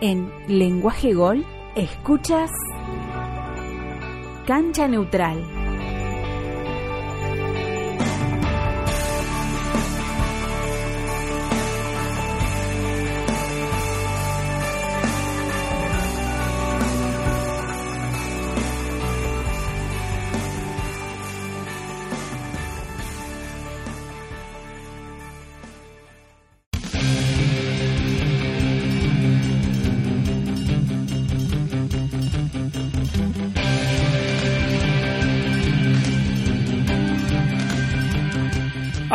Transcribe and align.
En 0.00 0.30
Lenguaje 0.46 1.12
Gol, 1.12 1.44
escuchas 1.74 2.52
Cancha 4.46 4.86
Neutral. 4.86 5.57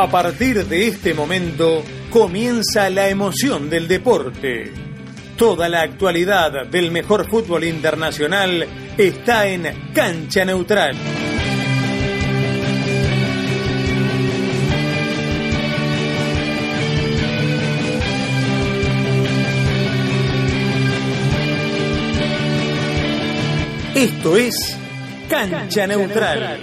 A 0.04 0.10
partir 0.12 0.66
de 0.66 0.88
este 0.90 1.14
momento 1.14 1.82
comienza 2.10 2.90
la 2.90 3.08
emoción 3.08 3.70
del 3.70 3.88
deporte. 3.88 4.74
Toda 5.38 5.70
la 5.70 5.82
actualidad 5.82 6.68
del 6.68 6.92
mejor 6.92 7.26
fútbol 7.30 7.64
internacional 7.64 8.68
está 8.98 9.48
en 9.48 9.94
Cancha 9.94 10.44
Neutral. 10.44 10.98
Esto 23.96 24.36
es 24.36 24.78
Cancha 25.30 25.88
Neutral. 25.88 26.60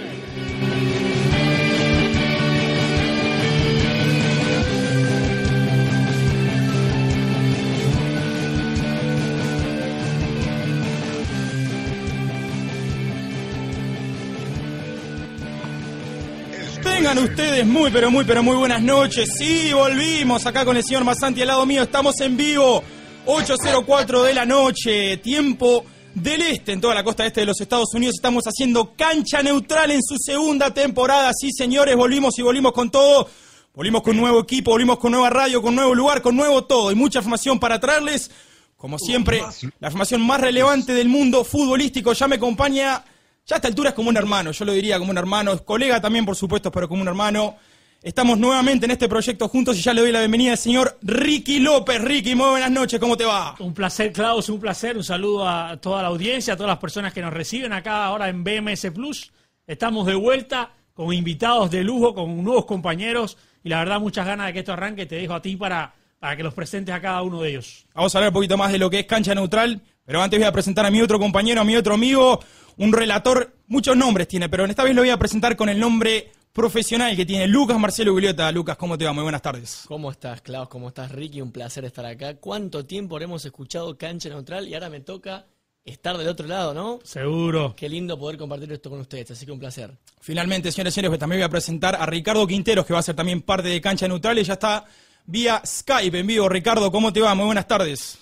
Tengan 17.11 17.29
ustedes 17.29 17.67
muy, 17.67 17.91
pero 17.91 18.09
muy, 18.09 18.23
pero 18.23 18.41
muy 18.41 18.55
buenas 18.55 18.81
noches. 18.81 19.31
Sí, 19.37 19.73
volvimos 19.73 20.45
acá 20.45 20.63
con 20.63 20.77
el 20.77 20.83
señor 20.85 21.03
Masanti 21.03 21.41
al 21.41 21.49
lado 21.49 21.65
mío. 21.65 21.83
Estamos 21.83 22.17
en 22.21 22.37
vivo. 22.37 22.81
8.04 23.25 24.23
de 24.23 24.33
la 24.33 24.45
noche. 24.45 25.17
Tiempo 25.17 25.83
del 26.15 26.41
este, 26.41 26.71
en 26.71 26.79
toda 26.79 26.95
la 26.95 27.03
costa 27.03 27.25
este 27.25 27.41
de 27.41 27.47
los 27.47 27.59
Estados 27.59 27.93
Unidos. 27.93 28.15
Estamos 28.15 28.45
haciendo 28.45 28.93
cancha 28.95 29.43
neutral 29.43 29.91
en 29.91 30.01
su 30.01 30.15
segunda 30.17 30.73
temporada. 30.73 31.33
Sí, 31.37 31.49
señores, 31.51 31.97
volvimos 31.97 32.39
y 32.39 32.43
volvimos 32.43 32.71
con 32.71 32.89
todo. 32.89 33.27
Volvimos 33.73 34.03
con 34.03 34.15
nuevo 34.15 34.39
equipo, 34.39 34.71
volvimos 34.71 34.97
con 34.97 35.11
nueva 35.11 35.29
radio, 35.29 35.61
con 35.61 35.75
nuevo 35.75 35.93
lugar, 35.93 36.21
con 36.21 36.37
nuevo 36.37 36.63
todo. 36.63 36.93
Y 36.93 36.95
mucha 36.95 37.19
información 37.19 37.59
para 37.59 37.77
traerles. 37.77 38.31
Como 38.77 38.97
siempre, 38.97 39.43
la 39.81 39.89
información 39.89 40.21
más 40.21 40.39
relevante 40.39 40.93
del 40.93 41.09
mundo 41.09 41.43
futbolístico. 41.43 42.13
Ya 42.13 42.29
me 42.29 42.37
acompaña 42.37 43.03
ya 43.51 43.55
a 43.55 43.57
esta 43.57 43.67
altura 43.67 43.89
es 43.89 43.95
como 43.95 44.07
un 44.07 44.15
hermano, 44.15 44.51
yo 44.51 44.63
lo 44.63 44.71
diría 44.71 44.97
como 44.97 45.11
un 45.11 45.17
hermano, 45.17 45.51
es 45.51 45.59
colega 45.61 45.99
también, 45.99 46.25
por 46.25 46.37
supuesto, 46.37 46.71
pero 46.71 46.87
como 46.87 47.01
un 47.01 47.09
hermano. 47.09 47.57
Estamos 48.01 48.39
nuevamente 48.39 48.85
en 48.85 48.91
este 48.91 49.09
proyecto 49.09 49.49
juntos 49.49 49.77
y 49.77 49.81
ya 49.81 49.93
le 49.93 49.99
doy 49.99 50.11
la 50.13 50.19
bienvenida 50.19 50.53
al 50.53 50.57
señor 50.57 50.97
Ricky 51.01 51.59
López. 51.59 52.01
Ricky, 52.01 52.33
muy 52.33 52.49
buenas 52.49 52.71
noches, 52.71 52.97
¿cómo 52.97 53.17
te 53.17 53.25
va? 53.25 53.55
Un 53.59 53.73
placer, 53.73 54.13
Klaus, 54.13 54.47
un 54.47 54.59
placer. 54.59 54.95
Un 54.95 55.03
saludo 55.03 55.47
a 55.47 55.75
toda 55.81 56.01
la 56.01 56.07
audiencia, 56.07 56.53
a 56.53 56.57
todas 56.57 56.69
las 56.69 56.79
personas 56.79 57.13
que 57.13 57.21
nos 57.21 57.33
reciben 57.33 57.73
acá 57.73 58.05
ahora 58.05 58.29
en 58.29 58.43
BMS 58.43 58.89
Plus. 58.91 59.31
Estamos 59.67 60.07
de 60.07 60.15
vuelta 60.15 60.71
con 60.93 61.13
invitados 61.13 61.69
de 61.69 61.83
lujo, 61.83 62.15
con 62.15 62.43
nuevos 62.43 62.65
compañeros 62.65 63.37
y 63.65 63.69
la 63.69 63.79
verdad 63.79 63.99
muchas 63.99 64.25
ganas 64.25 64.47
de 64.47 64.53
que 64.53 64.59
esto 64.59 64.71
arranque. 64.73 65.05
Te 65.05 65.15
dejo 65.15 65.33
a 65.33 65.41
ti 65.41 65.57
para, 65.57 65.93
para 66.19 66.37
que 66.37 66.43
los 66.43 66.53
presentes 66.53 66.95
a 66.95 67.01
cada 67.01 67.21
uno 67.21 67.41
de 67.41 67.49
ellos. 67.49 67.85
Vamos 67.93 68.15
a 68.15 68.17
hablar 68.17 68.29
un 68.29 68.35
poquito 68.35 68.57
más 68.57 68.71
de 68.71 68.79
lo 68.79 68.89
que 68.89 68.99
es 68.99 69.05
cancha 69.05 69.35
neutral, 69.35 69.81
pero 70.05 70.21
antes 70.21 70.39
voy 70.39 70.47
a 70.47 70.51
presentar 70.51 70.85
a 70.85 70.91
mi 70.91 71.01
otro 71.01 71.19
compañero, 71.19 71.61
a 71.61 71.63
mi 71.63 71.75
otro 71.75 71.93
amigo, 71.93 72.39
un 72.77 72.93
relator, 72.93 73.55
muchos 73.67 73.95
nombres 73.95 74.27
tiene, 74.27 74.49
pero 74.49 74.63
en 74.63 74.69
esta 74.69 74.83
vez 74.83 74.95
lo 74.95 75.01
voy 75.01 75.09
a 75.09 75.17
presentar 75.17 75.55
con 75.55 75.69
el 75.69 75.79
nombre 75.79 76.31
profesional 76.53 77.15
que 77.15 77.25
tiene 77.25 77.47
Lucas 77.47 77.79
Marcelo 77.79 78.11
Gugliota. 78.11 78.51
Lucas, 78.51 78.77
¿cómo 78.77 78.97
te 78.97 79.05
va? 79.05 79.13
Muy 79.13 79.23
buenas 79.23 79.41
tardes. 79.41 79.83
¿Cómo 79.87 80.11
estás, 80.11 80.41
Klaus? 80.41 80.67
¿Cómo 80.69 80.89
estás, 80.89 81.11
Ricky? 81.11 81.41
Un 81.41 81.51
placer 81.51 81.85
estar 81.85 82.05
acá. 82.05 82.35
¿Cuánto 82.35 82.85
tiempo 82.85 83.19
hemos 83.19 83.45
escuchado 83.45 83.97
Cancha 83.97 84.29
Neutral 84.29 84.67
y 84.67 84.73
ahora 84.73 84.89
me 84.89 84.99
toca 84.99 85.45
estar 85.83 86.17
del 86.17 86.27
otro 86.27 86.47
lado, 86.47 86.73
¿no? 86.73 86.99
Seguro. 87.03 87.73
Qué 87.75 87.89
lindo 87.89 88.17
poder 88.19 88.37
compartir 88.37 88.71
esto 88.71 88.89
con 88.89 88.99
ustedes, 88.99 89.31
así 89.31 89.45
que 89.45 89.51
un 89.51 89.59
placer. 89.59 89.97
Finalmente, 90.19 90.71
señores 90.71 90.93
y 90.93 90.95
señores, 90.95 91.11
pues 91.11 91.19
también 91.19 91.39
voy 91.39 91.45
a 91.45 91.49
presentar 91.49 91.95
a 91.95 92.05
Ricardo 92.05 92.45
Quinteros, 92.45 92.85
que 92.85 92.93
va 92.93 92.99
a 92.99 93.03
ser 93.03 93.15
también 93.15 93.41
parte 93.41 93.69
de 93.69 93.81
Cancha 93.81 94.07
Neutral 94.07 94.37
y 94.37 94.43
ya 94.43 94.53
está 94.53 94.85
vía 95.25 95.61
Skype 95.65 96.19
en 96.19 96.27
vivo. 96.27 96.49
Ricardo, 96.49 96.91
¿cómo 96.91 97.11
te 97.13 97.21
va? 97.21 97.33
Muy 97.33 97.45
buenas 97.45 97.67
tardes. 97.67 98.19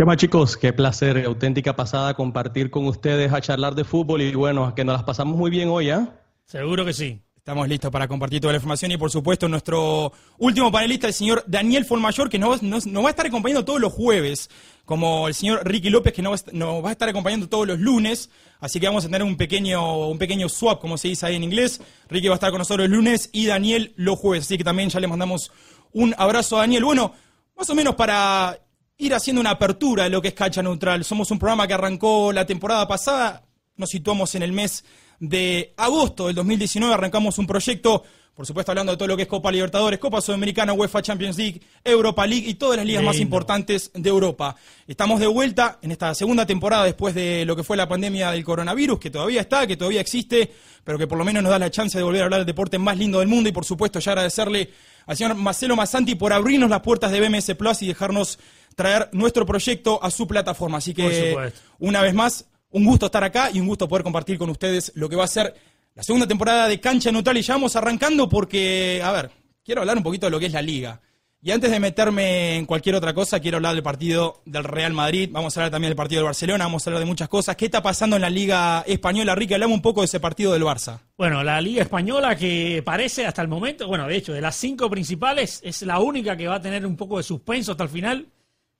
¿Qué 0.00 0.06
más 0.06 0.16
chicos? 0.16 0.56
Qué 0.56 0.72
placer, 0.72 1.26
auténtica 1.26 1.76
pasada 1.76 2.14
compartir 2.14 2.70
con 2.70 2.86
ustedes 2.86 3.34
a 3.34 3.42
charlar 3.42 3.74
de 3.74 3.84
fútbol 3.84 4.22
y 4.22 4.34
bueno, 4.34 4.74
que 4.74 4.82
nos 4.82 4.94
las 4.94 5.02
pasamos 5.02 5.36
muy 5.36 5.50
bien 5.50 5.68
hoy, 5.68 5.90
¿eh? 5.90 6.08
Seguro 6.46 6.86
que 6.86 6.94
sí. 6.94 7.20
Estamos 7.36 7.68
listos 7.68 7.90
para 7.90 8.08
compartir 8.08 8.40
toda 8.40 8.54
la 8.54 8.56
información 8.56 8.92
y 8.92 8.96
por 8.96 9.10
supuesto 9.10 9.46
nuestro 9.46 10.10
último 10.38 10.72
panelista, 10.72 11.06
el 11.06 11.12
señor 11.12 11.44
Daniel 11.46 11.84
Folmayor, 11.84 12.30
que 12.30 12.38
nos, 12.38 12.62
nos, 12.62 12.86
nos 12.86 13.04
va 13.04 13.08
a 13.08 13.10
estar 13.10 13.26
acompañando 13.26 13.62
todos 13.62 13.78
los 13.78 13.92
jueves, 13.92 14.48
como 14.86 15.28
el 15.28 15.34
señor 15.34 15.68
Ricky 15.68 15.90
López, 15.90 16.14
que 16.14 16.22
nos, 16.22 16.50
nos, 16.50 16.82
va 16.82 16.88
a 16.88 16.92
estar 16.92 17.10
acompañando 17.10 17.50
todos 17.50 17.66
los 17.66 17.78
lunes. 17.78 18.30
Así 18.58 18.80
que 18.80 18.86
vamos 18.86 19.04
a 19.04 19.08
tener 19.08 19.22
un 19.22 19.36
pequeño, 19.36 20.08
un 20.08 20.16
pequeño 20.16 20.48
swap, 20.48 20.80
como 20.80 20.96
se 20.96 21.08
dice 21.08 21.26
ahí 21.26 21.36
en 21.36 21.44
inglés. 21.44 21.82
Ricky 22.08 22.28
va 22.28 22.36
a 22.36 22.36
estar 22.36 22.50
con 22.50 22.60
nosotros 22.60 22.86
el 22.86 22.92
lunes 22.92 23.28
y 23.34 23.44
Daniel 23.44 23.92
los 23.96 24.18
jueves. 24.18 24.46
Así 24.46 24.56
que 24.56 24.64
también 24.64 24.88
ya 24.88 24.98
le 24.98 25.08
mandamos 25.08 25.52
un 25.92 26.14
abrazo 26.16 26.56
a 26.56 26.60
Daniel. 26.60 26.84
Bueno, 26.84 27.12
más 27.54 27.68
o 27.68 27.74
menos 27.74 27.96
para 27.96 28.58
ir 29.00 29.14
haciendo 29.14 29.40
una 29.40 29.50
apertura 29.50 30.04
de 30.04 30.10
lo 30.10 30.20
que 30.20 30.28
es 30.28 30.34
Cancha 30.34 30.62
Neutral. 30.62 31.04
Somos 31.04 31.30
un 31.30 31.38
programa 31.38 31.66
que 31.66 31.74
arrancó 31.74 32.32
la 32.32 32.44
temporada 32.44 32.86
pasada, 32.86 33.42
nos 33.76 33.88
situamos 33.88 34.34
en 34.34 34.42
el 34.42 34.52
mes 34.52 34.84
de 35.18 35.72
agosto 35.76 36.26
del 36.26 36.36
2019, 36.36 36.92
arrancamos 36.92 37.38
un 37.38 37.46
proyecto, 37.46 38.04
por 38.34 38.44
supuesto 38.44 38.72
hablando 38.72 38.92
de 38.92 38.98
todo 38.98 39.08
lo 39.08 39.16
que 39.16 39.22
es 39.22 39.28
Copa 39.28 39.50
Libertadores, 39.50 39.98
Copa 39.98 40.20
Sudamericana, 40.20 40.74
UEFA 40.74 41.00
Champions 41.00 41.38
League, 41.38 41.62
Europa 41.82 42.26
League 42.26 42.46
y 42.46 42.54
todas 42.54 42.76
las 42.76 42.84
ligas 42.84 43.02
más 43.02 43.18
importantes 43.20 43.90
de 43.94 44.10
Europa. 44.10 44.54
Estamos 44.86 45.18
de 45.18 45.26
vuelta 45.26 45.78
en 45.80 45.92
esta 45.92 46.14
segunda 46.14 46.44
temporada 46.44 46.84
después 46.84 47.14
de 47.14 47.46
lo 47.46 47.56
que 47.56 47.64
fue 47.64 47.78
la 47.78 47.88
pandemia 47.88 48.32
del 48.32 48.44
coronavirus, 48.44 48.98
que 48.98 49.10
todavía 49.10 49.40
está, 49.40 49.66
que 49.66 49.78
todavía 49.78 50.02
existe, 50.02 50.52
pero 50.84 50.98
que 50.98 51.06
por 51.06 51.16
lo 51.16 51.24
menos 51.24 51.42
nos 51.42 51.50
da 51.50 51.58
la 51.58 51.70
chance 51.70 51.96
de 51.96 52.04
volver 52.04 52.20
a 52.20 52.24
hablar 52.24 52.40
del 52.40 52.46
deporte 52.46 52.78
más 52.78 52.98
lindo 52.98 53.20
del 53.20 53.28
mundo 53.28 53.48
y 53.48 53.52
por 53.52 53.64
supuesto 53.64 53.98
ya 53.98 54.12
agradecerle 54.12 54.70
al 55.10 55.16
señor 55.16 55.34
Marcelo 55.34 55.74
Massanti 55.74 56.14
por 56.14 56.32
abrirnos 56.32 56.70
las 56.70 56.82
puertas 56.82 57.10
de 57.10 57.18
BMS 57.18 57.56
Plus 57.56 57.82
y 57.82 57.88
dejarnos 57.88 58.38
traer 58.76 59.08
nuestro 59.10 59.44
proyecto 59.44 59.98
a 60.00 60.08
su 60.08 60.28
plataforma. 60.28 60.78
Así 60.78 60.94
que, 60.94 61.52
una 61.80 62.00
vez 62.00 62.14
más, 62.14 62.44
un 62.70 62.84
gusto 62.84 63.06
estar 63.06 63.24
acá 63.24 63.50
y 63.52 63.58
un 63.58 63.66
gusto 63.66 63.88
poder 63.88 64.04
compartir 64.04 64.38
con 64.38 64.50
ustedes 64.50 64.92
lo 64.94 65.08
que 65.08 65.16
va 65.16 65.24
a 65.24 65.26
ser 65.26 65.52
la 65.96 66.04
segunda 66.04 66.28
temporada 66.28 66.68
de 66.68 66.78
Cancha 66.78 67.10
Neutral. 67.10 67.36
Y 67.38 67.42
ya 67.42 67.54
vamos 67.54 67.74
arrancando 67.74 68.28
porque, 68.28 69.00
a 69.02 69.10
ver, 69.10 69.32
quiero 69.64 69.80
hablar 69.80 69.96
un 69.96 70.04
poquito 70.04 70.26
de 70.26 70.30
lo 70.30 70.38
que 70.38 70.46
es 70.46 70.52
la 70.52 70.62
liga. 70.62 71.00
Y 71.42 71.52
antes 71.52 71.70
de 71.70 71.80
meterme 71.80 72.56
en 72.56 72.66
cualquier 72.66 72.96
otra 72.96 73.14
cosa, 73.14 73.40
quiero 73.40 73.56
hablar 73.56 73.72
del 73.72 73.82
partido 73.82 74.42
del 74.44 74.62
Real 74.62 74.92
Madrid, 74.92 75.30
vamos 75.32 75.56
a 75.56 75.60
hablar 75.60 75.70
también 75.70 75.88
del 75.88 75.96
partido 75.96 76.20
del 76.20 76.26
Barcelona, 76.26 76.64
vamos 76.64 76.86
a 76.86 76.90
hablar 76.90 77.00
de 77.00 77.06
muchas 77.06 77.30
cosas. 77.30 77.56
¿Qué 77.56 77.64
está 77.64 77.82
pasando 77.82 78.16
en 78.16 78.22
la 78.22 78.28
Liga 78.28 78.84
Española? 78.86 79.34
Ricky, 79.34 79.54
hablamos 79.54 79.76
un 79.76 79.80
poco 79.80 80.02
de 80.02 80.04
ese 80.04 80.20
partido 80.20 80.52
del 80.52 80.64
Barça. 80.64 80.98
Bueno, 81.16 81.42
la 81.42 81.58
Liga 81.62 81.80
Española 81.80 82.36
que 82.36 82.82
parece 82.84 83.24
hasta 83.24 83.40
el 83.40 83.48
momento, 83.48 83.88
bueno, 83.88 84.06
de 84.06 84.16
hecho, 84.16 84.34
de 84.34 84.42
las 84.42 84.54
cinco 84.54 84.90
principales, 84.90 85.62
es 85.64 85.80
la 85.80 85.98
única 86.00 86.36
que 86.36 86.46
va 86.46 86.56
a 86.56 86.60
tener 86.60 86.84
un 86.84 86.94
poco 86.94 87.16
de 87.16 87.22
suspenso 87.22 87.72
hasta 87.72 87.84
el 87.84 87.90
final. 87.90 88.26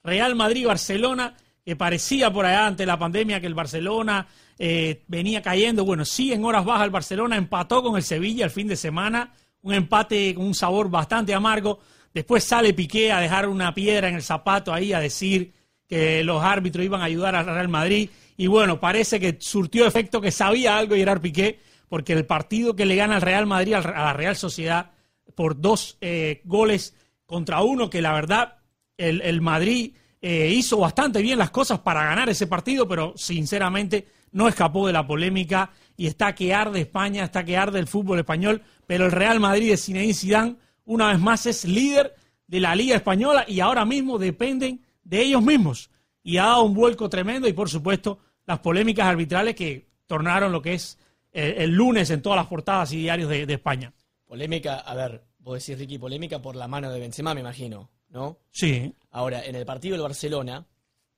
Real 0.05 0.35
Madrid-Barcelona, 0.35 1.35
que 1.65 1.77
parecía 1.77 2.31
por 2.31 2.45
allá 2.45 2.67
ante 2.67 2.85
la 2.85 2.99
pandemia 2.99 3.41
que 3.41 3.47
el 3.47 3.55
Barcelona 3.55 4.29
eh, 4.59 5.03
venía 5.09 5.41
cayendo. 5.41 5.87
Bueno, 5.87 6.05
sí, 6.05 6.35
en 6.35 6.45
horas 6.45 6.67
bajas 6.67 6.85
el 6.85 6.91
Barcelona 6.91 7.37
empató 7.39 7.83
con 7.83 7.97
el 7.97 8.03
Sevilla 8.03 8.45
el 8.45 8.51
fin 8.51 8.69
de 8.69 8.77
semana, 8.77 9.33
un 9.63 9.73
empate 9.73 10.35
con 10.35 10.45
un 10.45 10.55
sabor 10.55 10.91
bastante 10.91 11.33
amargo. 11.33 11.81
Después 12.13 12.45
sale 12.45 12.75
Piqué 12.75 13.13
a 13.13 13.21
dejar 13.21 13.49
una 13.49 13.73
piedra 13.75 14.09
en 14.09 14.17
el 14.17 14.23
zapato 14.23 14.73
ahí 14.73 14.93
a 14.93 15.01
decir 15.01 15.53
que 15.87 16.23
los 16.25 16.43
árbitros 16.43 16.85
iban 16.85 17.01
a 17.03 17.05
ayudar 17.05 17.35
al 17.35 17.47
Real 17.47 17.69
Madrid. 17.69 18.11
Y 18.37 18.47
bueno, 18.47 18.81
parece 18.81 19.21
que 19.21 19.37
surtió 19.41 19.87
efecto 19.87 20.21
que 20.21 20.31
sabía 20.31 20.77
algo 20.77 20.95
Gerard 20.95 21.21
Piqué, 21.21 21.61
porque 21.89 22.13
el 22.13 22.27
partido 22.27 22.77
que 22.77 22.87
le 22.87 22.97
gana 22.97 23.17
al 23.17 23.23
Real 23.23 23.47
Madrid 23.47 23.75
a 23.75 23.81
la 23.81 24.13
Real 24.13 24.37
Sociedad 24.37 24.93
por 25.35 25.61
dos 25.61 25.99
eh, 26.01 26.41
goles 26.45 26.95
contra 27.27 27.63
uno, 27.63 27.91
que 27.91 28.03
la 28.03 28.13
verdad 28.13 28.59
el, 28.97 29.21
el 29.23 29.41
Madrid 29.41 29.95
eh, 30.23 30.53
hizo 30.55 30.79
bastante 30.79 31.23
bien 31.23 31.39
las 31.39 31.51
cosas 31.51 31.79
para 31.79 32.05
ganar 32.05 32.29
ese 32.29 32.47
partido, 32.47 32.87
pero 32.87 33.15
sinceramente 33.17 34.07
no 34.33 34.49
escapó 34.49 34.87
de 34.87 34.93
la 34.93 35.07
polémica 35.07 35.71
y 35.97 36.07
está 36.07 36.35
que 36.35 36.55
arde 36.55 36.81
España, 36.81 37.25
está 37.25 37.45
que 37.45 37.57
arde 37.57 37.79
el 37.79 37.89
fútbol 37.89 38.19
español, 38.19 38.63
pero 38.87 39.07
el 39.07 39.13
Real 39.13 39.41
Madrid 39.41 39.71
de 39.71 39.77
Zinedine 39.77 40.15
Zidane 40.15 40.57
una 40.91 41.09
vez 41.09 41.21
más 41.21 41.47
es 41.47 41.65
líder 41.65 42.15
de 42.47 42.61
la 42.61 42.75
Liga 42.75 42.97
Española 42.97 43.45
y 43.47 43.61
ahora 43.61 43.85
mismo 43.85 44.19
dependen 44.19 44.85
de 45.05 45.23
ellos 45.23 45.43
mismos. 45.43 45.91
Y 46.23 46.37
ha 46.37 46.47
dado 46.47 46.65
un 46.65 46.75
vuelco 46.75 47.09
tremendo 47.09 47.47
y 47.47 47.53
por 47.53 47.71
supuesto 47.71 48.19
las 48.45 48.59
polémicas 48.59 49.07
arbitrales 49.07 49.55
que 49.55 49.89
tornaron 50.07 50.51
lo 50.51 50.61
que 50.61 50.75
es 50.75 50.99
eh, 51.33 51.55
el, 51.59 51.71
lunes 51.71 52.11
en 52.11 52.23
todas 52.23 52.37
las 52.37 52.49
portadas 52.49 52.93
y 52.93 52.99
diarios 52.99 53.29
de, 53.29 53.47
de 53.47 53.55
España. 53.55 53.93
Polémica, 54.27 54.81
a 54.81 54.95
ver, 54.95 55.23
vos 55.39 55.65
decís 55.65 55.79
Ricky, 55.79 55.99
polémica 55.99 56.43
por 56.43 56.57
la 56.57 56.67
mano 56.67 56.91
de 56.91 56.99
Benzema, 56.99 57.35
me 57.35 57.41
imagino. 57.41 57.89
¿no? 58.09 58.39
Sí. 58.51 58.93
Ahora, 59.11 59.45
en 59.45 59.55
el 59.55 59.65
partido 59.65 59.93
del 59.93 60.03
Barcelona, 60.03 60.67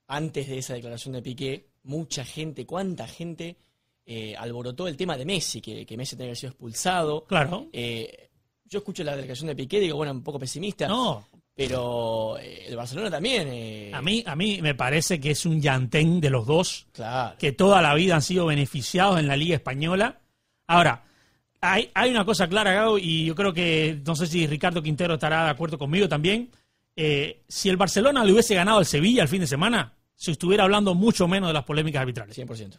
antes 0.06 0.48
de 0.48 0.58
esa 0.58 0.74
declaración 0.74 1.14
de 1.14 1.22
Piqué, 1.22 1.70
mucha 1.84 2.24
gente, 2.24 2.66
cuánta 2.66 3.08
gente 3.08 3.56
eh, 4.04 4.36
alborotó 4.36 4.86
el 4.86 4.96
tema 4.96 5.16
de 5.16 5.24
Messi, 5.24 5.60
que, 5.60 5.86
Messi 5.96 6.16
tenía 6.16 6.26
que 6.26 6.30
haber 6.30 6.36
sido 6.36 6.50
expulsado. 6.50 7.24
Claro. 7.24 7.68
Eh, 7.72 8.28
yo 8.72 8.78
escucho 8.78 9.04
la 9.04 9.16
declaración 9.16 9.48
de 9.48 9.56
Piqué, 9.56 9.80
digo, 9.80 9.96
bueno, 9.96 10.12
un 10.12 10.22
poco 10.22 10.38
pesimista. 10.38 10.88
No. 10.88 11.28
Pero 11.54 12.38
eh, 12.38 12.64
el 12.68 12.76
Barcelona 12.76 13.10
también. 13.10 13.94
A, 13.94 14.00
mí, 14.00 14.24
a 14.26 14.34
mí 14.34 14.60
me 14.62 14.74
parece 14.74 15.20
que 15.20 15.32
es 15.32 15.44
un 15.44 15.60
llantén 15.60 16.20
de 16.20 16.30
los 16.30 16.46
dos. 16.46 16.86
Claro. 16.92 17.36
Que 17.38 17.52
toda 17.52 17.82
la 17.82 17.94
vida 17.94 18.14
han 18.14 18.22
sido 18.22 18.46
beneficiados 18.46 19.18
en 19.18 19.28
la 19.28 19.36
Liga 19.36 19.54
Española. 19.54 20.20
Ahora, 20.66 21.04
hay, 21.60 21.90
hay 21.92 22.10
una 22.10 22.24
cosa 22.24 22.48
clara, 22.48 22.72
Gabo, 22.72 22.98
y 22.98 23.26
yo 23.26 23.34
creo 23.34 23.52
que, 23.52 24.00
no 24.06 24.16
sé 24.16 24.26
si 24.26 24.46
Ricardo 24.46 24.82
Quintero 24.82 25.14
estará 25.14 25.44
de 25.44 25.50
acuerdo 25.50 25.78
conmigo 25.78 26.08
también 26.08 26.50
eh, 26.96 27.42
si 27.48 27.68
el 27.68 27.76
Barcelona 27.76 28.24
le 28.24 28.32
hubiese 28.32 28.54
ganado 28.54 28.78
al 28.78 28.86
Sevilla 28.86 29.22
el 29.22 29.28
fin 29.28 29.40
de 29.40 29.46
semana, 29.46 29.94
se 30.14 30.32
estuviera 30.32 30.64
hablando 30.64 30.94
mucho 30.94 31.26
menos 31.26 31.48
de 31.48 31.54
las 31.54 31.64
polémicas 31.64 32.00
arbitrales. 32.00 32.36
100%. 32.36 32.78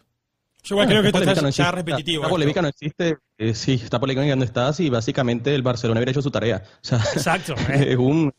Yo 0.64 0.74
igual 0.74 0.88
creo 0.88 1.02
que 1.02 1.08
esto 1.08 1.48
está, 1.48 1.70
repetitivo. 1.72 2.22
La 2.22 2.28
polémica 2.28 2.62
no 2.62 2.68
existe. 2.68 3.18
Eh, 3.36 3.54
sí, 3.54 3.80
esta 3.82 4.00
polémica 4.00 4.34
no 4.34 4.44
está 4.44 4.72
y 4.78 4.88
básicamente 4.88 5.54
el 5.54 5.62
Barcelona 5.62 5.98
hubiera 5.98 6.10
hecho 6.10 6.22
su 6.22 6.30
tarea. 6.30 6.62
Exacto. 7.14 7.54
Eh. 7.68 7.96
un, 7.96 8.32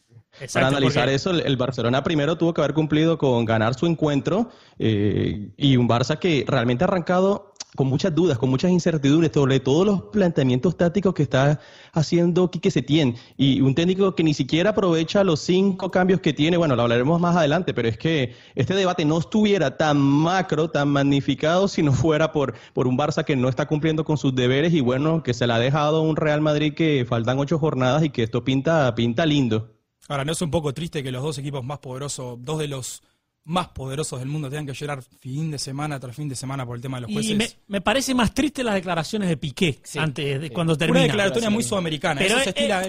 para 0.54 0.68
analizar 0.68 1.08
eso, 1.10 1.32
el 1.32 1.58
Barcelona 1.58 2.04
primero 2.04 2.38
tuvo 2.38 2.54
que 2.54 2.62
haber 2.62 2.74
cumplido 2.74 3.18
con 3.18 3.46
ganar 3.46 3.76
su 3.76 3.86
encuentro 3.86 4.50
eh, 4.80 5.52
y 5.56 5.78
un 5.78 5.88
Barça 5.88 6.18
que 6.18 6.46
realmente 6.48 6.84
ha 6.84 6.88
arrancado 6.88 7.54
con 7.76 7.88
muchas 7.88 8.16
dudas, 8.16 8.38
con 8.38 8.50
muchas 8.50 8.72
incertidumbres 8.72 9.32
sobre 9.34 9.60
todos 9.60 9.86
los 9.86 10.02
planteamientos 10.04 10.78
tácticos 10.78 11.14
que 11.14 11.24
está 11.24 11.60
haciendo 11.94 12.50
Quique 12.50 12.72
Setién 12.72 13.16
y 13.38 13.62
un 13.62 13.76
técnico 13.76 14.16
que 14.16 14.24
ni 14.24 14.34
siquiera 14.34 14.72
aprovecha 14.72 15.24
los 15.24 15.40
cinco 15.42 15.92
cambios 15.92 16.22
que 16.22 16.34
tiene, 16.34 16.58
bueno, 16.58 16.76
lo 16.76 16.84
hablaremos 16.84 17.20
más 17.20 17.36
adelante, 17.36 17.74
pero 17.74 17.88
es 17.88 17.98
que 17.98 18.36
este 18.56 18.74
debate 18.74 19.06
no 19.06 19.18
estuviera 19.18 19.78
tan 19.78 19.98
macro, 19.98 20.70
tan 20.70 20.90
magnificado 20.90 21.68
si 21.68 21.84
no 21.84 21.94
fuera 21.94 22.32
por, 22.32 22.56
por 22.74 22.88
un 22.88 22.98
Barça 22.98 23.24
que 23.24 23.36
no 23.36 23.50
está 23.50 23.68
cumpliendo 23.68 24.06
con 24.06 24.18
sus 24.18 24.34
deberes 24.34 24.74
y 24.74 24.82
bueno, 24.82 25.24
que 25.24 25.34
se 25.34 25.46
le 25.48 25.54
ha 25.54 25.60
dejado 25.60 26.02
un 26.02 26.16
Real 26.16 26.42
Madrid 26.42 26.74
que 26.74 27.06
faltan 27.08 27.40
ocho 27.40 27.60
jornadas 27.60 28.04
y 28.04 28.10
que 28.10 28.24
esto 28.24 28.44
pinta, 28.44 28.94
pinta 28.96 29.26
lindo. 29.26 29.76
Ahora, 30.08 30.24
¿no 30.24 30.34
es 30.34 30.42
un 30.42 30.52
poco 30.52 30.74
triste 30.74 31.02
que 31.02 31.12
los 31.12 31.24
dos 31.24 31.38
equipos 31.40 31.64
más 31.64 31.80
poderosos, 31.80 32.38
dos 32.40 32.60
de 32.60 32.68
los 32.68 33.02
más 33.46 33.68
poderosos 33.70 34.20
del 34.20 34.28
mundo 34.28 34.50
tengan 34.50 34.66
que 34.66 34.74
llorar 34.74 35.04
fin 35.20 35.52
de 35.52 35.60
semana 35.60 36.00
tras 36.00 36.16
fin 36.16 36.28
de 36.28 36.36
semana 36.36 36.66
por 36.66 36.76
el 36.76 36.82
tema 36.82 36.98
de 36.98 37.02
los 37.02 37.12
jueces. 37.12 37.58
Y 37.60 37.72
me, 37.72 37.80
parece 37.80 38.16
más 38.16 38.34
triste 38.34 38.64
las 38.64 38.74
declaraciones 38.74 39.30
de 39.30 39.38
Piqué 39.38 39.80
antes 39.98 40.42
de 40.42 40.50
cuando 40.50 40.76
termina. 40.76 41.02
Una 41.02 41.08
declaratoria 41.08 41.50
muy 41.52 41.64
sudamericana. 41.64 42.22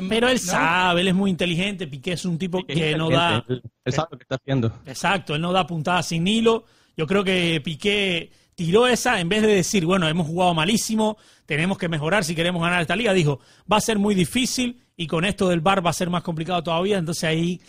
Pero, 0.09 0.29
él, 0.29 0.39
sabe, 0.39 1.03
él 1.03 1.09
es 1.09 1.15
muy 1.15 1.31
inteligente. 1.31 1.87
Piqué 1.87 2.13
es 2.13 2.25
un 2.25 2.39
tipo 2.39 2.65
que 2.65 2.97
no 2.97 3.11
da. 3.11 3.45
Él, 3.49 3.63
sabe 3.93 4.09
lo 4.13 4.19
que 4.19 4.23
está 4.23 4.37
haciendo. 4.37 4.73
Exacto, 4.87 5.35
él 5.35 5.43
no 5.43 5.53
da 5.53 5.67
puntadas 5.67 6.09
sin 6.09 6.27
hilo. 6.27 6.65
Yo 6.97 7.07
creo 7.07 7.23
que 7.23 7.61
Piqué 7.63 8.31
tiró 8.55 8.87
esa 8.87 9.21
en 9.21 9.29
vez 9.29 9.43
de 9.43 9.49
decir, 9.49 9.85
bueno, 9.85 10.09
hemos 10.09 10.27
jugado 10.27 10.55
malísimo, 10.55 11.19
tenemos 11.45 11.77
que 11.77 11.91
mejorar 11.91 12.25
si 12.25 12.35
queremos 12.35 12.63
ganar 12.63 12.81
esta 12.81 12.97
liga. 12.97 13.13
Dijo, 13.13 13.41
va 13.71 13.77
a 13.77 13.83
ser 13.83 13.99
muy 13.99 14.15
difícil 14.15 14.81
y 14.97 15.07
con 15.07 15.27
esto 15.27 15.49
del 15.49 15.61
bar 15.61 15.85
va 15.85 15.91
a 15.91 15.93
ser 15.93 16.09
más 16.09 16.23
complicado 16.23 16.63
todavía. 16.63 16.97
Entonces 16.97 17.25
ahí 17.25 17.61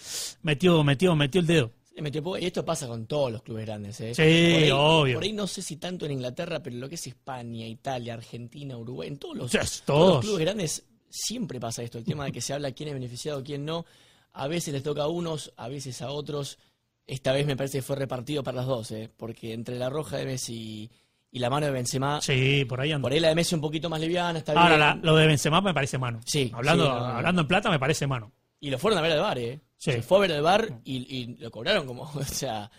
metió, 0.41 0.81
metió, 0.85 1.13
metió 1.17 1.41
el 1.41 1.47
dedo. 1.47 1.71
Y 1.97 2.45
esto 2.45 2.63
pasa 2.63 2.87
con 2.87 3.07
todos 3.07 3.31
los 3.31 3.41
clubes 3.41 3.65
grandes. 3.65 3.99
¿eh? 4.01 4.13
Sí, 4.13 4.69
obvio. 4.71 5.15
Por 5.15 5.23
ahí 5.23 5.33
no 5.33 5.47
sé 5.47 5.61
si 5.63 5.77
tanto 5.77 6.05
en 6.05 6.11
Inglaterra, 6.11 6.61
pero 6.61 6.75
lo 6.75 6.87
que 6.87 6.95
es 6.95 7.07
España, 7.07 7.65
Italia, 7.65 8.13
Argentina, 8.13 8.77
Uruguay, 8.77 9.07
en 9.07 9.17
todos 9.17 9.35
los, 9.35 9.81
todos. 9.83 10.15
los 10.15 10.25
clubes 10.25 10.45
grandes 10.45 10.85
siempre 11.09 11.59
pasa 11.59 11.81
esto. 11.81 11.97
El 11.97 12.03
tema 12.03 12.25
de 12.25 12.31
que 12.31 12.41
se 12.41 12.53
habla 12.53 12.71
quién 12.71 12.89
es 12.89 12.93
beneficiado, 12.93 13.43
quién 13.43 13.65
no. 13.65 13.85
A 14.33 14.47
veces 14.47 14.73
les 14.73 14.83
toca 14.83 15.03
a 15.03 15.07
unos, 15.07 15.51
a 15.57 15.67
veces 15.69 16.01
a 16.03 16.11
otros. 16.11 16.59
Esta 17.07 17.31
vez 17.31 17.47
me 17.47 17.55
parece 17.55 17.79
que 17.79 17.81
fue 17.81 17.95
repartido 17.95 18.43
para 18.43 18.57
las 18.57 18.67
dos, 18.67 18.91
¿eh? 18.91 19.09
porque 19.15 19.53
entre 19.53 19.77
la 19.77 19.89
roja 19.89 20.17
de 20.17 20.25
Messi 20.25 20.91
y 21.31 21.39
la 21.39 21.49
mano 21.49 21.65
de 21.65 21.71
Benzema. 21.71 22.21
Sí, 22.21 22.65
por 22.65 22.79
ahí 22.79 22.91
anda. 22.91 23.05
Por 23.05 23.13
ahí 23.13 23.19
la 23.19 23.29
de 23.29 23.35
Messi 23.35 23.55
un 23.55 23.61
poquito 23.61 23.89
más 23.89 23.99
liviana, 23.99 24.37
está 24.37 24.53
Ahora, 24.53 24.95
lo 25.01 25.15
de 25.15 25.25
Benzema 25.25 25.61
me 25.61 25.73
parece 25.73 25.97
mano. 25.97 26.19
Sí. 26.25 26.51
Hablando, 26.53 26.91
hablando 26.91 27.41
en 27.41 27.47
plata 27.47 27.69
me 27.71 27.79
parece 27.79 28.05
mano. 28.05 28.31
Y 28.59 28.69
lo 28.69 28.79
fueron 28.79 28.97
a 28.97 29.01
ver 29.01 29.11
al 29.11 29.19
bar, 29.19 29.37
¿eh? 29.39 29.61
Se 29.77 30.01
fue 30.01 30.17
a 30.17 30.21
ver 30.21 30.31
al 30.33 30.41
bar 30.41 30.81
y, 30.83 31.35
lo 31.39 31.51
cobraron 31.51 31.85
como, 31.85 32.03
o 32.15 32.23
sea, 32.23 32.71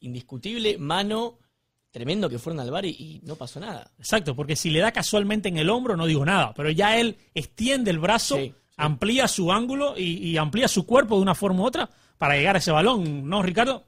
indiscutible, 0.00 0.78
mano, 0.78 1.38
tremendo 1.90 2.28
que 2.28 2.38
fueron 2.38 2.60
al 2.60 2.70
bar 2.70 2.84
y, 2.84 3.20
no 3.24 3.36
pasó 3.36 3.60
nada. 3.60 3.90
Exacto, 3.98 4.36
porque 4.36 4.56
si 4.56 4.70
le 4.70 4.80
da 4.80 4.92
casualmente 4.92 5.48
en 5.48 5.56
el 5.56 5.70
hombro 5.70 5.96
no 5.96 6.06
digo 6.06 6.24
nada, 6.24 6.52
pero 6.54 6.70
ya 6.70 6.98
él 6.98 7.16
extiende 7.34 7.90
el 7.90 7.98
brazo, 7.98 8.38
amplía 8.76 9.26
su 9.28 9.50
ángulo 9.50 9.94
y, 9.96 10.28
y 10.28 10.36
amplía 10.36 10.68
su 10.68 10.84
cuerpo 10.86 11.16
de 11.16 11.22
una 11.22 11.34
forma 11.34 11.62
u 11.62 11.66
otra 11.66 11.90
para 12.18 12.36
llegar 12.36 12.56
a 12.56 12.58
ese 12.58 12.72
balón, 12.72 13.28
¿no, 13.28 13.42
Ricardo? 13.42 13.87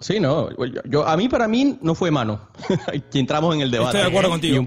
Sí, 0.00 0.18
no. 0.18 0.48
Yo, 0.86 1.06
a 1.06 1.14
mí, 1.16 1.28
para 1.28 1.46
mí, 1.46 1.78
no 1.82 1.94
fue 1.94 2.10
mano. 2.10 2.40
entramos 3.12 3.54
en 3.54 3.60
el 3.60 3.70
debate. 3.70 3.98
Estoy 3.98 4.10
de 4.10 4.16
acuerdo 4.16 4.30
contigo. 4.30 4.64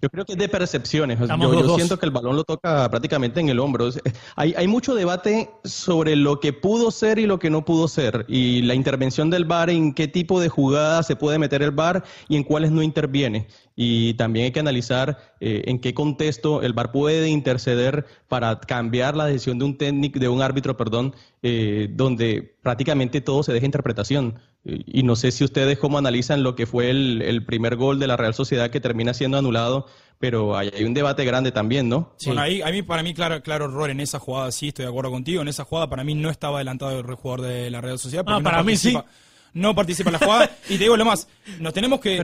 yo 0.00 0.08
creo 0.08 0.24
que 0.24 0.32
es 0.32 0.38
de 0.38 0.48
percepciones. 0.48 1.18
yo, 1.20 1.76
siento 1.76 1.98
que 1.98 2.06
el 2.06 2.12
balón 2.12 2.34
lo 2.34 2.44
toca 2.44 2.88
prácticamente 2.90 3.40
en 3.40 3.50
el 3.50 3.60
hombro. 3.60 3.90
Hay, 4.36 4.54
hay 4.56 4.66
mucho 4.66 4.94
debate 4.94 5.50
sobre 5.64 6.16
lo 6.16 6.40
que 6.40 6.54
pudo 6.54 6.90
ser 6.90 7.18
y 7.18 7.26
lo 7.26 7.38
que 7.38 7.50
no 7.50 7.66
pudo 7.66 7.86
ser. 7.86 8.24
Y 8.26 8.62
la 8.62 8.74
intervención 8.74 9.28
del 9.28 9.44
VAR, 9.44 9.68
en 9.68 9.92
qué 9.92 10.08
tipo 10.08 10.40
de 10.40 10.48
jugada 10.48 11.02
se 11.02 11.16
puede 11.16 11.38
meter 11.38 11.62
el 11.62 11.72
VAR 11.72 12.02
y 12.26 12.36
en 12.36 12.44
cuáles 12.44 12.70
no 12.70 12.82
interviene 12.82 13.46
y 13.76 14.14
también 14.14 14.46
hay 14.46 14.52
que 14.52 14.60
analizar 14.60 15.34
eh, 15.40 15.64
en 15.66 15.80
qué 15.80 15.94
contexto 15.94 16.62
el 16.62 16.74
VAR 16.74 16.92
puede 16.92 17.28
interceder 17.28 18.06
para 18.28 18.60
cambiar 18.60 19.16
la 19.16 19.26
decisión 19.26 19.58
de 19.58 19.64
un 19.64 19.76
técnico, 19.76 20.20
de 20.20 20.28
un 20.28 20.42
árbitro, 20.42 20.76
perdón, 20.76 21.14
eh, 21.42 21.88
donde 21.90 22.56
prácticamente 22.62 23.20
todo 23.20 23.42
se 23.42 23.52
deja 23.52 23.66
interpretación. 23.66 24.38
Y 24.64 25.02
no 25.02 25.14
sé 25.16 25.30
si 25.30 25.44
ustedes 25.44 25.78
cómo 25.78 25.98
analizan 25.98 26.42
lo 26.42 26.54
que 26.54 26.66
fue 26.66 26.88
el, 26.88 27.44
primer 27.44 27.76
gol 27.76 27.98
de 27.98 28.06
la 28.06 28.16
Real 28.16 28.32
Sociedad 28.32 28.70
que 28.70 28.80
termina 28.80 29.12
siendo 29.12 29.36
anulado, 29.36 29.86
pero 30.18 30.56
hay, 30.56 30.70
un 30.84 30.94
debate 30.94 31.24
grande 31.26 31.52
también, 31.52 31.88
¿no? 31.90 32.14
Bueno, 32.24 32.40
ahí, 32.40 32.62
a 32.62 32.70
mí, 32.70 32.82
para 32.82 33.02
mí, 33.02 33.12
claro, 33.12 33.42
claro 33.42 33.66
error 33.66 33.90
en 33.90 34.00
esa 34.00 34.18
jugada, 34.18 34.50
sí, 34.52 34.68
estoy 34.68 34.86
de 34.86 34.90
acuerdo 34.90 35.10
contigo. 35.10 35.42
En 35.42 35.48
esa 35.48 35.64
jugada, 35.64 35.90
para 35.90 36.02
mí, 36.02 36.14
no 36.14 36.30
estaba 36.30 36.58
adelantado 36.58 36.98
el 36.98 37.14
jugador 37.14 37.46
de 37.46 37.70
la 37.70 37.82
Real 37.82 37.98
Sociedad. 37.98 38.24
Ah, 38.26 38.40
para 38.40 38.62
mí 38.62 38.76
sí 38.76 38.96
no 39.54 39.74
participa 39.74 40.10
en 40.10 40.14
la 40.14 40.18
jugada. 40.18 40.50
y 40.68 40.76
te 40.76 40.84
digo 40.84 40.96
lo 40.96 41.04
más, 41.04 41.26
nos 41.58 41.72
tenemos 41.72 42.00
que... 42.00 42.16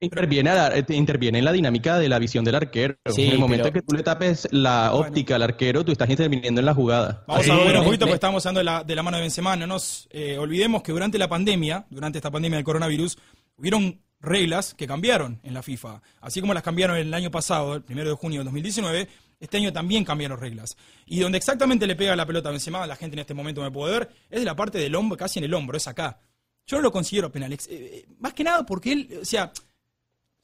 interviene, 0.00 0.50
eh, 0.74 0.84
interviene 0.90 1.38
en 1.38 1.44
la 1.44 1.52
dinámica 1.52 1.98
de 1.98 2.08
la 2.08 2.18
visión 2.18 2.44
del 2.44 2.56
arquero. 2.56 2.96
en 3.04 3.30
el 3.30 3.38
momento 3.38 3.72
que 3.72 3.80
tú 3.82 3.94
le 3.96 4.02
tapes 4.02 4.48
la 4.50 4.92
óptica 4.92 5.36
al 5.36 5.42
arquero, 5.42 5.84
tú 5.84 5.92
estás 5.92 6.10
interviniendo 6.10 6.60
en 6.60 6.66
la 6.66 6.74
jugada. 6.74 7.24
Vamos 7.26 7.48
a 7.48 7.56
ver 7.56 7.78
un 7.78 7.84
poquito, 7.84 8.04
porque 8.04 8.14
estamos 8.14 8.44
hablando 8.44 8.60
de 8.60 8.64
la, 8.64 8.84
de 8.84 8.94
la 8.94 9.02
mano 9.02 9.16
de 9.16 9.22
Benzema. 9.22 9.56
No 9.56 9.66
nos 9.66 10.08
eh, 10.10 10.36
olvidemos 10.36 10.82
que 10.82 10.92
durante 10.92 11.18
la 11.18 11.28
pandemia, 11.28 11.86
durante 11.88 12.18
esta 12.18 12.30
pandemia 12.30 12.56
del 12.56 12.64
coronavirus, 12.64 13.16
hubieron 13.56 14.00
reglas 14.20 14.74
que 14.74 14.86
cambiaron 14.86 15.40
en 15.42 15.54
la 15.54 15.62
FIFA. 15.62 16.02
Así 16.20 16.40
como 16.40 16.54
las 16.54 16.62
cambiaron 16.62 16.96
el 16.96 17.12
año 17.14 17.30
pasado, 17.30 17.74
el 17.74 17.82
primero 17.82 18.10
de 18.10 18.16
junio 18.16 18.40
de 18.40 18.44
2019, 18.44 19.08
este 19.40 19.56
año 19.56 19.72
también 19.72 20.04
cambiaron 20.04 20.38
reglas. 20.40 20.76
Y 21.04 21.20
donde 21.20 21.38
exactamente 21.38 21.86
le 21.86 21.96
pega 21.96 22.14
la 22.14 22.26
pelota 22.26 22.48
a 22.48 22.52
Benzema, 22.52 22.86
la 22.86 22.96
gente 22.96 23.16
en 23.16 23.20
este 23.20 23.34
momento 23.34 23.60
me 23.60 23.70
puede 23.70 23.98
ver, 23.98 24.10
es 24.30 24.40
de 24.40 24.46
la 24.46 24.54
parte 24.54 24.78
del 24.78 24.94
hombro, 24.94 25.16
casi 25.16 25.40
en 25.40 25.44
el 25.44 25.54
hombro, 25.54 25.76
es 25.76 25.88
acá. 25.88 26.20
Yo 26.66 26.76
no 26.76 26.82
lo 26.82 26.92
considero 26.92 27.30
penal. 27.30 27.52
Eh, 27.52 27.58
eh, 27.68 28.06
más 28.18 28.32
que 28.34 28.44
nada 28.44 28.64
porque 28.64 28.92
él, 28.92 29.18
o 29.22 29.24
sea, 29.24 29.52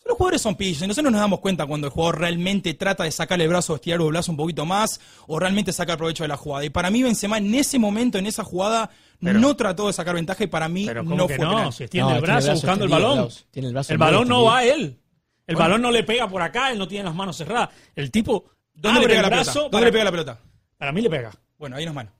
Los 0.05 0.17
jugadores 0.17 0.41
son 0.41 0.55
pillos, 0.57 0.83
y 0.83 0.87
nosotros 0.87 1.13
nos 1.13 1.21
damos 1.21 1.41
cuenta 1.41 1.67
cuando 1.67 1.87
el 1.87 1.93
jugador 1.93 2.21
realmente 2.21 2.75
trata 2.75 3.05
de 3.05 3.11
sacarle 3.11 3.45
el 3.45 3.51
brazo, 3.51 3.75
estirar 3.75 4.01
el 4.01 4.09
brazo 4.09 4.33
un 4.33 4.37
poquito 4.37 4.65
más, 4.65 5.01
o 5.27 5.39
realmente 5.39 5.73
sacar 5.73 5.99
provecho 5.99 6.25
de 6.25 6.29
la 6.29 6.37
jugada. 6.37 6.65
Y 6.65 6.71
para 6.71 6.91
mí 6.91 7.03
Benzema 7.03 7.39
en 7.39 7.55
ese 7.55 7.79
momento, 7.79 8.19
en 8.19 8.27
esa 8.27 8.45
jugada, 8.45 8.91
no 9.21 9.57
trató 9.57 9.87
de 9.87 9.93
sacar 9.93 10.15
ventaja 10.15 10.45
y 10.45 10.47
para 10.47 10.69
mí 10.69 10.87
no 10.87 11.29
fue 11.29 11.39
no, 11.39 11.73
si 11.73 11.85
extiende 11.85 12.15
el 12.15 12.21
brazo 12.21 12.53
buscando 12.53 12.85
el 12.85 12.91
balón. 12.91 13.29
el, 13.55 13.99
balón 13.99 14.29
no 14.29 14.45
va 14.45 14.59
a 14.59 14.65
él. 14.65 14.99
El 15.47 15.57
balón 15.57 15.83
no 15.83 15.91
le 15.91 16.05
pega 16.05 16.29
por 16.29 16.43
acá, 16.43 16.71
él 16.71 16.79
no 16.79 16.87
tiene 16.87 17.05
las 17.05 17.15
manos 17.15 17.37
cerradas. 17.37 17.71
El 17.97 18.11
tipo 18.11 18.45
¿Dónde 18.81 19.01
le 19.01 19.09
pega 19.09 19.23
la 19.23 19.31
pelota? 19.31 19.53
¿Dónde 19.53 19.87
le 19.87 19.93
pega 19.93 20.05
la 20.05 20.11
pelota? 20.11 20.41
Para 20.77 20.93
mí 20.93 21.01
le 21.01 21.11
pega. 21.11 21.33
Bueno, 21.59 21.77
ahí 21.77 21.85
no 21.85 21.91
es 21.91 21.95
mano. 21.95 22.13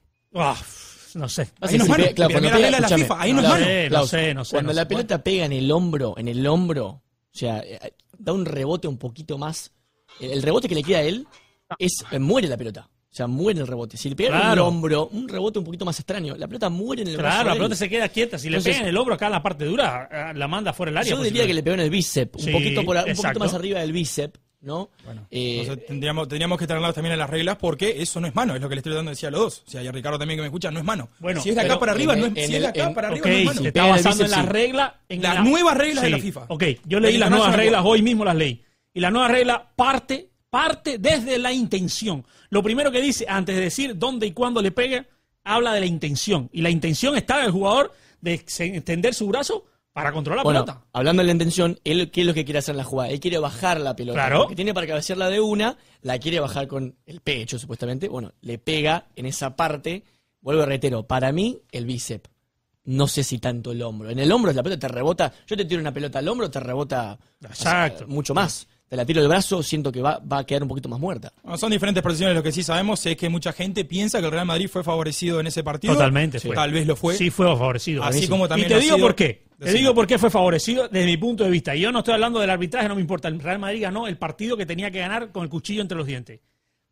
No 1.15 1.29
sé. 1.29 1.51
Ahí 1.61 1.79
mano. 1.79 2.05
la 2.17 2.89
FIFA, 2.89 3.21
ahí 3.21 3.33
no 3.33 3.43
mano. 3.43 3.65
No 3.91 4.07
sé, 4.07 4.35
no 4.35 4.45
sé. 4.45 4.53
Cuando 4.57 4.73
la 4.73 4.87
pelota 4.87 5.23
pega 5.23 5.45
en 5.45 5.53
el 5.53 5.71
hombro, 5.71 6.15
en 6.17 6.29
el 6.29 6.47
hombro, 6.47 6.87
o 6.87 7.03
sea, 7.33 7.61
eh, 7.61 7.95
da 8.19 8.33
un 8.33 8.45
rebote 8.45 8.89
un 8.89 8.99
poquito 8.99 9.39
más. 9.39 9.73
El 10.21 10.43
rebote 10.43 10.69
que 10.69 10.75
le 10.75 10.83
queda 10.83 10.99
a 10.99 11.03
él 11.03 11.27
es 11.79 12.05
eh, 12.11 12.19
muere 12.19 12.49
la 12.49 12.57
pelota. 12.57 12.89
O 13.11 13.15
sea, 13.19 13.27
muere 13.27 13.61
el 13.61 13.67
rebote. 13.67 13.97
Si 13.97 14.09
le 14.09 14.17
pega 14.17 14.39
en 14.39 14.53
el 14.53 14.59
hombro, 14.59 15.09
un 15.09 15.29
rebote 15.29 15.59
un 15.59 15.65
poquito 15.65 15.85
más 15.85 15.99
extraño, 15.99 16.37
la 16.37 16.47
pelota 16.47 16.69
muere 16.69 17.03
en 17.03 17.09
el 17.09 17.17
Claro, 17.17 17.49
la 17.49 17.55
pelota 17.55 17.75
se 17.75 17.89
queda 17.89 18.09
quieta. 18.09 18.39
Si 18.39 18.51
le 18.51 18.61
pega 18.61 18.79
en 18.79 18.87
el 18.87 18.97
hombro 18.97 19.15
acá 19.15 19.27
en 19.27 19.33
la 19.33 19.43
parte 19.43 19.65
dura, 19.65 20.09
eh, 20.13 20.37
la 20.37 20.47
manda 20.47 20.73
fuera 20.73 20.91
del 20.91 20.99
área. 20.99 21.11
Yo 21.11 21.23
diría 21.23 21.47
que 21.47 21.55
le 21.55 21.63
pegó 21.63 21.75
en 21.75 21.81
el 21.81 21.91
bíceps, 21.91 22.45
un, 22.45 22.53
poquito, 22.53 22.85
por, 22.85 22.97
un 22.97 23.15
poquito 23.15 23.39
más 23.39 23.55
arriba 23.55 23.81
del 23.81 23.93
bíceps. 23.93 24.39
¿No? 24.61 24.91
Bueno, 25.05 25.27
eh, 25.31 25.85
tendríamos, 25.87 26.29
tendríamos 26.29 26.59
que 26.59 26.67
tenerlas 26.67 26.95
también 26.95 27.13
en 27.13 27.19
las 27.19 27.31
reglas 27.31 27.57
porque 27.59 28.03
eso 28.03 28.21
no 28.21 28.27
es 28.27 28.35
mano, 28.35 28.55
es 28.55 28.61
lo 28.61 28.69
que 28.69 28.75
le 28.75 28.81
estoy 28.81 28.95
dando 28.95 29.11
decía 29.11 29.29
a 29.29 29.33
los 29.33 29.41
dos. 29.41 29.65
O 29.67 29.71
sea, 29.71 29.83
y 29.83 29.87
a 29.87 29.93
Ricardo 29.93 30.19
también 30.19 30.39
que 30.39 30.43
me 30.43 30.49
escucha, 30.49 30.71
no 30.71 30.79
es 30.79 30.85
mano. 30.85 31.09
Bueno, 31.21 31.41
si 31.41 31.51
es 31.51 31.55
de 31.55 31.63
acá 31.63 31.79
para 31.79 31.93
arriba, 31.93 32.17
no 32.17 32.27
es, 32.27 32.47
si 32.47 32.57
es 32.57 32.61
de 32.63 32.67
acá 32.67 32.93
para 32.93 33.09
arriba, 33.09 33.27
no 33.27 33.35
es 33.35 33.45
mano. 33.45 33.63
Se 33.63 33.69
está 33.69 33.87
basando 33.87 34.25
en 34.25 34.31
la 34.31 34.43
regla. 34.43 35.01
En 35.09 35.23
las 35.23 35.45
nuevas 35.45 35.77
reglas 35.77 36.05
de 36.05 36.11
la 36.11 36.19
FIFA. 36.19 36.47
Ok, 36.49 36.65
yo 36.85 37.01
leí 37.01 37.17
las 37.17 37.31
nuevas 37.31 37.55
reglas, 37.55 37.83
hoy 37.85 38.03
mismo 38.03 38.25
las 38.25 38.37
leí. 38.37 38.63
Y 38.95 39.01
la 39.01 39.11
nueva 39.11 39.29
regla 39.29 39.71
parte, 39.77 40.31
parte 40.51 40.99
desde 40.99 41.39
la 41.39 41.53
intención. 41.53 42.25
Lo 42.51 42.63
primero 42.63 42.91
que 42.91 43.01
dice, 43.01 43.27
antes 43.29 43.55
de 43.55 43.63
decir 43.63 43.97
dónde 43.97 44.27
y 44.27 44.33
cuándo 44.33 44.61
le 44.61 44.73
pegue, 44.73 45.07
habla 45.45 45.73
de 45.73 45.81
la 45.81 45.87
intención. 45.87 46.49
Y 46.53 46.63
la 46.63 46.71
intención 46.71 47.17
está 47.17 47.39
del 47.39 47.53
jugador 47.53 47.93
de 48.21 48.35
extender 48.35 49.15
su 49.15 49.29
brazo 49.29 49.67
para 49.93 50.13
controlar 50.13 50.45
la 50.45 50.51
pelota. 50.51 50.85
Hablando 50.93 51.23
de 51.23 51.27
la 51.27 51.33
intención, 51.33 51.81
él 51.85 52.11
qué 52.11 52.21
es 52.21 52.27
lo 52.27 52.35
que 52.35 52.45
quiere 52.45 52.59
hacer 52.59 52.75
en 52.75 52.79
la 52.79 52.85
jugada. 52.85 53.11
Él 53.11 53.21
quiere 53.21 53.39
bajar 53.39 53.81
la 53.81 53.97
pelota. 53.97 54.19
Claro. 54.19 54.49
Que 54.49 54.55
tiene 54.55 54.73
para 54.75 54.87
cabecearla 54.87 55.29
de 55.29 55.41
una, 55.41 55.77
la 56.03 56.19
quiere 56.19 56.41
bajar 56.41 56.69
con 56.69 56.97
el 57.07 57.21
pecho, 57.21 57.59
supuestamente. 57.59 58.09
Bueno, 58.09 58.33
le 58.41 58.59
pega 58.59 59.09
en 59.17 59.27
esa 59.27 59.57
parte. 59.57 60.05
Vuelvo 60.41 60.63
a 60.63 60.67
reitero, 60.67 61.07
para 61.07 61.33
mí, 61.33 61.61
el 61.73 61.85
bíceps. 61.85 62.31
No 62.85 63.07
sé 63.07 63.25
si 63.25 63.39
tanto 63.39 63.73
el 63.73 63.83
hombro. 63.83 64.09
En 64.09 64.19
el 64.19 64.31
hombro 64.33 64.53
la 64.53 64.63
pelota 64.63 64.87
te 64.87 64.93
rebota. 64.93 65.33
Yo 65.47 65.57
te 65.57 65.65
tiro 65.65 65.81
una 65.81 65.93
pelota 65.93 66.21
al 66.21 66.29
hombro, 66.29 66.51
te 66.51 66.61
rebota 66.61 67.19
Exacto. 67.43 68.07
mucho 68.07 68.35
más 68.35 68.67
te 68.89 68.97
la 68.97 69.05
tiro 69.05 69.21
del 69.21 69.29
brazo, 69.29 69.63
siento 69.63 69.93
que 69.93 70.01
va, 70.01 70.19
va 70.21 70.39
a 70.39 70.45
quedar 70.47 70.63
un 70.63 70.69
poquito 70.69 70.89
más 70.89 70.99
muerta. 70.99 71.33
son 71.57 71.71
diferentes 71.71 72.03
posiciones, 72.03 72.35
lo 72.35 72.43
que 72.43 72.53
sí 72.53 72.63
sabemos 72.63 73.05
es 73.05 73.17
que 73.17 73.29
mucha 73.29 73.53
gente 73.53 73.85
piensa 73.85 74.19
que 74.19 74.25
el 74.25 74.33
Real 74.33 74.47
Madrid 74.47 74.69
fue 74.69 74.83
favorecido 74.83 75.41
en 75.41 75.47
ese 75.47 75.63
partido. 75.63 75.93
Totalmente. 75.93 76.41
Tal 76.41 76.73
vez 76.73 76.87
lo 76.87 76.97
fue. 76.97 77.15
Sí 77.15 77.31
fue 77.31 77.47
favorecido. 77.47 78.03
Así 78.03 78.27
como 78.27 78.49
también 78.49 78.71
y 78.71 78.75
te 78.75 78.81
digo 78.81 78.99
por 78.99 79.15
qué. 79.15 79.48
Te 79.59 79.73
digo 79.73 79.93
por 79.93 80.07
qué 80.07 80.19
fue 80.19 80.31
favorecido 80.31 80.89
desde 80.89 81.07
mi 81.07 81.17
punto 81.17 81.43
de 81.43 81.51
vista. 81.51 81.75
Y 81.75 81.81
yo 81.81 81.91
no 81.91 81.99
estoy 81.99 82.15
hablando 82.15 82.39
del 82.39 82.51
arbitraje, 82.51 82.89
no 82.89 82.95
me 82.95 83.01
importa. 83.01 83.27
El 83.29 83.41
Real 83.41 83.59
Madrid 83.59 83.83
ganó 83.83 84.07
el 84.07 84.17
partido 84.17 84.57
que 84.57 84.67
tenía 84.67 84.91
que 84.91 85.01
ganar 85.01 85.33
con 85.33 85.43
el 85.43 85.49
cuchillo 85.49 85.83
entre 85.83 85.99
los 85.99 86.07
dientes. 86.07 86.41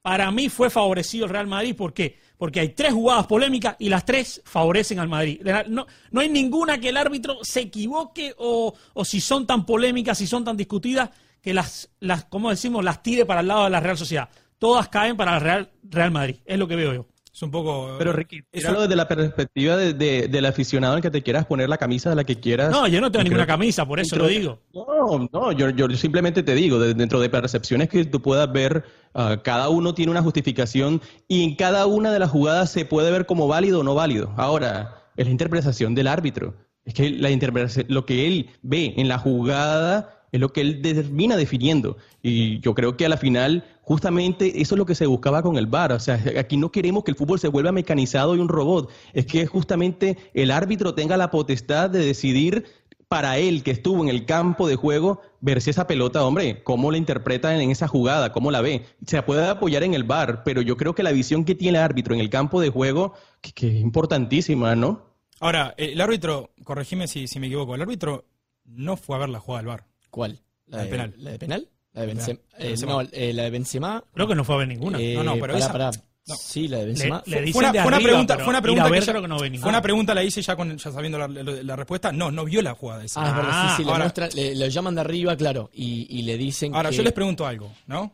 Para 0.02 0.30
mí 0.30 0.48
fue 0.48 0.68
favorecido 0.70 1.26
el 1.26 1.30
Real 1.30 1.46
Madrid. 1.46 1.76
¿Por 1.76 1.92
qué? 1.92 2.18
Porque 2.36 2.60
hay 2.60 2.70
tres 2.70 2.92
jugadas 2.92 3.26
polémicas 3.26 3.76
y 3.78 3.88
las 3.88 4.04
tres 4.04 4.42
favorecen 4.44 4.98
al 4.98 5.08
Madrid. 5.08 5.40
No, 5.68 5.86
no 6.10 6.20
hay 6.20 6.28
ninguna 6.28 6.78
que 6.78 6.88
el 6.88 6.96
árbitro 6.96 7.38
se 7.42 7.60
equivoque 7.60 8.34
o, 8.38 8.74
o 8.94 9.04
si 9.04 9.20
son 9.20 9.46
tan 9.46 9.64
polémicas, 9.64 10.18
si 10.18 10.26
son 10.26 10.44
tan 10.44 10.56
discutidas, 10.56 11.10
que 11.40 11.54
las, 11.54 11.90
las, 12.00 12.24
como 12.24 12.50
decimos, 12.50 12.84
las 12.84 13.02
tire 13.02 13.24
para 13.24 13.40
el 13.40 13.48
lado 13.48 13.64
de 13.64 13.70
la 13.70 13.80
Real 13.80 13.96
Sociedad. 13.96 14.28
Todas 14.58 14.88
caen 14.88 15.16
para 15.16 15.36
el 15.36 15.40
Real, 15.40 15.70
Real 15.84 16.10
Madrid. 16.10 16.36
Es 16.44 16.58
lo 16.58 16.66
que 16.66 16.76
veo 16.76 16.94
yo. 16.94 17.06
Es 17.36 17.42
un 17.42 17.50
poco. 17.50 17.96
Pero 17.98 18.14
Ricky, 18.14 18.40
eso... 18.50 18.80
desde 18.80 18.96
la 18.96 19.06
perspectiva 19.06 19.76
de, 19.76 20.26
del 20.26 20.46
aficionado 20.46 20.96
en 20.96 21.02
que 21.02 21.10
te 21.10 21.22
quieras 21.22 21.44
poner 21.44 21.68
la 21.68 21.76
camisa 21.76 22.08
de 22.08 22.16
la 22.16 22.24
que 22.24 22.40
quieras. 22.40 22.70
No, 22.70 22.88
yo 22.88 22.98
no 22.98 23.12
tengo 23.12 23.24
ninguna 23.24 23.46
camisa, 23.46 23.84
por 23.84 24.00
eso 24.00 24.16
lo 24.16 24.26
digo. 24.26 24.58
No, 24.72 25.28
no, 25.30 25.52
yo, 25.52 25.68
yo 25.68 25.86
simplemente 25.98 26.42
te 26.42 26.54
digo, 26.54 26.78
dentro 26.78 27.20
de 27.20 27.28
percepciones 27.28 27.90
que 27.90 28.06
tú 28.06 28.22
puedas 28.22 28.50
ver, 28.50 28.84
ah, 29.12 29.42
cada 29.44 29.68
uno 29.68 29.92
tiene 29.92 30.12
una 30.12 30.22
justificación 30.22 31.02
y 31.28 31.44
en 31.44 31.56
cada 31.56 31.84
una 31.84 32.10
de 32.10 32.20
las 32.20 32.30
jugadas 32.30 32.70
se 32.70 32.86
puede 32.86 33.10
ver 33.10 33.26
como 33.26 33.46
válido 33.46 33.80
o 33.80 33.82
no 33.82 33.94
válido. 33.94 34.32
Ahora, 34.38 35.02
es 35.14 35.26
la 35.26 35.30
interpretación 35.30 35.94
del 35.94 36.06
árbitro. 36.06 36.54
Es 36.86 36.94
que 36.94 37.10
la 37.10 37.30
interpretación, 37.30 37.84
lo 37.90 38.06
que 38.06 38.26
él 38.26 38.48
ve 38.62 38.94
en 38.96 39.08
la 39.08 39.18
jugada 39.18 40.24
es 40.32 40.40
lo 40.40 40.52
que 40.52 40.62
él 40.62 40.80
termina 40.80 41.36
definiendo. 41.36 41.98
Y 42.22 42.60
yo 42.60 42.74
creo 42.74 42.96
que 42.96 43.06
a 43.06 43.08
la 43.08 43.16
final, 43.16 43.64
justamente 43.86 44.60
eso 44.60 44.74
es 44.74 44.78
lo 44.78 44.84
que 44.84 44.96
se 44.96 45.06
buscaba 45.06 45.42
con 45.42 45.56
el 45.56 45.68
VAR. 45.68 45.92
O 45.92 46.00
sea, 46.00 46.20
aquí 46.38 46.56
no 46.56 46.72
queremos 46.72 47.04
que 47.04 47.12
el 47.12 47.16
fútbol 47.16 47.38
se 47.38 47.46
vuelva 47.46 47.70
mecanizado 47.70 48.34
y 48.34 48.40
un 48.40 48.48
robot. 48.48 48.90
Es 49.12 49.26
que 49.26 49.46
justamente 49.46 50.18
el 50.34 50.50
árbitro 50.50 50.92
tenga 50.94 51.16
la 51.16 51.30
potestad 51.30 51.88
de 51.88 52.00
decidir 52.00 52.66
para 53.06 53.38
él 53.38 53.62
que 53.62 53.70
estuvo 53.70 54.02
en 54.02 54.08
el 54.08 54.26
campo 54.26 54.66
de 54.66 54.74
juego, 54.74 55.20
ver 55.40 55.62
si 55.62 55.70
esa 55.70 55.86
pelota, 55.86 56.24
hombre, 56.24 56.64
cómo 56.64 56.90
la 56.90 56.98
interpreta 56.98 57.54
en 57.62 57.70
esa 57.70 57.86
jugada, 57.86 58.32
cómo 58.32 58.50
la 58.50 58.60
ve. 58.60 58.84
Se 59.06 59.22
puede 59.22 59.46
apoyar 59.46 59.84
en 59.84 59.94
el 59.94 60.02
VAR, 60.02 60.42
pero 60.42 60.62
yo 60.62 60.76
creo 60.76 60.96
que 60.96 61.04
la 61.04 61.12
visión 61.12 61.44
que 61.44 61.54
tiene 61.54 61.78
el 61.78 61.84
árbitro 61.84 62.12
en 62.12 62.20
el 62.20 62.28
campo 62.28 62.60
de 62.60 62.70
juego, 62.70 63.14
que, 63.40 63.68
es 63.68 63.80
importantísima, 63.80 64.74
¿no? 64.74 65.14
Ahora, 65.38 65.74
el 65.76 66.00
árbitro, 66.00 66.50
corregime 66.64 67.06
si, 67.06 67.28
si 67.28 67.38
me 67.38 67.46
equivoco, 67.46 67.76
el 67.76 67.82
árbitro 67.82 68.24
no 68.64 68.96
fue 68.96 69.14
a 69.14 69.20
ver 69.20 69.28
la 69.28 69.38
jugada 69.38 69.60
del 69.60 69.68
VAR. 69.68 69.86
¿Cuál? 70.10 70.40
La, 70.66 70.82
de, 70.82 70.88
penal. 70.88 71.14
¿La 71.18 71.30
de 71.30 71.38
penal? 71.38 71.68
La 71.96 72.02
de 72.02 72.08
Benzema. 72.08 72.38
Eh, 72.58 72.74
no, 72.86 73.00
eh, 73.00 73.32
la 73.32 73.42
de 73.44 73.50
Benzema. 73.50 74.04
Creo 74.12 74.28
que 74.28 74.34
no 74.34 74.44
fue 74.44 74.54
a 74.54 74.58
ver 74.58 74.68
ninguna. 74.68 75.00
Eh, 75.00 75.14
no, 75.14 75.24
no, 75.24 75.36
pero 75.40 75.56
esa. 75.56 75.90
Sí, 76.24 76.68
la 76.68 76.78
de 76.78 76.86
Benzema. 76.86 77.22
Le, 77.24 77.50
fue, 77.52 77.60
una, 77.60 77.72
fue, 77.72 77.86
una, 77.86 78.00
pregunta, 78.00 78.34
fue 78.36 78.48
una 78.48 78.60
pregunta 78.60 78.90
que, 78.90 79.00
ya, 79.00 79.12
que 79.14 79.28
no 79.28 79.38
fue 79.38 79.68
una 79.68 79.80
pregunta 79.80 80.14
la 80.14 80.22
hice 80.22 80.42
ya, 80.42 80.56
con, 80.56 80.76
ya 80.76 80.92
sabiendo 80.92 81.18
la, 81.18 81.26
la, 81.26 81.76
respuesta. 81.76 82.12
No, 82.12 82.30
no 82.30 82.44
vio 82.44 82.60
la 82.60 82.74
jugada 82.74 83.02
esa. 83.02 83.22
Ah, 83.22 83.28
es 83.28 83.36
verdad, 83.36 83.68
sí, 83.68 83.76
sí, 83.76 83.82
ah, 83.86 83.92
ahora, 83.92 84.04
muestra, 84.04 84.28
le, 84.34 84.56
lo 84.56 84.66
llaman 84.66 84.94
de 84.94 85.00
arriba, 85.00 85.36
claro, 85.36 85.70
y, 85.72 86.06
y 86.10 86.22
le 86.22 86.36
dicen 86.36 86.74
Ahora, 86.74 86.90
yo 86.90 87.02
les 87.02 87.14
pregunto 87.14 87.46
algo, 87.46 87.72
¿no? 87.86 88.12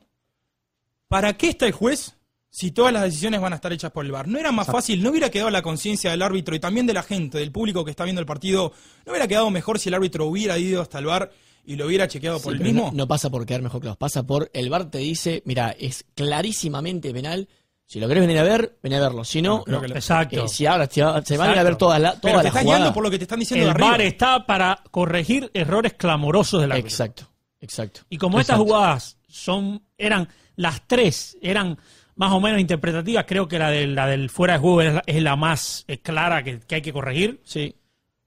¿Para 1.09 1.33
qué 1.37 1.49
está 1.49 1.67
el 1.67 1.73
juez 1.73 2.15
si 2.51 2.71
todas 2.71 2.93
las 2.93 3.03
decisiones 3.05 3.41
van 3.41 3.55
a 3.55 3.57
estar 3.57 3.73
hechas 3.73 3.91
por 3.91 4.05
el 4.05 4.13
VAR. 4.13 4.29
¿No 4.29 4.39
era 4.39 4.53
más 4.53 4.67
fácil, 4.67 5.03
no 5.03 5.09
hubiera 5.09 5.31
quedado 5.31 5.49
la 5.49 5.63
conciencia 5.63 6.11
del 6.11 6.21
árbitro 6.21 6.55
y 6.55 6.61
también 6.61 6.87
de 6.87 6.93
la 6.93 7.03
gente, 7.03 7.39
del 7.39 7.51
público 7.51 7.83
que 7.83 7.91
está 7.91 8.05
viendo 8.05 8.21
el 8.21 8.27
partido, 8.27 8.73
no 9.07 9.13
hubiera 9.13 9.27
quedado 9.27 9.51
mejor 9.51 9.79
si 9.79 9.89
el 9.89 9.95
árbitro 9.95 10.27
hubiera 10.27 10.59
ido 10.59 10.83
hasta 10.83 10.99
el 10.99 11.07
VAR 11.07 11.33
y 11.65 11.77
lo 11.77 11.87
hubiera 11.87 12.09
chequeado 12.09 12.41
por 12.41 12.55
el 12.55 12.61
mismo? 12.61 12.91
No, 12.95 13.07
pasa 13.07 13.31
por 13.31 13.47
quedar 13.47 13.63
mejor 13.63 13.81
que 13.81 13.89
los 13.89 13.97
pasa 13.97 14.23
por 14.25 14.51
el 14.53 14.71
VAR 14.71 14.91
te 14.91 14.99
dice, 14.99 15.43
mira, 15.45 15.75
es 15.79 16.05
clarísimamente 16.15 17.13
penal. 17.13 17.49
Si 17.87 18.01
lo 18.01 18.09
querés 18.09 18.23
venir 18.23 18.39
a 18.39 18.43
ver, 18.43 18.79
ven 18.83 18.95
a 18.95 19.01
verlo. 19.01 19.23
Si 19.23 19.43
no, 19.43 19.65
no. 19.67 19.85
Exacto. 19.85 20.45
Eh, 20.45 20.49
si 20.49 20.67
ahora 20.67 20.89
se 20.89 21.03
van 21.37 21.51
a 21.51 21.53
ir 21.53 21.59
a 21.59 21.63
ver 21.63 21.77
todas 21.77 22.01
las 22.01 22.21
todas 22.21 22.33
Pero 22.33 22.41
te 22.41 22.49
estás 22.49 22.65
guiando 22.65 22.93
por 22.93 23.03
lo 23.03 23.11
que 23.11 23.19
te 23.19 23.25
están 23.25 23.39
diciendo 23.39 23.69
el 23.69 23.75
de 23.75 23.81
VAR 23.81 24.01
está 24.01 24.47
para 24.47 24.83
corregir 24.91 25.51
errores 25.53 25.95
clamorosos 25.95 26.61
del 26.63 26.73
árbitro. 26.73 26.89
Exacto, 26.89 27.29
exacto. 27.61 28.01
Y 28.09 28.17
como 28.17 28.41
estas 28.41 28.59
jugadas 28.59 29.19
son 29.29 29.83
eran 29.99 30.29
las 30.57 30.87
tres 30.87 31.37
eran 31.43 31.79
más 32.15 32.33
o 32.33 32.41
menos 32.41 32.61
interpretativas, 32.61 33.25
creo 33.27 33.49
que 33.49 33.59
la 33.59 33.71
del, 33.71 33.95
la 33.95 34.07
del 34.07 34.31
fuera 34.31 34.55
de 34.55 34.59
juego 34.61 35.03
es 35.07 35.23
la, 35.23 35.37
más 35.37 35.87
clara 36.03 36.43
que, 36.43 36.61
que 36.61 36.77
hay 36.77 36.83
que 36.83 36.93
corregir. 36.93 37.41
Sí. 37.45 37.75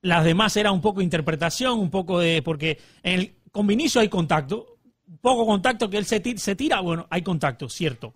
Las 0.06 0.24
demás 0.24 0.56
era 0.56 0.72
un 0.72 0.82
poco 0.82 1.02
interpretación, 1.02 1.80
un 1.80 1.90
poco 1.90 2.20
de. 2.20 2.44
Porque 2.44 2.78
en 3.02 3.20
el, 3.20 3.36
con 3.52 3.66
Vinicio 3.66 4.00
hay 4.00 4.08
contacto. 4.08 4.78
Poco 5.20 5.48
contacto 5.48 5.90
que 5.90 5.98
él 5.98 6.06
se, 6.06 6.22
se 6.38 6.56
tira, 6.56 6.80
bueno, 6.80 7.08
hay 7.10 7.24
contacto, 7.24 7.68
cierto. 7.70 8.14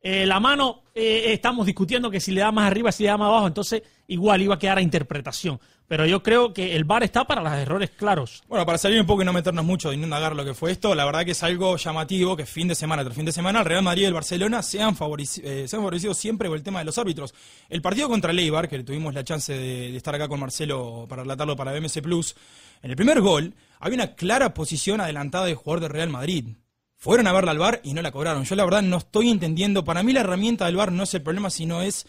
Eh, 0.00 0.26
la 0.26 0.38
mano, 0.38 0.84
eh, 0.94 1.32
estamos 1.32 1.66
discutiendo 1.66 2.10
que 2.10 2.20
si 2.20 2.30
le 2.30 2.40
da 2.40 2.52
más 2.52 2.66
arriba, 2.66 2.92
si 2.92 3.02
le 3.02 3.08
da 3.08 3.16
más 3.16 3.28
abajo, 3.28 3.48
entonces 3.48 3.82
igual 4.06 4.40
iba 4.42 4.54
a 4.54 4.58
quedar 4.58 4.78
a 4.78 4.82
interpretación. 4.82 5.60
Pero 5.88 6.04
yo 6.04 6.22
creo 6.22 6.52
que 6.52 6.76
el 6.76 6.84
VAR 6.84 7.02
está 7.02 7.24
para 7.26 7.42
los 7.42 7.50
errores 7.52 7.90
claros. 7.90 8.42
Bueno, 8.46 8.66
para 8.66 8.76
salir 8.76 9.00
un 9.00 9.06
poco 9.06 9.22
y 9.22 9.24
no 9.24 9.32
meternos 9.32 9.64
mucho 9.64 9.90
y 9.90 9.96
no 9.96 10.04
indagar 10.04 10.36
lo 10.36 10.44
que 10.44 10.52
fue 10.52 10.70
esto, 10.70 10.94
la 10.94 11.06
verdad 11.06 11.24
que 11.24 11.30
es 11.30 11.42
algo 11.42 11.78
llamativo 11.78 12.36
que 12.36 12.44
fin 12.44 12.68
de 12.68 12.74
semana 12.74 13.02
tras 13.02 13.16
fin 13.16 13.24
de 13.24 13.32
semana 13.32 13.60
el 13.60 13.64
Real 13.64 13.82
Madrid 13.82 14.02
y 14.02 14.04
el 14.04 14.12
Barcelona 14.12 14.62
se 14.62 14.82
han, 14.82 14.94
eh, 14.94 15.66
favorecido 15.66 16.12
siempre 16.12 16.48
con 16.48 16.58
el 16.58 16.62
tema 16.62 16.80
de 16.80 16.84
los 16.84 16.98
árbitros. 16.98 17.34
El 17.70 17.80
partido 17.80 18.08
contra 18.08 18.32
el 18.32 18.68
que 18.68 18.82
tuvimos 18.84 19.14
la 19.14 19.24
chance 19.24 19.52
de, 19.52 19.96
estar 19.96 20.14
acá 20.14 20.28
con 20.28 20.40
Marcelo 20.40 21.06
para 21.08 21.22
relatarlo 21.22 21.56
para 21.56 21.72
BMC 21.72 22.02
Plus, 22.02 22.36
en 22.82 22.90
el 22.90 22.96
primer 22.96 23.22
gol 23.22 23.54
había 23.80 23.96
una 23.96 24.14
clara 24.14 24.52
posición 24.52 25.00
adelantada 25.00 25.46
del 25.46 25.54
jugador 25.54 25.80
del 25.80 25.90
Real 25.90 26.10
Madrid 26.10 26.44
fueron 26.98 27.26
a 27.26 27.32
verla 27.32 27.52
al 27.52 27.58
bar 27.58 27.80
y 27.84 27.94
no 27.94 28.02
la 28.02 28.10
cobraron. 28.12 28.44
Yo 28.44 28.54
la 28.56 28.64
verdad 28.64 28.82
no 28.82 28.98
estoy 28.98 29.30
entendiendo. 29.30 29.84
Para 29.84 30.02
mí 30.02 30.12
la 30.12 30.20
herramienta 30.20 30.66
del 30.66 30.76
bar 30.76 30.92
no 30.92 31.04
es 31.04 31.14
el 31.14 31.22
problema, 31.22 31.48
sino 31.48 31.80
es 31.80 32.06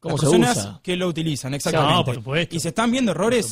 ¿Cómo 0.00 0.16
las 0.16 0.20
se 0.20 0.26
personas 0.26 0.56
usa? 0.58 0.80
que 0.82 0.96
lo 0.96 1.08
utilizan, 1.08 1.54
exactamente. 1.54 1.94
No, 1.94 2.04
por 2.04 2.14
supuesto. 2.16 2.54
Y 2.56 2.60
se 2.60 2.68
están 2.68 2.90
viendo 2.90 3.12
errores 3.12 3.46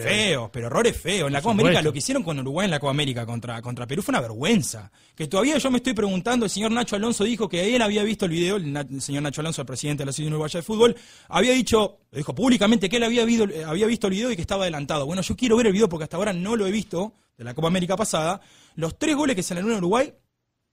feos, 0.00 0.48
pero 0.52 0.68
errores 0.68 0.96
feos. 0.96 1.26
En 1.26 1.32
la 1.32 1.42
Copa. 1.42 1.52
América, 1.54 1.82
lo 1.82 1.92
que 1.92 1.98
hicieron 1.98 2.22
con 2.22 2.38
Uruguay 2.38 2.66
en 2.66 2.70
la 2.70 2.78
Copa 2.78 2.90
América 2.92 3.26
contra, 3.26 3.60
contra 3.62 3.84
Perú 3.86 4.02
fue 4.02 4.12
una 4.12 4.20
vergüenza. 4.20 4.92
Que 5.16 5.26
todavía 5.26 5.58
yo 5.58 5.70
me 5.72 5.78
estoy 5.78 5.94
preguntando, 5.94 6.44
el 6.46 6.50
señor 6.50 6.70
Nacho 6.70 6.94
Alonso 6.94 7.24
dijo 7.24 7.48
que 7.48 7.74
él 7.74 7.82
había 7.82 8.04
visto 8.04 8.26
el 8.26 8.30
video, 8.30 8.56
el, 8.56 8.72
na- 8.72 8.86
el 8.88 9.02
señor 9.02 9.24
Nacho 9.24 9.40
Alonso, 9.40 9.62
el 9.62 9.66
presidente 9.66 10.02
de 10.02 10.06
la 10.06 10.10
Asociación 10.10 10.34
Uruguaya 10.34 10.58
de 10.60 10.62
Fútbol, 10.62 10.94
había 11.30 11.52
dicho, 11.52 11.98
lo 12.12 12.16
dijo 12.16 12.32
públicamente 12.32 12.88
que 12.88 12.98
él 12.98 13.02
había, 13.02 13.24
visto- 13.24 13.48
eh, 13.52 13.64
había 13.64 13.86
visto 13.86 14.06
el 14.06 14.12
video 14.12 14.30
y 14.30 14.36
que 14.36 14.42
estaba 14.42 14.62
adelantado. 14.62 15.04
Bueno, 15.04 15.22
yo 15.22 15.34
quiero 15.36 15.56
ver 15.56 15.66
el 15.66 15.72
video 15.72 15.88
porque 15.88 16.04
hasta 16.04 16.16
ahora 16.16 16.32
no 16.32 16.54
lo 16.54 16.64
he 16.66 16.70
visto, 16.70 17.12
de 17.36 17.42
la 17.44 17.54
Copa 17.54 17.66
América 17.68 17.96
pasada. 17.96 18.40
Los 18.78 18.96
tres 18.98 19.16
goles 19.16 19.34
que 19.34 19.42
se 19.42 19.54
le 19.54 19.60
dieron 19.60 19.74
a 19.74 19.78
Uruguay, 19.78 20.12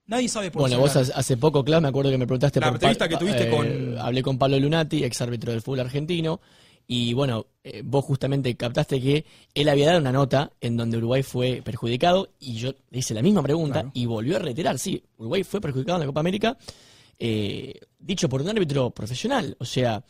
nadie 0.06 0.30
sabe 0.30 0.52
por 0.52 0.62
Bueno, 0.62 0.76
qué 0.76 0.82
vos 0.82 0.92
se 0.92 1.12
hace, 1.12 1.38
poco, 1.38 1.64
Klaus, 1.64 1.82
me 1.82 1.88
acuerdo 1.88 2.12
que 2.12 2.18
me 2.20 2.28
preguntaste 2.28 2.60
La 2.60 2.68
por 2.68 2.76
entrevista 2.76 3.10
que 3.10 3.18
tuviste 3.18 3.48
eh, 3.48 3.50
con- 3.50 3.98
Hablé 3.98 4.22
con 4.22 4.38
Pablo 4.38 4.60
Lunati, 4.60 5.04
ex 5.04 5.20
árbitro 5.22 5.52
del 5.52 5.62
fútbol 5.64 5.80
argentino, 5.80 6.40
y 6.88 7.14
bueno, 7.14 7.48
eh, 7.64 7.82
vos 7.84 8.06
justamente 8.06 8.56
captaste 8.56 9.02
que 9.02 9.26
él 9.56 9.70
había 9.70 9.88
dado 9.88 10.00
una 10.02 10.12
nota 10.12 10.52
en 10.62 10.78
donde 10.78 10.98
Uruguay 10.98 11.24
fue 11.24 11.64
perjudicado, 11.66 12.30
y 12.40 12.54
yo 12.58 12.74
le 12.92 13.00
hice 13.00 13.16
la 13.16 13.24
misma 13.24 13.42
pregunta 13.42 13.80
Claro. 13.82 13.92
y 13.96 14.06
volvió 14.06 14.36
a 14.36 14.40
reiterar, 14.40 14.78
sí, 14.78 15.02
Uruguay 15.18 15.44
fue 15.44 15.60
perjudicado 15.60 15.96
en 15.98 16.02
la 16.02 16.06
Copa 16.06 16.20
América, 16.20 16.58
eh, 17.18 17.74
dicho 17.98 18.30
por 18.30 18.42
un 18.42 18.50
árbitro 18.50 18.92
profesional. 18.92 19.56
O 19.60 19.66
sea, 19.66 20.04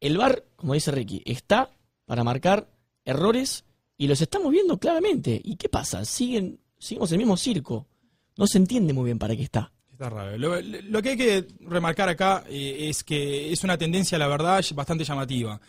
el 0.00 0.16
VAR, 0.16 0.44
como 0.54 0.74
dice 0.74 0.92
Ricky, 0.92 1.22
está 1.24 1.70
para 2.04 2.22
marcar 2.22 2.68
errores 3.04 3.64
y 3.96 4.06
los 4.06 4.20
estamos 4.20 4.52
viendo 4.52 4.78
claramente. 4.78 5.40
¿Y 5.42 5.56
qué 5.56 5.68
pasa? 5.68 6.04
Siguen, 6.04 6.60
seguimos 6.82 7.10
el 7.12 7.18
mismo 7.18 7.36
circo. 7.36 7.86
No 8.36 8.46
se 8.46 8.58
entiende 8.58 8.92
muy 8.92 9.04
bien 9.06 9.18
para 9.18 9.36
qué 9.36 9.42
está. 9.42 9.70
Está 9.92 10.08
raro. 10.10 10.36
Lo, 10.38 10.60
lo 10.60 11.02
que 11.02 11.10
hay 11.10 11.16
que 11.16 11.46
remarcar 11.60 12.08
acá 12.08 12.44
eh, 12.48 12.88
es 12.88 13.04
que 13.04 13.52
es 13.52 13.62
una 13.62 13.76
tendencia, 13.78 14.18
la 14.18 14.26
verdad, 14.26 14.62
bastante 14.74 15.04
llamativa. 15.04 15.60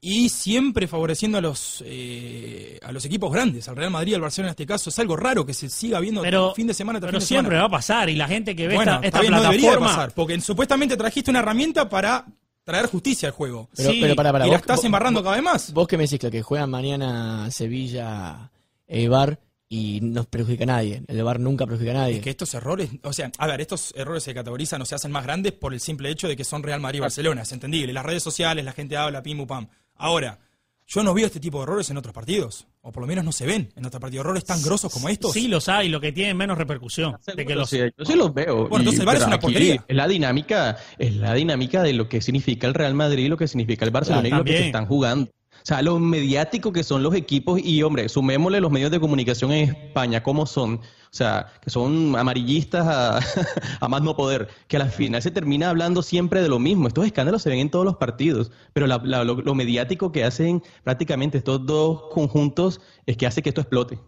Y 0.00 0.28
siempre 0.28 0.86
favoreciendo 0.86 1.38
a 1.38 1.40
los 1.40 1.82
eh, 1.86 2.78
a 2.82 2.92
los 2.92 3.04
equipos 3.04 3.32
grandes, 3.32 3.68
al 3.68 3.74
Real 3.76 3.90
Madrid, 3.90 4.14
al 4.14 4.20
Barcelona 4.20 4.50
en 4.50 4.52
este 4.52 4.66
caso. 4.66 4.90
Es 4.90 4.98
algo 5.00 5.16
raro 5.16 5.44
que 5.44 5.54
se 5.54 5.68
siga 5.68 5.98
viendo 6.00 6.22
Pero, 6.22 6.54
fin 6.54 6.66
de 6.68 6.74
semana 6.74 7.00
tras 7.00 7.08
pero 7.10 7.20
fin 7.20 7.24
de 7.24 7.26
siempre 7.26 7.50
semana. 7.56 7.62
va 7.62 7.66
a 7.66 7.78
pasar 7.78 8.08
y 8.08 8.14
la 8.14 8.28
gente 8.28 8.54
que 8.54 8.68
ve 8.68 8.74
bueno, 8.76 8.94
esta, 8.94 9.06
está 9.06 9.18
esta 9.18 9.20
bien, 9.20 9.32
no 9.32 9.40
plataforma 9.50 9.86
pasar, 9.86 10.12
porque 10.14 10.40
supuestamente 10.40 10.96
trajiste 10.96 11.30
una 11.30 11.40
herramienta 11.40 11.88
para 11.88 12.26
traer 12.62 12.86
justicia 12.86 13.28
al 13.30 13.34
juego. 13.34 13.70
Pero, 13.74 13.90
Sí, 13.90 13.98
pero 14.00 14.14
para, 14.14 14.30
para, 14.30 14.46
y 14.46 14.50
la 14.50 14.56
vos- 14.56 14.60
estás 14.62 14.76
vos- 14.76 14.84
embarrando 14.84 15.22
cada 15.22 15.34
vez 15.34 15.44
más. 15.44 15.72
Vos 15.72 15.88
que 15.88 15.96
me 15.96 16.04
decís 16.06 16.20
que 16.30 16.42
juegan 16.42 16.70
mañana 16.70 17.50
Sevilla, 17.50 18.52
Eibar 18.86 19.40
y 19.68 20.00
no 20.02 20.24
perjudica 20.24 20.64
a 20.64 20.66
nadie. 20.66 21.02
El 21.06 21.22
VAR 21.22 21.38
nunca 21.38 21.66
perjudica 21.66 21.92
a 21.92 21.94
nadie. 22.02 22.16
Es 22.16 22.22
que 22.22 22.30
estos 22.30 22.54
errores, 22.54 22.90
o 23.02 23.12
sea, 23.12 23.30
a 23.38 23.46
ver, 23.46 23.60
estos 23.60 23.92
errores 23.96 24.22
se 24.22 24.34
categorizan 24.34 24.80
o 24.82 24.86
se 24.86 24.94
hacen 24.94 25.12
más 25.12 25.24
grandes 25.24 25.52
por 25.52 25.74
el 25.74 25.80
simple 25.80 26.10
hecho 26.10 26.28
de 26.28 26.36
que 26.36 26.44
son 26.44 26.62
Real 26.62 26.80
Madrid 26.80 26.98
y 26.98 27.00
Barcelona, 27.00 27.42
es 27.42 27.52
entendible. 27.52 27.92
Las 27.92 28.06
redes 28.06 28.22
sociales, 28.22 28.64
la 28.64 28.72
gente 28.72 28.96
habla, 28.96 29.22
pim, 29.22 29.46
pam. 29.46 29.68
Ahora, 29.96 30.38
yo 30.86 31.02
no 31.02 31.12
veo 31.12 31.26
este 31.26 31.38
tipo 31.38 31.58
de 31.58 31.64
errores 31.64 31.90
en 31.90 31.98
otros 31.98 32.14
partidos, 32.14 32.66
o 32.80 32.90
por 32.90 33.02
lo 33.02 33.06
menos 33.06 33.22
no 33.22 33.30
se 33.30 33.44
ven 33.44 33.70
en 33.76 33.84
otros 33.84 34.00
partidos. 34.00 34.24
Errores 34.24 34.44
tan 34.46 34.62
grosos 34.62 34.90
como 34.90 35.10
estos. 35.10 35.34
sí 35.34 35.46
los 35.46 35.68
hay, 35.68 35.90
lo 35.90 36.00
que 36.00 36.12
tienen 36.12 36.34
menos 36.34 36.56
repercusión. 36.56 37.18
De 37.36 37.44
que 37.44 37.54
los, 37.54 37.68
Sí, 37.68 37.78
yo 37.94 38.04
sí 38.06 38.14
los 38.14 38.32
veo. 38.32 38.68
Bueno, 38.68 38.78
entonces 38.78 39.00
el 39.00 39.06
VAR 39.06 39.16
es 39.18 39.26
una 39.26 39.38
porquería. 39.38 39.84
Es 39.86 39.96
la 39.96 40.08
dinámica, 40.08 40.78
es 40.96 41.14
la 41.14 41.34
dinámica 41.34 41.82
de 41.82 41.92
lo 41.92 42.08
que 42.08 42.22
significa 42.22 42.66
el 42.66 42.72
Real 42.72 42.94
Madrid, 42.94 43.28
lo 43.28 43.36
que 43.36 43.46
significa 43.48 43.84
el 43.84 43.90
Barcelona 43.90 44.28
Claro, 44.28 44.36
y 44.36 44.38
lo 44.38 44.44
que 44.44 44.56
se 44.56 44.66
están 44.66 44.86
jugando. 44.86 45.30
O 45.62 45.66
sea, 45.68 45.82
lo 45.82 45.98
mediático 45.98 46.72
que 46.72 46.82
son 46.82 47.02
los 47.02 47.14
equipos 47.14 47.60
y, 47.62 47.82
hombre, 47.82 48.08
sumémosle 48.08 48.60
los 48.60 48.70
medios 48.70 48.90
de 48.90 49.00
comunicación 49.00 49.52
en 49.52 49.68
España, 49.68 50.22
¿cómo 50.22 50.46
son? 50.46 50.74
O 50.76 50.80
sea, 51.10 51.52
que 51.62 51.70
son 51.70 52.16
amarillistas 52.16 52.86
a, 53.80 53.88
más 53.88 54.02
no 54.02 54.16
poder, 54.16 54.48
que 54.66 54.76
a 54.76 54.80
la 54.80 54.86
final 54.86 55.20
se 55.22 55.30
termina 55.30 55.68
hablando 55.70 56.02
siempre 56.02 56.40
de 56.42 56.48
lo 56.48 56.58
mismo. 56.58 56.88
Estos 56.88 57.06
escándalos 57.06 57.42
se 57.42 57.50
ven 57.50 57.58
en 57.58 57.70
todos 57.70 57.84
los 57.84 57.96
partidos, 57.96 58.50
pero 58.72 58.86
la- 58.86 59.00
la- 59.04 59.24
lo, 59.24 59.54
mediático 59.54 60.10
que 60.12 60.24
hacen 60.24 60.62
prácticamente 60.84 61.38
estos 61.38 61.64
dos 61.66 62.02
conjuntos 62.12 62.80
es 63.06 63.16
que 63.16 63.26
hace 63.26 63.42
que 63.42 63.50
esto 63.50 63.60
explote. 63.60 63.98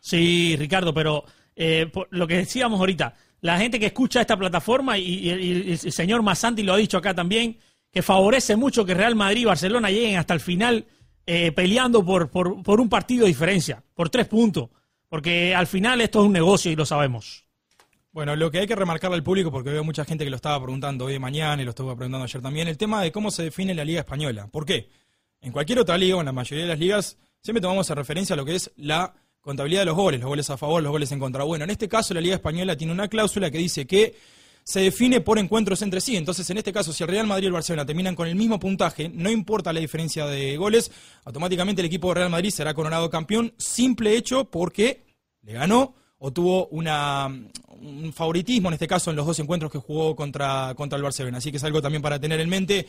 Sí, 0.00 0.56
Ricardo, 0.58 0.92
pero 0.92 1.24
eh, 1.56 1.90
lo 2.10 2.26
que 2.26 2.36
decíamos 2.38 2.78
ahorita, 2.80 3.14
la 3.40 3.58
gente 3.58 3.78
que 3.80 3.86
escucha 3.86 4.20
esta 4.20 4.36
plataforma 4.36 4.98
y, 4.98 5.02
y- 5.04 5.30
y 5.30 5.70
el 5.72 5.78
señor 5.92 6.22
Massanti 6.22 6.62
lo 6.62 6.74
ha 6.74 6.76
dicho 6.76 6.98
acá 6.98 7.14
también, 7.14 7.58
que 7.94 8.02
favorece 8.02 8.56
mucho 8.56 8.84
que 8.84 8.92
Real 8.92 9.14
Madrid 9.14 9.42
y 9.42 9.44
Barcelona 9.44 9.88
lleguen 9.88 10.16
hasta 10.16 10.34
el 10.34 10.40
final 10.40 10.84
eh, 11.26 11.52
peleando 11.52 12.04
por, 12.04 12.28
por, 12.28 12.80
un 12.80 12.88
partido 12.88 13.22
de 13.22 13.28
diferencia, 13.28 13.84
por 13.94 14.10
tres 14.10 14.26
puntos, 14.26 14.68
porque 15.08 15.54
al 15.54 15.68
final 15.68 16.00
esto 16.00 16.20
es 16.20 16.26
un 16.26 16.32
negocio 16.32 16.72
y 16.72 16.76
lo 16.76 16.84
sabemos. 16.84 17.44
Bueno, 18.10 18.34
lo 18.34 18.50
que 18.50 18.58
hay 18.58 18.66
que 18.66 18.74
remarcarle 18.74 19.16
al 19.16 19.22
público, 19.22 19.52
porque 19.52 19.70
veo 19.70 19.84
mucha 19.84 20.04
gente 20.04 20.24
que 20.24 20.30
lo 20.30 20.34
estaba 20.34 20.60
preguntando 20.60 21.04
hoy 21.04 21.12
de 21.12 21.20
mañana 21.20 21.62
y 21.62 21.64
lo 21.64 21.70
estuvo 21.70 21.94
preguntando 21.96 22.24
ayer 22.24 22.42
también, 22.42 22.66
el 22.66 22.76
tema 22.76 23.00
de 23.00 23.12
cómo 23.12 23.30
se 23.30 23.44
define 23.44 23.74
la 23.74 23.84
Liga 23.84 24.00
Española. 24.00 24.48
¿Por 24.48 24.66
qué? 24.66 24.90
En 25.40 25.52
cualquier 25.52 25.78
otra 25.78 25.96
liga, 25.96 26.16
o 26.16 26.20
en 26.20 26.26
la 26.26 26.32
mayoría 26.32 26.64
de 26.64 26.70
las 26.70 26.78
ligas, 26.80 27.16
siempre 27.40 27.60
tomamos 27.60 27.88
en 27.90 27.96
referencia 27.96 28.34
a 28.34 28.36
lo 28.36 28.44
que 28.44 28.56
es 28.56 28.72
la 28.76 29.14
contabilidad 29.40 29.82
de 29.82 29.86
los 29.86 29.96
goles, 29.96 30.20
los 30.20 30.28
goles 30.28 30.50
a 30.50 30.56
favor, 30.56 30.82
los 30.82 30.90
goles 30.90 31.12
en 31.12 31.20
contra. 31.20 31.44
Bueno, 31.44 31.62
en 31.64 31.70
este 31.70 31.88
caso 31.88 32.12
la 32.12 32.20
Liga 32.20 32.34
Española 32.34 32.76
tiene 32.76 32.92
una 32.92 33.06
cláusula 33.06 33.52
que 33.52 33.58
dice 33.58 33.86
que 33.86 34.16
se 34.64 34.80
define 34.80 35.20
por 35.20 35.38
encuentros 35.38 35.82
entre 35.82 36.00
sí. 36.00 36.16
Entonces, 36.16 36.48
en 36.48 36.58
este 36.58 36.72
caso, 36.72 36.92
si 36.92 37.04
el 37.04 37.10
Real 37.10 37.26
Madrid 37.26 37.44
y 37.44 37.46
el 37.48 37.52
Barcelona 37.52 37.84
terminan 37.84 38.16
con 38.16 38.26
el 38.26 38.34
mismo 38.34 38.58
puntaje, 38.58 39.10
no 39.10 39.30
importa 39.30 39.72
la 39.72 39.80
diferencia 39.80 40.26
de 40.26 40.56
goles, 40.56 40.90
automáticamente 41.24 41.82
el 41.82 41.86
equipo 41.86 42.08
de 42.08 42.14
Real 42.14 42.30
Madrid 42.30 42.50
será 42.50 42.72
coronado 42.72 43.10
campeón, 43.10 43.52
simple 43.58 44.16
hecho 44.16 44.46
porque 44.46 45.04
le 45.42 45.52
ganó 45.52 45.94
o 46.18 46.32
tuvo 46.32 46.68
una, 46.68 47.26
un 47.26 48.12
favoritismo, 48.14 48.68
en 48.68 48.74
este 48.74 48.88
caso, 48.88 49.10
en 49.10 49.16
los 49.16 49.26
dos 49.26 49.38
encuentros 49.38 49.70
que 49.70 49.78
jugó 49.78 50.16
contra, 50.16 50.72
contra 50.74 50.96
el 50.96 51.02
Barcelona. 51.02 51.38
Así 51.38 51.50
que 51.50 51.58
es 51.58 51.64
algo 51.64 51.82
también 51.82 52.00
para 52.00 52.18
tener 52.18 52.40
en 52.40 52.48
mente. 52.48 52.88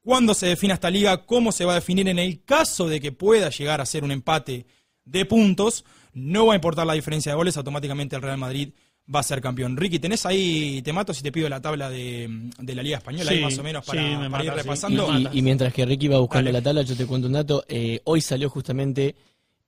¿Cuándo 0.00 0.34
se 0.34 0.46
define 0.46 0.74
esta 0.74 0.90
liga? 0.90 1.24
¿Cómo 1.24 1.52
se 1.52 1.64
va 1.64 1.72
a 1.72 1.76
definir 1.76 2.08
en 2.08 2.18
el 2.18 2.42
caso 2.44 2.88
de 2.88 3.00
que 3.00 3.12
pueda 3.12 3.50
llegar 3.50 3.80
a 3.80 3.86
ser 3.86 4.02
un 4.02 4.10
empate 4.10 4.66
de 5.04 5.24
puntos? 5.24 5.84
No 6.12 6.46
va 6.46 6.54
a 6.54 6.56
importar 6.56 6.84
la 6.84 6.94
diferencia 6.94 7.30
de 7.30 7.36
goles, 7.36 7.56
automáticamente 7.56 8.16
el 8.16 8.22
Real 8.22 8.38
Madrid 8.38 8.70
va 9.14 9.20
a 9.20 9.22
ser 9.22 9.40
campeón. 9.40 9.76
Ricky, 9.76 9.98
¿tenés 9.98 10.24
ahí, 10.26 10.80
te 10.82 10.92
mato 10.92 11.12
si 11.14 11.22
te 11.22 11.32
pido 11.32 11.48
la 11.48 11.60
tabla 11.60 11.90
de, 11.90 12.50
de 12.58 12.74
la 12.74 12.82
Liga 12.82 12.98
Española, 12.98 13.30
Sí, 13.30 13.36
ahí 13.38 13.42
más 13.44 13.58
o 13.58 13.62
menos 13.62 13.84
para, 13.84 14.00
sí, 14.02 14.16
me 14.16 14.30
para 14.30 14.44
ir 14.44 14.50
mata, 14.50 14.52
sí. 14.52 14.58
Y, 14.58 14.62
repasando? 14.62 15.18
y- 15.18 15.38
y 15.38 15.42
mientras 15.42 15.72
que 15.74 15.84
Ricky 15.86 16.08
va 16.08 16.18
buscando 16.18 16.48
Dale. 16.48 16.58
la 16.58 16.62
tabla, 16.62 16.82
yo 16.82 16.96
te 16.96 17.06
cuento 17.06 17.26
un 17.26 17.32
dato. 17.34 17.64
Eh, 17.68 18.00
hoy 18.04 18.20
salió 18.20 18.48
justamente 18.50 19.14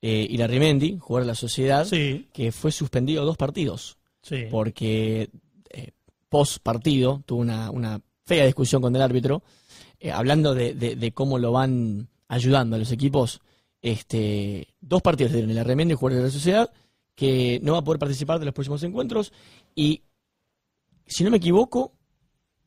eh, 0.03 0.27
Irarrimendi, 0.31 0.99
jugador 1.01 1.25
de 1.25 1.29
la 1.33 1.35
sociedad, 1.35 1.87
Sí, 1.87 2.29
que 2.33 2.53
fue 2.53 2.70
suspendido 2.73 3.25
dos 3.25 3.37
partidos. 3.37 3.97
sí. 4.23 4.44
porque 4.51 5.31
eh, 5.70 5.90
post 6.29 6.59
partido 6.62 7.23
tuvo 7.27 7.40
una, 7.40 7.70
una 7.70 8.01
fea 8.27 8.44
discusión 8.47 8.81
con 8.83 8.94
el 8.97 9.03
árbitro, 9.03 9.42
eh, 10.01 10.11
hablando 10.12 10.55
de, 10.55 10.75
de- 10.75 10.97
de 10.97 11.12
cómo 11.12 11.38
lo 11.38 11.53
van 11.53 12.09
ayudando 12.29 12.77
a 12.77 12.79
los 12.79 12.90
equipos. 12.92 13.40
Este, 13.83 14.68
dos 14.81 15.03
partidos 15.03 15.33
le 15.33 15.37
dieron 15.38 15.51
el 15.51 15.59
Arremendi, 15.59 15.94
jugador 15.94 16.20
de 16.23 16.25
la 16.29 16.33
sociedad, 16.33 16.70
que 17.14 17.61
no 17.62 17.72
va 17.72 17.79
a 17.79 17.85
poder 17.85 17.98
participar 17.98 18.38
de 18.38 18.44
los 18.46 18.55
próximos 18.55 18.83
encuentros. 18.83 19.33
Y 19.74 20.03
si 21.07 21.22
no 21.24 21.31
me 21.31 21.37
equivoco, 21.37 21.92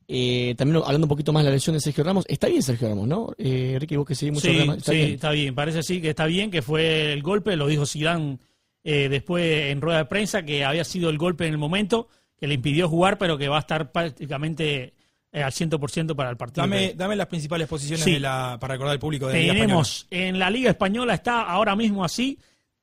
eh, 0.06 0.54
también 0.56 0.82
hablando 0.84 1.04
un 1.04 1.08
poquito 1.10 1.32
más 1.32 1.42
de 1.44 1.50
la 1.50 1.54
lesión 1.54 1.74
de 1.74 1.80
Sergio 1.80 2.02
Ramos, 2.04 2.24
está 2.28 2.46
bien 2.48 2.62
Sergio 2.62 2.88
Ramos, 2.88 3.06
¿no? 3.06 3.28
Eh, 3.36 3.76
Ricky, 3.78 3.96
vos 3.96 4.06
que 4.06 4.14
seguís 4.14 4.34
mucho 4.34 4.48
Sí, 4.48 4.54
Madrid, 4.56 4.78
está 4.78 4.92
sí, 4.92 4.96
bien. 4.98 5.10
está 5.14 5.30
bien. 5.32 5.54
Parece 5.54 5.78
así 5.80 6.00
que 6.00 6.10
está 6.10 6.26
bien, 6.26 6.50
que 6.50 6.62
fue 6.62 7.12
el 7.12 7.22
golpe, 7.22 7.56
lo 7.56 7.66
dijo 7.66 7.84
Zidane 7.84 8.38
eh, 8.84 9.08
después 9.10 9.70
en 9.70 9.80
rueda 9.82 9.98
de 9.98 10.04
prensa, 10.06 10.42
que 10.44 10.64
había 10.64 10.84
sido 10.84 11.10
el 11.10 11.18
golpe 11.18 11.46
en 11.46 11.52
el 11.52 11.58
momento, 11.58 12.08
que 12.38 12.46
le 12.46 12.54
impidió 12.54 12.88
jugar, 12.88 13.18
pero 13.18 13.36
que 13.36 13.48
va 13.48 13.56
a 13.58 13.60
estar 13.60 13.92
prácticamente 13.92 14.94
eh, 15.30 15.42
al 15.42 15.52
100% 15.52 16.14
para 16.16 16.30
el 16.30 16.38
partido. 16.38 16.62
Dame, 16.62 16.94
dame 16.94 17.14
las 17.16 17.26
principales 17.26 17.68
posiciones 17.68 18.02
Sí. 18.02 18.12
de 18.14 18.20
la, 18.20 18.56
para 18.58 18.74
recordar 18.74 18.92
al 18.92 18.98
público 19.00 19.26
de 19.26 19.34
la 19.34 19.40
Liga 19.40 19.52
Tenemos 19.54 20.06
en 20.10 20.38
la 20.38 20.48
Liga 20.48 20.70
Española, 20.70 21.12
está 21.12 21.42
ahora 21.42 21.76
mismo 21.76 22.02
así, 22.02 22.38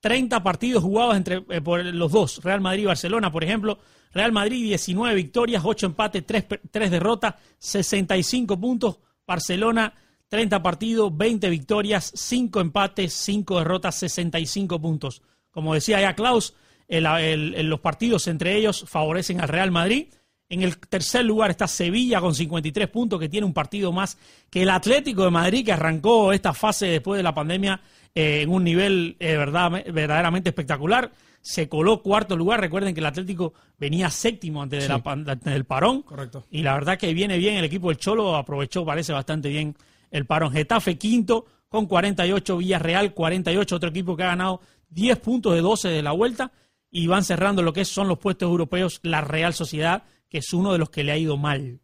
30 0.05 0.43
partidos 0.43 0.83
jugados 0.83 1.17
entre 1.17 1.43
eh, 1.49 1.61
por 1.61 1.83
los 1.83 2.11
dos, 2.11 2.43
Real 2.43 2.61
Madrid 2.61 2.83
y 2.83 2.85
Barcelona, 2.85 3.31
por 3.31 3.43
ejemplo. 3.43 3.79
Real 4.13 4.31
Madrid 4.31 4.63
19 4.63 5.15
victorias, 5.15 5.63
8 5.65 5.87
empates, 5.87 6.23
3, 6.23 6.91
derrotas, 6.91 7.33
65 7.57 8.59
puntos. 8.59 8.99
Barcelona 9.25 9.95
30 10.27 10.61
partidos, 10.61 11.17
20 11.17 11.49
victorias, 11.49 12.11
5 12.13 12.61
empates, 12.61 13.13
5 13.13 13.57
derrotas, 13.57 13.95
65 13.95 14.79
puntos. 14.79 15.23
Como 15.49 15.73
decía 15.73 15.99
ya 15.99 16.13
Klaus, 16.13 16.53
los 16.87 17.79
partidos 17.79 18.27
entre 18.27 18.57
ellos 18.57 18.85
favorecen 18.87 19.41
al 19.41 19.47
Real 19.47 19.71
Madrid. 19.71 20.09
En 20.55 20.63
el 20.63 20.77
tercer 20.77 21.23
lugar 21.25 21.51
está 21.51 21.67
Sevilla 21.67 22.19
con 22.21 22.33
53 22.33 22.87
puntos, 22.87 23.19
que 23.19 23.29
tiene 23.29 23.45
un 23.45 23.53
partido 23.53 23.91
más 23.91 24.17
que 24.49 24.63
el 24.63 24.69
Atlético 24.69 25.23
de 25.25 25.31
Madrid, 25.31 25.65
que 25.65 25.73
arrancó 25.73 26.31
esta 26.33 26.53
fase 26.53 26.87
después 26.87 27.17
de 27.17 27.23
la 27.23 27.33
pandemia 27.33 27.81
eh, 28.15 28.41
en 28.43 28.49
un 28.49 28.63
nivel 28.63 29.17
eh, 29.19 29.35
verdad, 29.37 29.71
verdaderamente 29.91 30.49
espectacular. 30.49 31.11
Se 31.41 31.67
coló 31.69 32.01
cuarto 32.01 32.35
lugar. 32.35 32.59
Recuerden 32.61 32.93
que 32.93 33.01
el 33.01 33.05
Atlético 33.05 33.53
venía 33.77 34.09
séptimo 34.09 34.61
antes, 34.63 34.83
de 34.83 34.89
la 34.89 35.03
pan- 35.03 35.29
antes 35.29 35.53
del 35.53 35.65
parón. 35.65 36.01
Correcto. 36.01 36.45
Y 36.49 36.63
la 36.63 36.73
verdad 36.73 36.97
que 36.97 37.13
viene 37.13 37.37
bien 37.37 37.55
el 37.57 37.65
equipo 37.65 37.89
del 37.89 37.97
Cholo, 37.97 38.35
aprovechó, 38.35 38.83
parece 38.85 39.13
bastante 39.13 39.49
bien 39.49 39.75
el 40.09 40.25
parón. 40.25 40.51
Getafe 40.53 40.97
quinto 40.97 41.45
con 41.69 41.85
48, 41.85 42.57
Villarreal 42.57 43.13
48, 43.13 43.75
otro 43.75 43.89
equipo 43.89 44.15
que 44.15 44.23
ha 44.23 44.27
ganado 44.27 44.61
10 44.89 45.19
puntos 45.19 45.53
de 45.53 45.61
12 45.61 45.89
de 45.89 46.01
la 46.01 46.13
vuelta 46.13 46.51
y 46.89 47.07
van 47.07 47.23
cerrando 47.25 47.61
lo 47.61 47.73
que 47.73 47.83
son 47.83 48.07
los 48.07 48.17
puestos 48.19 48.47
europeos, 48.47 49.01
la 49.03 49.19
Real 49.19 49.53
Sociedad, 49.53 50.03
que 50.29 50.39
es 50.39 50.53
uno 50.53 50.71
de 50.71 50.79
los 50.79 50.89
que 50.89 51.03
le 51.03 51.11
ha 51.11 51.17
ido 51.17 51.37
mal. 51.37 51.79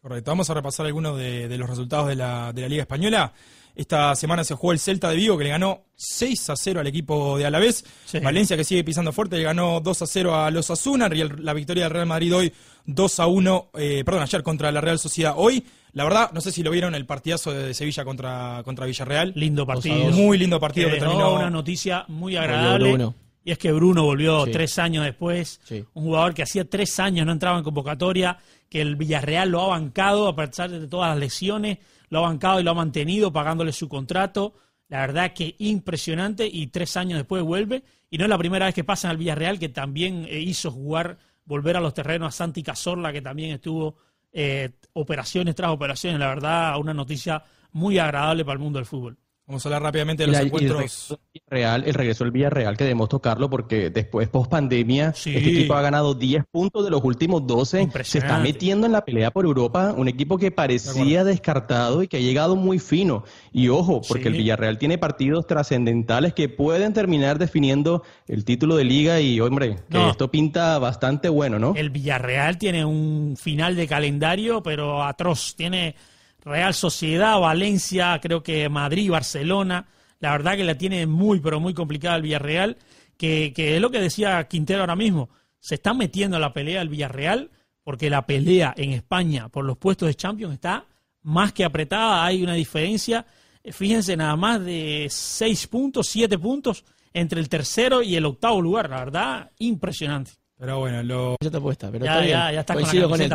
Correcto, 0.00 0.30
vamos 0.30 0.50
a 0.50 0.54
repasar 0.54 0.86
algunos 0.86 1.18
de, 1.18 1.56
los 1.56 1.68
resultados 1.68 2.08
de 2.08 2.16
la, 2.16 2.52
de 2.52 2.62
la 2.62 2.68
Liga 2.68 2.82
Española. 2.82 3.32
Esta 3.74 4.14
semana 4.14 4.44
se 4.44 4.54
jugó 4.54 4.72
el 4.72 4.78
Celta 4.78 5.10
de 5.10 5.16
Vigo 5.16 5.36
que 5.36 5.44
le 5.44 5.50
ganó 5.50 5.86
6 5.96 6.50
a 6.50 6.56
0 6.56 6.80
al 6.80 6.86
equipo 6.86 7.36
de 7.36 7.46
Alavés. 7.46 7.84
Valencia 8.22 8.56
que 8.56 8.62
sigue 8.62 8.84
pisando 8.84 9.12
fuerte 9.12 9.36
le 9.36 9.42
ganó 9.42 9.80
2 9.80 10.02
a 10.02 10.06
0 10.06 10.36
a 10.36 10.50
los 10.50 10.70
Asuna. 10.70 11.08
La 11.08 11.52
victoria 11.52 11.84
del 11.84 11.92
Real 11.92 12.06
Madrid 12.06 12.34
hoy 12.36 12.52
2 12.86 13.20
a 13.20 13.26
1, 13.26 13.70
eh, 13.74 14.02
perdón, 14.04 14.22
ayer 14.22 14.42
contra 14.44 14.70
la 14.70 14.80
Real 14.80 15.00
Sociedad. 15.00 15.34
Hoy, 15.36 15.64
la 15.92 16.04
verdad, 16.04 16.30
no 16.32 16.40
sé 16.40 16.52
si 16.52 16.62
lo 16.62 16.70
vieron 16.70 16.94
el 16.94 17.04
partidazo 17.04 17.52
de 17.52 17.74
Sevilla 17.74 18.04
contra, 18.04 18.62
contra 18.64 18.86
Villarreal. 18.86 19.32
Lindo 19.34 19.66
partido. 19.66 20.10
Muy 20.10 20.38
lindo 20.38 20.60
partido. 20.60 20.90
Que 20.90 20.98
terminó 20.98 21.34
una 21.34 21.50
noticia 21.50 22.04
muy 22.08 22.36
agradable. 22.36 23.12
Y 23.44 23.52
es 23.52 23.58
que 23.58 23.72
Bruno 23.72 24.04
volvió 24.04 24.44
tres 24.46 24.78
años 24.78 25.04
después. 25.04 25.60
Un 25.92 26.04
jugador 26.04 26.32
que 26.34 26.42
hacía 26.42 26.64
tres 26.68 26.98
años 26.98 27.26
no 27.26 27.32
entraba 27.32 27.58
en 27.58 27.64
convocatoria, 27.64 28.38
que 28.70 28.80
el 28.80 28.96
Villarreal 28.96 29.50
lo 29.50 29.60
ha 29.60 29.68
bancado 29.68 30.26
a 30.28 30.34
pesar 30.34 30.70
de 30.70 30.88
todas 30.88 31.10
las 31.10 31.18
lesiones 31.18 31.78
lo 32.14 32.20
ha 32.20 32.28
bancado 32.28 32.60
y 32.60 32.62
lo 32.62 32.70
ha 32.70 32.74
mantenido 32.74 33.32
pagándole 33.32 33.72
su 33.72 33.88
contrato. 33.88 34.54
La 34.88 35.00
verdad 35.00 35.32
que 35.32 35.56
impresionante 35.58 36.46
y 36.46 36.68
tres 36.68 36.96
años 36.96 37.18
después 37.18 37.42
vuelve. 37.42 37.82
Y 38.08 38.18
no 38.18 38.24
es 38.24 38.30
la 38.30 38.38
primera 38.38 38.66
vez 38.66 38.74
que 38.74 38.84
pasa 38.84 39.10
al 39.10 39.16
Villarreal, 39.16 39.58
que 39.58 39.68
también 39.68 40.24
eh, 40.28 40.38
hizo 40.38 40.70
jugar, 40.70 41.18
volver 41.44 41.76
a 41.76 41.80
los 41.80 41.92
terrenos 41.92 42.28
a 42.28 42.36
Santi 42.36 42.62
Cazorla, 42.62 43.12
que 43.12 43.20
también 43.20 43.50
estuvo 43.50 43.96
eh, 44.32 44.70
operaciones 44.92 45.56
tras 45.56 45.72
operaciones. 45.72 46.20
La 46.20 46.28
verdad, 46.28 46.78
una 46.78 46.94
noticia 46.94 47.42
muy 47.72 47.98
agradable 47.98 48.44
para 48.44 48.54
el 48.54 48.60
mundo 48.60 48.78
del 48.78 48.86
fútbol. 48.86 49.18
Vamos 49.46 49.66
a 49.66 49.68
hablar 49.68 49.82
rápidamente 49.82 50.22
de 50.22 50.28
los 50.28 50.40
encuentros. 50.40 51.18
El 51.50 51.94
regreso, 51.94 52.24
del 52.24 52.30
Villarreal 52.32 52.78
que 52.78 52.84
debemos 52.84 53.10
tocarlo 53.10 53.50
porque 53.50 53.90
después, 53.90 54.26
post 54.28 54.50
pandemia, 54.50 55.08
este 55.10 55.36
equipo 55.36 55.74
ha 55.74 55.82
ganado 55.82 56.14
10 56.14 56.44
puntos 56.50 56.82
de 56.82 56.90
los 56.90 57.04
últimos 57.04 57.46
12. 57.46 57.90
Se 58.04 58.18
está 58.18 58.38
metiendo 58.38 58.86
en 58.86 58.92
la 58.92 59.04
pelea 59.04 59.30
por 59.30 59.44
Europa. 59.44 59.92
Un 59.94 60.08
equipo 60.08 60.38
que 60.38 60.50
parecía 60.50 61.24
descartado 61.24 62.02
y 62.02 62.08
que 62.08 62.16
ha 62.16 62.20
llegado 62.20 62.56
muy 62.56 62.78
fino. 62.78 63.24
Y 63.52 63.68
ojo, 63.68 64.00
porque 64.08 64.28
el 64.28 64.34
Villarreal 64.34 64.78
tiene 64.78 64.96
partidos 64.96 65.46
trascendentales 65.46 66.32
que 66.32 66.48
pueden 66.48 66.94
terminar 66.94 67.38
definiendo 67.38 68.02
el 68.26 68.46
título 68.46 68.76
de 68.76 68.84
liga. 68.84 69.20
Y 69.20 69.40
hombre, 69.40 69.76
que 69.90 70.08
esto 70.08 70.30
pinta 70.30 70.78
bastante 70.78 71.28
bueno, 71.28 71.58
¿no? 71.58 71.74
El 71.76 71.90
Villarreal 71.90 72.56
tiene 72.56 72.86
un 72.86 73.36
final 73.38 73.76
de 73.76 73.86
calendario, 73.86 74.62
pero 74.62 75.04
atroz. 75.04 75.54
Tiene 75.54 75.96
Real 76.44 76.74
Sociedad, 76.74 77.40
Valencia, 77.40 78.18
creo 78.20 78.42
que 78.42 78.68
Madrid, 78.68 79.10
Barcelona. 79.10 79.86
La 80.20 80.32
verdad 80.32 80.56
que 80.56 80.64
la 80.64 80.76
tiene 80.76 81.06
muy, 81.06 81.40
pero 81.40 81.60
muy 81.60 81.74
complicada 81.74 82.16
el 82.16 82.22
Villarreal, 82.22 82.76
que, 83.16 83.52
es 83.56 83.80
lo 83.80 83.90
que 83.90 84.00
decía 84.00 84.46
Quintero 84.48 84.80
ahora 84.80 84.96
mismo. 84.96 85.30
Se 85.58 85.76
está 85.76 85.94
metiendo 85.94 86.38
la 86.38 86.52
pelea 86.52 86.82
el 86.82 86.88
Villarreal 86.88 87.50
porque 87.82 88.10
la 88.10 88.26
pelea 88.26 88.74
en 88.76 88.92
España 88.92 89.48
por 89.48 89.64
los 89.64 89.78
puestos 89.78 90.08
de 90.08 90.14
Champions 90.14 90.54
está 90.54 90.86
más 91.22 91.52
que 91.52 91.64
apretada. 91.64 92.24
Hay 92.24 92.42
una 92.42 92.54
diferencia, 92.54 93.24
eh, 93.62 93.72
fíjense, 93.72 94.16
nada 94.16 94.36
más 94.36 94.64
de 94.64 95.06
seis 95.10 95.66
puntos, 95.66 96.08
siete 96.08 96.38
puntos 96.38 96.84
entre 97.12 97.40
el 97.40 97.48
tercero 97.48 98.02
y 98.02 98.16
el 98.16 98.26
octavo 98.26 98.60
lugar. 98.60 98.90
La 98.90 98.98
verdad, 98.98 99.50
impresionante. 99.58 100.32
Pero 100.64 100.78
bueno, 100.78 101.02
lo... 101.02 101.36
Ya 101.42 101.50
te 101.50 101.58
apuesta, 101.58 101.90
pero 101.90 102.06
ya, 102.06 102.24
ya, 102.24 102.50
ya 102.50 102.60
está 102.60 102.72
Coincido 102.72 103.06
con, 103.06 103.20
el 103.20 103.30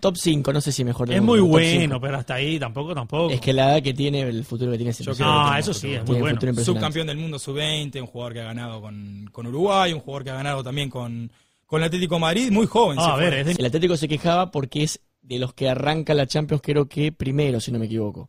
top, 0.00 0.16
5, 0.16 0.52
no 0.52 0.60
sé 0.60 0.72
si 0.72 0.84
mejor. 0.84 1.12
Es 1.12 1.22
muy 1.22 1.38
bueno, 1.38 2.00
pero 2.00 2.16
hasta 2.16 2.34
ahí 2.34 2.58
tampoco, 2.58 2.92
tampoco. 2.92 3.30
Es 3.32 3.40
que 3.40 3.52
la 3.52 3.70
edad 3.70 3.82
que 3.84 3.94
tiene, 3.94 4.22
el 4.22 4.44
futuro 4.44 4.72
que 4.72 4.78
tiene 4.78 4.90
ese 4.90 5.04
No, 5.04 5.56
eso 5.56 5.72
sí, 5.72 5.94
es 5.94 6.04
muy 6.04 6.18
bueno. 6.18 6.40
Subcampeón 6.56 7.06
del 7.06 7.18
mundo 7.18 7.38
sub-20, 7.38 8.00
un 8.00 8.08
jugador 8.08 8.32
que 8.32 8.40
ha 8.40 8.44
ganado 8.44 8.80
con, 8.80 9.30
con, 9.30 9.46
Uruguay, 9.46 9.92
un 9.92 10.00
jugador 10.00 10.24
que 10.24 10.30
ha 10.30 10.34
ganado 10.34 10.64
también 10.64 10.90
con, 10.90 11.30
con 11.66 11.80
el 11.80 11.86
Atlético 11.86 12.18
Madrid, 12.18 12.50
muy 12.50 12.66
joven. 12.66 12.98
Ah, 13.00 13.14
a 13.14 13.16
ver, 13.16 13.32
El 13.32 13.64
Atlético 13.64 13.96
se 13.96 14.08
quejaba 14.08 14.50
porque 14.50 14.82
es 14.82 15.00
de 15.20 15.38
los 15.38 15.54
que 15.54 15.68
arranca 15.68 16.14
la 16.14 16.26
Champions, 16.26 16.62
creo 16.64 16.88
que 16.88 17.12
primero, 17.12 17.60
si 17.60 17.70
no 17.70 17.78
me 17.78 17.86
equivoco. 17.86 18.28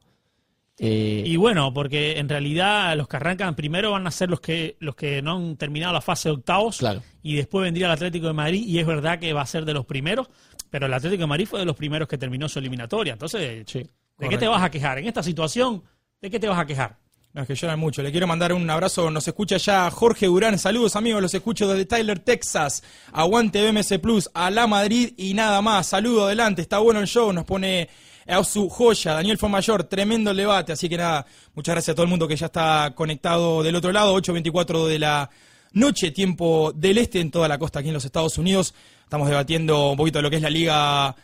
Eh, 0.80 1.24
y 1.26 1.36
bueno, 1.36 1.72
porque 1.72 2.18
en 2.18 2.28
realidad 2.28 2.98
los 2.98 3.08
que 3.08 3.18
arrancan 3.18 3.56
primero 3.56 3.92
van 3.92 4.08
a 4.08 4.12
ser 4.12 4.30
los 4.30 4.40
que 4.40 4.76
los 4.80 4.96
que 4.96 5.22
no 5.22 5.36
han 5.36 5.56
terminado 5.56 5.94
la 5.94 6.02
fase 6.02 6.30
de 6.30 6.34
octavos 6.34 6.84
y 7.22 7.36
después 7.36 7.64
vendría 7.64 7.86
el 7.86 7.92
Atlético 7.92 8.26
de 8.26 8.34
Madrid 8.34 8.64
y 8.66 8.80
es 8.80 8.88
verdad 8.88 9.20
que 9.20 9.34
va 9.34 9.42
a 9.42 9.46
ser 9.46 9.66
de 9.66 9.74
los 9.74 9.86
primeros, 9.86 10.30
pero 10.72 10.88
el 10.88 10.94
Atlético 10.94 11.22
de 11.22 11.28
Madrid 11.28 11.46
fue 11.46 11.60
de 11.60 11.66
los 11.66 11.76
primeros 11.76 12.08
que 12.08 12.18
terminó 12.18 12.50
su 12.50 12.58
eliminatoria. 12.58 13.14
Entonces, 13.14 13.66
¿de 13.72 14.30
qué 14.30 14.38
te 14.38 14.48
vas 14.48 14.64
a 14.64 14.72
quejar? 14.72 14.98
En 14.98 15.08
esta 15.08 15.22
situación, 15.22 15.84
¿de 16.20 16.32
qué 16.32 16.40
te 16.40 16.48
vas 16.48 16.58
a 16.58 16.66
quejar? 16.66 16.98
No, 17.34 17.42
es 17.42 17.48
que 17.48 17.56
lloran 17.56 17.80
mucho. 17.80 18.04
Le 18.04 18.12
quiero 18.12 18.28
mandar 18.28 18.54
un 18.54 18.70
abrazo. 18.70 19.10
Nos 19.10 19.28
escucha 19.28 19.58
ya 19.58 19.90
Jorge 19.90 20.28
Durán. 20.28 20.60
Saludos, 20.60 20.96
amigos. 20.96 21.20
Los 21.20 21.34
escucho 21.34 21.68
desde 21.68 21.86
Tyler, 21.86 22.20
Texas. 22.20 22.84
Aguante 23.12 23.72
BMC 23.72 24.00
Plus. 24.00 24.30
A 24.36 24.52
la 24.52 24.68
Madrid 24.68 25.14
y 25.18 25.34
nada 25.34 25.60
más. 25.64 25.88
Saludo 25.88 26.26
adelante. 26.26 26.62
Está 26.62 26.78
bueno 26.78 27.00
el 27.00 27.08
show. 27.08 27.34
Nos 27.34 27.44
pone 27.46 27.90
a 28.28 28.44
su 28.44 28.70
joya, 28.70 29.14
Daniel 29.14 29.38
Fomayor, 29.38 29.84
tremendo 29.84 30.32
el 30.32 30.38
debate, 30.38 30.74
así 30.74 30.88
que 30.90 30.98
nada, 30.98 31.26
muchas 31.54 31.76
gracias 31.76 31.94
a 31.94 31.96
todo 31.96 32.04
el 32.04 32.10
mundo 32.10 32.28
que 32.28 32.36
ya 32.36 32.48
está 32.48 32.94
conectado 32.96 33.64
del 33.64 33.76
otro 33.76 33.92
lado, 33.92 34.16
8.24 34.18 34.88
de 34.88 35.00
la 35.00 35.30
noche, 35.74 36.12
tiempo 36.12 36.72
del 36.74 36.98
este 36.98 37.20
en 37.20 37.32
toda 37.32 37.48
la 37.48 37.58
costa 37.58 37.80
aquí 37.80 37.90
en 37.90 37.94
los 37.94 38.06
Estados 38.06 38.38
Unidos. 38.38 38.74
Estamos 39.04 39.28
debatiendo 39.28 39.92
un 39.92 39.98
poquito 39.98 40.20
de 40.20 40.24
lo 40.24 40.30
que 40.30 40.38
es 40.38 40.42
la 40.42 40.50
Liga 40.50 41.16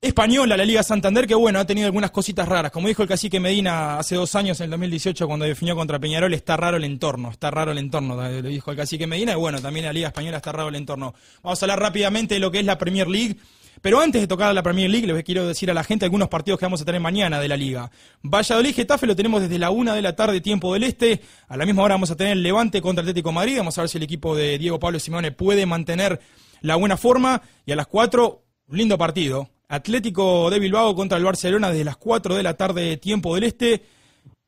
Española, 0.00 0.56
la 0.56 0.64
Liga 0.64 0.82
Santander, 0.82 1.26
que 1.26 1.34
bueno, 1.34 1.58
ha 1.58 1.64
tenido 1.64 1.86
algunas 1.86 2.10
cositas 2.10 2.46
raras. 2.46 2.70
Como 2.70 2.88
dijo 2.88 3.02
el 3.02 3.08
cacique 3.08 3.40
Medina 3.40 3.98
hace 3.98 4.14
dos 4.14 4.34
años, 4.34 4.60
en 4.60 4.64
el 4.64 4.70
2018, 4.70 5.26
cuando 5.26 5.46
definió 5.46 5.74
contra 5.74 5.98
Peñarol, 5.98 6.32
está 6.34 6.56
raro 6.56 6.76
el 6.76 6.84
entorno, 6.84 7.30
está 7.30 7.50
raro 7.50 7.72
el 7.72 7.78
entorno, 7.78 8.14
lo 8.14 8.42
dijo 8.42 8.70
el 8.70 8.76
cacique 8.76 9.06
Medina, 9.06 9.32
y 9.32 9.36
bueno, 9.36 9.60
también 9.60 9.86
la 9.86 9.92
Liga 9.92 10.08
Española 10.08 10.36
está 10.36 10.52
raro 10.52 10.68
el 10.68 10.76
entorno. 10.76 11.14
Vamos 11.42 11.60
a 11.60 11.64
hablar 11.64 11.80
rápidamente 11.80 12.34
de 12.34 12.40
lo 12.40 12.50
que 12.50 12.60
es 12.60 12.66
la 12.66 12.78
Premier 12.78 13.08
League. 13.08 13.36
Pero 13.82 14.00
antes 14.00 14.20
de 14.20 14.26
tocar 14.26 14.50
a 14.50 14.52
la 14.52 14.62
Premier 14.62 14.90
League, 14.90 15.06
les 15.06 15.24
quiero 15.24 15.46
decir 15.46 15.70
a 15.70 15.74
la 15.74 15.84
gente 15.84 16.04
algunos 16.04 16.28
partidos 16.28 16.58
que 16.58 16.66
vamos 16.66 16.80
a 16.80 16.84
tener 16.84 17.00
mañana 17.00 17.40
de 17.40 17.48
la 17.48 17.56
Liga. 17.56 17.90
Valladolid 18.22 18.74
Getafe 18.74 19.06
lo 19.06 19.16
tenemos 19.16 19.42
desde 19.42 19.58
la 19.58 19.70
una 19.70 19.94
de 19.94 20.02
la 20.02 20.16
tarde, 20.16 20.40
tiempo 20.40 20.72
del 20.72 20.84
este. 20.84 21.20
A 21.48 21.56
la 21.56 21.66
misma 21.66 21.82
hora 21.82 21.94
vamos 21.94 22.10
a 22.10 22.16
tener 22.16 22.36
Levante 22.36 22.80
contra 22.80 23.02
Atlético 23.02 23.32
Madrid. 23.32 23.58
Vamos 23.58 23.76
a 23.78 23.82
ver 23.82 23.88
si 23.88 23.98
el 23.98 24.04
equipo 24.04 24.34
de 24.34 24.58
Diego 24.58 24.78
Pablo 24.78 24.98
Simeone 24.98 25.32
puede 25.32 25.66
mantener 25.66 26.20
la 26.62 26.76
buena 26.76 26.96
forma. 26.96 27.42
Y 27.64 27.72
a 27.72 27.76
las 27.76 27.86
cuatro, 27.86 28.44
un 28.68 28.78
lindo 28.78 28.96
partido. 28.98 29.50
Atlético 29.68 30.48
de 30.50 30.60
Bilbao 30.60 30.94
contra 30.94 31.18
el 31.18 31.24
Barcelona 31.24 31.70
desde 31.70 31.84
las 31.84 31.96
cuatro 31.96 32.36
de 32.36 32.42
la 32.42 32.54
tarde, 32.54 32.96
tiempo 32.96 33.34
del 33.34 33.44
este. 33.44 33.82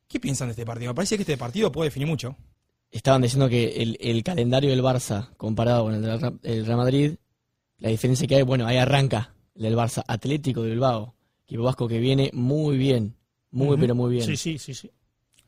¿Qué 0.07 0.19
piensan 0.19 0.47
de 0.47 0.51
este 0.51 0.65
partido? 0.65 0.91
Me 0.91 0.95
parece 0.95 1.17
que 1.17 1.23
este 1.23 1.37
partido 1.37 1.71
puede 1.71 1.89
definir 1.89 2.07
mucho. 2.07 2.35
Estaban 2.89 3.21
diciendo 3.21 3.47
que 3.47 3.95
el, 3.99 4.23
calendario 4.23 4.71
del 4.71 4.81
Barça 4.81 5.29
comparado 5.37 5.83
con 5.83 5.93
el, 5.93 6.39
el 6.41 6.65
Real 6.65 6.77
Madrid 6.77 7.11
la 7.79 7.89
diferencia 7.89 8.27
que 8.27 8.35
hay, 8.35 8.43
bueno, 8.43 8.65
ahí 8.65 8.77
arranca 8.77 9.33
el 9.55 9.63
del 9.63 9.75
Barça 9.75 10.03
Atlético 10.07 10.63
de 10.63 10.71
Bilbao, 10.71 11.15
equipo 11.43 11.63
vasco 11.63 11.87
que 11.87 11.99
viene 11.99 12.29
muy 12.33 12.77
bien, 12.77 13.15
muy, 13.51 13.77
pero 13.77 13.95
muy 13.95 14.11
bien. 14.11 14.25
Sí, 14.25 14.37
sí, 14.37 14.57
sí, 14.57 14.73
sí. 14.73 14.91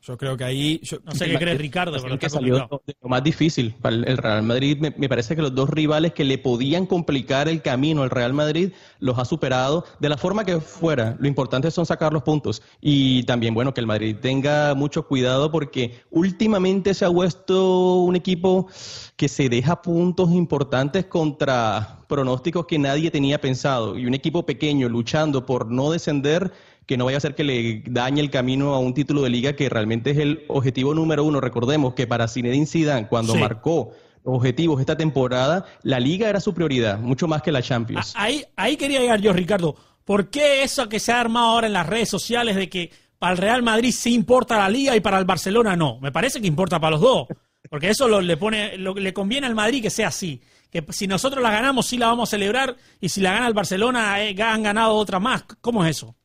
Yo 0.04 0.18
creo 0.18 0.36
que 0.36 0.42
ahí. 0.42 0.80
no 1.04 1.14
sé 1.14 1.26
qué 1.30 1.38
crees, 1.38 1.58
Ricardo, 1.58 1.96
pero 2.02 2.18
que 2.18 2.28
salió 2.28 2.68
lo 2.68 3.08
más 3.08 3.22
difícil 3.22 3.72
para 3.80 3.94
el 3.94 4.16
Real 4.16 4.42
Madrid. 4.42 4.76
Me, 4.80 5.08
parece 5.08 5.36
que 5.36 5.42
los 5.42 5.54
dos 5.54 5.70
rivales 5.70 6.12
que 6.12 6.24
le 6.24 6.38
podían 6.38 6.86
complicar 6.86 7.48
el 7.48 7.62
camino 7.62 8.02
al 8.02 8.10
Real 8.10 8.32
Madrid 8.32 8.72
los 8.98 9.16
ha 9.20 9.24
superado 9.24 9.84
de 10.00 10.08
la 10.08 10.16
forma 10.16 10.44
que 10.44 10.60
fuera. 10.60 11.16
Lo 11.20 11.28
importante 11.28 11.70
son 11.70 11.86
sacar 11.86 12.12
los 12.12 12.24
puntos. 12.24 12.62
Y 12.80 13.22
también, 13.24 13.54
bueno, 13.54 13.72
que 13.72 13.80
el 13.80 13.86
Madrid 13.86 14.16
tenga 14.20 14.74
mucho 14.74 15.06
cuidado 15.06 15.52
porque 15.52 16.00
últimamente 16.10 16.94
se 16.94 17.04
ha 17.04 17.10
puesto 17.10 17.98
un 17.98 18.16
equipo 18.16 18.66
que 19.14 19.28
se 19.28 19.48
deja 19.48 19.82
puntos 19.82 20.32
importantes 20.32 21.06
contra 21.06 22.00
pronósticos 22.08 22.66
que 22.66 22.78
nadie 22.78 23.12
tenía 23.12 23.40
pensado. 23.40 23.96
Y 23.96 24.04
un 24.04 24.14
equipo 24.14 24.44
pequeño 24.44 24.88
luchando 24.88 25.46
por 25.46 25.70
no 25.70 25.92
descender 25.92 26.52
que 26.86 26.96
no 26.96 27.04
vaya 27.04 27.18
a 27.18 27.20
ser 27.20 27.34
que 27.34 27.44
le 27.44 27.82
dañe 27.86 28.20
el 28.20 28.30
camino 28.30 28.74
a 28.74 28.78
un 28.78 28.94
título 28.94 29.22
de 29.22 29.30
liga 29.30 29.54
que 29.54 29.68
realmente 29.68 30.10
es 30.10 30.18
el 30.18 30.44
objetivo 30.48 30.94
número 30.94 31.24
uno. 31.24 31.40
Recordemos 31.40 31.94
que 31.94 32.06
para 32.06 32.28
Zinedine 32.28 32.66
Zidane, 32.66 33.08
cuando 33.08 33.34
marcó 33.34 33.92
objetivos 34.24 34.80
esta 34.80 34.96
temporada, 34.96 35.64
la 35.82 36.00
liga 36.00 36.28
era 36.28 36.40
su 36.40 36.54
prioridad, 36.54 36.98
mucho 36.98 37.28
más 37.28 37.42
que 37.42 37.52
la 37.52 37.62
Champions. 37.62 38.12
Ahí, 38.16 38.44
ahí 38.56 38.76
quería 38.76 39.00
llegar 39.00 39.20
yo, 39.20 39.32
Ricardo. 39.32 39.76
¿Por 40.04 40.30
qué 40.30 40.62
eso 40.62 40.88
que 40.88 41.00
se 41.00 41.12
ha 41.12 41.20
armado 41.20 41.46
ahora 41.46 41.66
en 41.66 41.72
las 41.72 41.86
redes 41.86 42.08
sociales 42.08 42.56
de 42.56 42.68
que 42.68 42.90
para 43.18 43.32
el 43.32 43.38
Real 43.38 43.62
Madrid 43.62 43.94
sí 43.96 44.14
importa 44.14 44.58
la 44.58 44.68
liga 44.68 44.96
y 44.96 45.00
para 45.00 45.18
el 45.18 45.24
Barcelona 45.24 45.76
no? 45.76 46.00
Me 46.00 46.10
parece 46.10 46.40
que 46.40 46.46
importa 46.46 46.80
para 46.80 46.92
los 46.92 47.00
dos. 47.00 47.28
Porque 47.70 47.88
eso 47.88 48.08
lo, 48.08 48.20
le 48.20 48.36
pone, 48.36 48.76
lo, 48.76 48.94
le 48.94 49.12
conviene 49.12 49.46
al 49.46 49.54
Madrid 49.54 49.80
que 49.80 49.90
sea 49.90 50.08
así. 50.08 50.42
Que 50.70 50.84
si 50.90 51.06
nosotros 51.06 51.42
la 51.42 51.50
ganamos, 51.50 51.86
sí 51.86 51.96
la 51.96 52.08
vamos 52.08 52.28
a 52.28 52.30
celebrar. 52.30 52.76
Y 53.00 53.08
si 53.08 53.20
la 53.20 53.32
gana 53.32 53.46
el 53.46 53.54
Barcelona, 53.54 54.22
eh, 54.22 54.36
han 54.42 54.62
ganado 54.62 54.94
otra 54.94 55.20
más. 55.20 55.44
¿Cómo 55.60 55.84
es 55.84 55.96
eso? 55.96 56.16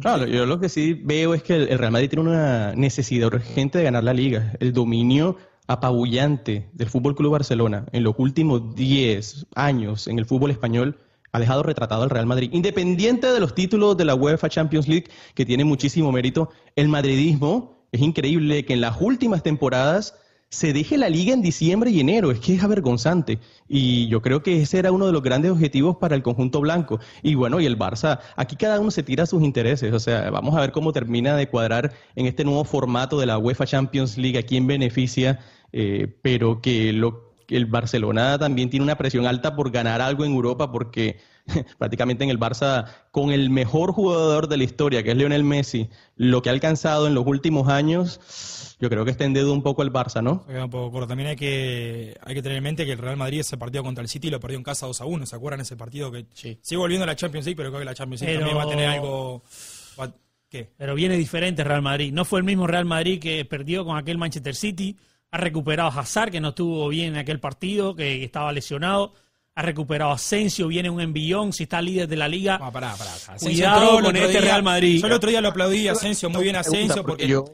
Claro, 0.00 0.26
yo 0.26 0.46
lo 0.46 0.60
que 0.60 0.68
sí 0.68 0.92
veo 0.94 1.34
es 1.34 1.42
que 1.42 1.56
el 1.56 1.78
Real 1.78 1.92
Madrid 1.92 2.10
tiene 2.10 2.28
una 2.28 2.74
necesidad 2.74 3.28
urgente 3.32 3.78
de 3.78 3.84
ganar 3.84 4.04
la 4.04 4.12
liga. 4.12 4.54
El 4.60 4.72
dominio 4.72 5.36
apabullante 5.66 6.68
del 6.72 6.88
Fútbol 6.88 7.14
Club 7.14 7.32
Barcelona 7.32 7.86
en 7.92 8.04
los 8.04 8.14
últimos 8.18 8.74
10 8.74 9.46
años 9.54 10.08
en 10.08 10.18
el 10.18 10.24
fútbol 10.24 10.50
español 10.50 10.98
ha 11.32 11.40
dejado 11.40 11.62
retratado 11.62 12.02
al 12.02 12.10
Real 12.10 12.26
Madrid. 12.26 12.50
Independiente 12.52 13.26
de 13.26 13.40
los 13.40 13.54
títulos 13.54 13.96
de 13.96 14.04
la 14.04 14.14
UEFA 14.14 14.48
Champions 14.48 14.88
League, 14.88 15.08
que 15.34 15.44
tiene 15.44 15.64
muchísimo 15.64 16.10
mérito, 16.10 16.50
el 16.74 16.88
madridismo 16.88 17.86
es 17.92 18.00
increíble 18.00 18.64
que 18.64 18.74
en 18.74 18.80
las 18.80 19.00
últimas 19.00 19.42
temporadas 19.42 20.14
se 20.50 20.72
deje 20.72 20.96
la 20.96 21.10
liga 21.10 21.34
en 21.34 21.42
diciembre 21.42 21.90
y 21.90 22.00
enero. 22.00 22.30
Es 22.30 22.40
que 22.40 22.54
es 22.54 22.62
avergonzante. 22.62 23.38
Y 23.68 24.08
yo 24.08 24.22
creo 24.22 24.42
que 24.42 24.62
ese 24.62 24.78
era 24.78 24.92
uno 24.92 25.06
de 25.06 25.12
los 25.12 25.22
grandes 25.22 25.50
objetivos 25.50 25.96
para 25.96 26.14
el 26.16 26.22
conjunto 26.22 26.60
blanco. 26.60 27.00
Y 27.22 27.34
bueno, 27.34 27.60
y 27.60 27.66
el 27.66 27.78
Barça, 27.78 28.20
aquí 28.36 28.56
cada 28.56 28.80
uno 28.80 28.90
se 28.90 29.02
tira 29.02 29.26
sus 29.26 29.42
intereses. 29.42 29.92
O 29.92 30.00
sea, 30.00 30.30
vamos 30.30 30.56
a 30.56 30.60
ver 30.60 30.72
cómo 30.72 30.92
termina 30.92 31.36
de 31.36 31.48
cuadrar 31.48 31.92
en 32.14 32.26
este 32.26 32.44
nuevo 32.44 32.64
formato 32.64 33.18
de 33.20 33.26
la 33.26 33.38
UEFA 33.38 33.66
Champions 33.66 34.16
League, 34.16 34.38
a 34.38 34.42
quién 34.42 34.66
beneficia, 34.66 35.40
eh, 35.72 36.18
pero 36.22 36.62
que 36.62 36.92
lo 36.92 37.27
el 37.56 37.66
Barcelona 37.66 38.38
también 38.38 38.70
tiene 38.70 38.84
una 38.84 38.98
presión 38.98 39.26
alta 39.26 39.56
por 39.56 39.70
ganar 39.70 40.00
algo 40.00 40.24
en 40.24 40.32
Europa 40.32 40.70
porque 40.70 41.18
prácticamente 41.78 42.24
en 42.24 42.30
el 42.30 42.38
Barça, 42.38 42.86
con 43.10 43.30
el 43.30 43.50
mejor 43.50 43.92
jugador 43.92 44.48
de 44.48 44.56
la 44.56 44.64
historia, 44.64 45.02
que 45.02 45.10
es 45.10 45.16
Lionel 45.16 45.44
Messi, 45.44 45.88
lo 46.16 46.42
que 46.42 46.50
ha 46.50 46.52
alcanzado 46.52 47.06
en 47.06 47.14
los 47.14 47.26
últimos 47.26 47.68
años, 47.68 48.76
yo 48.80 48.88
creo 48.88 49.04
que 49.04 49.10
está 49.10 49.24
en 49.24 49.32
dedo 49.32 49.52
un 49.52 49.62
poco 49.62 49.82
el 49.82 49.92
Barça, 49.92 50.22
¿no? 50.22 50.44
Un 50.48 50.70
poco 50.70 51.06
También 51.06 51.30
hay 51.30 51.36
que, 51.36 52.16
hay 52.22 52.34
que 52.34 52.42
tener 52.42 52.58
en 52.58 52.64
mente 52.64 52.84
que 52.84 52.92
el 52.92 52.98
Real 52.98 53.16
Madrid 53.16 53.40
ese 53.40 53.56
partido 53.56 53.82
contra 53.82 54.02
el 54.02 54.08
City 54.08 54.30
lo 54.30 54.40
perdió 54.40 54.58
en 54.58 54.64
casa 54.64 54.86
2 54.86 55.00
a 55.00 55.04
1. 55.04 55.26
¿Se 55.26 55.36
acuerdan 55.36 55.60
ese 55.60 55.76
partido? 55.76 56.12
que 56.12 56.26
sí. 56.34 56.58
Sigue 56.62 56.78
volviendo 56.78 57.04
a 57.04 57.06
la 57.06 57.16
Champions 57.16 57.46
League, 57.46 57.56
pero 57.56 57.70
creo 57.70 57.80
que 57.80 57.86
la 57.86 57.94
Champions 57.94 58.22
League 58.22 58.38
también 58.38 58.56
va 58.56 58.62
a 58.62 58.68
tener 58.68 58.88
algo... 58.88 59.42
¿Qué? 60.48 60.70
Pero 60.78 60.94
viene 60.94 61.18
diferente 61.18 61.62
Real 61.62 61.82
Madrid. 61.82 62.10
No 62.10 62.24
fue 62.24 62.38
el 62.38 62.44
mismo 62.44 62.66
Real 62.66 62.86
Madrid 62.86 63.20
que 63.20 63.44
perdió 63.44 63.84
con 63.84 63.98
aquel 63.98 64.16
Manchester 64.16 64.54
City 64.54 64.96
ha 65.30 65.38
recuperado 65.38 65.90
a 65.90 66.00
Hazard, 66.00 66.30
que 66.30 66.40
no 66.40 66.50
estuvo 66.50 66.88
bien 66.88 67.14
en 67.14 67.16
aquel 67.16 67.40
partido, 67.40 67.94
que 67.94 68.24
estaba 68.24 68.52
lesionado. 68.52 69.14
Ha 69.54 69.62
recuperado 69.62 70.12
a 70.12 70.14
Asensio, 70.14 70.68
viene 70.68 70.88
un 70.88 71.00
envión, 71.00 71.52
si 71.52 71.64
está 71.64 71.82
líder 71.82 72.08
de 72.08 72.16
la 72.16 72.28
liga. 72.28 72.58
No, 72.58 72.70
pará, 72.70 72.94
pará. 72.96 73.12
Cuidado 73.38 74.00
con 74.00 74.16
este 74.16 74.40
Real 74.40 74.62
Madrid. 74.62 75.00
Yo 75.00 75.08
el 75.08 75.12
otro 75.12 75.30
día 75.30 75.40
lo 75.40 75.48
aplaudí, 75.48 75.88
Asensio, 75.88 76.30
muy 76.30 76.44
bien 76.44 76.56
Asensio, 76.56 77.02
porque... 77.04 77.26
Yo, 77.26 77.44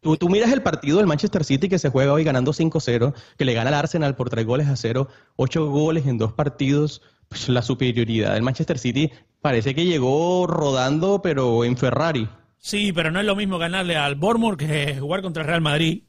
Tú, 0.00 0.16
tú, 0.16 0.30
miras 0.30 0.50
el 0.52 0.62
partido 0.62 0.96
del 0.98 1.06
Manchester 1.06 1.44
City 1.44 1.68
que 1.68 1.78
se 1.78 1.90
juega 1.90 2.12
hoy 2.12 2.24
ganando 2.24 2.52
5-0, 2.52 3.12
que 3.36 3.44
le 3.44 3.52
gana 3.52 3.68
al 3.68 3.74
Arsenal 3.74 4.16
por 4.16 4.30
3 4.30 4.46
goles 4.46 4.68
a 4.68 4.76
0, 4.76 5.08
8 5.36 5.66
goles 5.66 6.06
en 6.06 6.16
dos 6.16 6.32
partidos. 6.32 7.02
Pues 7.28 7.48
la 7.48 7.60
superioridad 7.60 8.34
del 8.34 8.42
Manchester 8.42 8.78
City 8.78 9.10
parece 9.42 9.74
que 9.74 9.84
llegó 9.84 10.46
rodando, 10.46 11.20
pero 11.20 11.64
en 11.64 11.76
Ferrari. 11.76 12.28
Sí, 12.56 12.92
pero 12.92 13.10
no 13.10 13.20
es 13.20 13.26
lo 13.26 13.36
mismo 13.36 13.58
ganarle 13.58 13.96
al 13.96 14.14
Bournemouth 14.14 14.56
que 14.56 14.96
jugar 14.98 15.22
contra 15.22 15.42
el 15.42 15.48
Real 15.48 15.60
Madrid. 15.60 16.04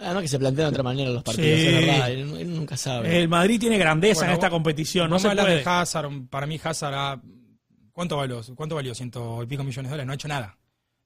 Además 0.00 0.22
que 0.22 0.28
se 0.28 0.38
plantea 0.38 0.64
de 0.66 0.70
otra 0.70 0.82
manera 0.82 1.10
los 1.10 1.22
partidos, 1.22 1.60
es 1.60 1.86
verdad, 1.86 2.10
él, 2.10 2.54
nunca 2.54 2.76
sabe. 2.76 3.20
El 3.20 3.28
Madrid 3.28 3.60
tiene 3.60 3.78
grandeza 3.78 4.24
en 4.26 4.32
esta 4.32 4.50
competición, 4.50 5.10
no, 5.10 5.18
se 5.18 5.30
puede. 5.30 5.56
de 5.56 5.62
Hazard, 5.64 6.10
para 6.30 6.46
mí 6.46 6.58
Hazard 6.62 7.20
¿cuánto 7.92 8.16
valió? 8.16 8.40
¿Cuánto 8.54 8.74
valió? 8.74 8.94
Ciento 8.94 9.42
y 9.42 9.46
pico 9.46 9.62
millones 9.62 9.90
de 9.90 9.90
dólares, 9.90 10.06
no 10.06 10.12
ha 10.12 10.14
hecho 10.14 10.28
nada. 10.28 10.56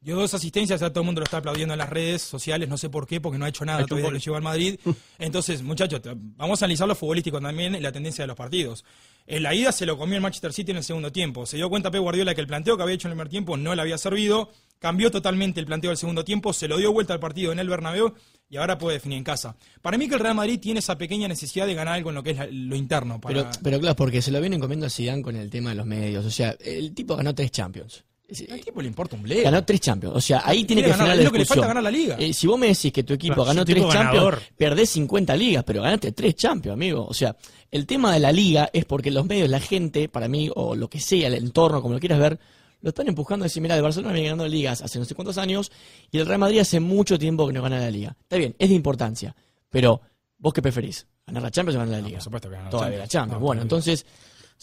Dio 0.01 0.17
dos 0.17 0.35
asistencias, 0.35 0.81
ya 0.81 0.91
todo 0.91 1.01
el 1.01 1.07
mundo 1.07 1.23
lo 1.23 1.25
está 1.25 1.39
aplaudiendo 1.39 1.73
en 1.73 1.79
las 1.79 1.89
redes 1.89 2.21
sociales, 2.21 2.69
no 2.69 2.77
sé 2.77 2.91
por 2.91 3.07
qué, 3.07 3.23
porque 3.23 3.39
no 3.39 3.47
ha 3.47 3.49
hecho 3.49 3.65
nada, 3.65 3.87
todavía 3.87 4.11
lo 4.11 4.19
lleva 4.19 4.37
al 4.37 4.43
Madrid. 4.43 4.79
Entonces, 5.19 5.63
muchachos, 5.63 6.03
vamos 6.15 6.61
a 6.61 6.67
analizar 6.67 6.87
lo 6.87 6.95
futbolístico 6.95 7.41
también 7.41 7.75
y 7.75 7.81
la 7.81 7.91
tendencia 7.91 8.23
de 8.23 8.29
los 8.29 8.37
partidos. 8.37 8.85
En 9.27 9.43
la 9.43 9.55
ida 9.55 9.73
se 9.73 9.87
lo 9.87 9.97
comió 9.97 10.17
el 10.17 10.23
Manchester 10.23 10.53
City 10.53 10.73
en 10.73 10.77
el 10.77 10.85
segundo 10.85 11.11
tiempo. 11.11 11.47
Se 11.47 11.57
dio 11.57 11.71
cuenta 11.71 11.91
Pep 11.91 12.03
Guardiola 12.03 12.35
que 12.35 12.43
el 12.43 12.47
planteo 12.47 12.77
que 12.77 12.83
había 12.83 12.95
hecho 12.95 13.09
en 13.09 13.13
el 13.13 13.17
primer 13.17 13.31
tiempo 13.31 13.57
no 13.57 13.75
le 13.75 13.81
había 13.81 13.97
servido. 13.97 14.51
Cambió 14.79 15.11
totalmente 15.11 15.61
el 15.61 15.67
planteo 15.67 15.91
del 15.91 15.97
segundo 15.97 16.25
tiempo, 16.25 16.53
se 16.53 16.69
lo 16.69 16.77
dio 16.77 16.93
vuelta 16.93 17.15
al 17.15 17.21
partido 17.21 17.53
en 17.53 17.59
el 17.59 17.69
Bernabéu 17.69 18.13
y 18.51 18.59
ahora 18.59 18.77
puede 18.77 18.97
definir 18.97 19.17
en 19.17 19.25
casa. 19.25 19.57
Para 19.81 19.97
mí 19.97 20.09
que 20.09 20.15
el 20.15 20.21
Real 20.21 20.35
Madrid 20.35 20.61
tiene 20.61 20.81
esa 20.81 20.99
pequeña 20.99 21.27
necesidad 21.27 21.67
de 21.67 21.75
ganar 21.75 21.95
algo 21.95 22.11
en 22.11 22.17
lo 22.17 22.23
que 22.23 22.33
es 22.33 22.39
lo 22.51 22.77
interno. 22.77 23.19
Pero, 23.27 23.49
pero 23.63 23.81
claro, 23.81 23.97
porque 23.97 24.21
se 24.21 24.31
lo 24.31 24.41
vienen 24.41 24.61
comiendo 24.61 24.85
a 24.85 24.91
Zidane 24.91 25.23
con 25.23 25.37
el 25.37 25.49
tema 25.49 25.71
de 25.71 25.77
los 25.77 25.87
medios. 25.87 26.27
O 26.27 26.31
sea, 26.31 26.55
el 26.61 26.93
tipo 26.93 27.17
ganó 27.17 27.35
tres 27.35 27.51
Champions. 27.51 28.05
Al 28.51 28.59
equipo 28.59 28.81
le 28.81 28.89
importa 28.89 29.17
un 29.17 29.23
bledo. 29.23 29.45
Ganó 29.45 29.65
tres 29.65 29.81
Champions. 29.81 30.17
O 30.17 30.21
sea, 30.21 30.43
ahí 30.45 30.65
tiene 30.65 30.83
que 30.83 30.89
ganar 30.89 31.09
la 31.09 31.15
Es 31.15 31.25
lo 31.25 31.33
que 31.33 31.39
le 31.39 31.45
falta 31.45 31.67
ganar 31.67 31.83
la 31.83 31.91
liga. 31.91 32.17
Eh, 32.19 32.33
si 32.33 32.47
vos 32.47 32.59
me 32.59 32.69
decís 32.69 32.93
que 32.93 33.03
tu 33.03 33.13
equipo 33.13 33.45
ganó 33.45 33.65
tres 33.65 33.85
Champions, 33.89 34.39
perdés 34.57 34.91
50 34.91 35.37
ligas, 35.37 35.65
pero 35.65 35.83
ganaste 35.83 36.13
tres 36.13 36.35
Champions, 36.35 36.73
amigo. 36.75 37.07
O 37.07 37.15
sea, 37.15 37.37
el 37.71 37.87
tema 37.87 38.15
de 38.15 38.21
la 38.21 38.33
liga 38.33 38.71
es 38.73 38.85
porque 38.87 39.11
los 39.11 39.27
medios, 39.27 39.49
la 39.51 39.61
gente, 39.61 40.09
para 40.09 40.29
mí, 40.29 40.51
o 40.55 40.75
lo 40.75 40.89
que 40.89 41.01
sea, 41.01 41.29
el 41.29 41.35
entorno, 41.35 41.83
como 41.83 41.95
lo 41.95 42.01
quieras 42.01 42.19
ver, 42.19 42.39
lo 42.81 42.91
están 42.91 43.09
empujando 43.09 43.45
a 43.45 43.47
decir, 43.47 43.63
mira, 43.63 43.77
el 43.77 43.83
Barcelona 43.83 44.13
viene 44.13 44.29
ganando 44.29 44.47
ligas 44.47 44.83
hace 44.83 44.99
no 44.99 45.05
sé 45.05 45.15
cuántos 45.15 45.39
años 45.39 45.73
y 46.11 46.19
el 46.19 46.27
Real 46.27 46.39
Madrid 46.39 46.61
hace 46.61 46.81
mucho 46.81 47.19
tiempo 47.19 47.47
que 47.47 47.53
no 47.53 47.63
gana 47.63 47.79
la 47.81 47.91
liga. 47.91 48.17
Está 48.21 48.37
bien, 48.37 48.55
es 48.59 48.69
de 48.69 48.75
importancia, 48.75 49.35
pero 49.71 50.01
¿vos 50.39 50.53
qué 50.53 50.61
preferís? 50.61 51.07
¿Ganar 51.27 51.43
la 51.43 51.51
Champions 51.51 51.77
o 51.77 51.79
ganar 51.79 52.01
la 52.01 52.07
liga? 52.07 52.19
por 52.19 52.25
supuesto 52.25 52.49
que 52.51 52.57
ganar 52.57 52.73
la 52.73 52.79
Champions. 52.79 52.99
la 53.01 53.09
Champions. 53.09 53.43
bueno, 53.43 53.63
entonces 53.63 54.05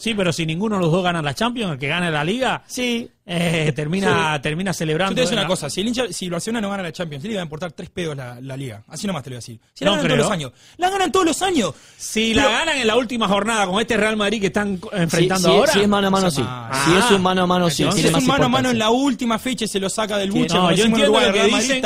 Sí, 0.02 0.14
pero 0.14 0.32
si 0.32 0.44
ninguno 0.44 0.74
de 0.74 0.82
los 0.82 0.90
dos 0.90 1.04
gana 1.04 1.22
la 1.22 1.32
Champions, 1.32 1.74
el 1.74 1.78
que 1.78 1.86
gane 1.86 2.10
la 2.10 2.24
Liga, 2.24 2.64
sí, 2.66 3.08
eh, 3.24 3.72
termina, 3.72 4.42
termina 4.42 4.72
celebrando. 4.72 5.22
Yo 5.22 5.28
te 5.28 5.32
una 5.32 5.46
cosa, 5.46 5.70
si 5.70 5.80
el 5.80 5.86
hincha, 5.86 6.06
si 6.10 6.28
Barcelona 6.28 6.60
no 6.60 6.70
gana 6.70 6.82
la 6.82 6.90
Champions 6.90 7.22
le 7.22 7.34
va 7.34 7.40
a 7.42 7.44
importar 7.44 7.70
tres 7.70 7.88
pedos 7.88 8.16
la, 8.16 8.40
la 8.40 8.56
Liga. 8.56 8.82
Así 8.88 9.06
nomás 9.06 9.22
te 9.22 9.30
lo 9.30 9.34
voy 9.34 9.36
a 9.36 9.42
decir. 9.42 9.60
Si 9.72 9.84
la 9.84 9.92
ganan 9.92 10.08
todos 10.08 10.18
los 10.18 10.30
años. 10.32 10.52
La 10.76 10.90
ganan 10.90 11.12
todos 11.12 11.26
los 11.26 11.42
años. 11.42 11.74
Si 11.96 12.34
la 12.34 12.48
ganan 12.48 12.78
en 12.78 12.86
la 12.88 12.96
última 12.96 13.28
jornada 13.28 13.64
con 13.64 13.80
este 13.80 13.96
Real 13.96 14.16
Madrid 14.16 14.40
que 14.40 14.48
están 14.48 14.80
enfrentando 14.90 15.50
ahora. 15.50 15.72
Si 15.72 15.78
es 15.78 15.88
mano 15.88 16.08
a 16.08 16.10
mano, 16.10 16.32
sí. 16.32 16.44
si 16.84 16.96
es 16.96 17.10
un 17.12 17.22
mano 17.22 17.42
a 17.42 17.46
mano, 17.46 17.70
sí. 17.70 17.86
Si 17.92 18.04
es 18.04 18.12
un 18.12 18.26
mano 18.26 18.46
a 18.46 18.48
mano 18.48 18.70
en 18.70 18.80
la 18.80 18.90
última 18.90 19.38
fecha 19.38 19.66
y 19.66 19.68
se 19.68 19.78
lo 19.78 19.88
saca 19.88 20.18
del 20.18 20.32
buche. 20.32 20.56
No, 20.56 20.72
yo 20.72 20.84
entiendo 20.84 21.20
lo 21.20 21.32
que 21.32 21.44
dicen. 21.44 21.84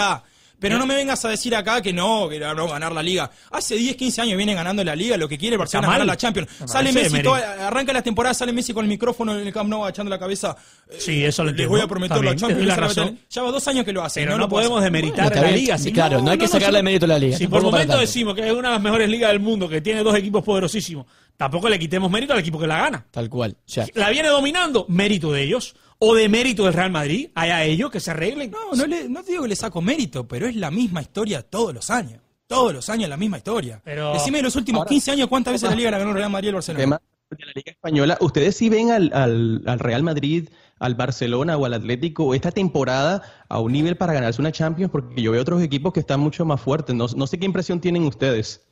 Pero 0.59 0.79
no 0.79 0.87
me 0.87 0.95
vengas 0.95 1.25
a 1.25 1.29
decir 1.29 1.55
acá 1.55 1.83
que 1.83 1.93
no, 1.93 2.29
que 2.29 2.39
no 2.39 2.69
ganar 2.69 2.93
la 2.93 3.03
liga. 3.03 3.31
Hace 3.51 3.77
10, 3.77 3.97
15 3.97 4.23
años 4.23 4.37
viene 4.37 4.55
ganando 4.55 4.83
la 4.83 4.97
liga, 4.97 5.17
lo 5.17 5.29
que 5.29 5.37
quiere 5.37 5.57
Barcelona 5.57 5.89
es 5.89 5.93
ganar 5.93 6.07
la 6.07 6.17
Champions. 6.17 6.49
Sale 6.65 6.93
Messi, 6.93 7.19
arranca 7.61 7.93
la 7.93 8.03
temporada, 8.03 8.35
sale 8.35 8.53
Messi 8.53 8.73
con 8.73 8.85
el 8.85 8.89
micrófono 8.89 9.39
en 9.39 9.47
el 9.47 9.53
Camp 9.53 9.69
Nou 9.69 9.87
echando 9.89 10.11
la 10.11 10.19
cabeza. 10.19 10.57
Sí, 10.99 11.25
eso 11.25 11.45
lo 11.45 11.53
Les 11.53 11.69
voy 11.69 11.81
a 11.81 11.87
prometer 11.87 12.25
la 12.25 12.35
Champions. 12.35 12.67
La 12.67 12.77
razón. 12.77 13.19
Ya 13.29 13.43
va 13.43 13.51
dos 13.51 13.67
años 13.69 13.85
que 13.85 13.93
lo 13.93 14.03
hace. 14.03 14.21
Pero 14.21 14.39
no, 14.39 14.49
podemos 14.49 14.83
demeritar 14.83 15.35
la 15.35 15.51
liga. 15.51 15.79
Sí, 15.79 15.93
claro, 15.93 16.21
no, 16.23 16.31
hay 16.31 16.39
que 16.39 16.49
sacarle 16.49 16.83
mérito 16.83 17.05
a 17.05 17.09
la 17.09 17.19
liga. 17.19 17.37
Si 17.37 17.47
por 17.47 17.63
momento 17.63 17.99
decimos 17.99 18.35
que 18.35 18.47
es 18.47 18.53
una 18.53 18.69
de 18.69 18.75
las 18.75 18.83
mejores 18.83 19.09
ligas 19.09 19.31
del 19.31 19.41
mundo, 19.41 19.69
que 19.69 19.81
tiene 19.81 20.03
dos 20.03 20.15
equipos 20.17 20.43
poderosísimos, 20.43 21.07
tampoco 21.37 21.69
le 21.69 21.79
quitemos 21.79 22.11
mérito 22.11 22.33
al 22.33 22.41
equipo 22.41 22.59
que 22.59 22.67
la 22.67 22.79
gana. 22.79 23.07
Tal 23.11 23.29
cual. 23.29 23.57
La 23.95 24.11
viene 24.11 24.29
dominando, 24.29 24.87
mérito 24.89 25.33
de 25.33 25.43
ellos 25.43 25.77
o 25.99 26.15
de 26.15 26.29
mérito 26.29 26.65
del 26.65 26.75
Real 26.75 26.91
Madrid, 26.91 27.31
hay 27.35 27.51
a 27.51 27.65
ellos 27.65 27.91
que 27.91 28.01
se 28.01 28.11
arreglen. 28.11 28.51
No, 28.51 28.75
no, 28.75 28.87
le, 28.87 29.09
no 29.09 29.23
te 29.23 29.33
digo 29.33 29.43
que 29.43 29.49
le 29.49 29.57
saco 29.57 29.81
mérito, 29.81 30.27
pero 30.27 30.47
es 30.47 30.57
la 30.57 30.71
misma 30.71 31.03
historia 31.03 31.43
todos 31.43 31.75
los 31.75 31.91
años. 31.91 32.21
Todos 32.47 32.73
los 32.73 32.89
años 32.89 33.09
la 33.09 33.17
misma 33.17 33.39
historia. 33.39 33.81
Pero... 33.85 34.13
Decime 34.13 34.39
de 34.39 34.45
los 34.45 34.57
últimos 34.57 34.87
15 34.87 35.13
años 35.13 35.29
cuántas 35.29 35.55
veces 35.55 35.69
la 35.69 35.77
Liga 35.77 35.91
la 35.91 35.99
ganó 35.99 36.11
el 36.11 36.17
Real 36.17 36.31
Madrid 36.31 36.47
y 36.47 36.49
el 36.51 36.55
Barcelona. 36.55 37.01
De 37.29 37.45
la 37.45 37.53
Liga 37.57 37.73
Española, 37.73 38.19
¿ustedes 38.21 38.57
sí 38.57 38.69
ven 38.69 38.93
al, 38.93 39.11
al, 39.13 39.79
Real 39.81 40.05
Madrid, 40.05 40.49
al 40.79 40.95
Barcelona 40.95 41.57
o 41.57 41.65
al 41.65 41.75
Atlético 41.75 42.35
esta 42.35 42.53
temporada 42.53 43.23
a 43.49 43.59
un 43.59 43.73
nivel 43.73 43.97
para 43.97 44.13
ganarse 44.13 44.41
una 44.41 44.53
Champions? 44.53 44.93
Porque 44.93 45.21
yo 45.21 45.33
veo 45.33 45.43
otros 45.43 45.61
equipos 45.61 45.93
que 45.93 46.01
están 46.01 46.21
mucho 46.21 46.45
más 46.45 46.61
fuertes. 46.61 46.95
No, 46.95 47.07
no 47.17 47.27
sé 47.27 47.39
qué 47.39 47.47
impresión 47.47 47.81
tienen 47.81 48.05
ustedes. 48.05 48.65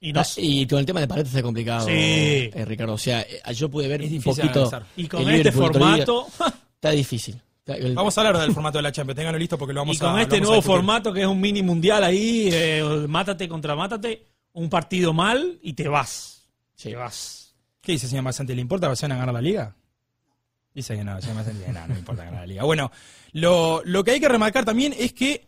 Y, 0.00 0.12
ah, 0.18 0.26
y, 0.36 0.66
con 0.66 0.80
el 0.80 0.84
tema 0.84 1.00
de 1.00 1.08
Paredes 1.08 1.28
está 1.28 1.42
complicado, 1.42 1.86
sí. 1.86 1.92
Eh, 1.94 2.64
Ricardo. 2.66 2.92
O 2.92 2.98
sea, 2.98 3.22
eh, 3.22 3.40
yo 3.54 3.70
pude 3.70 3.88
ver 3.88 4.02
un 4.02 4.20
poquito. 4.20 4.70
Y 4.98 5.08
con 5.08 5.26
este 5.30 5.50
formato. 5.50 6.26
Está 6.84 6.94
difícil. 6.94 7.40
Vamos 7.94 8.18
a 8.18 8.20
hablar 8.20 8.42
del 8.42 8.52
formato 8.52 8.76
de 8.76 8.82
la 8.82 8.92
Champions, 8.92 9.16
ténganlo 9.16 9.38
listo 9.38 9.56
porque 9.56 9.72
lo 9.72 9.80
vamos 9.80 9.96
a 10.02 10.04
Y 10.04 10.06
con 10.06 10.20
este 10.20 10.38
nuevo 10.38 10.60
formato 10.60 11.14
que 11.14 11.22
es 11.22 11.26
un 11.26 11.40
mini 11.40 11.62
mundial 11.62 12.04
ahí, 12.04 12.50
eh, 12.52 13.06
mátate 13.08 13.48
contra 13.48 13.74
mátate, 13.74 14.26
un 14.52 14.68
partido 14.68 15.14
mal 15.14 15.58
y 15.62 15.72
te 15.72 15.88
vas. 15.88 16.46
Te 16.76 16.94
vas. 16.94 17.54
¿Qué 17.80 17.92
dice 17.92 18.06
señor 18.06 18.24
Masanti? 18.24 18.54
¿Le 18.54 18.60
importa 18.60 18.88
a 18.88 18.94
ganar 18.94 19.32
la 19.32 19.40
liga? 19.40 19.74
Dice 20.74 20.94
que 20.94 21.02
no, 21.02 21.18
señor 21.22 21.36
Masanti, 21.36 21.72
no, 21.72 21.86
no 21.86 21.96
importa 21.96 22.26
ganar 22.26 22.40
la 22.40 22.46
liga. 22.46 22.64
Bueno, 22.64 22.92
lo, 23.32 23.80
lo 23.86 24.04
que 24.04 24.10
hay 24.10 24.20
que 24.20 24.28
remarcar 24.28 24.66
también 24.66 24.94
es 24.98 25.14
que 25.14 25.46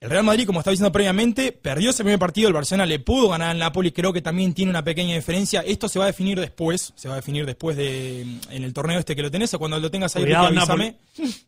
el 0.00 0.10
Real 0.10 0.22
Madrid, 0.22 0.46
como 0.46 0.60
estaba 0.60 0.72
diciendo 0.72 0.92
previamente, 0.92 1.50
perdió 1.50 1.90
ese 1.90 2.04
primer 2.04 2.20
partido, 2.20 2.46
el 2.46 2.54
Barcelona 2.54 2.86
le 2.86 3.00
pudo 3.00 3.30
ganar 3.30 3.50
al 3.50 3.58
Napoli, 3.58 3.90
creo 3.90 4.12
que 4.12 4.22
también 4.22 4.54
tiene 4.54 4.70
una 4.70 4.84
pequeña 4.84 5.16
diferencia. 5.16 5.60
Esto 5.60 5.88
se 5.88 5.98
va 5.98 6.04
a 6.04 6.08
definir 6.08 6.38
después, 6.38 6.92
se 6.94 7.08
va 7.08 7.14
a 7.14 7.16
definir 7.16 7.46
después 7.46 7.76
de 7.76 8.20
en 8.20 8.62
el 8.62 8.72
torneo 8.72 9.00
este 9.00 9.16
que 9.16 9.22
lo 9.22 9.30
tenés, 9.30 9.52
o 9.54 9.58
cuando 9.58 9.80
lo 9.80 9.90
tengas 9.90 10.14
ahí, 10.14 10.22
Cuidado, 10.22 10.46
avísame, 10.46 10.98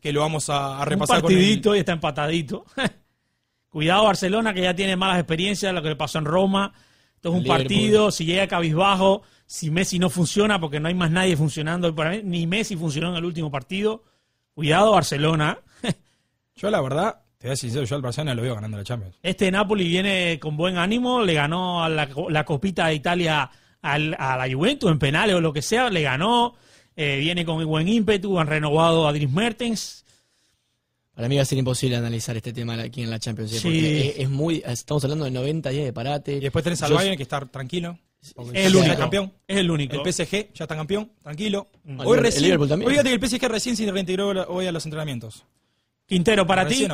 que 0.01 0.11
lo 0.11 0.19
vamos 0.19 0.49
a, 0.49 0.83
repasar. 0.83 1.17
Un 1.17 1.21
partidito 1.21 1.75
y 1.75 1.79
está 1.79 1.93
empatadito. 1.93 2.65
Cuidado 3.69 4.03
Barcelona, 4.03 4.53
que 4.53 4.63
ya 4.63 4.75
tiene 4.75 4.97
malas 4.97 5.19
experiencias, 5.19 5.73
lo 5.73 5.81
que 5.81 5.89
le 5.89 5.95
pasó 5.95 6.19
en 6.19 6.25
Roma. 6.25 6.73
Esto 7.15 7.29
es 7.29 7.35
un 7.35 7.45
partido, 7.45 8.11
si 8.11 8.25
llega 8.25 8.47
cabizbajo, 8.47 9.21
si 9.45 9.71
Messi 9.71 9.97
no 9.97 10.09
funciona, 10.09 10.59
porque 10.59 10.81
no 10.81 10.89
hay 10.89 10.93
más 10.93 11.09
nadie 11.09 11.37
funcionando, 11.37 11.95
ni 12.23 12.47
Messi 12.47 12.75
funcionó 12.75 13.11
en 13.11 13.15
el 13.15 13.23
último 13.23 13.49
partido. 13.49 14.03
Cuidado 14.53 14.91
Barcelona. 14.91 15.59
Yo 16.55 16.69
la 16.69 16.81
verdad, 16.81 17.20
te 17.41 17.47
voy 17.47 17.53
a 17.53 17.57
decir, 17.57 17.71
yo 17.71 17.95
al 17.95 18.03
Barcelona 18.03 18.35
lo 18.35 18.43
veo 18.43 18.53
ganando 18.53 18.77
la 18.77 18.83
Champions. 18.83 19.15
Este 19.23 19.49
Napoli 19.49 19.87
viene 19.87 20.37
con 20.39 20.55
buen 20.55 20.77
ánimo, 20.77 21.23
le 21.23 21.33
ganó 21.33 21.83
a 21.83 21.89
la, 21.89 22.45
copita 22.45 22.85
de 22.85 22.93
Italia 22.93 23.49
a 23.81 23.97
la 23.97 24.47
Juventus 24.53 24.91
en 24.91 24.99
penales 24.99 25.35
o 25.35 25.41
lo 25.41 25.51
que 25.51 25.63
sea, 25.63 25.89
le 25.89 26.03
ganó, 26.03 26.53
eh, 26.95 27.17
viene 27.17 27.43
con 27.43 27.65
buen 27.65 27.87
ímpetu, 27.87 28.37
han 28.39 28.45
renovado 28.45 29.07
a 29.07 29.11
Dries 29.11 29.31
Mertens. 29.31 30.05
Para 31.15 31.27
mí 31.27 31.35
va 31.35 31.41
a 31.41 31.45
ser 31.45 31.57
imposible 31.57 31.95
analizar 31.95 32.37
este 32.37 32.53
tema 32.53 32.75
aquí 32.79 33.01
en 33.01 33.09
la 33.09 33.17
Champions, 33.17 33.53
porque 33.59 34.13
es, 34.19 34.29
muy, 34.29 34.61
estamos 34.63 35.03
hablando 35.03 35.25
de 35.25 35.31
90 35.31 35.71
días 35.71 35.85
de 35.85 35.93
parate. 35.93 36.33
Y 36.33 36.41
después 36.41 36.63
tenés 36.63 36.83
al 36.83 36.93
Bayern 36.93 37.17
que 37.17 37.23
está 37.23 37.43
tranquilo. 37.47 37.97
Es 38.21 38.67
el 38.67 38.75
único 38.75 38.97
campeón. 38.97 39.33
Es 39.47 39.57
el 39.57 39.71
único. 39.71 39.95
El 39.95 40.13
PSG 40.13 40.53
ya 40.53 40.65
está 40.65 40.75
campeón, 40.75 41.11
tranquilo. 41.23 41.69
Mm. 41.85 42.01
Hoy 42.01 42.19
recién, 42.19 42.61
hoy 42.61 42.67
fíjate 42.67 43.09
que 43.09 43.15
el 43.15 43.27
PSG 43.27 43.47
recién 43.47 43.75
se 43.75 43.91
reintegró 43.91 44.29
hoy 44.47 44.67
a 44.67 44.71
los 44.71 44.85
entrenamientos. 44.85 45.43
Quintero, 46.05 46.45
para 46.45 46.67
ti, 46.67 46.87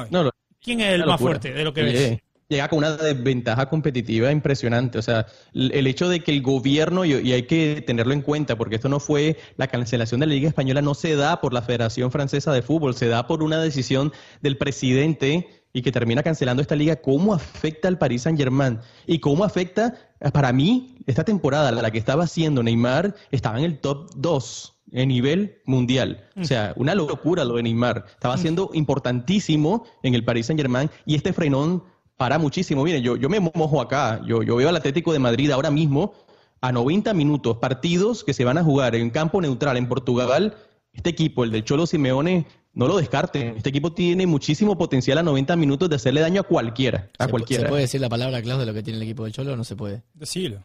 ¿quién 0.61 0.81
es 0.81 0.93
el 0.93 1.05
más 1.05 1.19
fuerte 1.19 1.53
de 1.53 1.63
lo 1.63 1.73
que 1.73 1.83
ves? 1.83 2.19
llega 2.49 2.69
con 2.69 2.79
una 2.79 2.95
desventaja 2.95 3.67
competitiva 3.67 4.31
impresionante. 4.31 4.97
O 4.97 5.01
sea, 5.01 5.25
el 5.53 5.87
hecho 5.87 6.09
de 6.09 6.21
que 6.21 6.31
el 6.31 6.41
gobierno, 6.41 7.03
y 7.05 7.33
hay 7.33 7.43
que 7.43 7.83
tenerlo 7.85 8.13
en 8.13 8.21
cuenta, 8.21 8.57
porque 8.57 8.75
esto 8.75 8.89
no 8.89 8.99
fue 8.99 9.37
la 9.57 9.67
cancelación 9.67 10.19
de 10.19 10.27
la 10.27 10.33
Liga 10.33 10.47
Española, 10.47 10.81
no 10.81 10.93
se 10.93 11.15
da 11.15 11.41
por 11.41 11.53
la 11.53 11.61
Federación 11.61 12.11
Francesa 12.11 12.51
de 12.53 12.61
Fútbol, 12.61 12.95
se 12.95 13.07
da 13.07 13.27
por 13.27 13.43
una 13.43 13.61
decisión 13.61 14.13
del 14.41 14.57
presidente 14.57 15.47
y 15.73 15.81
que 15.81 15.91
termina 15.91 16.23
cancelando 16.23 16.61
esta 16.61 16.75
liga, 16.75 16.95
¿cómo 16.95 17.33
afecta 17.33 17.87
al 17.87 17.97
Paris 17.97 18.23
Saint 18.23 18.39
Germain? 18.39 18.79
Y 19.05 19.19
cómo 19.19 19.43
afecta, 19.43 19.93
para 20.33 20.51
mí, 20.53 20.95
esta 21.05 21.23
temporada, 21.23 21.71
la 21.71 21.91
que 21.91 21.99
estaba 21.99 22.23
haciendo 22.23 22.63
Neymar, 22.63 23.13
estaba 23.31 23.59
en 23.59 23.65
el 23.65 23.79
top 23.79 24.09
2 24.15 24.76
en 24.91 25.09
nivel 25.09 25.61
mundial. 25.65 26.29
O 26.39 26.43
sea, 26.43 26.73
una 26.75 26.95
locura 26.95 27.43
lo 27.43 27.55
de 27.55 27.63
Neymar. 27.63 28.05
Estaba 28.09 28.37
siendo 28.37 28.69
importantísimo 28.73 29.85
en 30.03 30.15
el 30.15 30.23
Paris 30.23 30.47
Saint 30.47 30.59
Germain 30.59 30.89
y 31.05 31.15
este 31.15 31.33
frenón 31.33 31.83
para 32.15 32.39
muchísimo. 32.39 32.83
Miren, 32.83 33.03
yo, 33.03 33.15
yo 33.15 33.29
me 33.29 33.39
mojo 33.39 33.81
acá, 33.81 34.21
yo, 34.25 34.43
yo 34.43 34.55
veo 34.55 34.69
al 34.69 34.75
Atlético 34.75 35.13
de 35.13 35.19
Madrid 35.19 35.51
ahora 35.51 35.71
mismo 35.71 36.13
a 36.61 36.71
90 36.71 37.13
minutos, 37.13 37.57
partidos 37.57 38.23
que 38.23 38.33
se 38.33 38.43
van 38.43 38.57
a 38.57 38.63
jugar 38.63 38.95
en 38.95 39.09
campo 39.09 39.41
neutral 39.41 39.77
en 39.77 39.87
Portugal. 39.87 40.55
Este 40.93 41.11
equipo, 41.11 41.43
el 41.43 41.51
del 41.51 41.63
Cholo 41.63 41.85
Simeone, 41.85 42.47
no 42.73 42.87
lo 42.87 42.97
descarten. 42.97 43.57
Este 43.57 43.69
equipo 43.69 43.93
tiene 43.93 44.25
muchísimo 44.25 44.77
potencial 44.77 45.19
a 45.19 45.23
90 45.23 45.55
minutos 45.55 45.89
de 45.89 45.95
hacerle 45.95 46.21
daño 46.21 46.41
a 46.41 46.43
cualquiera. 46.43 47.09
A 47.19 47.27
cualquiera. 47.27 47.63
¿Se 47.63 47.69
puede 47.69 47.81
decir 47.83 48.01
la 48.01 48.09
palabra 48.09 48.41
clave 48.41 48.61
de 48.61 48.65
lo 48.65 48.73
que 48.73 48.83
tiene 48.83 48.97
el 48.97 49.03
equipo 49.03 49.23
del 49.23 49.33
Cholo 49.33 49.53
o 49.53 49.55
no 49.55 49.63
se 49.63 49.75
puede? 49.75 50.01
Decilo. 50.13 50.63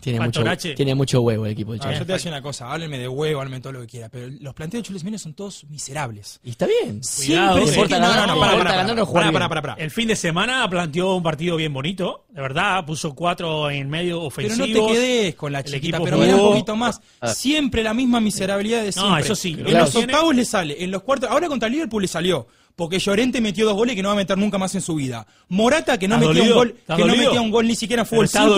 Tiene 0.00 0.20
mucho, 0.20 0.44
tiene 0.76 0.94
mucho 0.94 1.20
huevo 1.22 1.46
el 1.46 1.52
equipo 1.52 1.72
del 1.72 1.80
Cholo. 1.80 1.92
yo 1.92 1.98
te 2.00 2.04
voy 2.04 2.12
a 2.12 2.16
decir 2.16 2.30
una 2.30 2.42
cosa, 2.42 2.70
háblenme 2.70 2.98
de 2.98 3.08
huevo, 3.08 3.40
háblenme 3.40 3.60
todo 3.60 3.72
lo 3.72 3.80
que 3.80 3.86
quiera, 3.86 4.08
pero 4.10 4.28
los 4.40 4.52
planteos 4.52 4.82
de 4.82 4.86
Cholo 4.88 4.98
Simeone 4.98 5.18
son 5.18 5.34
todos 5.34 5.64
miserables. 5.64 6.40
Y 6.44 6.50
está 6.50 6.66
bien. 6.66 7.02
Siempre 7.02 7.62
no 7.62 7.68
importa 7.68 7.98
ganar, 7.98 8.28
no, 8.28 8.34
no, 8.34 8.40
para, 9.10 9.32
para, 9.32 9.48
para, 9.48 9.62
para, 9.62 9.74
El 9.74 9.90
fin 9.90 10.08
de 10.08 10.16
semana 10.16 10.68
planteó 10.68 11.14
un 11.16 11.22
partido 11.22 11.56
bien 11.56 11.72
bonito, 11.72 12.26
de 12.28 12.42
verdad, 12.42 12.84
puso 12.84 13.14
cuatro 13.14 13.70
en 13.70 13.88
medio 13.88 14.22
ofensivo. 14.22 14.66
Pero 14.66 14.82
no 14.82 14.86
te 14.88 14.92
quedes 14.92 15.34
con 15.36 15.52
la 15.52 15.62
chiquita, 15.62 16.00
pero 16.02 16.18
mira 16.18 16.36
un 16.36 16.50
poquito 16.50 16.76
más. 16.76 17.00
Ah. 17.20 17.28
Siempre 17.28 17.82
la 17.82 17.94
misma 17.94 18.20
miserabilidad 18.20 18.82
de 18.82 18.92
siempre. 18.92 19.10
No, 19.10 19.18
eso 19.18 19.34
sí. 19.34 19.56
En 19.58 19.78
los 19.78 19.94
octavos 19.94 20.34
le 20.34 20.44
sale, 20.44 20.82
en 20.82 20.90
los 20.90 21.02
cuartos, 21.02 21.30
ahora 21.30 21.48
contra 21.48 21.66
el 21.66 21.72
Liverpool 21.72 22.02
le 22.02 22.08
salió 22.08 22.46
porque 22.76 22.98
Llorente 22.98 23.40
metió 23.40 23.64
dos 23.64 23.74
goles 23.74 23.94
que 23.94 24.02
no 24.02 24.08
va 24.08 24.14
a 24.14 24.16
meter 24.16 24.36
nunca 24.36 24.58
más 24.58 24.74
en 24.74 24.80
su 24.80 24.96
vida. 24.96 25.26
Morata, 25.48 25.98
que 25.98 26.08
no 26.08 26.18
metió 26.18 26.42
un 26.42 26.52
gol, 26.52 26.76
que 26.86 27.04
no 27.04 27.16
metía 27.16 27.40
un 27.40 27.50
gol 27.50 27.66
ni 27.66 27.76
siquiera 27.76 28.04
fue 28.04 28.20
el 28.20 28.28
5, 28.28 28.56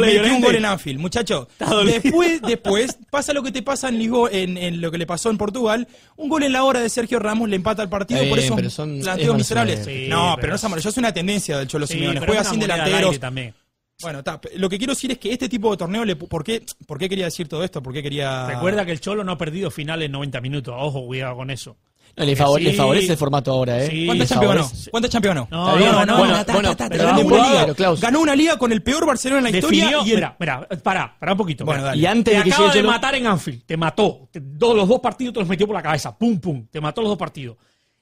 metió 0.00 0.34
un 0.34 0.40
gol 0.40 0.54
en 0.56 0.64
Anfield, 0.64 1.00
muchacho. 1.00 1.48
Después, 1.84 2.42
después 2.42 2.98
pasa 3.10 3.32
lo 3.32 3.42
que 3.42 3.52
te 3.52 3.62
pasa 3.62 3.88
en, 3.88 4.56
en, 4.56 4.80
lo 4.80 4.90
que 4.90 4.98
le 4.98 5.06
pasó 5.06 5.30
en 5.30 5.38
Portugal, 5.38 5.88
un 6.16 6.28
gol 6.28 6.42
en 6.42 6.52
la 6.52 6.64
hora 6.64 6.80
de 6.80 6.88
Sergio 6.88 7.18
Ramos 7.18 7.48
le 7.48 7.56
empata 7.56 7.82
al 7.82 7.88
partido, 7.88 8.20
por 8.28 8.38
eso 8.38 8.70
son 8.70 9.00
planteos 9.00 9.36
miserables. 9.36 9.86
no, 10.08 10.36
pero, 10.36 10.48
no 10.50 10.56
es 10.56 10.64
amarillo, 10.64 10.90
es 10.90 10.96
una 10.96 11.12
tendencia 11.12 11.58
del 11.58 11.68
Cholo 11.68 11.86
Simeone, 11.86 12.20
juega 12.20 12.44
sin 12.44 12.60
delanteros. 12.60 13.18
Bueno, 14.00 14.22
lo 14.54 14.68
que 14.68 14.78
quiero 14.78 14.92
decir 14.92 15.10
es 15.10 15.18
que 15.18 15.32
este 15.32 15.48
tipo 15.48 15.72
de 15.72 15.76
torneo, 15.76 16.04
le, 16.04 16.14
¿por, 16.14 16.44
qué, 16.44 16.64
¿por 16.86 16.98
qué 16.98 17.08
quería 17.08 17.24
decir 17.24 17.48
todo 17.48 17.64
esto? 17.64 17.82
¿Por 17.82 17.92
qué 17.92 18.00
quería...? 18.00 18.46
Recuerda 18.46 18.86
que 18.86 18.92
el 18.92 19.00
Cholo 19.00 19.24
no 19.24 19.32
ha 19.32 19.38
perdido 19.38 19.72
finales 19.72 20.06
en 20.06 20.12
90 20.12 20.40
minutos. 20.40 20.72
Ojo, 20.78 21.04
cuidado 21.04 21.34
con 21.34 21.50
eso. 21.50 21.76
Le, 22.24 22.36
favorece 22.36 23.12
el 23.12 23.16
formato 23.18 23.52
ahora, 23.52 23.84
¿eh? 23.84 24.06
¿Cuántas 24.06 24.28
Champions 24.28 24.54
ganó? 24.54 24.70
¿Cuántas 24.90 25.10
Champions 25.10 25.34
ganó? 25.34 25.48
No, 25.50 26.06
no, 26.06 26.18
bueno, 26.18 27.96
ganó 28.00 28.20
una 28.20 28.34
liga 28.34 28.58
con 28.58 28.72
el 28.72 28.82
peor 28.82 29.06
Barcelona 29.06 29.48
en 29.48 29.52
la 29.52 29.58
historia. 29.58 30.00
Y 30.04 30.14
Mira, 30.14 30.36
mira, 30.38 30.68
pará, 30.82 31.16
pará 31.18 31.32
un 31.32 31.38
poquito. 31.38 31.64
Bueno, 31.64 31.94
Y 31.94 32.06
antes 32.06 32.32
te 32.32 32.38
de 32.38 32.44
que 32.44 32.52
acaba 32.52 32.72
de 32.72 32.82
matar 32.82 33.14
en 33.14 33.26
Anfield. 33.26 33.64
Te 33.64 33.76
mató. 33.76 34.28
los 34.32 34.88
dos 34.88 35.00
partidos 35.00 35.34
te 35.34 35.40
los 35.40 35.48
metió 35.48 35.66
por 35.66 35.76
la 35.76 35.82
cabeza. 35.82 36.16
Pum, 36.16 36.38
pum. 36.40 36.66
Te 36.70 36.80
mató 36.80 37.00
los 37.00 37.10
dos 37.10 37.18
partidos. 37.18 37.56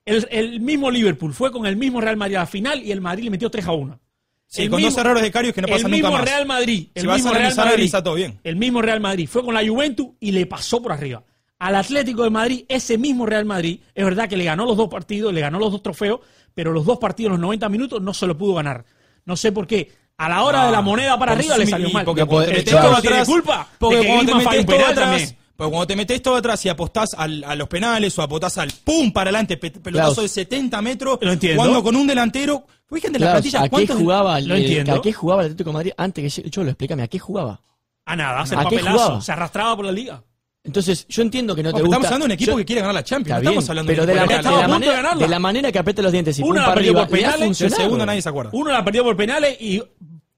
El, 0.04 0.26
el 0.30 0.60
mismo 0.60 0.90
Liverpool 0.90 1.34
fue 1.34 1.50
con 1.50 1.66
el 1.66 1.76
mismo 1.76 2.00
Real 2.00 2.16
Madrid 2.16 2.36
a 2.36 2.40
la 2.40 2.46
final 2.46 2.82
y 2.82 2.92
el 2.92 3.00
Madrid 3.00 3.24
le 3.24 3.30
metió 3.30 3.50
3 3.50 3.66
a 3.66 3.72
1. 3.72 4.00
Sí, 4.46 4.68
con 4.68 4.80
dos 4.80 4.96
errores 4.96 5.22
de 5.22 5.30
Carios 5.30 5.54
que 5.54 5.60
no 5.60 5.68
pasan 5.68 5.90
nunca 5.90 6.10
más. 6.10 6.24
Real 6.24 6.46
Madrid, 6.46 6.88
el 6.94 7.08
mismo 7.08 7.32
Real 7.32 7.54
Madrid, 7.56 7.90
todo 7.90 8.14
bien. 8.14 8.38
El 8.44 8.56
mismo 8.56 8.80
Real 8.80 9.00
Madrid 9.00 9.28
fue 9.28 9.44
con 9.44 9.54
la 9.54 9.66
Juventus 9.66 10.08
y 10.20 10.30
le 10.32 10.46
pasó 10.46 10.80
por 10.80 10.92
arriba. 10.92 11.22
Al 11.58 11.74
Atlético 11.74 12.22
de 12.24 12.30
Madrid, 12.30 12.64
ese 12.68 12.98
mismo 12.98 13.24
Real 13.24 13.46
Madrid, 13.46 13.80
es 13.94 14.04
verdad 14.04 14.28
que 14.28 14.36
le 14.36 14.44
ganó 14.44 14.66
los 14.66 14.76
dos 14.76 14.88
partidos, 14.88 15.32
le 15.32 15.40
ganó 15.40 15.58
los 15.58 15.72
dos 15.72 15.82
trofeos, 15.82 16.20
pero 16.54 16.72
los 16.72 16.84
dos 16.84 16.98
partidos, 16.98 17.32
los 17.32 17.40
90 17.40 17.68
minutos, 17.68 18.02
no 18.02 18.12
se 18.12 18.26
lo 18.26 18.36
pudo 18.36 18.54
ganar. 18.54 18.84
No 19.24 19.36
sé 19.36 19.52
por 19.52 19.66
qué. 19.66 19.90
A 20.18 20.28
la 20.28 20.42
hora 20.44 20.66
de 20.66 20.72
la 20.72 20.80
moneda 20.80 21.18
para 21.18 21.32
arriba 21.32 21.58
le 21.58 21.66
salió 21.66 21.90
mal. 21.90 22.04
Porque, 22.04 22.24
porque, 22.24 22.64
no 22.72 23.00
tiene 23.00 23.24
culpa. 23.24 23.68
Porque 23.78 24.06
cuando 24.06 24.32
te 24.32 24.44
metes 24.44 24.66
todo 24.66 24.86
atrás, 24.86 25.34
porque 25.56 25.70
cuando 25.70 25.86
te 25.86 25.96
metes 25.96 26.22
todo 26.22 26.36
atrás 26.36 26.64
y 26.66 26.68
apostás 26.68 27.14
a 27.16 27.26
los 27.26 27.68
penales 27.68 28.18
o 28.18 28.22
apostás 28.22 28.58
al 28.58 28.72
pum 28.84 29.10
para 29.10 29.30
adelante, 29.30 29.56
pelotazo 29.56 30.22
de 30.22 30.28
70 30.28 30.82
metros, 30.82 31.18
jugando 31.20 31.82
con 31.82 31.96
un 31.96 32.06
delantero. 32.06 32.66
Fíjate 32.88 33.18
la 33.18 33.32
plantilla. 33.32 33.62
¿A 33.62 33.68
qué 33.68 33.86
jugaba 33.86 34.38
el, 34.38 34.90
¿A 34.90 35.00
qué 35.00 35.12
jugaba 35.12 35.40
el 35.42 35.46
Atlético 35.46 35.70
de 35.70 35.74
Madrid 35.74 35.92
antes 35.96 36.34
que 36.34 36.50
yo, 36.50 36.62
lo 36.62 36.70
explícame? 36.70 37.02
¿A 37.02 37.08
qué 37.08 37.18
jugaba? 37.18 37.60
A 38.04 38.14
nada, 38.14 38.42
a 38.42 38.62
papelazo, 38.62 39.20
se 39.20 39.32
arrastraba 39.32 39.74
por 39.74 39.86
la 39.86 39.92
liga. 39.92 40.22
Entonces, 40.66 41.06
yo 41.08 41.22
entiendo 41.22 41.54
que 41.54 41.62
no 41.62 41.72
te 41.72 41.80
gusta. 41.80 41.96
Estamos 41.96 42.06
hablando 42.06 42.24
de 42.24 42.26
un 42.26 42.32
equipo 42.32 42.56
que 42.56 42.64
quiere 42.64 42.80
ganar 42.80 42.94
la 42.94 43.04
Champions. 43.04 43.38
estamos 43.38 43.68
hablando 43.70 43.88
pero 43.88 44.04
de, 44.04 44.14
la, 44.14 44.68
manera, 44.68 45.14
de 45.14 45.28
la 45.28 45.38
manera 45.38 45.72
que 45.72 45.78
aprieta 45.78 46.02
los 46.02 46.12
dientes 46.12 46.38
y 46.38 46.42
Uno 46.42 46.60
la 46.60 46.74
perdió 46.74 46.92
por 46.92 47.08
penales, 47.08 47.60
el 47.60 47.70
segundo 47.70 48.04
nadie 48.04 48.20
se 48.20 48.28
acuerda. 48.28 48.50
Uno 48.52 48.72
la 48.72 48.84
perdió 48.84 49.04
por 49.04 49.16
penales 49.16 49.56
y 49.60 49.82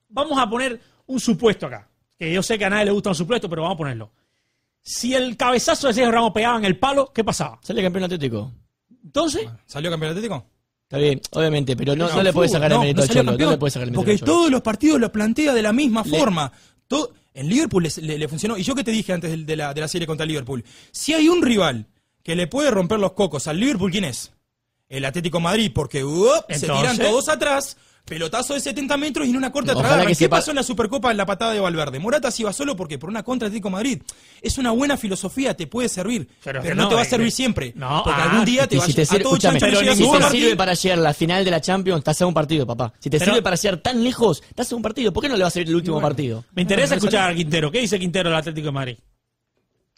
vamos 0.08 0.38
a 0.38 0.48
poner 0.48 0.80
un 1.06 1.18
supuesto 1.18 1.66
acá. 1.66 1.88
Que 2.18 2.32
yo 2.32 2.42
sé 2.42 2.58
que 2.58 2.64
a 2.64 2.70
nadie 2.70 2.86
le 2.86 2.90
gusta 2.90 3.10
un 3.10 3.14
supuesto, 3.14 3.48
pero 3.48 3.62
vamos 3.62 3.76
a 3.76 3.78
ponerlo. 3.78 4.10
Si 4.82 5.14
el 5.14 5.36
cabezazo 5.36 5.88
de 5.88 5.94
Sergio 5.94 6.12
Ramos 6.12 6.32
pegaba 6.32 6.58
en 6.58 6.64
el 6.64 6.78
palo, 6.78 7.12
¿qué 7.12 7.24
pasaba? 7.24 7.58
Sale 7.62 7.82
campeón 7.82 8.04
atlético. 8.04 8.52
Entonces. 9.04 9.46
¿Salió 9.66 9.90
campeón 9.90 10.12
atlético? 10.12 10.46
Está 10.82 10.98
bien, 10.98 11.20
obviamente, 11.32 11.76
pero 11.76 11.94
no, 11.94 12.08
no, 12.08 12.22
le 12.22 12.32
puedes 12.32 12.52
sacar 12.52 12.72
el 12.72 12.78
mérito 12.78 13.02
al 13.02 13.08
Cholo. 13.08 13.36
No 13.36 13.50
le 13.50 13.58
puedes 13.58 13.74
sacar 13.74 13.88
el 13.88 13.92
mérito 13.92 14.04
Porque 14.04 14.24
todos 14.24 14.50
los 14.50 14.62
partidos 14.62 14.98
lo 15.00 15.12
plantea 15.12 15.52
de 15.52 15.62
la 15.62 15.72
misma 15.72 16.02
forma. 16.04 16.50
Todo, 16.86 17.12
en 17.34 17.48
Liverpool 17.48 17.82
le, 17.82 18.28
funcionó. 18.28 18.56
Y 18.56 18.62
yo 18.62 18.74
que 18.74 18.84
te 18.84 18.90
dije 18.90 19.12
antes 19.12 19.46
de 19.46 19.56
la, 19.56 19.74
de 19.74 19.80
la 19.80 19.88
serie 19.88 20.06
contra 20.06 20.26
Liverpool. 20.26 20.64
Si 20.90 21.14
hay 21.14 21.28
un 21.28 21.42
rival 21.42 21.86
que 22.22 22.36
le 22.36 22.46
puede 22.46 22.70
romper 22.70 22.98
los 22.98 23.12
cocos 23.12 23.46
al 23.46 23.58
Liverpool, 23.58 23.90
¿quién 23.90 24.04
es? 24.04 24.32
El 24.88 25.04
Atlético 25.04 25.40
Madrid, 25.40 25.70
porque 25.74 26.04
se 26.50 26.66
tiran 26.66 26.98
todos 26.98 27.28
atrás 27.28 27.76
Pelotazo 28.08 28.54
de 28.54 28.60
70 28.60 28.96
metros 28.96 29.26
y 29.26 29.30
en 29.30 29.36
una 29.36 29.52
corta 29.52 29.74
tragada. 29.74 30.06
¿Qué 30.06 30.28
pasó 30.28 30.50
en 30.50 30.56
la 30.56 30.62
Supercopa 30.62 31.10
en 31.10 31.16
la 31.16 31.26
patada 31.26 31.52
de 31.52 31.60
Valverde? 31.60 31.98
Morata 31.98 32.30
se 32.30 32.42
iba 32.42 32.52
solo 32.52 32.74
porque 32.76 32.98
por 32.98 33.10
una 33.10 33.22
contra 33.22 33.48
Atlético 33.48 33.70
Madrid. 33.70 34.02
Es 34.40 34.58
una 34.58 34.70
buena 34.70 34.96
filosofía, 34.96 35.54
te 35.54 35.66
puede 35.66 35.88
servir, 35.88 36.28
pero, 36.42 36.74
no, 36.74 36.88
te 36.88 36.94
va 36.94 37.02
a 37.02 37.04
servir 37.04 37.32
siempre. 37.32 37.72
No, 37.74 38.02
porque 38.04 38.22
algún 38.22 38.44
día 38.44 38.66
te 38.66 38.78
va 38.78 38.86
si 38.86 39.00
a 39.00 39.22
todo 39.22 39.36
chancho 39.36 39.66
pero 39.66 39.80
Si 39.94 40.10
te 40.10 40.30
sirve 40.30 40.56
para 40.56 40.74
llegar 40.74 40.98
a 40.98 41.02
la 41.02 41.14
final 41.14 41.44
de 41.44 41.50
la 41.50 41.60
Champions, 41.60 41.98
estás 41.98 42.22
a 42.22 42.26
un 42.26 42.34
partido, 42.34 42.66
papá. 42.66 42.92
Si 42.98 43.10
te 43.10 43.18
sirve 43.18 43.42
para 43.42 43.56
llegar 43.56 43.78
tan 43.78 44.02
lejos, 44.02 44.42
estás 44.48 44.72
a 44.72 44.76
un 44.76 44.82
partido. 44.82 45.12
¿Por 45.12 45.22
qué 45.22 45.28
no 45.28 45.36
le 45.36 45.42
va 45.42 45.48
a 45.48 45.50
servir 45.50 45.68
el 45.68 45.76
último 45.76 46.00
partido? 46.00 46.44
Me 46.54 46.62
interesa 46.62 46.94
escuchar 46.94 47.30
a 47.30 47.34
Quintero. 47.34 47.70
¿Qué 47.70 47.80
dice 47.80 47.98
Quintero 47.98 48.30
del 48.30 48.38
Atlético 48.38 48.66
de 48.66 48.72
Madrid? 48.72 48.98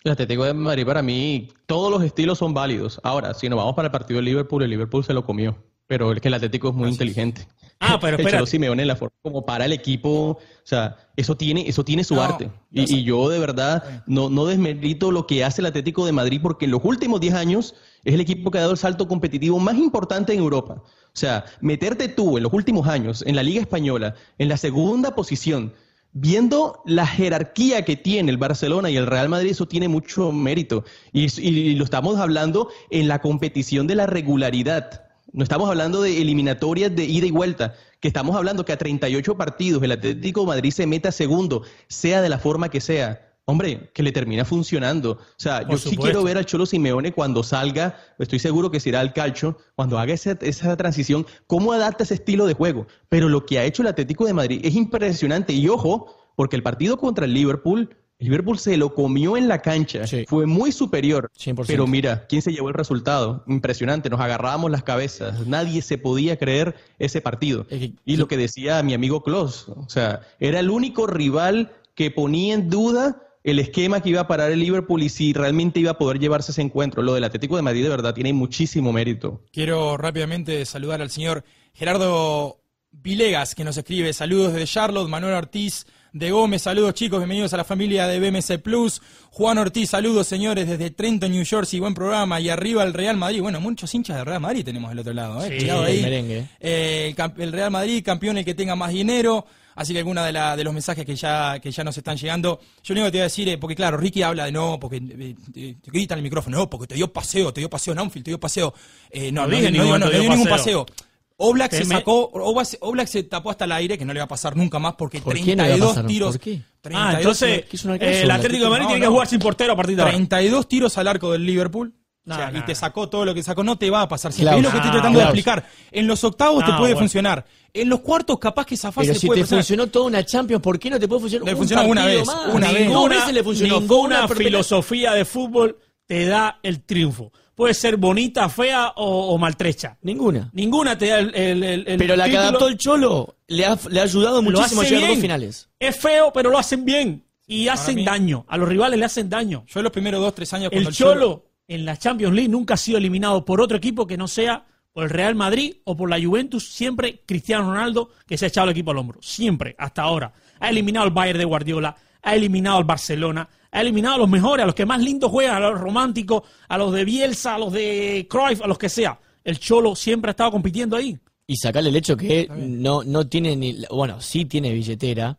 El 0.03 0.13
Atlético 0.13 0.45
de 0.45 0.55
Madrid 0.55 0.87
para 0.87 1.03
mí, 1.03 1.49
todos 1.67 1.91
los 1.91 2.03
estilos 2.03 2.39
son 2.39 2.55
válidos. 2.55 2.99
Ahora, 3.03 3.35
si 3.35 3.51
nos 3.51 3.59
vamos 3.59 3.75
para 3.75 3.87
el 3.87 3.93
partido 3.93 4.19
de 4.19 4.25
Liverpool, 4.25 4.63
el 4.63 4.71
Liverpool 4.71 5.05
se 5.05 5.13
lo 5.13 5.25
comió. 5.25 5.63
Pero 5.87 6.13
es 6.13 6.21
que 6.21 6.29
el 6.29 6.35
Atlético 6.35 6.69
es 6.71 6.75
muy 6.75 6.89
inteligente. 6.89 7.47
Ah, 7.81 7.99
pero 7.99 8.19
espera. 8.19 8.39
El 8.39 8.47
Simeone, 8.47 8.85
la 8.85 8.95
forma 8.95 9.17
como 9.23 9.47
para 9.47 9.65
el 9.65 9.73
equipo, 9.73 10.11
o 10.11 10.39
sea, 10.65 10.97
eso 11.17 11.35
tiene, 11.35 11.67
eso 11.67 11.83
tiene 11.83 12.05
su 12.05 12.21
arte. 12.21 12.51
Y, 12.71 13.03
yo 13.05 13.31
de 13.31 13.39
verdad 13.39 14.05
no, 14.07 14.29
no 14.29 14.45
desmerito 14.45 15.11
lo 15.11 15.27
que 15.27 15.45
hace 15.45 15.63
el 15.63 15.67
Atlético 15.67 16.05
de 16.05 16.13
Madrid 16.13 16.41
porque 16.43 16.67
en 16.67 16.73
los 16.73 16.85
últimos 16.85 17.21
10 17.21 17.35
años 17.35 17.75
es 18.05 18.15
el 18.15 18.21
equipo 18.21 18.51
que 18.51 18.59
ha 18.59 18.61
dado 18.61 18.73
el 18.73 18.79
salto 18.79 19.09
competitivo 19.09 19.59
más 19.59 19.77
importante 19.79 20.35
en 20.35 20.41
Europa. 20.41 20.75
O 20.75 21.15
sea, 21.15 21.47
meterte 21.63 22.09
tú 22.09 22.37
en 22.37 22.43
los 22.43 22.53
últimos 22.53 22.87
años 22.87 23.25
en 23.27 23.35
la 23.35 23.43
Liga 23.43 23.63
Española, 23.63 24.15
en 24.37 24.49
la 24.51 24.59
segunda 24.59 25.15
posición, 25.15 25.73
viendo 26.13 26.83
la 26.85 27.07
jerarquía 27.07 27.87
que 27.87 27.97
tiene 27.97 28.31
el 28.31 28.37
Barcelona 28.37 28.91
y 28.91 28.97
el 28.99 29.07
Real 29.07 29.31
Madrid, 29.31 29.53
eso 29.53 29.67
tiene 29.67 29.89
mucho 29.89 30.33
mérito. 30.33 30.85
y 31.13 31.75
lo 31.77 31.85
estamos 31.85 32.19
hablando 32.19 32.69
en 32.91 33.09
la 33.09 33.21
competición 33.21 33.87
de 33.87 33.95
la 33.95 34.07
regularidad. 34.07 35.10
No 35.33 35.43
estamos 35.43 35.69
hablando 35.69 36.03
de 36.03 36.21
eliminatorias 36.21 36.95
de 36.95 37.05
ida 37.05 37.27
y 37.27 37.31
vuelta, 37.31 37.75
que 38.01 38.09
estamos 38.09 38.35
hablando 38.37 38.65
que 38.65 38.73
a 38.73 38.79
38 38.79 39.37
partidos 39.37 39.83
el 39.83 39.93
Atlético 39.93 40.41
de 40.41 40.47
Madrid 40.47 40.71
se 40.71 40.87
meta 40.87 41.13
segundo, 41.13 41.63
sea 41.89 42.21
de 42.21 42.29
la 42.29 42.39
forma 42.39 42.69
que 42.69 42.81
sea. 42.81 43.27
Hombre, 43.45 43.91
que 43.95 44.03
le 44.03 44.13
termina 44.13 44.45
funcionando. 44.45 45.13
O 45.13 45.19
sea, 45.37 45.67
yo 45.69 45.77
sí 45.77 45.97
quiero 45.97 46.23
ver 46.23 46.39
al 46.39 46.47
Cholo 46.47 46.67
Simeone 46.67 47.13
cuando 47.13 47.43
salga, 47.43 47.97
estoy 48.19 48.39
seguro 48.39 48.71
que 48.71 48.79
será 48.79 49.01
al 49.01 49.13
calcho, 49.13 49.57
cuando 49.75 49.99
haga 49.99 50.15
esa, 50.15 50.39
esa 50.41 50.77
transición, 50.77 51.27
cómo 51.49 51.73
adapta 51.73 52.05
ese 52.05 52.15
estilo 52.15 52.47
de 52.47 52.55
juego. 52.55 52.87
Pero 53.09 53.29
lo 53.29 53.47
que 53.47 53.59
ha 53.59 53.65
hecho 53.65 53.83
el 53.83 53.89
Atlético 53.89 54.25
de 54.25 54.35
Madrid 54.35 54.61
es 54.63 54.77
impresionante. 54.77 55.53
Y 55.53 55.69
ojo, 55.69 56.15
porque 56.37 56.55
el 56.55 56.63
partido 56.63 56.97
contra 56.97 57.25
el 57.25 57.35
Liverpool 57.35 57.97
Liverpool 58.21 58.59
se 58.59 58.77
lo 58.77 58.95
comió 58.95 59.37
en 59.37 59.49
la 59.49 59.63
cancha. 59.63 60.03
Fue 60.29 60.47
muy 60.47 60.73
superior. 60.73 61.31
Pero 61.67 61.87
mira, 61.87 62.27
¿quién 62.29 62.43
se 62.43 62.53
llevó 62.53 62.69
el 62.69 62.75
resultado? 62.75 63.43
Impresionante. 63.47 64.11
Nos 64.11 64.21
agarrábamos 64.21 64.71
las 64.71 64.83
cabezas. 64.83 65.47
Nadie 65.47 65.83
se 65.83 65.99
podía 65.99 66.37
creer 66.37 66.77
ese 66.99 67.21
partido. 67.21 67.67
y 67.71 68.17
lo 68.17 68.29
que 68.29 68.37
decía 68.37 68.83
mi 68.83 68.95
amigo 68.95 69.23
Klaus, 69.23 69.69
o 69.69 69.89
sea, 69.89 70.21
era 70.39 70.61
el 70.61 70.71
único 70.71 71.07
rival 71.07 71.73
que 71.95 72.11
ponía 72.11 72.55
en 72.55 72.71
duda 72.71 73.23
el 73.43 73.59
esquema 73.59 74.01
que 74.01 74.11
iba 74.11 74.21
a 74.21 74.29
parar 74.29 74.51
el 74.53 74.61
Liverpool 74.61 75.03
y 75.03 75.09
si 75.09 75.33
realmente 75.33 75.81
iba 75.81 75.93
a 75.93 75.99
poder 75.99 76.19
llevarse 76.19 76.53
ese 76.53 76.63
encuentro. 76.63 77.03
Lo 77.03 77.15
del 77.15 77.25
Atlético 77.25 77.57
de 77.57 77.63
Madrid 77.63 77.83
de 77.83 77.89
verdad 77.89 78.15
tiene 78.15 78.33
muchísimo 78.33 78.93
mérito. 78.93 79.43
Quiero 79.53 79.97
rápidamente 79.97 80.65
saludar 80.67 81.01
al 81.01 81.11
señor 81.11 81.45
Gerardo 81.73 82.61
Vilegas, 82.91 83.55
que 83.55 83.65
nos 83.65 83.77
escribe 83.77 84.13
saludos 84.13 84.53
de 84.53 84.67
Charlotte, 84.67 85.09
Manuel 85.09 85.35
Ortiz 85.35 85.87
de 86.13 86.31
Gómez, 86.31 86.63
saludos 86.63 86.95
chicos, 86.95 87.21
bienvenidos 87.21 87.55
a 87.55 87.57
la 87.57 87.65
familia 87.65 88.07
de 88.07 88.19
BMC 88.19 88.59
Plus. 88.61 89.01
Juan 89.31 89.59
Ortiz, 89.59 89.91
saludos 89.91 90.27
señores 90.27 90.69
desde 90.69 90.91
Trenton, 90.91 91.31
New 91.31 91.45
Jersey, 91.45 91.79
buen 91.79 91.95
programa. 91.95 92.41
Y 92.41 92.49
arriba 92.49 92.83
el 92.83 92.93
Real 92.93 93.17
Madrid, 93.17 93.41
bueno, 93.43 93.61
muchos 93.61 93.95
hinchas 93.95 94.17
del 94.17 94.27
Real 94.27 94.41
Madrid 94.41 94.65
tenemos 94.65 94.91
del 94.91 94.99
otro 94.99 95.13
lado, 95.13 95.45
¿eh? 95.45 95.61
Sí, 95.61 95.71
ahí. 95.71 95.97
el 95.99 96.03
merengue. 96.03 96.49
Eh, 96.59 97.15
el, 97.17 97.43
el 97.43 97.53
Real 97.53 97.71
Madrid, 97.71 98.03
campeón 98.05 98.39
el 98.39 98.45
que 98.45 98.55
tenga 98.55 98.75
más 98.75 98.91
dinero. 98.93 99.47
Así 99.77 99.93
que 99.93 100.01
algunos 100.01 100.27
de, 100.27 100.33
la, 100.33 100.57
de 100.57 100.65
los 100.65 100.75
mensajes 100.75 101.07
que 101.07 101.15
ya, 101.15 101.59
que 101.61 101.71
ya 101.71 101.85
nos 101.85 101.97
están 101.97 102.17
llegando, 102.17 102.61
yo 102.83 102.93
lo 102.93 103.01
único 103.01 103.07
que 103.07 103.13
te 103.13 103.17
voy 103.19 103.21
a 103.21 103.25
decir 103.25 103.49
es, 103.49 103.57
porque 103.57 103.77
claro, 103.77 103.97
Ricky 103.97 104.21
habla 104.23 104.45
de 104.45 104.53
no, 104.53 104.79
porque 104.79 104.97
eh, 104.97 105.35
eh, 105.55 105.77
te 105.81 105.91
grita 105.91 106.15
en 106.15 106.19
el 106.19 106.25
micrófono, 106.25 106.59
no, 106.59 106.69
porque 106.69 106.89
te 106.89 106.97
dio 106.97 107.11
paseo, 107.11 107.53
te 107.55 107.61
dio 107.61 107.71
paseo 107.71 107.93
en 107.93 108.01
Anfield, 108.01 108.25
te 108.25 108.31
dio 108.33 108.41
paseo. 108.41 108.75
Eh, 109.11 109.31
no, 109.33 109.43
No 109.43 109.47
no, 109.49 109.57
dije 109.57 109.71
no, 109.71 109.83
ningún 109.85 110.01
no, 110.01 110.07
no, 110.07 110.11
dio 110.11 110.21
dio 110.21 110.31
ningún 110.31 110.49
paseo. 110.49 110.85
paseo. 110.85 111.07
Oblak 111.43 111.73
se 111.73 111.85
me- 111.85 111.95
sacó, 111.97 112.29
Oblak, 112.33 112.69
Oblak 112.81 113.09
se 113.09 113.23
tapó 113.23 113.51
hasta 113.51 113.65
el 113.65 113.73
aire, 113.73 113.97
que 113.97 114.05
no 114.05 114.13
le 114.13 114.21
va 114.21 114.25
a 114.25 114.29
pasar 114.29 114.57
nunca 114.57 114.79
más, 114.79 114.95
porque 114.97 115.21
¿Por 115.21 115.35
qué 115.35 115.57
no 115.57 115.63
le 115.65 115.71
va 115.71 115.75
a 115.75 115.79
32 115.79 115.89
pasar? 115.95 116.07
tiros. 116.07 116.31
¿Por 116.33 116.41
qué? 116.41 116.61
32 116.83 117.15
Ah, 117.15 117.17
entonces 117.19 117.65
eh, 118.01 118.23
el 118.23 118.31
Atlético 118.31 118.65
de 118.65 118.71
Madrid 118.71 118.85
no, 118.85 118.89
tiene 118.91 119.01
que 119.07 119.11
jugar 119.11 119.27
sin 119.27 119.39
portero 119.39 119.73
a 119.73 119.77
partir 119.77 119.97
de 119.97 120.03
ahora. 120.03 120.13
32 120.13 120.69
tiros 120.69 120.99
al 120.99 121.09
arco 121.09 121.33
del 121.33 121.45
Liverpool. 121.47 121.95
No, 122.23 122.35
o 122.35 122.39
sea, 122.39 122.51
no, 122.51 122.59
y 122.59 122.63
te 122.67 122.75
sacó 122.75 123.09
todo 123.09 123.25
lo 123.25 123.33
que 123.35 123.43
sacó, 123.43 123.65
no 123.65 123.77
te 123.79 123.89
va 123.89 124.03
a 124.03 124.09
pasar 124.09 124.31
es 124.31 124.39
lo 124.41 124.51
que 124.51 124.67
estoy 124.77 124.91
tratando 124.91 125.19
de 125.19 125.25
explicar. 125.25 125.67
En 125.91 126.07
los 126.07 126.23
octavos 126.23 126.63
te 126.65 126.71
puede 126.73 126.93
bueno. 126.93 126.99
funcionar. 126.99 127.47
En 127.73 127.89
los 127.89 128.01
cuartos, 128.01 128.39
capaz 128.39 128.67
que 128.67 128.75
esa 128.75 128.93
fase 128.93 129.09
Pero 129.09 129.19
si 129.21 129.27
puede 129.27 129.41
te 129.41 129.45
funcionar. 129.45 129.65
funcionó 129.65 129.87
toda 129.87 130.05
una 130.07 130.25
Champions, 130.25 130.63
¿por 130.63 130.79
qué 130.79 130.91
no 130.91 131.01
te 131.01 131.09
puede 131.09 131.21
funcionar 131.23 131.47
Le 131.47 131.53
un 131.53 131.59
funcionó 131.59 131.85
una 131.85 132.05
vez, 132.05 132.27
más? 132.27 132.55
una 132.55 132.73
vez. 132.73 132.93
Dos 132.93 133.09
veces 133.09 133.33
le 133.33 133.43
funcionó. 133.43 133.81
Ninguna 133.81 134.29
filosofía 134.29 135.13
de 135.15 135.25
fútbol 135.25 135.79
te 136.07 136.27
da 136.27 136.59
el 136.63 136.83
triunfo. 136.85 137.33
Puede 137.61 137.75
ser 137.75 137.99
bonita, 137.99 138.49
fea 138.49 138.95
o, 138.97 139.35
o 139.35 139.39
maltrecha. 139.39 139.99
Ninguna. 140.01 140.49
Ninguna 140.55 140.97
te 140.97 141.09
da 141.09 141.19
el, 141.19 141.35
el- 141.35 141.63
el- 141.63 141.85
el 141.89 141.99
Pero 141.99 142.17
la 142.17 142.27
que 142.29 142.39
adaptó 142.39 142.69
el 142.69 142.79
Cholo 142.79 143.37
le 143.49 143.67
ha, 143.67 143.79
le 143.91 144.01
ha 144.01 144.05
ayudado 144.05 144.41
muchísimo 144.43 144.81
a 144.81 144.85
llegar 144.85 145.05
a 145.05 145.09
dos 145.09 145.19
finales. 145.19 145.69
Es 145.79 145.95
feo, 145.99 146.33
pero 146.33 146.49
lo 146.49 146.57
hacen 146.59 146.87
bien. 146.87 147.23
Y 147.47 147.67
para 147.67 147.75
hacen 147.75 147.97
mí- 147.97 148.05
daño. 148.07 148.47
A 148.49 148.57
los 148.57 148.67
rivales 148.67 148.99
le 148.99 149.05
hacen 149.05 149.29
daño. 149.29 149.65
Yo 149.67 149.83
los 149.83 149.93
primeros 149.93 150.23
dos, 150.23 150.35
tres 150.35 150.51
años 150.55 150.71
El 150.73 150.79
cuando 150.85 150.91
Cholo 150.93 151.45
en 151.69 151.85
la 151.85 151.99
Champions 151.99 152.35
League 152.35 152.49
nunca 152.49 152.75
ha 152.75 152.77
sido 152.79 152.97
eliminado 152.97 153.45
por 153.45 153.61
otro 153.61 153.77
equipo 153.77 154.07
que 154.07 154.17
no 154.17 154.27
sea 154.27 154.65
por 154.95 155.05
el 155.05 155.11
Real 155.11 155.35
Madrid 155.35 155.75
o 155.85 155.95
por 155.95 156.09
la 156.09 156.19
Juventus. 156.19 156.67
Siempre 156.73 157.21
Cristiano 157.27 157.65
Ronaldo 157.71 158.09
que 158.27 158.39
se 158.39 158.47
ha 158.47 158.49
echado 158.49 158.65
el 158.69 158.71
equipo 158.71 158.93
al 158.93 158.97
hombro. 158.97 159.21
Siempre, 159.21 159.75
hasta 159.79 160.01
ahora. 160.01 160.33
Ha 160.61 160.71
eliminado 160.71 161.05
al 161.05 161.13
Bayern 161.13 161.39
de 161.39 161.45
Guardiola, 161.45 161.95
ha 162.23 162.35
eliminado 162.35 162.79
al 162.79 162.85
Barcelona, 162.85 163.49
ha 163.73 163.81
eliminado 163.81 164.17
a 164.17 164.19
los 164.19 164.29
mejores, 164.29 164.63
a 164.65 164.67
los 164.67 164.75
que 164.75 164.87
más 164.87 165.01
lindos 165.01 165.31
juegan, 165.31 165.57
a 165.63 165.71
los 165.71 165.81
románticos, 165.81 166.43
a 166.69 166.77
los 166.79 166.93
de 166.93 167.05
Bielsa, 167.05 167.55
a 167.55 167.59
los 167.59 167.73
de 167.73 168.27
Cruyff, 168.29 168.63
a 168.63 168.67
los 168.67 168.79
que 168.79 168.89
sea. 168.89 169.19
El 169.45 169.59
Cholo 169.59 169.95
siempre 169.97 170.31
ha 170.31 170.33
estado 170.33 170.51
compitiendo 170.51 170.97
ahí. 170.97 171.19
Y 171.47 171.57
sacarle 171.57 171.91
el 171.91 171.97
hecho 171.97 172.17
que 172.17 172.49
no, 172.57 173.03
no 173.05 173.27
tiene 173.27 173.57
ni. 173.57 173.83
Bueno, 173.91 174.21
sí 174.21 174.45
tiene 174.45 174.73
billetera, 174.73 175.37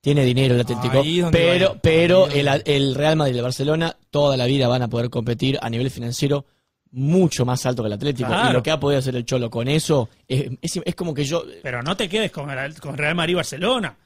tiene 0.00 0.24
dinero 0.24 0.54
el 0.54 0.60
Atlético, 0.62 1.02
pero, 1.30 1.76
pero 1.80 2.26
el, 2.28 2.48
el 2.64 2.94
Real 2.94 3.16
Madrid 3.16 3.34
y 3.34 3.38
el 3.38 3.44
Barcelona 3.44 3.96
toda 4.10 4.36
la 4.36 4.46
vida 4.46 4.66
van 4.66 4.82
a 4.82 4.88
poder 4.88 5.10
competir 5.10 5.58
a 5.62 5.70
nivel 5.70 5.90
financiero 5.90 6.44
mucho 6.90 7.44
más 7.44 7.64
alto 7.66 7.82
que 7.82 7.88
el 7.88 7.92
Atlético. 7.92 8.28
Claro. 8.28 8.50
Y 8.50 8.52
lo 8.52 8.62
que 8.62 8.70
ha 8.70 8.78
podido 8.80 8.98
hacer 8.98 9.16
el 9.16 9.24
Cholo 9.24 9.50
con 9.50 9.68
eso 9.68 10.08
es, 10.28 10.50
es- 10.62 10.80
es 10.84 10.94
como 10.94 11.12
que 11.14 11.24
yo. 11.24 11.44
Pero 11.62 11.82
no 11.82 11.96
te 11.96 12.08
quedes 12.08 12.30
con 12.32 12.50
el 12.50 12.80
con 12.80 12.96
Real 12.96 13.14
Madrid 13.14 13.32
y 13.32 13.36
Barcelona. 13.36 13.96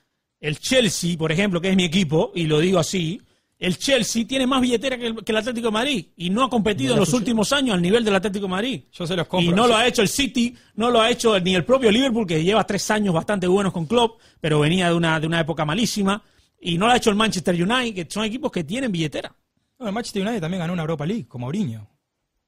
El 0.41 0.59
Chelsea, 0.59 1.17
por 1.19 1.33
ejemplo, 1.33 1.61
que 1.61 1.71
es 1.71 1.77
mi 1.77 1.85
equipo, 1.85 2.33
y 2.35 2.45
lo 2.45 2.61
digo 2.61 2.79
así, 2.79 3.21
el 3.59 3.77
Chelsea 3.77 4.25
tiene 4.25 4.47
más 4.47 4.61
billetera 4.61 4.97
que 4.97 5.07
el, 5.09 5.25
que 5.25 5.33
el 5.33 5.39
Atlético 5.39 5.67
de 5.67 5.73
Madrid 5.73 6.07
y 6.17 6.31
no 6.31 6.45
ha 6.45 6.51
competido 6.51 6.95
en 6.95 7.01
los 7.01 7.13
últimos 7.13 7.53
años 7.53 7.75
al 7.75 7.83
nivel 7.83 8.05
del 8.05 8.15
Atlético 8.15 8.45
de 8.45 8.51
Madrid. 8.51 8.85
Yo 8.93 9.05
se 9.05 9.17
los 9.17 9.27
compro. 9.27 9.51
Y 9.51 9.55
no 9.55 9.67
lo 9.67 9.77
ha 9.77 9.87
hecho 9.87 10.01
el 10.03 10.09
City, 10.09 10.57
no 10.77 10.91
lo 10.91 11.01
ha 11.01 11.11
hecho 11.11 11.39
ni 11.41 11.57
el 11.57 11.65
propio 11.65 11.91
Liverpool, 11.91 12.27
que 12.27 12.43
lleva 12.45 12.65
tres 12.65 12.89
años 12.91 13.13
bastante 13.13 13.49
buenos 13.49 13.73
con 13.73 13.87
Klopp, 13.87 14.21
pero 14.41 14.61
venía 14.61 14.89
de 14.89 14.95
una, 14.95 15.19
de 15.19 15.27
una 15.27 15.41
época 15.41 15.65
malísima. 15.65 16.23
Y 16.61 16.79
no 16.79 16.87
lo 16.87 16.93
ha 16.93 16.97
hecho 16.97 17.11
el 17.11 17.17
Manchester 17.17 17.55
United, 17.55 17.95
que 17.95 18.11
son 18.13 18.25
equipos 18.25 18.53
que 18.53 18.63
tienen 18.63 18.93
billetera. 18.93 19.35
No, 19.79 19.87
el 19.89 19.93
Manchester 19.93 20.23
United 20.23 20.41
también 20.41 20.61
ganó 20.61 20.73
una 20.73 20.83
Europa 20.83 21.07
League, 21.07 21.27
como 21.27 21.47
Mourinho. 21.47 21.89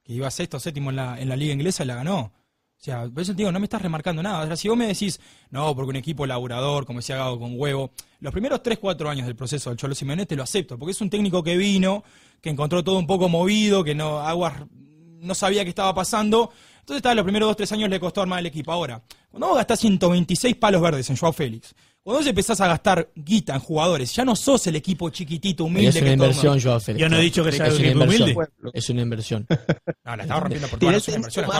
Que 0.05 0.13
iba 0.13 0.31
sexto 0.31 0.59
o 0.59 0.61
séptimo 0.61 0.91
en 0.91 0.97
la, 0.97 1.21
en 1.21 1.29
la 1.29 1.37
liga 1.37 1.53
inglesa 1.53 1.83
y 1.83 1.87
la 1.87 1.97
ganó. 1.97 2.33
O 2.81 2.83
sea, 2.83 3.07
por 3.13 3.23
eso 3.23 3.33
te 3.33 3.39
digo, 3.39 3.53
no 3.53 3.61
me 3.61 3.67
estás 3.67 3.83
remarcando 3.83 4.23
nada. 4.23 4.45
O 4.45 4.47
sea, 4.47 4.57
si 4.57 4.67
vos 4.67 4.77
me 4.77 4.87
decís, 4.87 5.21
no, 5.51 5.77
porque 5.77 5.91
un 5.91 5.97
equipo 5.97 6.25
laburador, 6.25 6.87
como 6.87 7.01
decía 7.01 7.17
Gago, 7.17 7.39
con 7.39 7.61
huevo, 7.61 7.91
los 8.21 8.33
primeros 8.33 8.63
3, 8.63 8.79
4 8.79 9.11
años 9.11 9.27
del 9.27 9.37
proceso 9.37 9.69
del 9.69 9.77
Cholo 9.77 9.95
Simeone 9.95 10.25
te 10.25 10.35
lo 10.35 10.43
acepto, 10.43 10.79
porque 10.79 10.93
es 10.93 11.01
un 11.03 11.11
técnico 11.11 11.43
que 11.43 11.59
vino, 11.59 12.03
que 12.41 12.49
encontró 12.49 12.83
todo 12.83 12.99
un 12.99 13.07
poco 13.07 13.29
movido, 13.29 13.85
que 13.85 13.95
no, 13.95 14.21
Aguas 14.21 14.63
no 14.71 15.35
sabía 15.35 15.63
qué 15.63 15.69
estaba 15.69 15.95
pasando. 15.95 16.51
Entonces, 16.79 16.97
estaba, 16.97 17.15
los 17.17 17.25
primeros 17.25 17.49
2, 17.51 17.57
3 17.59 17.73
años 17.73 17.91
le 17.91 18.01
costó 18.01 18.23
armar 18.23 18.39
el 18.39 18.47
equipo. 18.47 18.73
Ahora, 18.73 19.03
cuando 19.31 19.49
vos 19.49 19.57
gastás 19.59 19.79
126 19.81 20.57
palos 20.57 20.81
verdes 20.81 21.11
en 21.11 21.19
Joao 21.19 21.35
Félix, 21.35 21.75
cuando 22.03 22.19
vos 22.21 22.27
empezás 22.27 22.61
a 22.61 22.67
gastar 22.67 23.11
guita 23.15 23.55
en 23.55 23.61
jugadores, 23.61 24.15
ya 24.15 24.25
no 24.25 24.35
sos 24.35 24.67
el 24.67 24.77
equipo 24.77 25.11
chiquitito, 25.11 25.65
humilde 25.65 25.89
Es 25.91 25.97
una 25.97 26.01
que 26.11 26.17
todo 26.17 26.25
el 26.27 26.31
inversión, 26.33 26.61
Joao 26.61 26.81
Félix. 26.81 27.01
Yo 27.03 27.09
no 27.09 27.17
he 27.17 27.21
dicho 27.21 27.45
que 27.45 27.53
sea 27.53 27.67
es 27.67 27.79
un 27.79 27.85
equipo 27.85 28.05
humilde. 28.05 28.37
Es 28.73 28.91
una 28.91 29.03
inversión. 29.03 29.47
No, 30.05 30.17
la 30.17 30.23
estaba 30.23 30.41
rompiendo 30.41 30.69
por 30.69 30.79
todas 30.79 30.95
las 30.95 31.09
inversiones. 31.17 31.51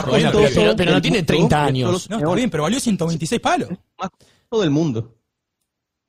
pero- 0.53 0.75
pero 0.75 0.91
no 0.91 1.01
tiene 1.01 1.17
mundo 1.19 1.27
30 1.27 1.55
de 1.61 1.67
años. 1.67 2.09
No, 2.09 2.17
está 2.17 2.33
bien, 2.35 2.49
pero 2.49 2.63
valió 2.63 2.79
126 2.79 3.39
palos. 3.41 3.69
más 3.69 4.09
costoso 4.09 4.61
del 4.61 4.71
mundo. 4.71 5.15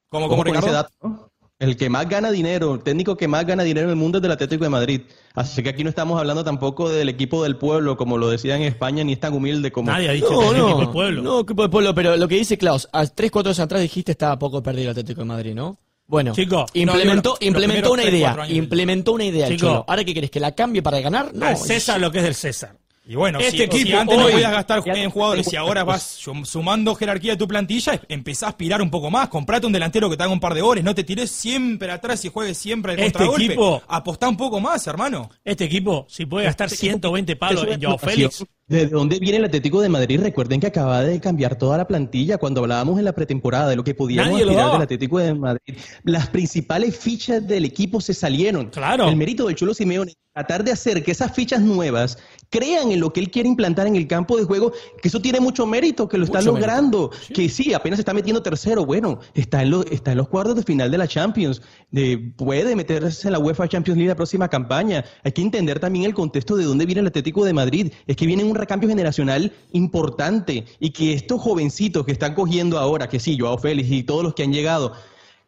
Como, 0.09 0.29
como 0.29 0.43
Ricardo. 0.45 1.32
El 1.63 1.77
que 1.77 1.89
más 1.89 2.09
gana 2.09 2.33
dinero, 2.33 2.75
el 2.75 2.83
técnico 2.83 3.17
que 3.17 3.29
más 3.29 3.47
gana 3.47 3.63
dinero 3.63 3.85
en 3.87 3.91
el 3.91 3.97
mundo 3.97 4.19
es 4.19 4.23
del 4.23 4.33
Atlético 4.33 4.65
de 4.65 4.71
Madrid. 4.71 5.03
Así 5.33 5.63
que 5.63 5.69
aquí 5.69 5.85
no 5.85 5.91
estamos 5.91 6.19
hablando 6.19 6.43
tampoco 6.43 6.89
del 6.89 7.09
equipo 7.09 7.45
del 7.45 7.57
pueblo, 7.57 7.97
como 7.97 8.19
lo 8.19 8.29
decían 8.29 8.63
en 8.63 8.67
España, 8.67 9.05
ni 9.05 9.13
es 9.13 9.21
tan 9.21 9.33
humilde 9.33 9.71
como... 9.71 9.93
Nadie 9.93 10.09
ha 10.09 10.13
dicho 10.13 10.29
No, 10.29 10.41
que 10.41 10.47
es 10.47 10.53
no, 10.55 10.67
equipo 10.67 10.81
del 10.81 10.91
pueblo. 10.91 11.23
no, 11.23 11.39
equipo 11.39 11.63
del 11.63 11.71
pueblo, 11.71 11.95
pero 11.95 12.17
lo 12.17 12.27
que 12.27 12.35
dice 12.35 12.59
Klaus, 12.59 12.89
a 12.93 13.07
3, 13.07 13.31
4 13.31 13.51
años 13.51 13.61
atrás 13.61 13.81
dijiste 13.81 14.11
estaba 14.11 14.37
poco 14.41 14.61
perdido 14.61 14.87
el 14.87 14.91
Atlético 14.91 15.21
de 15.21 15.27
Madrid, 15.27 15.55
¿no? 15.55 15.79
Bueno, 16.09 16.33
Chico, 16.35 16.67
implementó, 16.75 17.39
no, 17.41 17.47
implementó 17.47 17.93
una 17.93 18.03
tres, 18.03 18.15
idea, 18.15 18.35
cuatro 18.35 18.55
implementó 18.55 19.13
una 19.13 19.25
idea. 19.25 19.57
Cholo. 19.57 19.85
Ahora 19.87 20.03
qué 20.05 20.13
querés, 20.13 20.33
que 20.33 20.41
la 20.41 20.53
cambie 20.57 20.83
para 20.83 21.01
ganar? 21.01 21.33
No. 21.33 21.47
Al 21.47 21.57
César 21.57 22.01
lo 22.01 22.11
que 22.11 22.19
es 22.19 22.25
del 22.25 22.35
César. 22.35 22.77
Y 23.05 23.17
bueno, 23.17 23.41
Este 23.41 23.57
si, 23.57 23.63
equipo 23.65 23.87
si 23.89 23.93
antes 23.95 24.17
no 24.17 24.29
podías 24.29 24.53
gastar 24.53 24.81
en 24.87 25.11
jugadores 25.11 25.53
y 25.53 25.57
ahora 25.57 25.83
vas 25.83 26.03
sum- 26.25 26.45
sumando 26.45 26.95
jerarquía 26.95 27.33
de 27.33 27.37
tu 27.37 27.49
plantilla, 27.49 28.01
empezás 28.09 28.45
a 28.45 28.49
aspirar 28.51 28.81
un 28.81 28.91
poco 28.91 29.11
más. 29.11 29.29
Comprate 29.29 29.67
un 29.67 29.73
delantero 29.73 30.09
que 30.09 30.17
te 30.17 30.23
haga 30.23 30.33
un 30.33 30.39
par 30.39 30.55
de 30.55 30.61
goles. 30.61 30.85
No 30.85 30.95
te 30.95 31.03
tires 31.03 31.31
siempre 31.31 31.91
atrás 31.91 32.25
y 32.25 32.29
juegues 32.29 32.57
siempre 32.59 32.93
al 32.93 33.01
Este 33.01 33.13
contragolpe. 33.13 33.45
equipo- 33.47 33.83
Apostá 33.89 34.29
un 34.29 34.37
poco 34.37 34.61
más, 34.61 34.87
hermano. 34.87 35.29
Este 35.45 35.65
equipo, 35.65 36.07
si 36.09 36.27
puede 36.27 36.47
gastar 36.47 36.71
120 36.71 37.35
palos 37.35 37.67
en 37.69 37.83
Joao. 37.83 37.99
Félix, 37.99 38.45
¿De 38.69 38.87
dónde 38.87 39.19
viene 39.19 39.37
el 39.39 39.45
Atlético 39.45 39.83
de 39.83 39.91
Madrid? 39.91 40.21
Recuerden 40.23 40.59
que 40.59 40.69
acaba 40.69 41.03
de 41.03 41.21
cambiar 41.21 41.57
toda 41.59 41.77
la 41.77 41.87
plantilla 41.87 42.39
cuando 42.39 42.61
hablábamos 42.63 42.99
en 42.99 43.05
la 43.05 43.13
pretemporada 43.13 43.69
de 43.69 43.77
lo 43.77 43.85
que 43.85 43.95
podíamos 43.95 44.31
Nadie 44.33 44.45
aspirar 44.45 44.73
del 44.73 44.83
Atlético 44.83 45.19
de 45.19 45.35
Madrid. 45.35 45.77
Las 46.05 46.29
principales 46.29 46.97
fichas 46.97 47.47
del 47.47 47.67
equipo 47.67 48.01
se 48.01 48.15
salieron. 48.15 48.71
Claro. 48.71 49.09
El 49.09 49.17
mérito 49.17 49.47
del 49.47 49.57
Cholo 49.57 49.75
Simeone 49.75 50.15
tratar 50.33 50.65
de 50.65 50.73
hacer 50.73 51.05
que 51.05 51.11
esas 51.11 51.35
fichas 51.35 51.61
nuevas 51.61 52.17
crean 52.53 52.93
en 52.93 53.01
lo 53.01 53.13
que 53.13 53.19
él 53.21 53.31
quiere 53.31 53.49
implantar 53.49 53.87
en 53.87 53.97
el 53.97 54.07
campo 54.07 54.37
de 54.37 54.45
juego, 54.45 54.73
que 55.01 55.09
eso 55.09 55.21
tiene 55.21 55.41
mucho 55.41 55.67
mérito, 55.67 56.07
que 56.07 56.19
lo 56.19 56.25
está 56.25 56.39
Mucho 56.41 56.53
logrando, 56.53 57.11
que 57.35 57.49
sí, 57.49 57.73
apenas 57.73 57.97
se 57.97 58.03
está 58.03 58.13
metiendo 58.13 58.43
tercero, 58.43 58.85
bueno, 58.85 59.19
está 59.35 59.63
en, 59.63 59.71
los 59.71 59.87
está 59.87 60.13
en 60.13 60.19
los 60.19 60.29
cuartos 60.29 60.55
de 60.57 60.63
final 60.63 60.91
de 60.91 60.99
la 60.99 61.09
Champions, 61.09 61.63
de- 61.91 62.19
puede 62.37 62.77
meterse 62.77 63.27
en 63.29 63.33
la 63.33 63.39
UEFA 63.39 63.67
Champions 63.69 63.97
League 63.97 64.11
la 64.11 64.17
próxima 64.17 64.49
campaña. 64.49 65.03
Hay 65.25 65.33
que 65.33 65.41
entender 65.41 65.81
también 65.81 66.05
el 66.05 66.13
contexto 66.15 66.55
de 66.57 66.65
dónde 66.65 66.85
viene 66.85 67.01
el 67.01 67.07
Atlético 67.07 67.45
de 67.45 67.55
Madrid, 67.55 67.91
es 68.07 68.17
que 68.17 68.27
viene 68.27 68.45
un 68.45 68.55
recambio 68.55 68.89
generacional 68.89 69.51
importante 69.73 70.67
y 70.79 70.91
que 70.91 71.15
estos 71.15 71.41
jovencitos 71.41 72.05
que 72.05 72.13
están 72.13 72.35
cogiendo 72.35 72.79
ahora, 72.79 73.09
que 73.09 73.19
sí, 73.19 73.39
Joao 73.39 73.57
Félix 73.59 73.91
y 73.91 74.03
todos 74.03 74.23
los 74.23 74.35
que 74.35 74.43
han 74.43 74.53
llegado, 74.53 74.93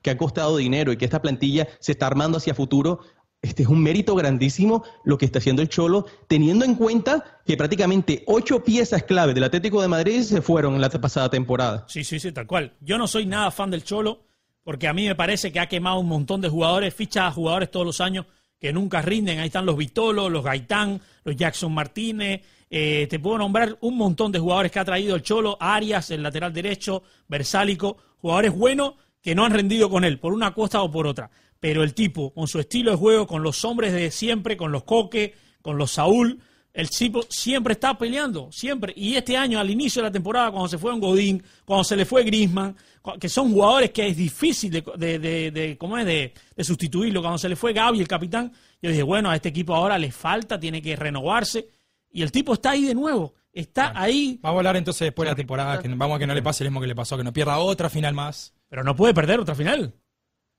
que 0.02 0.10
ha 0.10 0.18
costado 0.18 0.58
dinero 0.58 0.92
y 0.92 0.96
que 0.98 1.04
esta 1.06 1.22
plantilla 1.22 1.66
se 1.80 1.92
está 1.92 2.06
armando 2.06 2.36
hacia 2.38 2.54
futuro, 2.54 3.00
este 3.44 3.62
es 3.62 3.68
un 3.68 3.82
mérito 3.82 4.14
grandísimo 4.14 4.84
lo 5.04 5.18
que 5.18 5.26
está 5.26 5.38
haciendo 5.38 5.62
el 5.62 5.68
Cholo, 5.68 6.06
teniendo 6.26 6.64
en 6.64 6.74
cuenta 6.74 7.40
que 7.46 7.56
prácticamente 7.56 8.24
ocho 8.26 8.64
piezas 8.64 9.02
clave 9.02 9.34
del 9.34 9.44
Atlético 9.44 9.82
de 9.82 9.88
Madrid 9.88 10.22
se 10.22 10.40
fueron 10.42 10.74
en 10.74 10.80
la 10.80 10.88
pasada 10.88 11.28
temporada. 11.28 11.84
Sí, 11.88 12.04
sí, 12.04 12.18
sí, 12.18 12.32
tal 12.32 12.46
cual. 12.46 12.74
Yo 12.80 12.98
no 12.98 13.06
soy 13.06 13.26
nada 13.26 13.50
fan 13.50 13.70
del 13.70 13.84
Cholo, 13.84 14.22
porque 14.62 14.88
a 14.88 14.94
mí 14.94 15.06
me 15.06 15.14
parece 15.14 15.52
que 15.52 15.60
ha 15.60 15.68
quemado 15.68 15.98
un 15.98 16.08
montón 16.08 16.40
de 16.40 16.48
jugadores, 16.48 16.94
ficha 16.94 17.26
a 17.26 17.32
jugadores 17.32 17.70
todos 17.70 17.84
los 17.84 18.00
años 18.00 18.26
que 18.58 18.72
nunca 18.72 19.02
rinden. 19.02 19.40
Ahí 19.40 19.46
están 19.46 19.66
los 19.66 19.76
Vitolo, 19.76 20.30
los 20.30 20.42
Gaitán, 20.42 21.00
los 21.24 21.36
Jackson 21.36 21.72
Martínez. 21.72 22.40
eh, 22.70 23.06
te 23.10 23.18
puedo 23.18 23.38
nombrar 23.38 23.76
un 23.82 23.96
montón 23.96 24.32
de 24.32 24.38
jugadores 24.38 24.72
que 24.72 24.78
ha 24.78 24.84
traído 24.84 25.14
el 25.16 25.22
Cholo, 25.22 25.58
Arias, 25.60 26.10
el 26.10 26.22
lateral 26.22 26.52
derecho, 26.52 27.02
Versálico, 27.28 27.98
jugadores 28.18 28.52
buenos 28.52 28.94
que 29.20 29.34
no 29.34 29.44
han 29.44 29.52
rendido 29.52 29.88
con 29.88 30.04
él, 30.04 30.18
por 30.18 30.32
una 30.32 30.52
costa 30.52 30.82
o 30.82 30.90
por 30.90 31.06
otra. 31.06 31.30
Pero 31.64 31.82
el 31.82 31.94
tipo, 31.94 32.30
con 32.34 32.46
su 32.46 32.58
estilo 32.60 32.90
de 32.90 32.98
juego, 32.98 33.26
con 33.26 33.42
los 33.42 33.64
hombres 33.64 33.94
de 33.94 34.10
siempre, 34.10 34.54
con 34.54 34.70
los 34.70 34.82
Coque, 34.84 35.32
con 35.62 35.78
los 35.78 35.92
Saúl, 35.92 36.38
el 36.74 36.90
tipo 36.90 37.22
siempre 37.30 37.72
está 37.72 37.96
peleando, 37.96 38.50
siempre. 38.52 38.92
Y 38.94 39.14
este 39.14 39.34
año, 39.38 39.58
al 39.58 39.70
inicio 39.70 40.02
de 40.02 40.08
la 40.08 40.12
temporada, 40.12 40.50
cuando 40.50 40.68
se 40.68 40.76
fue 40.76 40.92
un 40.92 41.00
Godín, 41.00 41.42
cuando 41.64 41.82
se 41.84 41.96
le 41.96 42.04
fue 42.04 42.22
Grisman, 42.22 42.76
que 43.18 43.30
son 43.30 43.50
jugadores 43.50 43.92
que 43.92 44.06
es 44.08 44.14
difícil 44.14 44.70
de, 44.72 44.84
de, 44.98 45.18
de- 45.18 45.50
de- 45.52 45.78
¿cómo 45.78 45.96
es? 45.96 46.04
de, 46.04 46.34
de 46.54 46.64
sustituirlo, 46.64 47.22
cuando 47.22 47.38
se 47.38 47.48
le 47.48 47.56
fue 47.56 47.72
Gaby, 47.72 47.98
el 48.00 48.08
capitán, 48.08 48.52
yo 48.82 48.90
dije, 48.90 49.02
bueno, 49.02 49.30
a 49.30 49.36
este 49.36 49.48
equipo 49.48 49.74
ahora 49.74 49.96
le 49.96 50.12
falta, 50.12 50.60
tiene 50.60 50.82
que 50.82 50.94
renovarse. 50.96 51.68
Y 52.10 52.20
el 52.20 52.30
tipo 52.30 52.52
está 52.52 52.72
ahí 52.72 52.84
de 52.84 52.94
nuevo. 52.94 53.32
está 53.54 53.92
ahí. 53.98 54.38
Vamos 54.42 54.56
a 54.56 54.60
hablar 54.60 54.76
entonces 54.76 55.06
después 55.06 55.24
de 55.26 55.30
la 55.32 55.36
temporada, 55.36 55.80
que 55.80 55.88
vamos 55.88 56.16
a 56.16 56.18
que 56.18 56.26
no 56.26 56.34
le 56.34 56.42
pase 56.42 56.62
lo 56.62 56.68
mismo 56.70 56.82
que 56.82 56.88
le 56.88 56.94
pasó, 56.94 57.16
que 57.16 57.24
no 57.24 57.32
pierda 57.32 57.56
otra 57.56 57.88
final 57.88 58.12
más. 58.12 58.52
Pero 58.68 58.84
no 58.84 58.94
puede 58.94 59.14
perder 59.14 59.40
otra 59.40 59.54
final. 59.54 59.94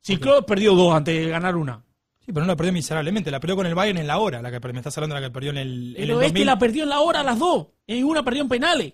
Si 0.06 0.18
Klopp 0.18 0.46
perdió 0.48 0.76
dos 0.76 0.94
antes 0.94 1.16
de 1.16 1.30
ganar 1.30 1.56
una. 1.56 1.82
Sí, 2.20 2.32
pero 2.32 2.42
no 2.42 2.48
la 2.48 2.56
perdió 2.56 2.74
miserablemente, 2.74 3.30
la 3.32 3.40
perdió 3.40 3.56
con 3.56 3.66
el 3.66 3.76
Bayern 3.76 3.98
en 4.00 4.08
la 4.08 4.18
hora, 4.20 4.42
la 4.42 4.52
que 4.52 4.60
me 4.74 4.80
estás 4.80 4.98
hablando 4.98 5.16
de 5.16 5.22
la 5.22 5.28
que 5.28 5.34
perdió 5.34 5.52
en 5.52 5.58
el, 5.58 5.96
en 5.96 6.02
Pero 6.08 6.20
el 6.20 6.26
es 6.26 6.32
que 6.32 6.40
2000. 6.40 6.46
la 6.46 6.60
perdió 6.60 6.84
en 6.84 6.90
la 6.90 7.00
hora 7.02 7.24
las 7.24 7.40
dos. 7.40 7.68
Y 7.88 8.04
una 8.04 8.24
perdió 8.24 8.42
en 8.44 8.50
penales. 8.50 8.94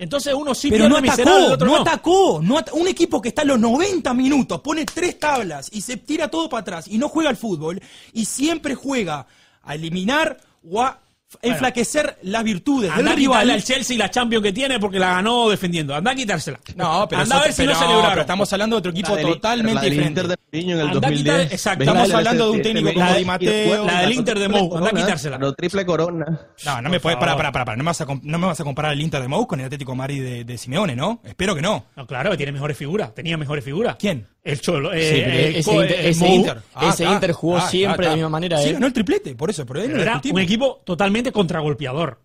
Entonces 0.00 0.32
uno 0.32 0.54
sí 0.54 0.70
Pero 0.70 0.84
pierde 0.84 1.00
no 1.00 1.04
el 1.04 1.10
atacó, 1.10 1.52
otro 1.54 1.66
no, 1.66 1.74
no. 1.76 1.82
atacó. 1.82 2.40
no 2.42 2.58
at- 2.58 2.72
un 2.72 2.86
equipo 2.86 3.20
que 3.20 3.30
está 3.30 3.42
a 3.42 3.44
los 3.44 3.58
90 3.58 4.14
minutos, 4.14 4.60
pone 4.60 4.84
tres 4.84 5.18
tablas 5.18 5.68
y 5.72 5.80
se 5.80 5.96
tira 5.96 6.28
todo 6.28 6.48
para 6.48 6.60
atrás 6.60 6.86
y 6.86 6.98
no 6.98 7.08
juega 7.08 7.30
al 7.30 7.36
fútbol 7.36 7.80
y 8.12 8.24
siempre 8.24 8.76
juega 8.76 9.26
a 9.62 9.74
eliminar 9.74 10.38
o 10.70 10.82
a 10.82 11.00
enflaquecer 11.42 12.18
las 12.22 12.42
virtudes 12.44 12.94
del 12.96 13.08
rival. 13.14 13.50
al 13.50 13.62
Chelsea 13.62 13.96
la 13.98 14.10
Champions 14.10 14.42
que 14.42 14.52
tiene 14.52 14.78
porque 14.78 14.98
la 14.98 15.14
ganó 15.14 15.48
defendiendo. 15.50 15.94
Andá 15.94 16.12
a 16.12 16.14
quitársela. 16.14 16.58
No, 16.76 17.06
pero, 17.08 17.22
Andá 17.22 17.38
a 17.38 17.42
ver 17.42 17.52
si 17.52 17.62
pero 17.62 17.72
no 17.72 17.74
no, 17.74 17.80
celebraron. 17.80 18.10
pero 18.12 18.20
estamos 18.22 18.52
hablando 18.52 18.76
de 18.76 18.78
otro 18.78 18.90
equipo 18.92 19.14
del- 19.16 19.26
totalmente 19.26 19.74
la 19.74 19.80
del 19.82 19.90
diferente. 19.90 20.20
Inter 20.20 20.28
de 20.28 20.36
Mourinho 20.52 20.74
en 20.74 20.80
el 20.80 20.86
Andá 20.94 21.08
a 21.08 21.10
quitar- 21.10 21.24
2010. 21.36 21.52
exacto, 21.52 21.84
estamos 21.84 22.14
hablando 22.14 22.44
de 22.46 22.50
un 22.50 22.62
técnico 22.62 22.94
como 22.94 23.14
Di 23.14 23.24
Matteo. 23.24 23.84
La 23.86 24.00
del 24.02 24.12
Inter 24.12 24.38
de 24.38 24.48
Mou, 24.48 24.76
andá 24.76 24.88
a 24.88 24.92
quitársela. 24.92 25.36
ganó 25.38 25.52
triple 25.52 25.86
corona. 25.86 26.40
No, 26.64 26.82
no 26.82 26.88
me 26.90 27.00
puedes, 27.00 27.18
para, 27.18 27.36
para, 27.36 27.52
para, 27.52 27.64
para, 27.64 27.76
no 27.76 27.84
me 27.84 27.88
vas 27.88 28.00
a, 28.00 28.06
no 28.22 28.38
me 28.38 28.46
vas 28.46 28.60
a 28.60 28.64
comparar 28.64 28.92
el 28.92 29.00
Inter 29.00 29.20
de 29.22 29.28
Mou 29.28 29.46
con 29.46 29.60
el 29.60 29.66
Atlético 29.66 29.94
de, 29.94 30.44
de 30.44 30.58
Simeone, 30.58 30.96
¿no? 30.96 31.20
Espero 31.24 31.54
que 31.54 31.62
no. 31.62 31.86
No, 31.96 32.06
claro, 32.06 32.30
que 32.30 32.36
tiene 32.36 32.52
mejores 32.52 32.76
figuras. 32.76 33.14
Tenía 33.14 33.36
mejores 33.36 33.64
figuras. 33.64 33.96
¿Quién? 33.98 34.26
El 34.50 34.60
Cholo. 34.60 34.92
eh, 34.92 35.00
Sí, 35.00 35.16
eh, 35.20 35.58
ese 35.58 35.70
co- 35.70 35.82
Inter- 35.82 35.98
eh, 36.00 36.08
ese 36.10 36.24
Mou. 36.24 36.34
Inter- 36.36 36.62
Ese 36.82 37.04
Inter 37.04 37.32
jugó 37.32 37.60
siempre 37.60 38.06
de 38.06 38.10
la 38.10 38.16
misma 38.16 38.28
manera, 38.30 38.58
Sí, 38.62 38.72
ganó 38.72 38.86
el 38.86 38.92
triplete, 38.92 39.34
por 39.34 39.50
eso, 39.50 39.66
pero 39.66 39.80
él 39.80 39.86
no 39.88 39.92
Pero 39.92 39.96
lo 39.98 40.02
era 40.02 40.12
discutimos. 40.12 40.36
un 40.38 40.42
equipo 40.44 40.80
totalmente 40.84 41.32
contragolpeador. 41.32 42.20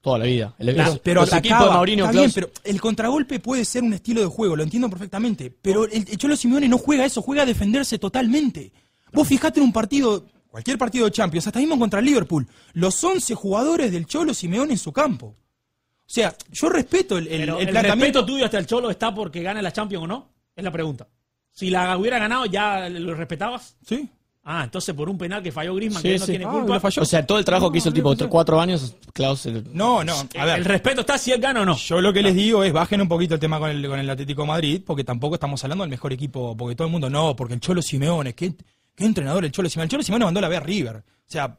Toda 0.00 0.18
la 0.18 0.24
vida. 0.24 0.54
El, 0.58 0.66
Pero, 0.74 0.84
los- 0.84 0.98
pero 0.98 1.20
los 1.20 1.32
atacaba, 1.32 1.66
de 1.66 1.70
Mourinho, 1.74 2.04
está 2.06 2.18
bien, 2.18 2.30
Klaus, 2.32 2.34
pero 2.34 2.50
el 2.64 2.80
contragolpe 2.80 3.38
puede 3.38 3.64
ser 3.64 3.84
un 3.84 3.92
estilo 3.92 4.20
de 4.20 4.26
juego, 4.26 4.56
lo 4.56 4.64
entiendo 4.64 4.90
perfectamente. 4.90 5.54
Pero 5.62 5.84
el, 5.84 5.92
el 6.08 6.16
Cholo 6.18 6.34
Simeone 6.36 6.68
no 6.68 6.76
juega 6.78 7.04
eso, 7.04 7.22
juega 7.22 7.42
a 7.42 7.46
defenderse 7.46 7.98
totalmente. 8.00 8.72
Vos 9.12 9.28
fijate 9.28 9.60
en 9.60 9.66
un 9.66 9.72
partido, 9.72 10.26
cualquier 10.48 10.76
partido 10.76 11.04
de 11.04 11.12
Champions, 11.12 11.46
hasta 11.46 11.60
mismo 11.60 11.78
contra 11.78 12.00
el 12.00 12.06
Liverpool, 12.06 12.48
los 12.72 13.02
11 13.04 13.34
jugadores 13.36 13.92
del 13.92 14.06
Cholo 14.06 14.34
Simeone 14.34 14.72
en 14.72 14.78
su 14.78 14.92
campo. 14.92 15.26
O 16.04 16.14
sea, 16.14 16.34
yo 16.50 16.68
respeto 16.68 17.16
el, 17.16 17.28
el, 17.28 17.34
el 17.34 17.40
el, 17.40 17.46
planteamiento. 17.68 17.94
respeto 17.94 18.26
tuyo 18.26 18.44
hasta 18.44 18.58
el 18.58 18.66
Cholo 18.66 18.90
está 18.90 19.14
porque 19.14 19.40
gane 19.40 19.62
la 19.62 19.72
Champions 19.72 20.02
o 20.04 20.06
no. 20.08 20.32
Es 20.56 20.64
la 20.64 20.70
pregunta. 20.72 21.06
Si 21.52 21.70
la 21.70 21.96
hubiera 21.96 22.18
ganado, 22.18 22.46
¿ya 22.46 22.88
lo 22.88 23.14
respetabas? 23.14 23.76
Sí. 23.86 24.08
Ah, 24.44 24.62
entonces 24.64 24.92
por 24.94 25.08
un 25.08 25.16
penal 25.16 25.40
que 25.40 25.52
falló 25.52 25.72
Griezmann, 25.76 26.02
Sí, 26.02 26.08
que 26.08 26.14
él 26.14 26.20
no 26.20 26.26
sí. 26.26 26.32
tiene 26.32 26.44
Ah, 26.46 26.50
culpa. 26.50 26.80
falló. 26.80 27.02
O 27.02 27.04
sea, 27.04 27.24
todo 27.24 27.38
el 27.38 27.44
trabajo 27.44 27.70
que 27.70 27.78
hizo 27.78 27.90
el 27.90 27.94
tipo 27.94 28.12
cuatro 28.28 28.60
años, 28.60 28.96
Klaus. 29.12 29.46
el- 29.46 29.64
No, 29.72 30.02
no, 30.02 30.14
a 30.36 30.44
ver. 30.44 30.58
El 30.58 30.64
respeto 30.64 31.02
está 31.02 31.16
si 31.16 31.30
él 31.30 31.40
gana 31.40 31.60
o 31.60 31.64
no. 31.64 31.76
Yo 31.76 32.00
lo 32.00 32.12
que 32.12 32.22
les 32.22 32.34
digo 32.34 32.64
es 32.64 32.72
bajen 32.72 33.00
un 33.02 33.08
poquito 33.08 33.34
el 33.34 33.40
tema 33.40 33.60
con 33.60 33.70
el, 33.70 33.86
con 33.86 34.00
el 34.00 34.10
Atlético 34.10 34.42
de 34.42 34.48
Madrid, 34.48 34.82
porque 34.84 35.04
tampoco 35.04 35.34
estamos 35.36 35.62
hablando 35.62 35.84
del 35.84 35.90
mejor 35.90 36.12
equipo, 36.12 36.56
porque 36.56 36.74
todo 36.74 36.86
el 36.88 36.92
mundo 36.92 37.08
no, 37.08 37.36
porque 37.36 37.54
el 37.54 37.60
Cholo 37.60 37.82
Simeone, 37.82 38.34
¿qué, 38.34 38.52
qué 38.96 39.04
entrenador 39.04 39.44
el 39.44 39.52
Cholo 39.52 39.68
Simeone? 39.68 39.84
El 39.84 39.90
Cholo 39.90 40.02
Simeone 40.02 40.24
mandó 40.24 40.40
la 40.40 40.48
B 40.48 40.56
a 40.56 40.60
River. 40.60 40.96
O 40.96 41.02
sea, 41.26 41.56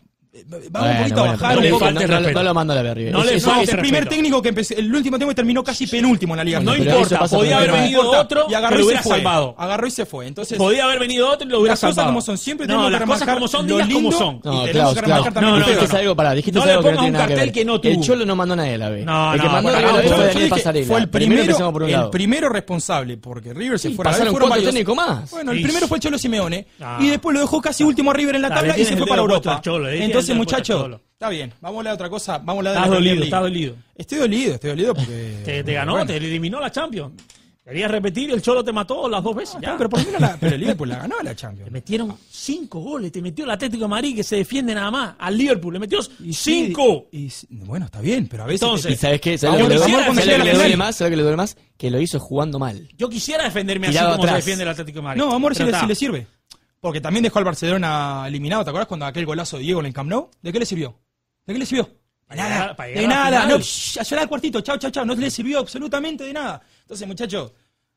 vamos 0.47 0.69
Bueno, 0.71 0.89
un 0.89 0.97
poquito 0.97 1.15
bueno, 1.15 1.23
a 1.23 1.31
bajar 1.33 1.55
no 1.55 1.61
un 1.61 1.69
poco. 1.69 1.91
no, 1.91 1.99
respeto. 1.99 2.33
no 2.39 2.43
lo 2.43 2.53
manda 2.53 2.73
a 2.73 2.77
la 2.77 2.81
Berry. 2.83 3.11
No 3.11 3.23
No, 3.23 3.29
el 3.29 3.77
primer 3.77 4.09
técnico 4.09 4.41
que 4.41 4.49
empecé, 4.49 4.79
el 4.79 4.93
último 4.93 5.17
técnico 5.19 5.35
terminó 5.35 5.63
casi 5.63 5.85
penúltimo 5.87 6.33
en 6.33 6.37
la 6.37 6.43
liga. 6.43 6.59
No 6.59 6.75
importa, 6.75 7.19
podía 7.27 7.57
haber 7.57 7.69
No 7.69 7.75
venido 7.75 8.11
otro 8.11 8.45
y 8.49 8.53
agarró 8.53 8.75
lo 8.77 8.79
y 8.79 8.83
se 8.83 8.85
hubiera 8.87 9.03
fue. 9.03 9.15
salvado. 9.17 9.55
Agarró 9.57 9.87
y 9.87 9.91
se 9.91 10.05
fue. 10.05 10.27
Entonces, 10.27 10.57
Podía 10.57 10.85
haber 10.85 10.99
venido 10.99 11.29
otro 11.29 11.47
y 11.47 11.51
lo 11.51 11.59
hubiera 11.59 11.73
las 11.73 11.79
cosas 11.81 11.95
salvado. 11.95 12.09
como 12.13 12.21
son, 12.21 12.37
siempre 12.37 12.65
no, 12.67 12.89
las 12.89 13.03
cosas 13.03 13.27
como 13.33 13.47
son, 13.47 13.67
digas 13.67 13.89
como 13.89 14.11
son. 14.11 14.41
No, 14.43 14.65
remarcar 14.65 15.33
también 15.33 15.53
No, 15.53 15.59
no, 15.59 15.65
dijiste 15.65 15.93
¿no? 15.93 15.99
algo, 15.99 16.15
pará, 16.15 16.33
dijiste 16.33 16.59
No 16.59 16.63
algo 16.65 16.81
que 16.83 16.91
no 16.91 16.97
tiene 16.99 17.11
nada 17.11 17.25
ver. 17.27 17.65
no. 17.65 17.79
El 17.83 18.01
Cholo 18.01 18.25
no 18.25 18.35
mandó 18.35 18.53
a 18.53 18.57
nadie 18.57 18.73
a 18.73 18.77
la 18.77 18.89
B. 18.89 19.05
No, 19.05 19.33
el 19.33 19.39
que 19.39 19.45
no, 19.47 19.53
mandó 19.53 19.69
a 19.69 19.71
la 19.73 19.79
B 19.79 20.09
no, 20.09 20.15
fue 20.15 20.83
fue 20.85 20.99
el 20.99 21.09
Primero 21.09 21.73
el 21.83 22.09
primero 22.09 22.49
responsable 22.49 23.17
porque 23.17 23.53
River 23.53 23.77
se 23.79 23.91
fuera 23.91 24.09
a 24.11 24.13
la 24.13 24.31
B, 24.31 24.31
pasaron 24.31 24.95
más. 24.95 25.29
Bueno, 25.29 25.51
el 25.51 25.61
primero 25.61 25.87
fue 25.87 25.97
el 25.97 26.01
Cholo 26.03 26.17
Simeone 26.17 26.65
y 26.99 27.07
después 27.09 27.33
lo 27.33 27.41
dejó 27.41 27.61
casi 27.61 27.83
último 27.83 28.11
a 28.11 28.13
River 28.13 28.35
en 28.35 28.41
la 28.41 28.49
tabla 28.49 28.77
y 28.77 28.85
se 28.85 28.97
fue 28.97 29.05
para 29.07 29.21
Europa. 29.21 29.61
tienes 29.61 30.22
Entonces, 30.31 30.35
muchachos, 30.35 30.99
está 31.13 31.29
bien, 31.29 31.53
vamos 31.61 31.77
a 31.77 31.79
hablar 31.79 31.91
de 31.93 31.95
otra 31.95 32.09
cosa, 32.09 32.37
vamos 32.39 32.55
a 32.55 32.57
hablar 32.59 32.73
de 32.73 32.79
Estás 32.79 32.89
la 32.89 32.95
dolido, 32.95 33.23
estás 33.23 33.41
dolido. 33.41 33.75
Estoy 33.95 34.17
dolido, 34.19 34.53
estoy 34.55 34.69
dolido 34.71 34.93
porque 34.95 35.41
Te, 35.45 35.63
te 35.63 35.73
ganó, 35.73 35.91
bueno. 35.93 36.05
te 36.07 36.17
eliminó 36.17 36.59
la 36.59 36.71
Champions. 36.71 37.13
Querías 37.65 37.89
repetir 37.89 38.29
y 38.29 38.33
el 38.33 38.41
Cholo 38.41 38.61
te 38.61 38.73
mató 38.73 39.07
las 39.07 39.23
dos 39.23 39.33
veces. 39.33 39.55
Ya. 39.61 39.77
pero 39.77 39.89
por 39.89 40.05
la, 40.19 40.35
pero 40.37 40.53
el 40.55 40.59
Liverpool 40.59 40.89
la 40.89 40.97
ganó 40.97 41.15
la 41.23 41.33
Champions. 41.33 41.67
Le 41.67 41.71
metieron 41.71 42.13
cinco 42.29 42.81
goles, 42.81 43.09
te 43.09 43.21
metió 43.21 43.45
el 43.45 43.51
Atlético 43.51 43.85
de 43.85 43.87
Madrid 43.87 44.17
que 44.17 44.23
se 44.25 44.35
defiende 44.35 44.75
nada 44.75 44.91
más. 44.91 45.15
Al 45.17 45.37
Liverpool 45.37 45.71
le 45.75 45.79
metió 45.79 45.99
Y 46.19 46.33
sí, 46.33 46.65
cinco. 46.65 47.07
y 47.13 47.29
bueno, 47.63 47.85
está 47.85 48.01
bien, 48.01 48.27
pero 48.27 48.43
a 48.43 48.47
veces 48.47 48.63
Entonces, 48.63 48.91
¿Y 48.91 48.95
sabes 48.97 49.21
qué? 49.21 49.37
¿Sabes 49.37 49.61
lo 49.61 49.67
que 49.69 49.75
le 49.75 49.79
duele- 49.79 49.93
con 49.93 50.15
¿sabes 50.15 50.25
llegar 50.25 50.39
lo 50.39 50.43
a 50.43 50.45
que 50.45 50.47
la 50.47 50.51
le 50.51 50.57
duele 50.59 50.73
final. 50.73 50.77
más? 50.87 50.95
¿Sabes 50.97 51.09
lo 51.09 51.13
que 51.13 51.15
le 51.17 51.23
duele 51.23 51.37
más? 51.37 51.57
Que 51.77 51.89
lo 51.89 52.01
hizo 52.01 52.19
jugando 52.19 52.59
mal. 52.59 52.89
Yo 52.97 53.07
quisiera 53.09 53.45
defenderme 53.45 53.87
así 53.87 53.93
Tirado 53.93 54.09
como 54.11 54.23
se 54.23 54.27
atrás. 54.29 54.43
defiende 54.43 54.63
el 54.63 54.69
Atlético 54.69 54.99
de 54.99 55.03
Madrid. 55.03 55.21
No, 55.21 55.27
vamos 55.27 55.45
a 55.45 55.47
ver 55.47 55.55
si 55.57 55.71
le, 55.71 55.79
si 55.79 55.85
le 55.87 55.95
sirve. 55.95 56.27
Porque 56.83 56.99
también 56.99 57.23
dejó 57.23 57.39
al 57.39 57.45
Barcelona 57.45 58.25
eliminado, 58.27 58.65
¿te 58.65 58.69
acuerdas 58.69 58.89
cuando 58.89 59.05
aquel 59.05 59.25
golazo 59.25 59.55
de 59.55 59.63
Diego 59.63 59.79
en 59.79 59.85
el 59.85 59.93
Camp 59.93 60.09
Nou? 60.09 60.29
¿De 60.41 60.51
qué 60.51 60.59
le 60.59 60.65
sirvió? 60.65 60.99
¿De 61.45 61.53
qué 61.53 61.59
le 61.59 61.65
sirvió? 61.65 61.85
De 61.85 61.91
Para 62.27 62.43
nada, 62.43 62.55
llegar- 62.61 62.75
para 62.75 62.89
de 62.89 63.07
nada, 63.07 63.45
no, 63.47 63.57
shh, 63.59 63.99
a 63.99 64.03
llorar 64.03 64.23
al 64.23 64.27
cuartito, 64.29 64.59
chao, 64.59 64.75
chao, 64.77 64.91
chao, 64.91 65.05
no 65.05 65.15
le 65.15 65.31
sirvió 65.31 65.59
absolutamente 65.59 66.25
de 66.25 66.33
nada. 66.33 66.61
Entonces, 66.81 67.07
muchachos, 67.07 67.53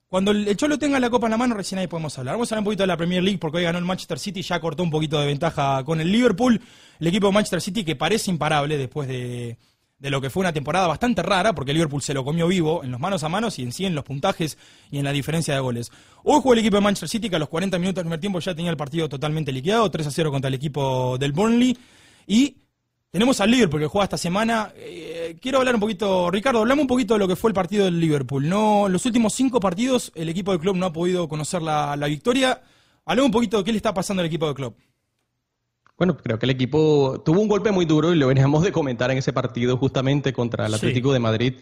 cuando 0.07 0.31
el 0.31 0.57
Cholo 0.57 0.79
tenga 0.79 1.01
la 1.01 1.11
copa 1.11 1.27
en 1.27 1.33
la 1.33 1.37
mano, 1.37 1.57
recién 1.57 1.81
ahí 1.81 1.89
podemos 1.89 2.17
hablar. 2.17 2.37
Vamos 2.37 2.53
a 2.53 2.55
hablar 2.55 2.61
un 2.61 2.65
poquito 2.67 2.85
de 2.85 2.87
la 2.87 2.97
Premier 2.97 3.25
League 3.25 3.39
porque 3.41 3.59
hoy 3.59 3.65
ganó 3.65 3.79
el 3.79 3.85
Manchester 3.85 4.21
City, 4.21 4.43
ya 4.43 4.61
cortó 4.61 4.85
un 4.85 4.91
poquito 4.93 5.19
de 5.19 5.27
ventaja 5.27 5.83
con 5.83 6.01
el 6.01 6.13
Liverpool. 6.13 6.61
El 7.01 7.07
equipo 7.09 7.27
de 7.27 7.33
Manchester 7.33 7.61
City 7.61 7.83
que 7.85 7.97
parece 7.97 8.31
imparable 8.31 8.79
después 8.79 9.09
de, 9.09 9.59
de 9.99 10.11
lo 10.11 10.21
que 10.21 10.29
fue 10.29 10.43
una 10.43 10.53
temporada 10.53 10.87
bastante 10.87 11.23
rara, 11.23 11.55
porque 11.55 11.73
Liverpool 11.73 12.03
se 12.03 12.13
lo 12.13 12.25
comió 12.25 12.47
vivo 12.47 12.85
en 12.85 12.91
los 12.91 13.01
manos 13.01 13.25
a 13.25 13.29
manos 13.29 13.59
y 13.59 13.63
en 13.63 13.73
sí 13.73 13.87
en 13.87 13.95
los 13.95 14.05
puntajes 14.05 14.59
y 14.91 14.99
en 14.99 15.05
la 15.05 15.13
diferencia 15.13 15.55
de 15.55 15.61
goles. 15.61 15.91
Hoy 16.23 16.41
jugó 16.43 16.53
el 16.53 16.59
equipo 16.59 16.77
de 16.77 16.83
Manchester 16.83 17.09
City 17.09 17.31
que 17.31 17.37
a 17.37 17.39
los 17.39 17.49
40 17.49 17.79
minutos 17.79 17.97
del 17.97 18.05
primer 18.05 18.21
tiempo 18.21 18.39
ya 18.41 18.55
tenía 18.55 18.71
el 18.71 18.77
partido 18.77 19.09
totalmente 19.09 19.53
liquidado, 19.53 19.91
3 19.91 20.07
a 20.07 20.11
0 20.11 20.31
contra 20.31 20.49
el 20.49 20.55
equipo 20.55 21.17
del 21.19 21.33
Burnley. 21.33 21.77
Y 22.27 22.57
tenemos 23.11 23.41
al 23.41 23.51
Liverpool 23.51 23.81
que 23.81 23.87
juega 23.87 24.05
esta 24.05 24.19
semana. 24.19 24.73
Eh, 24.77 25.37
quiero 25.41 25.59
hablar 25.59 25.75
un 25.75 25.81
poquito, 25.81 26.31
Ricardo, 26.31 26.61
hablamos 26.61 26.83
un 26.83 26.89
poquito 26.89 27.15
de 27.15 27.21
lo 27.21 27.29
que 27.29 27.37
fue 27.37 27.49
el 27.49 27.55
partido 27.55 27.87
del 27.87 27.99
Liverpool. 27.99 28.47
No, 28.47 28.89
los 28.91 29.07
últimos 29.07 29.33
cinco 29.33 29.61
partidos 29.61 30.13
el 30.15 30.29
equipo 30.29 30.51
del 30.51 30.61
club 30.61 30.77
no 30.77 30.87
ha 30.87 30.93
podido 30.93 31.27
conocer 31.27 31.63
la, 31.63 31.97
la 31.97 32.07
victoria. 32.07 32.61
Hablamos 33.07 33.29
un 33.29 33.33
poquito 33.33 33.59
de 33.59 33.65
qué 33.65 33.73
le 33.73 33.79
está 33.79 33.95
pasando 33.95 34.21
al 34.21 34.27
equipo 34.27 34.45
del 34.45 34.55
club. 34.55 34.77
Bueno, 35.99 36.17
creo 36.17 36.39
que 36.39 36.47
el 36.47 36.51
equipo 36.51 37.23
tuvo 37.25 37.41
un 37.41 37.49
golpe 37.49 37.71
muy 37.73 37.87
duro 37.87 38.13
y 38.13 38.17
lo 38.17 38.27
veníamos 38.27 38.63
de 38.63 38.73
comentar 38.73 39.11
en 39.11 39.19
ese 39.19 39.33
partido 39.33 39.77
justamente 39.79 40.33
contra 40.33 40.67
el 40.67 40.73
Sí. 40.73 40.77
Atlético 40.77 41.13
de 41.13 41.19
Madrid. 41.19 41.55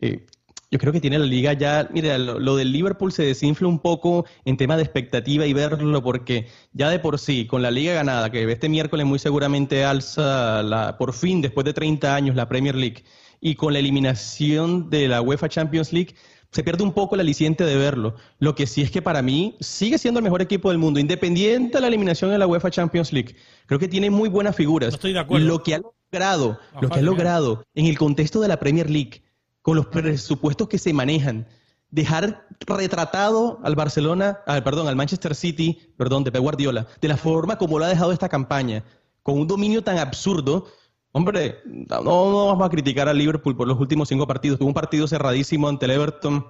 Eh, 0.00 0.26
yo 0.70 0.78
creo 0.78 0.90
que 0.94 1.00
tiene 1.02 1.18
la 1.18 1.26
liga 1.26 1.52
ya, 1.52 1.86
mira, 1.92 2.16
lo, 2.16 2.38
lo 2.40 2.56
del 2.56 2.72
Liverpool 2.72 3.12
se 3.12 3.22
desinfla 3.24 3.68
un 3.68 3.78
poco 3.78 4.24
en 4.46 4.56
tema 4.56 4.78
de 4.78 4.82
expectativa 4.82 5.44
y 5.44 5.52
verlo 5.52 6.02
porque 6.02 6.46
ya 6.72 6.88
de 6.88 6.98
por 6.98 7.18
sí, 7.18 7.46
con 7.46 7.60
la 7.60 7.70
liga 7.70 7.92
ganada, 7.92 8.30
que 8.30 8.50
este 8.50 8.70
miércoles 8.70 9.04
muy 9.04 9.18
seguramente 9.18 9.84
alza 9.84 10.62
la, 10.62 10.96
por 10.96 11.12
fin 11.12 11.42
después 11.42 11.66
de 11.66 11.74
30 11.74 12.14
años 12.14 12.34
la 12.36 12.48
Premier 12.48 12.74
League 12.74 13.04
y 13.42 13.54
con 13.56 13.74
la 13.74 13.80
eliminación 13.80 14.88
de 14.88 15.08
la 15.08 15.20
UEFA 15.20 15.50
Champions 15.50 15.92
League, 15.92 16.14
se 16.52 16.62
pierde 16.62 16.84
un 16.84 16.92
poco 16.92 17.14
el 17.14 17.22
aliciente 17.22 17.64
de 17.64 17.76
verlo. 17.76 18.14
Lo 18.38 18.54
que 18.54 18.66
sí 18.66 18.82
es 18.82 18.90
que 18.90 19.00
para 19.02 19.22
mí 19.22 19.56
sigue 19.60 19.98
siendo 19.98 20.20
el 20.20 20.24
mejor 20.24 20.42
equipo 20.42 20.68
del 20.68 20.78
mundo, 20.78 21.00
independiente 21.00 21.78
de 21.78 21.80
la 21.80 21.88
eliminación 21.88 22.30
en 22.32 22.38
la 22.38 22.46
UEFA 22.46 22.70
Champions 22.70 23.12
League. 23.12 23.34
Creo 23.66 23.80
que 23.80 23.88
tiene 23.88 24.10
muy 24.10 24.28
buenas 24.28 24.54
figuras. 24.54 24.90
No 24.90 24.96
estoy 24.96 25.14
de 25.14 25.18
acuerdo. 25.18 25.46
Lo 25.46 25.62
que 25.62 25.74
ha 25.74 25.78
logrado, 25.78 26.58
lo 26.80 26.90
que 26.90 26.98
ha 26.98 27.02
logrado 27.02 27.64
en 27.74 27.86
el 27.86 27.96
contexto 27.96 28.40
de 28.40 28.48
la 28.48 28.58
Premier 28.58 28.90
League, 28.90 29.22
con 29.62 29.76
los 29.76 29.86
presupuestos 29.86 30.68
que 30.68 30.76
se 30.76 30.92
manejan, 30.92 31.46
dejar 31.90 32.46
retratado 32.66 33.58
al 33.64 33.74
Barcelona, 33.74 34.40
al, 34.46 34.62
perdón, 34.62 34.88
al 34.88 34.96
Manchester 34.96 35.34
City, 35.34 35.80
perdón, 35.96 36.22
de 36.24 36.32
Pep 36.32 36.42
Guardiola, 36.42 36.86
de 37.00 37.08
la 37.08 37.16
forma 37.16 37.56
como 37.56 37.78
lo 37.78 37.86
ha 37.86 37.88
dejado 37.88 38.12
esta 38.12 38.28
campaña, 38.28 38.84
con 39.22 39.38
un 39.38 39.46
dominio 39.46 39.82
tan 39.82 39.98
absurdo. 39.98 40.66
Hombre, 41.12 41.58
no, 41.66 42.46
vamos 42.46 42.66
a 42.66 42.70
criticar 42.70 43.06
al 43.06 43.18
Liverpool 43.18 43.54
por 43.54 43.68
los 43.68 43.78
últimos 43.78 44.08
cinco 44.08 44.26
partidos. 44.26 44.58
Tuvo 44.58 44.68
un 44.68 44.74
partido 44.74 45.06
cerradísimo 45.06 45.68
ante 45.68 45.84
el 45.84 45.92
Everton. 45.92 46.46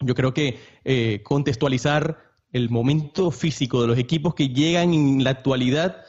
Yo 0.00 0.14
creo 0.16 0.34
que 0.34 0.58
eh, 0.84 1.22
contextualizar 1.22 2.18
el 2.50 2.68
momento 2.68 3.30
físico 3.30 3.80
de 3.80 3.86
los 3.86 3.98
equipos 3.98 4.34
que 4.34 4.48
llegan 4.48 4.92
en 4.92 5.22
la 5.22 5.30
actualidad 5.30 6.04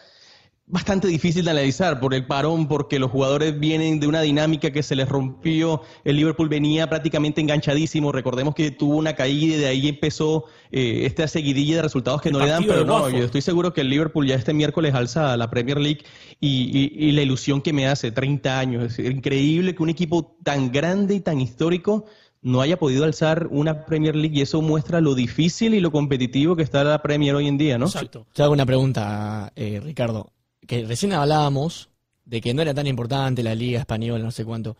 bastante 0.66 1.08
difícil 1.08 1.44
de 1.46 1.52
analizar 1.52 2.00
por 2.00 2.14
el 2.14 2.26
parón, 2.26 2.68
porque 2.68 2.98
los 2.98 3.12
jugadores 3.12 3.60
vienen 3.60 4.00
de 4.00 4.08
una 4.08 4.22
dinámica 4.22 4.72
que 4.72 4.82
se 4.82 4.96
les 4.96 5.08
rompió. 5.10 5.82
El 6.04 6.16
Liverpool 6.16 6.48
venía 6.50 6.90
prácticamente 6.90 7.42
enganchadísimo. 7.42 8.12
Recordemos 8.12 8.56
que 8.56 8.72
tuvo 8.72 8.96
una 8.98 9.14
caída 9.14 9.56
y 9.56 9.60
de 9.60 9.68
ahí 9.68 9.88
empezó 9.90 10.46
eh, 10.72 11.02
esta 11.06 11.28
seguidilla 11.28 11.76
de 11.78 11.82
resultados 11.84 12.22
que 12.22 12.30
El 12.30 12.34
no 12.34 12.40
le 12.40 12.48
dan. 12.50 12.64
Pero 12.66 12.86
no, 12.86 12.94
Watford. 12.96 13.16
yo 13.20 13.26
estoy 13.26 13.42
seguro 13.42 13.74
que 13.74 13.82
el 13.82 13.90
Liverpool 13.90 14.26
ya 14.26 14.36
este 14.36 14.54
miércoles 14.54 14.94
alza 14.96 15.34
a 15.34 15.38
la 15.38 15.50
Premier 15.50 15.80
League 15.80 16.02
y, 16.40 16.72
y- 16.98 17.08
y 17.10 17.12
la 17.12 17.22
ilusión 17.22 17.62
que 17.62 17.74
me 17.74 17.88
hace, 17.88 18.12
30 18.12 18.58
años. 18.58 18.98
Es 18.98 19.12
increíble 19.12 19.76
que 19.76 19.84
un 19.84 19.90
equipo 19.90 20.38
tan 20.44 20.72
grande 20.72 21.16
y 21.16 21.20
tan 21.20 21.42
histórico 21.42 22.06
no 22.42 22.62
haya 22.62 22.78
podido 22.80 23.04
alzar 23.06 23.48
una 23.52 23.86
Premier 23.86 24.16
League 24.16 24.38
y 24.38 24.42
eso 24.42 24.62
muestra 24.62 25.02
lo 25.02 25.14
difícil 25.14 25.74
y 25.76 25.80
lo 25.82 25.92
competitivo 25.92 26.56
que 26.56 26.64
está 26.64 26.84
la 26.84 27.02
Premier 27.02 27.36
hoy 27.36 27.48
en 27.48 27.58
día, 27.58 27.78
¿no? 27.78 27.86
Exacto. 27.86 28.26
Te 28.34 28.44
hago 28.44 28.54
una 28.54 28.66
pregunta, 28.66 29.52
eh, 29.56 29.80
Ricardo. 29.84 30.32
Que 30.68 30.86
recién 30.86 31.14
hablábamos 31.14 31.90
de 32.26 32.40
que 32.42 32.54
no 32.54 32.62
era 32.62 32.74
tan 32.74 32.88
importante 32.88 33.44
la 33.44 33.54
Liga 33.56 33.80
Española, 33.80 34.24
no 34.24 34.32
sé 34.32 34.46
cuánto. 34.46 34.78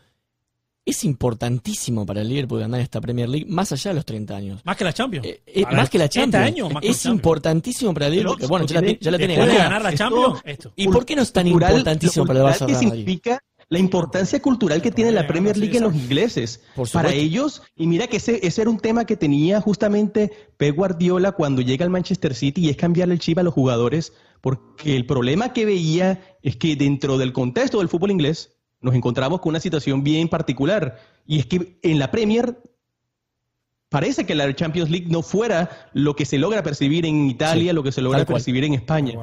es 0.86 1.04
importantísimo 1.06 2.06
para 2.06 2.22
el 2.22 2.28
Liverpool 2.30 2.60
ganar 2.60 2.82
esta 2.82 3.00
Premier 3.00 3.30
League 3.30 3.46
más 3.50 3.72
allá 3.72 3.92
de 3.92 3.96
los 3.96 4.06
30 4.06 4.36
años. 4.36 4.62
Más 4.66 4.76
que 4.76 4.84
la 4.84 4.92
Champions. 4.94 5.26
Eh, 5.26 5.42
eh, 5.46 5.64
más 5.72 5.90
que 5.90 5.98
la 5.98 6.06
este 6.06 6.20
Champions. 6.20 6.46
año, 6.46 6.70
más 6.70 6.82
que 6.82 6.90
es 6.90 6.98
Champions. 6.98 7.16
importantísimo 7.20 7.94
para 7.94 8.08
el 8.08 8.12
Liverpool. 8.14 8.38
que, 8.40 8.48
bueno, 8.48 8.66
ya 8.66 8.82
la, 8.82 8.92
ya 9.00 9.12
la 9.12 9.18
tiene 9.18 9.36
ganada. 9.38 9.58
ganar 9.60 9.82
la 9.82 9.94
Champions, 9.96 10.42
esto. 10.44 10.74
¿Y 10.76 10.88
por 10.90 11.06
qué 11.06 11.16
no 11.16 11.22
es 11.22 11.32
tan 11.32 11.46
Cultural- 11.50 11.72
importantísimo 11.72 12.26
lo 12.26 12.28
para 12.28 12.40
el 12.42 12.46
Barça 12.54 12.60
Madrid? 12.62 12.76
significa 12.76 13.40
la 13.70 13.80
importancia 13.80 14.42
cultural 14.42 14.82
que 14.82 14.92
tiene 14.92 15.12
la 15.14 15.26
Premier 15.26 15.58
League 15.58 15.78
en 15.78 15.84
los 15.84 15.96
ingleses. 15.96 16.62
Por 16.76 16.90
Para 16.92 17.14
ellos, 17.14 17.62
y 17.78 17.88
mira 17.88 18.08
que 18.08 18.18
ese, 18.18 18.46
ese 18.46 18.62
era 18.62 18.70
un 18.70 18.80
tema 18.80 19.06
que 19.06 19.16
tenía 19.16 19.62
justamente 19.62 20.32
Pep 20.58 20.76
Guardiola 20.76 21.32
cuando 21.32 21.62
llega 21.62 21.86
al 21.86 21.92
Manchester 21.92 22.36
City 22.36 22.66
y 22.66 22.70
es 22.70 22.76
cambiarle 22.78 23.14
el 23.14 23.20
chip 23.22 23.38
a 23.40 23.44
los 23.44 23.54
jugadores, 23.54 24.12
porque 24.44 24.94
el 24.98 25.06
problema 25.06 25.54
que 25.54 25.64
veía 25.64 26.22
es 26.42 26.58
que 26.58 26.76
dentro 26.76 27.18
del 27.18 27.32
contexto 27.32 27.80
del 27.80 27.88
fútbol 27.88 28.12
inglés 28.12 28.58
nos 28.82 28.94
encontramos 28.94 29.40
con 29.40 29.52
una 29.52 29.62
situación 29.62 30.04
bien 30.04 30.28
particular, 30.28 31.00
y 31.26 31.40
es 31.40 31.46
que 31.46 31.80
en 31.82 31.98
la 31.98 32.12
Premier 32.12 32.58
parece 33.88 34.26
que 34.26 34.36
la 34.36 34.54
Champions 34.54 34.90
League 34.90 35.08
no 35.10 35.22
fuera 35.22 35.70
lo 35.94 36.16
que 36.18 36.26
se 36.26 36.38
logra 36.38 36.62
percibir 36.62 37.06
en 37.06 37.30
Italia, 37.30 37.72
Sí, 37.72 37.76
lo 37.76 37.84
que 37.84 37.94
se 37.94 38.02
logra 38.02 38.26
percibir 38.26 38.66
en 38.66 38.74
España. 38.74 39.14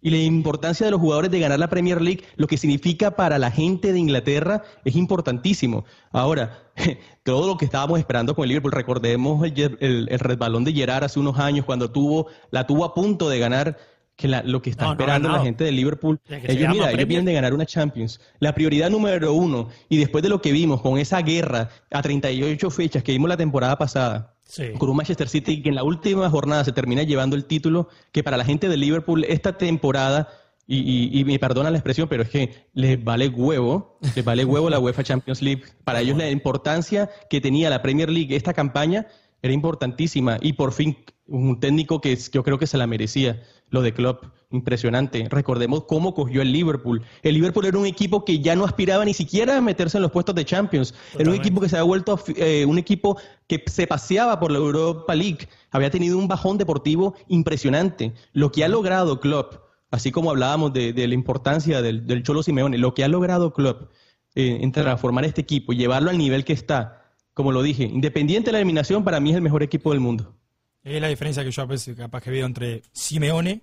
Y 0.00 0.10
la 0.10 0.18
importancia 0.18 0.86
de 0.86 0.92
los 0.92 1.00
jugadores 1.00 1.32
de 1.32 1.40
ganar 1.40 1.58
la 1.58 1.68
Premier 1.68 2.00
League, 2.00 2.22
lo 2.36 2.46
que 2.46 2.56
significa 2.56 3.16
para 3.16 3.36
la 3.36 3.50
gente 3.50 3.92
de 3.92 3.98
Inglaterra, 3.98 4.62
es 4.84 4.94
importantísimo. 4.94 5.84
Ahora, 6.12 6.70
todo 7.24 7.48
lo 7.48 7.56
que 7.56 7.64
estábamos 7.64 7.98
esperando 7.98 8.36
con 8.36 8.44
el 8.44 8.50
Liverpool, 8.50 8.70
recordemos 8.70 9.44
el, 9.44 9.76
el- 9.80 10.08
el 10.08 10.18
resbalón 10.20 10.62
de 10.62 10.72
Gerard 10.72 11.02
hace 11.02 11.18
unos 11.18 11.36
años, 11.40 11.64
cuando 11.64 11.90
tuvo, 11.90 12.28
la 12.52 12.64
tuvo 12.64 12.84
a 12.84 12.94
punto 12.94 13.28
de 13.28 13.40
ganar, 13.40 13.76
que 14.18 14.26
la- 14.26 14.42
lo 14.42 14.60
que 14.60 14.68
está 14.70 14.82
No, 14.82 14.88
no 14.88 14.90
ha 14.90 14.94
esperando 15.00 15.28
la 15.28 15.42
gente 15.44 15.62
de 15.62 15.70
Liverpool, 15.70 16.18
que 16.26 16.42
ellos, 16.52 16.68
mira, 16.70 16.88
vienen 17.04 17.24
de 17.24 17.32
ganar 17.34 17.54
una 17.54 17.64
Champions. 17.64 18.20
La 18.40 18.52
prioridad 18.52 18.90
número 18.90 19.32
uno, 19.32 19.68
y 19.88 19.96
después 19.96 20.22
de 20.24 20.28
lo 20.28 20.42
que 20.42 20.50
vimos 20.50 20.82
con 20.82 20.98
esa 20.98 21.22
guerra 21.22 21.68
a 21.92 22.02
38 22.02 22.68
fechas 22.70 23.04
que 23.04 23.12
vimos 23.12 23.28
la 23.28 23.36
temporada 23.36 23.78
pasada, 23.78 24.34
Sí. 24.42 24.64
con 24.76 24.90
un 24.90 24.96
Manchester 24.96 25.28
City 25.28 25.62
que 25.62 25.68
en 25.68 25.76
la 25.76 25.84
última 25.84 26.28
jornada 26.30 26.64
se 26.64 26.72
termina 26.72 27.04
llevando 27.04 27.36
el 27.36 27.44
título, 27.44 27.88
que 28.10 28.24
para 28.24 28.36
la 28.36 28.44
gente 28.44 28.68
de 28.68 28.76
Liverpool 28.76 29.24
esta 29.28 29.56
temporada, 29.56 30.28
y, 30.66 30.78
y- 30.78 31.20
y 31.20 31.24
me 31.24 31.38
perdona 31.38 31.70
la 31.70 31.78
expresión, 31.78 32.08
pero 32.08 32.24
es 32.24 32.28
que 32.28 32.66
les 32.74 33.02
vale 33.02 33.28
huevo, 33.28 33.98
les 34.16 34.24
vale 34.24 34.44
huevo 34.44 34.68
la 34.68 34.80
UEFA 34.80 35.04
Champions 35.04 35.42
League. 35.42 35.62
Para 35.84 36.00
ellos 36.00 36.16
la 36.18 36.28
importancia 36.28 37.08
que 37.30 37.40
tenía 37.40 37.70
la 37.70 37.82
Premier 37.82 38.10
League 38.10 38.34
esta 38.34 38.52
campaña 38.52 39.06
era 39.42 39.54
importantísima 39.54 40.38
y 40.42 40.54
por 40.54 40.72
fin 40.72 40.96
un 41.28 41.60
técnico 41.60 42.00
que 42.00 42.16
yo 42.32 42.42
creo 42.42 42.58
que 42.58 42.66
se 42.66 42.76
la 42.78 42.86
merecía, 42.86 43.42
lo 43.70 43.82
de 43.82 43.92
Klopp, 43.92 44.24
impresionante. 44.50 45.26
Recordemos 45.30 45.84
cómo 45.84 46.14
cogió 46.14 46.42
el 46.42 46.52
Liverpool. 46.52 47.02
El 47.22 47.34
Liverpool 47.34 47.66
era 47.66 47.78
un 47.78 47.86
equipo 47.86 48.24
que 48.24 48.40
ya 48.40 48.56
no 48.56 48.64
aspiraba 48.64 49.04
ni 49.04 49.14
siquiera 49.14 49.56
a 49.56 49.60
meterse 49.60 49.98
en 49.98 50.02
los 50.02 50.12
puestos 50.12 50.34
de 50.34 50.44
Champions. 50.44 50.94
Era 51.18 51.30
un 51.30 51.36
equipo 51.36 51.60
que 51.60 51.68
se 51.68 51.76
había 51.76 51.84
vuelto 51.84 52.18
eh, 52.36 52.64
un 52.66 52.78
equipo 52.78 53.18
que 53.46 53.62
se 53.66 53.86
paseaba 53.86 54.40
por 54.40 54.50
la 54.50 54.58
Europa 54.58 55.14
League. 55.14 55.48
Había 55.70 55.90
tenido 55.90 56.18
un 56.18 56.28
bajón 56.28 56.58
deportivo 56.58 57.14
impresionante. 57.28 58.14
Lo 58.32 58.52
que 58.52 58.64
ha 58.64 58.68
logrado 58.68 59.20
Klopp, 59.20 59.54
así 59.90 60.10
como 60.10 60.30
hablábamos 60.30 60.72
de, 60.72 60.92
de 60.92 61.08
la 61.08 61.14
importancia 61.14 61.82
del, 61.82 62.06
del 62.06 62.22
Cholo 62.22 62.42
Simeone, 62.42 62.78
lo 62.78 62.94
que 62.94 63.04
ha 63.04 63.08
logrado 63.08 63.52
Klopp 63.52 63.90
eh, 64.34 64.58
en 64.60 64.70
transformar 64.70 65.24
este 65.24 65.40
equipo 65.40 65.72
y 65.72 65.76
llevarlo 65.76 66.10
al 66.10 66.18
nivel 66.18 66.44
que 66.44 66.52
está, 66.52 67.12
como 67.34 67.50
lo 67.50 67.62
dije, 67.62 67.84
independiente 67.84 68.48
de 68.48 68.52
la 68.52 68.58
eliminación, 68.58 69.02
para 69.02 69.18
mí 69.20 69.30
es 69.30 69.36
el 69.36 69.42
mejor 69.42 69.62
equipo 69.62 69.90
del 69.90 70.00
mundo. 70.00 70.37
Es 70.84 71.00
la 71.00 71.08
diferencia 71.08 71.44
que 71.44 71.50
yo 71.50 71.62
a 71.62 71.66
veces 71.66 71.96
capaz 71.96 72.22
que 72.22 72.30
veo 72.30 72.46
entre 72.46 72.82
Simeone 72.92 73.60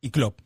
y 0.00 0.10
Klopp. 0.10 0.38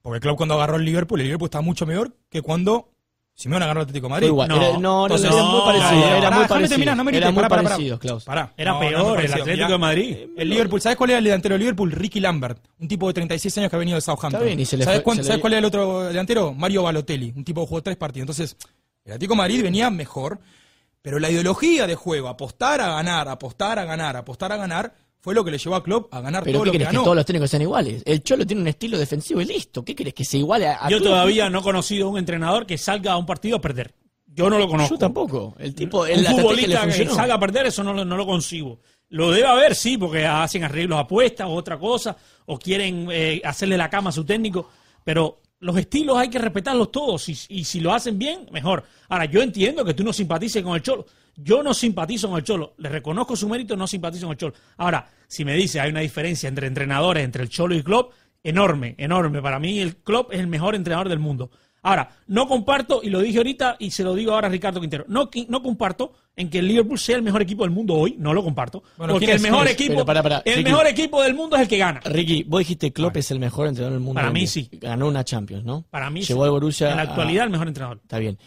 Porque 0.00 0.20
Klopp 0.20 0.36
cuando 0.36 0.54
agarró 0.54 0.76
el 0.76 0.84
Liverpool, 0.84 1.20
el 1.20 1.26
Liverpool 1.26 1.46
estaba 1.46 1.62
mucho 1.62 1.86
mejor 1.86 2.16
que 2.28 2.42
cuando 2.42 2.88
Simeone 3.34 3.64
agarró 3.64 3.80
el 3.80 3.84
Atlético 3.84 4.06
de 4.06 4.10
Madrid. 4.10 4.26
Igual. 4.26 4.48
No. 4.48 4.56
Era, 4.56 4.78
no, 4.78 5.08
no, 5.08 5.14
era 5.16 5.30
muy 5.30 5.36
No, 5.42 5.64
parecido. 5.64 6.06
era 6.16 6.30
muy 6.30 6.44
parecido. 6.46 6.68
terminar, 6.68 6.96
no 6.96 7.04
me 7.04 7.10
grites, 7.12 7.22
Era 7.28 7.30
muy 7.32 7.42
pará, 7.48 7.62
parecido, 7.62 7.98
Klaus. 7.98 8.24
Pará. 8.24 8.52
Era 8.56 8.72
No, 8.72 8.80
peor 8.80 9.20
el. 9.20 9.26
Atlético 9.32 9.52
Mirá, 9.54 9.68
de 9.68 9.78
Madrid. 9.78 10.16
El 10.36 10.48
Liverpool, 10.50 10.80
¿sabes 10.80 10.98
cuál 10.98 11.10
era 11.10 11.18
el 11.18 11.24
delantero 11.24 11.52
del 11.54 11.60
Liverpool? 11.60 11.92
Ricky 11.92 12.18
Lambert, 12.20 12.58
un 12.80 12.88
tipo 12.88 13.06
de 13.06 13.14
36 13.14 13.58
años 13.58 13.70
que 13.70 13.76
ha 13.76 13.78
venido 13.78 13.94
de 13.94 14.00
Southampton. 14.02 14.40
Está 14.40 14.44
bien, 14.46 14.60
y 14.60 14.64
se 14.66 14.76
le 14.76 14.84
¿Sabes, 14.84 14.98
fue- 14.98 15.04
cuán- 15.04 15.16
se 15.18 15.22
le- 15.22 15.26
¿sabes 15.28 15.40
cuál 15.40 15.52
era 15.52 15.58
el 15.60 15.64
otro 15.64 16.02
delantero? 16.04 16.52
Mario 16.52 16.82
Balotelli, 16.82 17.32
un 17.36 17.44
tipo 17.44 17.62
que 17.62 17.68
jugó 17.68 17.82
tres 17.82 17.96
partidos. 17.96 18.24
Entonces, 18.24 18.56
el 19.04 19.12
Atlético 19.12 19.34
de 19.34 19.38
Madrid 19.38 19.62
venía 19.62 19.88
mejor, 19.90 20.40
pero 21.02 21.18
la 21.18 21.30
ideología 21.30 21.86
de 21.86 21.94
juego, 21.94 22.28
apostar 22.28 22.80
a 22.80 22.88
ganar, 22.88 23.28
apostar 23.28 23.78
a 23.78 23.84
ganar, 23.84 24.16
apostar 24.16 24.52
a 24.52 24.56
ganar, 24.56 24.94
fue 25.20 25.34
lo 25.34 25.44
que 25.44 25.50
le 25.50 25.58
llevó 25.58 25.76
a 25.76 25.82
Klopp 25.84 26.12
a 26.14 26.20
ganar 26.20 26.42
Pero 26.42 26.54
todo 26.58 26.62
¿qué 26.62 26.66
lo 26.66 26.72
que 26.72 26.78
querés 26.78 26.88
que 26.88 26.94
ganó. 26.94 27.04
todos 27.04 27.16
los 27.16 27.26
técnicos 27.26 27.50
sean 27.50 27.62
iguales? 27.62 28.02
El 28.06 28.22
Cholo 28.24 28.46
tiene 28.46 28.62
un 28.62 28.68
estilo 28.68 28.98
defensivo 28.98 29.40
y 29.40 29.44
listo. 29.44 29.84
¿Qué 29.84 29.94
querés 29.94 30.14
que 30.14 30.24
se 30.24 30.38
iguale 30.38 30.66
a, 30.68 30.86
a 30.86 30.88
Yo 30.88 31.00
todavía 31.02 31.48
no 31.50 31.60
he 31.60 31.62
conocido 31.62 32.08
un 32.08 32.18
entrenador 32.18 32.66
que 32.66 32.76
salga 32.78 33.12
a 33.12 33.16
un 33.18 33.26
partido 33.26 33.56
a 33.58 33.60
perder. 33.60 33.94
Yo 34.26 34.48
no 34.48 34.58
lo 34.58 34.66
conozco. 34.66 34.94
Yo 34.94 34.98
tampoco. 34.98 35.54
El 35.58 35.74
tipo, 35.74 36.02
un 36.02 36.08
el, 36.08 36.26
futbolista 36.26 36.86
que 36.86 37.06
salga 37.06 37.34
a 37.34 37.38
perder, 37.38 37.66
eso 37.66 37.84
no, 37.84 37.92
lo- 37.92 38.04
no 38.04 38.16
lo 38.16 38.24
concibo. 38.26 38.80
Lo 39.10 39.30
debe 39.30 39.46
haber, 39.46 39.74
sí, 39.74 39.98
porque 39.98 40.24
hacen 40.26 40.64
arreglos 40.64 40.98
apuestas 40.98 41.46
o 41.46 41.50
otra 41.52 41.78
cosa, 41.78 42.16
o 42.46 42.58
quieren 42.58 43.08
eh, 43.12 43.42
hacerle 43.44 43.76
la 43.76 43.90
cama 43.90 44.08
a 44.08 44.12
su 44.12 44.24
técnico, 44.24 44.70
pero 45.04 45.41
los 45.62 45.76
estilos 45.76 46.18
hay 46.18 46.28
que 46.28 46.40
respetarlos 46.40 46.90
todos, 46.90 47.28
y, 47.28 47.64
si 47.64 47.80
lo 47.80 47.94
hacen 47.94 48.18
bien, 48.18 48.46
mejor. 48.50 48.82
Ahora, 49.08 49.26
yo 49.26 49.40
entiendo 49.40 49.84
que 49.84 49.94
tú 49.94 50.02
no 50.02 50.12
simpatices 50.12 50.60
con 50.60 50.74
el 50.74 50.82
Cholo. 50.82 51.06
Yo 51.36 51.62
no 51.62 51.72
simpatizo 51.72 52.28
con 52.28 52.38
el 52.38 52.42
Cholo. 52.42 52.74
Le 52.78 52.88
reconozco 52.88 53.36
su 53.36 53.48
mérito, 53.48 53.76
no 53.76 53.86
simpatizo 53.86 54.26
con 54.26 54.32
el 54.32 54.38
Cholo. 54.38 54.54
Ahora, 54.76 55.08
si 55.28 55.44
me 55.44 55.54
dice 55.54 55.78
hay 55.78 55.90
una 55.90 56.00
diferencia 56.00 56.48
entre 56.48 56.66
entrenadores, 56.66 57.24
entre 57.24 57.44
el 57.44 57.48
Cholo 57.48 57.76
y 57.76 57.82
Klopp, 57.84 58.12
enorme, 58.42 58.96
enorme. 58.98 59.40
Para 59.40 59.60
mí 59.60 59.78
el 59.78 59.98
Klopp 59.98 60.32
es 60.32 60.40
el 60.40 60.48
mejor 60.48 60.74
entrenador 60.74 61.08
del 61.08 61.20
mundo. 61.20 61.52
Ahora, 61.84 62.08
no 62.28 62.46
comparto, 62.46 63.00
y 63.02 63.10
lo 63.10 63.20
dije 63.20 63.38
ahorita 63.38 63.74
y 63.80 63.90
se 63.90 64.04
lo 64.04 64.14
digo 64.14 64.32
ahora 64.32 64.46
a 64.46 64.50
Ricardo 64.50 64.80
Quintero, 64.80 65.04
no, 65.08 65.28
no 65.48 65.62
comparto 65.62 66.12
en 66.36 66.48
que 66.48 66.60
el 66.60 66.68
Liverpool 66.68 66.96
sea 66.98 67.16
el 67.16 67.22
mejor 67.22 67.42
equipo 67.42 67.64
del 67.64 67.72
mundo 67.72 67.94
hoy, 67.94 68.14
no 68.18 68.32
lo 68.32 68.44
comparto. 68.44 68.84
Bueno, 68.96 69.14
porque 69.14 69.26
¿quién 69.26 69.36
el 69.38 69.42
mejor 69.42 69.66
equipo, 69.66 70.04
pará, 70.04 70.42
el 70.44 70.54
Ricky. 70.58 70.70
mejor 70.70 70.86
equipo 70.86 71.20
del 71.22 71.34
mundo 71.34 71.56
es 71.56 71.62
el 71.62 71.68
que 71.68 71.78
gana. 71.78 72.00
Ricky, 72.04 72.44
vos 72.44 72.60
dijiste 72.60 72.92
Klopp 72.92 73.16
es 73.16 73.30
el 73.32 73.40
mejor 73.40 73.66
entrenador 73.66 73.94
del 73.94 74.00
mundo. 74.04 74.14
Para 74.20 74.30
mí 74.30 74.46
sí. 74.46 74.68
Ganó 74.72 75.08
una 75.08 75.24
Champions, 75.24 75.64
¿no? 75.64 75.84
Para 75.90 76.08
mí, 76.08 76.22
Llevó 76.22 76.42
sí. 76.42 76.44
al 76.44 76.50
Borussia 76.52 76.90
en 76.90 76.96
la 76.96 77.02
a- 77.02 77.06
actualidad, 77.06 77.44
el 77.46 77.50
mejor 77.50 77.66
entrenador. 77.66 77.98
Está 78.00 78.18
bien. 78.20 78.38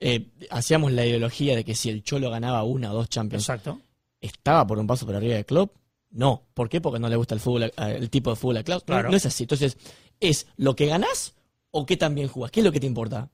Eh, 0.00 0.28
hacíamos 0.50 0.90
la 0.92 1.04
ideología 1.04 1.56
de 1.56 1.64
que 1.64 1.74
si 1.74 1.90
el 1.90 2.02
Cholo 2.02 2.30
ganaba 2.30 2.62
una 2.62 2.90
o 2.92 2.94
dos 2.94 3.10
Champions, 3.10 3.44
Exacto. 3.44 3.80
¿estaba 4.20 4.66
por 4.66 4.78
un 4.78 4.86
paso 4.86 5.04
por 5.04 5.14
arriba 5.14 5.34
de 5.34 5.44
Klopp? 5.44 5.76
No. 6.10 6.42
¿Por 6.54 6.70
qué? 6.70 6.80
Porque 6.80 6.98
no 6.98 7.08
le 7.10 7.16
gusta 7.16 7.34
el 7.34 7.40
fútbol, 7.40 7.70
a- 7.76 7.90
el 7.90 8.08
tipo 8.08 8.30
de 8.30 8.36
fútbol 8.36 8.56
a 8.56 8.62
Klopp. 8.62 8.80
No- 8.80 8.86
Claro. 8.86 9.10
No, 9.10 9.16
es 9.18 9.26
así. 9.26 9.42
Entonces, 9.44 9.76
¿es 10.20 10.46
lo 10.56 10.74
que 10.74 10.86
ganás 10.86 11.34
o 11.78 11.86
qué 11.86 11.96
también 11.96 12.28
jugás? 12.28 12.50
¿Qué 12.50 12.60
es 12.60 12.64
lo 12.64 12.72
que 12.72 12.80
te 12.80 12.86
importa? 12.86 13.28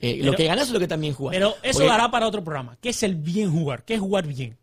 Eh, 0.00 0.16
Pero- 0.18 0.30
¿Lo 0.32 0.36
que 0.36 0.44
ganás 0.46 0.70
o 0.70 0.72
lo 0.72 0.80
que 0.80 0.88
también 0.88 1.14
jugás? 1.14 1.34
Pero 1.34 1.54
eso 1.62 1.78
Porque- 1.78 1.88
dará 1.88 2.10
para 2.10 2.26
otro 2.26 2.42
programa. 2.42 2.76
¿Qué 2.80 2.90
es 2.90 3.02
el 3.02 3.14
bien 3.16 3.50
jugar? 3.52 3.84
¿Qué 3.84 3.94
es 3.94 4.00
jugar 4.00 4.26
bien? 4.26 4.56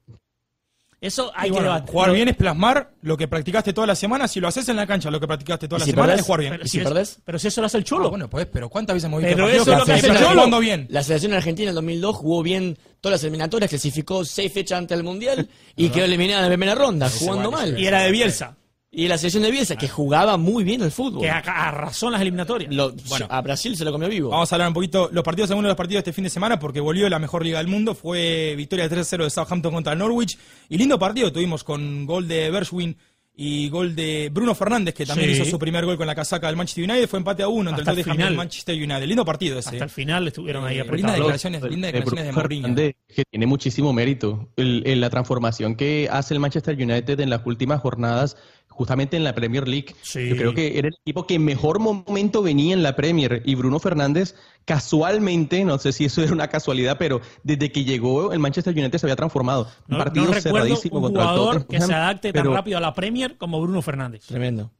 Eso 0.99 1.31
hay 1.33 1.49
que 1.49 1.59
debatir. 1.59 1.89
jugar 1.91 2.11
bien 2.11 2.27
es 2.27 2.35
plasmar 2.35 2.91
lo 3.01 3.17
que 3.17 3.27
practicaste 3.27 3.73
toda 3.73 3.87
la 3.87 3.95
semana. 3.95 4.27
Si 4.27 4.39
lo 4.39 4.47
haces 4.47 4.69
en 4.69 4.75
la 4.75 4.85
cancha, 4.85 5.09
lo 5.09 5.19
que 5.19 5.25
practicaste 5.25 5.67
toda 5.67 5.79
¿Y 5.79 5.81
la 5.81 5.85
si 5.85 5.91
semana 5.91 6.07
perdés? 6.09 6.19
es 6.19 6.25
jugar 6.27 6.39
bien. 6.41 6.51
Pero 6.53 6.63
¿Y 6.63 6.67
si 6.67 6.77
es- 6.77 6.83
perdés? 6.83 7.19
Pero 7.25 7.39
si 7.39 7.47
eso 7.47 7.59
lo 7.61 7.65
hace 7.67 7.77
el 7.77 7.83
Ah, 7.83 7.87
chulo. 7.87 8.09
bueno, 8.11 8.29
pues, 8.29 8.45
pero 8.45 8.69
¿cuántas 8.69 8.93
veces 8.93 9.05
hemos 9.07 9.19
visto 9.19 9.35
Pero 9.35 9.49
eso 9.49 9.61
es 9.71 9.77
lo 9.79 9.85
que 9.85 9.93
hace 9.93 10.07
el 10.07 10.17
Cholo. 10.19 10.59
bien? 10.59 10.85
La 10.91 11.01
selección 11.01 11.33
argentina 11.33 11.69
en 11.69 11.75
2002 11.75 12.15
jugó 12.15 12.43
bien 12.43 12.77
todas 12.99 13.13
las 13.15 13.23
eliminatorias, 13.23 13.67
clasificó 13.71 14.23
seis 14.23 14.53
fechas 14.53 14.77
ante 14.77 14.93
el 14.93 15.01
Mundial 15.03 15.49
y 15.75 15.89
quedó 15.89 16.05
eliminada 16.05 16.41
en 16.41 16.43
la 16.45 16.49
primera 16.49 16.75
ronda, 16.75 17.09
jugando 17.09 17.49
mal. 17.49 17.79
Y 17.79 17.87
era 17.87 18.03
de 18.03 18.11
Bielsa, 18.11 18.55
Y 18.93 19.07
la 19.07 19.17
selección 19.17 19.43
de 19.43 19.51
Bielsa, 19.51 19.77
que 19.77 19.87
jugaba 19.87 20.35
muy 20.35 20.65
bien 20.65 20.81
el 20.81 20.91
fútbol. 20.91 21.21
que 21.21 21.29
acá 21.29 21.69
arrasó 21.69 22.07
en 22.07 22.11
las 22.11 22.21
eliminatorias. 22.21 22.73
Lo- 22.73 22.91
Bueno. 23.07 23.25
a 23.29 23.39
Brasil 23.41 23.77
se 23.77 23.85
lo 23.85 23.91
comió 23.93 24.09
vivo. 24.09 24.29
Vamos 24.31 24.51
a 24.51 24.55
hablar 24.55 24.67
un 24.67 24.73
poquito 24.73 25.09
los 25.13 25.23
partidos, 25.23 25.49
algunos 25.49 25.67
de 25.67 25.71
los 25.71 25.77
partidos 25.77 26.03
de 26.03 26.09
este 26.09 26.13
fin 26.13 26.25
de 26.25 26.29
semana, 26.29 26.59
porque 26.59 26.81
volvió 26.81 27.07
la 27.09 27.17
mejor 27.17 27.45
liga 27.45 27.59
del 27.59 27.67
mundo. 27.67 27.95
Fue 27.95 28.53
victoria 28.57 28.89
3-0 28.89 29.23
de 29.23 29.29
Southampton 29.29 29.73
contra 29.73 29.95
Norwich. 29.95 30.37
Y 30.67 30.77
lindo 30.77 30.99
partido 30.99 31.31
tuvimos 31.31 31.63
con 31.63 32.05
gol 32.05 32.27
de 32.27 32.51
Bershwin 32.51 32.97
y 33.33 33.69
gol 33.69 33.95
de 33.95 34.29
Bruno 34.31 34.53
Fernández, 34.53 34.93
que 34.93 35.05
también 35.05 35.29
Sí. 35.33 35.35
hizo 35.41 35.45
su 35.49 35.57
primer 35.57 35.85
gol 35.85 35.95
con 35.95 36.05
la 36.05 36.13
casaca 36.13 36.47
del 36.47 36.57
Manchester 36.57 36.83
United. 36.83 37.07
Fue 37.07 37.17
empate 37.17 37.43
a 37.43 37.47
uno 37.47 37.69
entre 37.69 37.83
Hasta 37.83 37.91
el 37.91 37.97
Tottenham 37.99 38.17
y 38.17 38.21
el 38.21 38.27
final. 38.27 38.35
Manchester 38.35 38.75
United. 38.75 39.03
Lindo 39.07 39.23
partido 39.25 39.57
ese. 39.57 39.69
Hasta 39.69 39.83
el 39.85 39.89
final 39.89 40.27
estuvieron 40.27 40.65
ahí 40.65 40.77
Eh, 40.77 40.81
apretados. 40.81 40.97
lindas 40.97 41.15
declaraciones, 41.15 41.61
lindas 41.63 41.93
de 41.93 41.99
declaraciones 41.99 42.25
de 42.25 42.31
Mourinho. 42.41 42.75
Que 43.07 43.23
tiene 43.31 43.45
muchísimo 43.47 43.93
mérito. 43.93 44.49
El- 44.57 44.99
la 44.99 45.09
transformación 45.09 45.75
que 45.75 46.09
hace 46.11 46.33
el 46.33 46.41
Manchester 46.41 46.75
United 46.75 47.21
en 47.21 47.29
las 47.29 47.41
últimas 47.45 47.79
jornadas, 47.79 48.35
justamente 48.71 49.15
en 49.17 49.23
la 49.23 49.35
Premier 49.35 49.67
League. 49.67 49.95
Sí. 50.01 50.29
Yo 50.29 50.35
creo 50.35 50.53
que 50.55 50.79
era 50.79 50.87
el 50.87 50.95
equipo 51.05 51.27
que 51.27 51.35
en 51.35 51.45
mejor 51.45 51.79
momento 51.79 52.41
venía 52.41 52.73
en 52.73 52.81
la 52.81 52.95
Premier. 52.95 53.43
Y 53.45 53.55
Bruno 53.55 53.79
Fernández, 53.79 54.35
casualmente, 54.65 55.63
no 55.63 55.77
sé 55.77 55.91
si 55.91 56.05
eso 56.05 56.23
era 56.23 56.33
una 56.33 56.47
casualidad, 56.47 56.97
pero 56.97 57.21
desde 57.43 57.71
que 57.71 57.83
llegó 57.83 58.33
el 58.33 58.39
Manchester 58.39 58.73
United 58.73 58.97
se 58.97 59.05
había 59.05 59.15
transformado. 59.15 59.67
Un 59.87 59.97
No, 59.97 60.03
partido 60.03 60.25
no 60.25 60.33
recuerdo 60.33 60.57
cerradísimo 60.57 60.97
un 60.97 61.03
contra 61.03 61.23
el 61.23 61.29
jugador 61.29 61.67
que 61.67 61.81
se 61.81 61.93
adapte 61.93 62.33
tan 62.33 62.51
rápido 62.51 62.77
a 62.77 62.81
la 62.81 62.93
Premier 62.93 63.37
como 63.37 63.61
Bruno 63.61 63.81
Fernández. 63.81 64.25
Tremendo. 64.25 64.71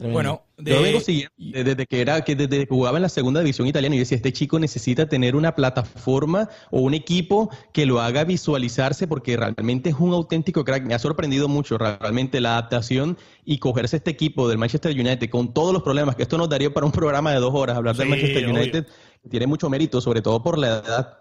Tremendo. 0.00 0.14
Bueno, 0.14 0.42
de- 0.56 0.70
Yo 0.72 0.80
vengo 0.82 1.00
siguiendo 1.00 1.30
de- 1.36 1.62
desde 1.62 1.86
que 1.86 2.00
era 2.00 2.22
que 2.24 2.34
desde 2.34 2.60
que 2.60 2.66
jugaba 2.74 2.96
en 2.96 3.02
la 3.02 3.10
segunda 3.10 3.40
división 3.40 3.66
italiana 3.68 3.96
y 3.96 3.98
decía 3.98 4.16
este 4.16 4.32
chico 4.32 4.58
necesita 4.58 5.06
tener 5.10 5.36
una 5.36 5.54
plataforma 5.54 6.48
o 6.70 6.80
un 6.80 6.94
equipo 6.94 7.50
que 7.74 7.84
lo 7.84 8.00
haga 8.00 8.24
visualizarse 8.24 9.06
porque 9.06 9.36
realmente 9.36 9.90
es 9.90 9.96
un 9.98 10.14
auténtico 10.14 10.64
crack. 10.64 10.84
Me 10.84 10.94
ha 10.94 10.98
sorprendido 10.98 11.48
mucho 11.48 11.76
realmente 11.76 12.40
la 12.40 12.52
adaptación 12.52 13.18
y 13.44 13.58
cogerse 13.58 13.96
este 13.98 14.10
equipo 14.10 14.48
del 14.48 14.56
Manchester 14.56 14.98
United 14.98 15.28
con 15.28 15.52
todos 15.52 15.74
los 15.74 15.82
problemas 15.82 16.16
que 16.16 16.22
esto 16.22 16.38
nos 16.38 16.48
daría 16.48 16.72
para 16.72 16.86
un 16.86 16.92
programa 16.92 17.32
de 17.32 17.40
dos 17.40 17.52
horas 17.54 17.76
hablar 17.76 17.94
del 17.94 18.06
Sí, 18.06 18.10
Manchester 18.10 18.44
obvio. 18.46 18.54
United. 18.54 18.86
Tiene 19.30 19.46
mucho 19.46 19.68
mérito, 19.68 20.00
sobre 20.00 20.22
todo 20.22 20.42
por 20.42 20.56
la 20.56 20.68
edad. 20.78 21.18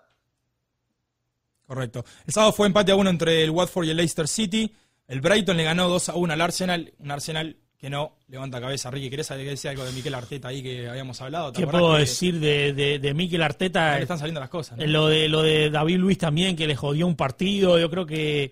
Correcto. 1.65 2.05
El 2.25 2.33
sábado 2.33 2.53
fue 2.53 2.65
empate 2.67 2.91
a 2.91 2.95
uno 2.95 3.09
entre 3.09 3.43
el 3.43 3.49
Watford 3.51 3.85
y 3.85 3.89
el 3.91 3.97
Leicester 3.97 4.27
City. 4.27 4.73
El 5.07 5.21
Brighton 5.21 5.57
le 5.57 5.63
ganó 5.65 5.89
2 5.89 6.09
a 6.09 6.15
1 6.15 6.33
al 6.33 6.41
Arsenal. 6.41 6.93
Un 6.99 7.11
Arsenal 7.11 7.57
que 7.79 7.89
no 7.89 8.17
levanta 8.27 8.59
cabeza. 8.59 8.91
Ricky, 8.91 9.09
¿querés 9.09 9.29
decir 9.29 9.69
algo 9.69 9.85
de 9.85 9.93
Miquel 9.93 10.13
Arteta 10.13 10.49
ahí 10.49 10.61
que 10.61 10.89
habíamos 10.89 11.21
hablado? 11.21 11.53
¿Qué 11.53 11.65
puedo 11.65 11.93
decir 11.93 12.37
de, 12.39 12.73
de, 12.73 12.99
de 12.99 13.13
Miquel 13.13 13.41
Arteta? 13.41 13.95
Le 13.95 14.01
están 14.01 14.19
saliendo 14.19 14.41
las 14.41 14.49
cosas. 14.49 14.77
Lo, 14.79 15.07
de, 15.07 15.29
lo 15.29 15.41
de 15.41 15.69
David 15.69 15.97
Luis 15.97 16.17
también, 16.17 16.57
que 16.57 16.67
le 16.67 16.75
jodió 16.75 17.07
un 17.07 17.15
partido. 17.15 17.79
Yo 17.79 17.89
creo 17.89 18.05
que 18.05 18.51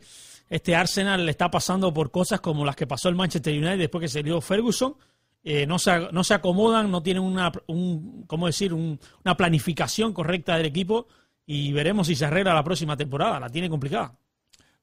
este 0.50 0.76
Arsenal 0.76 1.26
le 1.26 1.32
está 1.32 1.52
pasando 1.52 1.94
por 1.94 2.10
cosas 2.10 2.40
como 2.40 2.64
las 2.64 2.78
que 2.78 2.88
pasó 2.88 3.10
el 3.10 3.16
Manchester 3.16 3.54
United 3.54 3.78
después 3.78 4.14
que 4.14 4.24
dio 4.24 4.40
Ferguson. 4.40 4.96
Eh, 5.44 5.68
no, 5.68 5.78
se, 5.78 6.10
no 6.12 6.24
se 6.24 6.34
acomodan, 6.34 6.90
no 6.90 7.04
tienen 7.04 7.24
una, 7.24 7.52
un, 7.68 8.24
¿cómo 8.28 8.48
decir? 8.48 8.74
una 8.74 9.36
planificación 9.36 10.14
correcta 10.14 10.56
del 10.56 10.66
equipo 10.68 11.08
y 11.46 11.74
veremos 11.74 12.08
si 12.08 12.16
se 12.16 12.26
arregla 12.26 12.54
la 12.54 12.64
próxima 12.64 12.96
temporada. 12.96 13.42
La 13.42 13.50
tiene 13.50 13.70
complicada. 13.70 14.16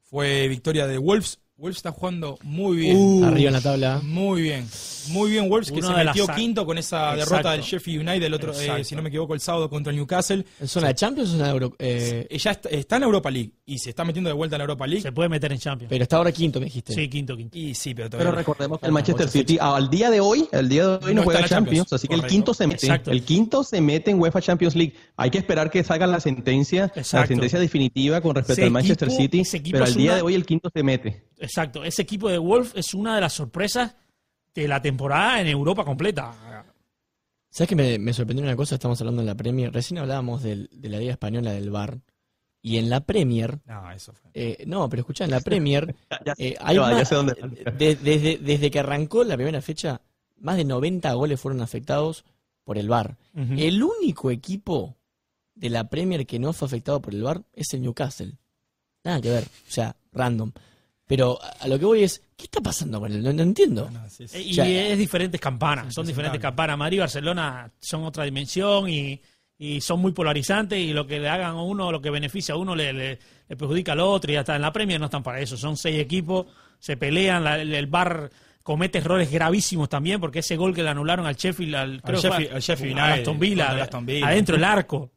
Fue 0.02 0.48
victoria 0.48 0.86
de 0.86 0.98
Wolves 0.98 1.40
Wolves 1.56 1.76
está 1.76 1.92
jugando 1.92 2.36
muy 2.42 2.78
bien. 2.78 2.96
Uh, 2.96 3.24
arriba 3.26 3.46
en 3.46 3.52
la 3.52 3.60
tabla. 3.60 4.00
Muy 4.02 4.42
bien. 4.42 4.66
Muy 5.10 5.30
bien 5.30 5.48
Wolves, 5.48 5.70
que 5.70 5.82
se 5.82 5.92
metió 5.92 6.26
quinto 6.26 6.66
con 6.66 6.78
esa 6.78 7.14
derrota 7.14 7.52
del 7.52 7.60
Sheffield 7.60 8.08
United, 8.08 8.26
el 8.26 8.34
otro, 8.34 8.52
eh, 8.58 8.82
si 8.82 8.96
no 8.96 9.02
me 9.02 9.08
equivoco, 9.08 9.34
el 9.34 9.40
sábado 9.40 9.70
contra 9.70 9.90
el 9.90 9.96
Newcastle. 9.96 10.44
¿En 10.58 10.66
zona 10.66 10.88
de 10.88 10.94
Champions 10.94 11.28
o 11.28 11.32
zona 11.32 11.44
de 11.44 11.50
Europa? 11.50 11.76
Eh... 11.78 12.26
Ella 12.28 12.58
está, 12.70 12.96
en 12.96 13.02
Europa 13.04 13.30
League 13.30 13.52
y 13.66 13.78
se 13.78 13.90
está 13.90 14.04
metiendo 14.04 14.30
de 14.30 14.34
vuelta 14.34 14.56
en 14.56 14.58
la 14.58 14.64
Europa 14.64 14.86
League. 14.86 15.02
Se 15.02 15.12
puede 15.12 15.28
meter 15.28 15.52
en 15.52 15.58
Champions. 15.58 15.90
Pero 15.90 16.02
está 16.02 16.16
ahora 16.16 16.32
quinto, 16.32 16.58
me 16.58 16.66
dijiste. 16.66 16.92
Sí, 16.92 17.08
quinto, 17.08 17.36
quinto. 17.36 17.56
Y 17.56 17.74
sí, 17.74 17.94
pero, 17.94 18.10
pero 18.10 18.32
recordemos 18.32 18.80
que 18.80 18.86
el 18.86 18.92
Manchester 18.92 19.28
City 19.28 19.58
al 19.60 19.88
día 19.88 20.10
de 20.10 20.20
hoy, 20.20 20.48
el 20.50 20.68
día 20.68 20.88
de 20.88 21.06
hoy 21.06 21.14
no, 21.14 21.22
juega 21.22 21.46
Champions, 21.46 21.92
así 21.92 22.08
que 22.08 22.14
el 22.14 22.26
quinto 22.26 22.52
se 22.52 22.66
mete. 22.66 22.88
El 23.06 23.22
quinto 23.22 23.62
se 23.62 23.80
mete 23.80 24.10
en 24.10 24.20
UEFA 24.20 24.40
Champions 24.40 24.74
League. 24.74 24.94
Hay 25.16 25.30
que 25.30 25.38
esperar 25.38 25.70
que 25.70 25.84
salga 25.84 26.06
la 26.08 26.18
sentencia, 26.18 26.90
la 26.96 27.26
sentencia 27.26 27.60
definitiva 27.60 28.20
con 28.20 28.34
respecto 28.34 28.64
al 28.64 28.72
Manchester 28.72 29.10
City, 29.10 29.42
pero 29.70 29.84
al 29.84 29.94
día 29.94 30.16
de 30.16 30.22
hoy 30.22 30.34
el 30.34 30.44
quinto 30.44 30.68
se 30.74 30.82
mete. 30.82 31.22
Exacto, 31.38 31.84
ese 31.84 32.02
equipo 32.02 32.28
de 32.28 32.38
Wolf 32.38 32.76
es 32.76 32.94
una 32.94 33.14
de 33.14 33.20
las 33.20 33.32
sorpresas 33.32 33.94
de 34.54 34.68
la 34.68 34.80
temporada 34.80 35.40
en 35.40 35.48
Europa 35.48 35.84
completa. 35.84 36.64
¿Sabes 37.50 37.68
que 37.68 37.98
me, 37.98 38.12
sorprendió 38.12 38.44
una 38.44 38.56
cosa? 38.56 38.74
Estamos 38.74 39.00
hablando 39.00 39.22
en 39.22 39.26
la 39.26 39.36
Premier. 39.36 39.72
Recién 39.72 39.98
hablábamos 39.98 40.42
de 40.42 40.68
la 40.82 40.98
Liga 40.98 41.12
Española 41.12 41.52
del 41.52 41.70
Bar. 41.70 42.00
Y 42.64 42.78
en 42.78 42.88
la 42.88 43.00
Premier. 43.00 43.60
No, 43.66 43.92
eso 43.92 44.14
fue. 44.14 44.30
Eh, 44.32 44.64
no, 44.66 44.88
pero 44.88 45.00
escucha, 45.00 45.24
en 45.24 45.30
la 45.30 45.40
Premier. 45.40 45.94
Eh, 46.38 46.56
hay 46.60 46.78
desde, 47.76 48.38
desde 48.38 48.70
que 48.70 48.78
arrancó 48.78 49.22
la 49.22 49.36
primera 49.36 49.60
fecha, 49.60 50.00
más 50.38 50.56
de 50.56 50.64
90 50.64 51.12
goles 51.12 51.38
fueron 51.38 51.60
afectados 51.60 52.24
por 52.64 52.78
el 52.78 52.88
Bar. 52.88 53.18
El 53.34 53.82
único 53.82 54.30
equipo 54.30 54.96
de 55.54 55.68
la 55.68 55.90
Premier 55.90 56.26
que 56.26 56.38
no 56.38 56.54
fue 56.54 56.66
afectado 56.66 57.02
por 57.02 57.14
el 57.14 57.22
Bar 57.22 57.42
es 57.52 57.74
el 57.74 57.82
Newcastle. 57.82 58.32
Nada 59.04 59.20
que 59.20 59.30
ver. 59.30 59.44
O 59.44 59.70
sea, 59.70 59.94
random. 60.12 60.50
Pero 61.06 61.38
a 61.60 61.68
lo 61.68 61.78
que 61.78 61.84
voy 61.84 62.02
es, 62.02 62.22
¿qué 62.36 62.44
está 62.44 62.60
pasando 62.60 62.98
con 62.98 63.12
él? 63.12 63.22
No, 63.22 63.42
entiendo. 63.42 63.90
Y 64.34 64.58
es 64.58 64.98
diferentes 64.98 65.40
campanas, 65.40 65.92
son 65.92 66.06
diferentes 66.06 66.40
campanas. 66.40 66.78
Madrid 66.78 66.96
y 66.96 67.00
Barcelona 67.00 67.70
son 67.78 68.04
otra 68.04 68.24
dimensión 68.24 68.88
y, 68.88 69.20
son 69.80 70.00
muy 70.00 70.12
polarizantes 70.12 70.78
y 70.78 70.92
lo 70.92 71.06
que 71.06 71.18
le 71.18 71.28
hagan 71.28 71.56
a 71.56 71.62
uno, 71.62 71.90
lo 71.90 72.02
que 72.02 72.10
beneficia 72.10 72.54
a 72.54 72.58
uno 72.58 72.74
le, 72.74 73.18
perjudica 73.48 73.92
al 73.92 74.00
otro 74.00 74.30
y 74.30 74.36
hasta 74.36 74.56
en 74.56 74.62
la 74.62 74.72
Premier 74.72 74.98
no 74.98 75.06
están 75.06 75.22
para 75.22 75.40
eso. 75.40 75.56
Son 75.56 75.76
seis 75.76 75.98
equipos, 75.98 76.46
se 76.78 76.96
pelean, 76.96 77.46
el, 77.46 77.86
Bar 77.86 78.30
comete 78.62 78.98
errores 78.98 79.30
gravísimos 79.30 79.88
también 79.88 80.20
porque 80.20 80.40
ese 80.40 80.56
gol 80.56 80.74
que 80.74 80.82
le 80.82 80.90
anularon 80.90 81.26
al 81.26 81.36
Sheffield, 81.36 81.74
al, 81.74 82.02
creo 82.02 82.20
Sheffield, 82.20 82.98
a 82.98 83.14
Aston 83.14 83.38
Villa, 83.38 83.88
adentro 84.22 84.56
del 84.56 84.64
arco. 84.64 85.10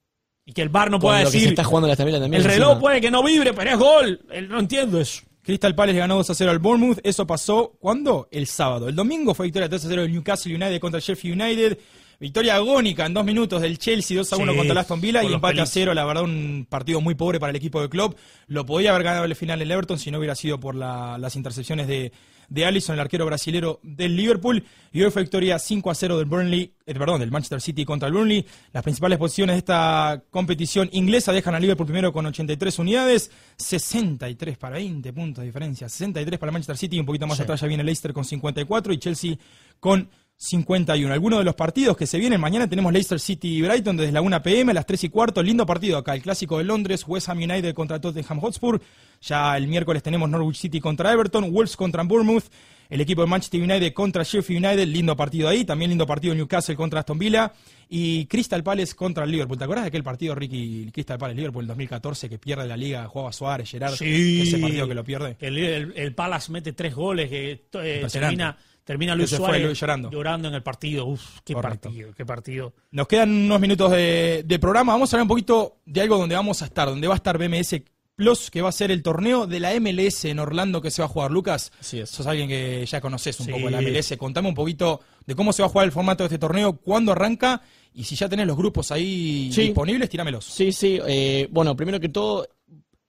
Y 0.45 0.53
que 0.53 0.61
el 0.61 0.69
bar 0.69 0.89
no 0.89 0.97
pueda 0.97 1.19
decir. 1.19 1.49
está 1.49 1.65
jugando 1.65 1.93
también, 1.93 2.33
el 2.33 2.43
reloj 2.43 2.79
puede 2.79 3.01
que 3.01 3.11
no 3.11 3.21
vibre, 3.21 3.53
pero 3.53 3.71
es 3.71 3.77
gol. 3.77 4.21
No 4.47 4.59
entiendo 4.59 5.01
eso. 5.01 5.26
Crystal 5.47 5.73
Palace 5.73 5.97
ganó 5.97 6.17
2 6.17 6.29
a 6.29 6.35
0 6.35 6.51
al 6.51 6.59
Bournemouth. 6.59 6.99
Eso 7.05 7.25
pasó, 7.25 7.77
¿cuándo? 7.79 8.27
El 8.31 8.47
sábado. 8.47 8.89
El 8.89 8.97
domingo 8.97 9.33
fue 9.33 9.45
victoria 9.45 9.69
3 9.69 9.85
a 9.85 9.87
0 9.87 10.01
del 10.01 10.11
Newcastle 10.11 10.53
United 10.53 10.77
contra 10.81 10.97
el 10.97 11.03
Sheffield 11.05 11.41
United. 11.41 11.79
Victoria 12.19 12.55
agónica 12.55 13.05
en 13.05 13.13
dos 13.13 13.23
minutos 13.23 13.61
del 13.61 13.77
Chelsea 13.77 14.17
2 14.17 14.33
a 14.33 14.35
1 14.35 14.55
contra 14.57 14.73
el 14.73 14.77
Aston 14.77 14.99
Villa 14.99 15.23
y 15.23 15.31
empate 15.31 15.61
a 15.61 15.65
0. 15.65 15.93
La 15.93 16.03
verdad, 16.03 16.25
un 16.25 16.67
partido 16.69 16.99
muy 16.99 17.15
pobre 17.15 17.39
para 17.39 17.51
el 17.51 17.55
equipo 17.55 17.81
de 17.81 17.87
club. 17.87 18.17
Lo 18.47 18.65
podía 18.65 18.89
haber 18.89 19.03
ganado 19.03 19.23
el 19.23 19.37
final 19.37 19.61
el 19.61 19.71
Everton 19.71 19.97
si 19.97 20.11
no 20.11 20.17
hubiera 20.17 20.35
sido 20.35 20.59
por 20.59 20.75
las 20.75 21.33
intercepciones 21.37 21.87
de, 21.87 22.11
de 22.47 22.65
Allison, 22.65 22.93
el 22.93 22.99
arquero 22.99 23.25
brasilero 23.25 23.79
del 23.83 24.15
Liverpool. 24.15 24.63
Y 24.91 25.03
hoy 25.03 25.11
fue 25.11 25.23
victoria 25.23 25.59
5 25.59 25.91
a 25.91 25.95
0 25.95 26.17
del 26.17 26.25
Burnley, 26.25 26.73
eh, 26.85 26.93
perdón, 26.93 27.19
del 27.19 27.31
Manchester 27.31 27.61
City 27.61 27.85
contra 27.85 28.07
el 28.07 28.13
Burnley. 28.13 28.45
Las 28.73 28.83
principales 28.83 29.17
posiciones 29.17 29.55
de 29.55 29.59
esta 29.59 30.23
competición 30.29 30.89
inglesa 30.91 31.31
dejan 31.31 31.55
al 31.55 31.61
Liverpool 31.61 31.85
primero 31.85 32.13
con 32.13 32.25
83 32.25 32.79
unidades, 32.79 33.31
63 33.57 34.57
para 34.57 34.75
20 34.75 35.13
puntos 35.13 35.41
de 35.41 35.47
diferencia, 35.47 35.89
63 35.89 36.39
para 36.39 36.49
el 36.49 36.53
Manchester 36.53 36.77
City 36.77 36.99
un 36.99 37.05
poquito 37.05 37.27
más 37.27 37.39
atrás 37.39 37.61
ya 37.61 37.67
viene 37.67 37.83
Leicester 37.83 38.13
con 38.13 38.25
54 38.25 38.93
y 38.93 38.97
Chelsea 38.97 39.35
con 39.79 40.09
51. 40.39 41.11
Algunos 41.11 41.39
de 41.39 41.45
los 41.45 41.55
partidos 41.55 41.97
que 41.97 42.05
se 42.05 42.19
vienen 42.19 42.39
mañana 42.39 42.69
tenemos 42.69 42.93
Leicester 42.93 43.19
City 43.19 43.57
y 43.57 43.61
Brighton 43.63 43.97
desde 43.97 44.11
la 44.11 44.21
1 44.21 44.43
pm 44.43 44.71
a 44.71 44.75
las 44.75 44.85
3 44.85 45.05
y 45.05 45.09
cuarto. 45.09 45.41
Lindo 45.41 45.65
partido 45.65 45.97
acá, 45.97 46.13
el 46.13 46.21
clásico 46.21 46.59
de 46.59 46.63
Londres, 46.63 47.03
West 47.07 47.29
Ham 47.29 47.39
United 47.39 47.73
contra 47.73 47.99
Tottenham 47.99 48.39
Hotspur. 48.39 48.79
Ya 49.21 49.57
el 49.57 49.67
miércoles 49.67 50.03
tenemos 50.03 50.29
Norwich 50.29 50.57
City 50.57 50.79
contra 50.79 51.11
Everton, 51.11 51.51
Wolves 51.51 51.75
contra 51.75 52.03
Bournemouth, 52.03 52.43
el 52.87 53.01
equipo 53.01 53.21
de 53.21 53.27
Manchester 53.27 53.61
United 53.61 53.93
contra 53.93 54.21
Sheffield 54.21 54.63
United, 54.63 54.87
lindo 54.87 55.15
partido 55.15 55.49
ahí. 55.49 55.65
También 55.65 55.89
lindo 55.89 56.05
partido 56.05 56.35
Newcastle 56.35 56.75
contra 56.75 56.99
Aston 56.99 57.17
Villa 57.17 57.51
y 57.89 58.27
Crystal 58.27 58.61
Palace 58.61 58.93
contra 58.93 59.23
el 59.23 59.31
Liverpool. 59.31 59.57
¿Te 59.57 59.63
acuerdas 59.63 59.85
de 59.85 59.87
aquel 59.89 60.03
partido, 60.03 60.35
Ricky, 60.35 60.91
Crystal 60.93 61.17
Palace 61.17 61.35
Liverpool 61.35 61.63
en 61.63 61.69
2014 61.69 62.29
que 62.29 62.37
pierde 62.37 62.67
la 62.67 62.77
liga, 62.77 63.07
jugaba 63.07 63.33
Suárez, 63.33 63.71
Gerard? 63.71 63.95
Sí. 63.95 64.41
Ese 64.43 64.59
partido 64.59 64.87
que 64.87 64.93
lo 64.93 65.03
pierde. 65.03 65.35
El, 65.39 65.57
el, 65.95 66.13
Palace 66.13 66.51
mete 66.51 66.73
tres 66.73 66.93
goles 66.93 67.27
que 67.27 67.65
eh, 67.73 68.07
termina 68.11 68.55
Termina 68.87 69.15
Luis 69.15 69.31
Suárez 69.31 69.77
llorando. 69.77 70.09
llorando 70.09 70.47
en 70.47 70.53
el 70.53 70.63
partido. 70.63 71.07
Uf, 71.07 71.41
qué 71.43 71.53
partido, 71.53 72.13
qué 72.15 72.25
partido. 72.25 72.73
Nos 72.91 73.05
quedan 73.05 73.29
unos 73.29 73.59
minutos 73.59 73.91
de, 73.91 74.57
programa. 74.61 74.93
Vamos 74.93 75.11
a 75.11 75.17
hablar 75.17 75.23
un 75.23 75.27
poquito 75.27 75.79
de 75.85 75.99
algo 75.99 76.17
donde 76.17 76.35
vamos 76.35 76.61
a 76.61 76.65
estar, 76.65 76.87
donde 76.87 77.05
va 77.05 77.15
a 77.15 77.17
estar 77.17 77.37
BMS 77.37 77.81
Plus, 78.15 78.49
que 78.49 78.61
va 78.61 78.69
a 78.69 78.71
ser 78.71 78.89
el 78.89 79.03
torneo 79.03 79.45
de 79.45 79.59
la 79.59 79.77
MLS 79.77 80.23
en 80.23 80.39
Orlando 80.39 80.81
que 80.81 80.89
se 80.89 81.01
va 81.01 81.07
a 81.07 81.09
jugar. 81.09 81.31
Lucas, 81.31 81.73
sí, 81.81 82.01
sos 82.05 82.25
alguien 82.27 82.47
que 82.47 82.85
ya 82.85 83.01
conoces 83.01 83.37
un 83.41 83.47
poco 83.47 83.57
poco 83.57 83.71
la 83.71 83.81
MLS. 83.81 84.15
Contame 84.17 84.47
un 84.47 84.55
poquito 84.55 85.01
de 85.25 85.35
cómo 85.35 85.51
se 85.51 85.63
va 85.63 85.65
a 85.65 85.69
jugar 85.69 85.85
el 85.85 85.91
formato 85.91 86.23
de 86.23 86.27
este 86.27 86.39
torneo, 86.39 86.77
cuándo 86.77 87.11
arranca 87.11 87.61
y 87.93 88.05
si 88.05 88.15
ya 88.15 88.29
tenés 88.29 88.47
los 88.47 88.55
grupos 88.55 88.89
ahí 88.93 89.49
disponibles, 89.49 90.09
tíramelos. 90.09 90.45
Sí, 90.45 90.71
sí. 90.71 90.97
Eh, 91.05 91.49
bueno, 91.51 91.75
primero 91.75 91.99
que 91.99 92.07
todo, 92.07 92.47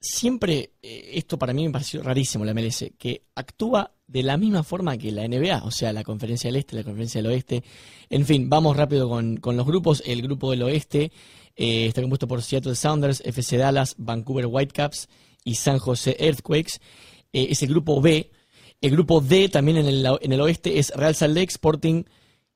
siempre, 0.01 0.72
eh, 0.83 1.11
esto 1.14 1.39
para 1.39 1.53
mí 1.53 1.66
me 1.66 1.70
pareció 1.70 2.03
rarísimo 2.03 2.45
la 2.45 2.53
MLS, 2.53 2.91
que 2.99 3.22
actúa 3.37 3.93
de 4.09 4.23
la 4.23 4.39
misma 4.39 4.63
forma 4.63 4.97
que 4.97 5.13
la 5.13 5.29
NBA, 5.29 5.63
o 5.65 5.71
sea, 5.71 5.93
la 5.93 6.03
conferencia 6.03 6.49
del 6.49 6.57
este, 6.57 6.75
la 6.75 6.83
conferencia 6.83 7.23
del 7.23 7.31
oeste. 7.31 7.63
En 8.09 8.25
fin, 8.25 8.49
vamos 8.49 8.77
rápido 8.77 9.09
con, 9.09 9.39
los 9.43 9.67
grupos. 9.67 10.03
El 10.07 10.23
grupo 10.23 10.51
del 10.51 10.63
oeste 10.63 11.13
eh, 11.55 11.87
está 11.87 12.01
compuesto 12.01 12.27
por 12.27 12.43
Seattle 12.43 12.75
Sounders, 12.75 13.21
FC 13.25 13.59
Dallas, 13.59 13.95
Vancouver 13.99 14.47
Whitecaps 14.47 15.09
y 15.45 15.57
San 15.57 15.79
José 15.79 16.17
Earthquakes. 16.19 16.81
Eh, 17.33 17.49
es 17.51 17.63
el 17.63 17.69
grupo 17.69 18.01
B. 18.01 18.31
El 18.81 18.93
grupo 18.93 19.21
D 19.21 19.51
también 19.51 19.77
en 19.77 19.87
el, 19.87 20.07
en 20.21 20.33
el 20.33 20.41
oeste 20.41 20.79
es 20.79 20.91
Real 20.91 21.15
Salt 21.15 21.35
Lake, 21.35 21.53
Sporting, 21.53 22.05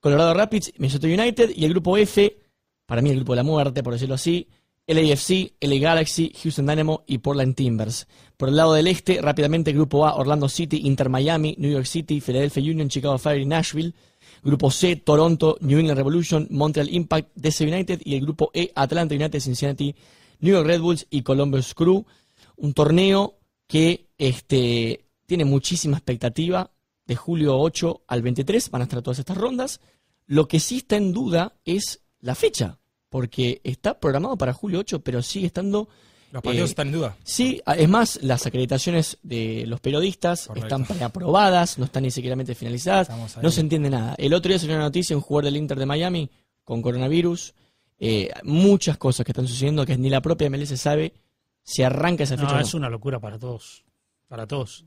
Colorado 0.00 0.32
Rapids, 0.32 0.72
Minnesota 0.78 1.06
United. 1.06 1.50
Y 1.54 1.66
el 1.66 1.72
grupo 1.72 1.98
F, 1.98 2.38
para 2.86 3.02
mí 3.02 3.10
el 3.10 3.16
grupo 3.16 3.32
de 3.32 3.36
la 3.36 3.42
muerte, 3.42 3.82
por 3.82 3.92
decirlo 3.92 4.14
así, 4.14 4.48
LAFC, 4.94 5.54
LA 5.60 5.76
Galaxy, 5.76 6.32
Houston 6.42 6.66
Dynamo 6.66 7.04
y 7.06 7.18
Portland 7.18 7.54
Timbers. 7.54 8.06
Por 8.36 8.48
el 8.48 8.56
lado 8.56 8.74
del 8.74 8.86
este, 8.86 9.20
rápidamente 9.20 9.72
Grupo 9.72 10.06
A, 10.06 10.16
Orlando 10.16 10.48
City, 10.48 10.82
Inter 10.84 11.08
Miami, 11.08 11.54
New 11.58 11.70
York 11.70 11.86
City, 11.86 12.20
Philadelphia 12.20 12.62
Union, 12.62 12.88
Chicago 12.88 13.18
Fire 13.18 13.40
y 13.40 13.46
Nashville. 13.46 13.94
Grupo 14.42 14.70
C, 14.70 14.96
Toronto, 14.96 15.56
New 15.60 15.78
England 15.78 15.98
Revolution, 15.98 16.48
Montreal 16.50 16.92
Impact, 16.92 17.30
DC 17.36 17.64
United 17.64 18.00
y 18.04 18.16
el 18.16 18.22
grupo 18.22 18.50
E, 18.52 18.72
Atlanta 18.74 19.14
United, 19.14 19.40
Cincinnati, 19.40 19.94
New 20.40 20.54
York 20.54 20.66
Red 20.66 20.80
Bulls 20.80 21.06
y 21.10 21.22
Columbus 21.22 21.74
Crew. 21.74 22.04
Un 22.56 22.74
torneo 22.74 23.38
que 23.68 24.08
este, 24.18 25.06
tiene 25.26 25.44
muchísima 25.44 25.96
expectativa. 25.96 26.70
De 27.06 27.16
julio 27.16 27.58
8 27.58 28.04
al 28.06 28.22
23 28.22 28.70
van 28.70 28.82
a 28.82 28.84
estar 28.84 29.02
todas 29.02 29.18
estas 29.18 29.36
rondas. 29.36 29.80
Lo 30.26 30.46
que 30.48 30.60
sí 30.60 30.78
está 30.78 30.96
en 30.96 31.12
duda 31.12 31.54
es 31.64 32.02
la 32.20 32.34
fecha 32.34 32.78
porque 33.12 33.60
está 33.62 34.00
programado 34.00 34.38
para 34.38 34.54
julio 34.54 34.78
8, 34.80 35.00
pero 35.00 35.20
sigue 35.20 35.46
estando... 35.46 35.86
Los 36.30 36.42
partidos 36.42 36.70
eh, 36.70 36.72
están 36.72 36.86
en 36.86 36.92
duda. 36.94 37.16
Sí, 37.22 37.60
es 37.76 37.88
más, 37.90 38.18
las 38.22 38.46
acreditaciones 38.46 39.18
de 39.22 39.66
los 39.66 39.80
periodistas 39.80 40.48
están 40.56 40.86
preaprobadas, 40.86 41.76
no 41.76 41.84
están 41.84 42.04
ni 42.04 42.10
siquiera 42.10 42.42
finalizadas, 42.54 43.10
no 43.42 43.50
se 43.50 43.60
entiende 43.60 43.90
nada. 43.90 44.14
El 44.16 44.32
otro 44.32 44.48
día 44.48 44.58
salió 44.58 44.76
una 44.76 44.84
noticia, 44.84 45.14
un 45.14 45.20
jugador 45.20 45.44
del 45.44 45.58
Inter 45.58 45.78
de 45.78 45.84
Miami 45.84 46.30
con 46.64 46.80
coronavirus, 46.80 47.52
eh, 47.98 48.30
muchas 48.44 48.96
cosas 48.96 49.26
que 49.26 49.32
están 49.32 49.46
sucediendo 49.46 49.84
que 49.84 49.98
ni 49.98 50.08
la 50.08 50.22
propia 50.22 50.48
MLS 50.48 50.80
sabe 50.80 51.12
si 51.62 51.82
arranca 51.82 52.24
esa 52.24 52.38
fecha. 52.38 52.54
No, 52.54 52.60
es 52.60 52.72
una 52.72 52.88
locura 52.88 53.20
para 53.20 53.38
todos, 53.38 53.84
para 54.26 54.46
todos. 54.46 54.86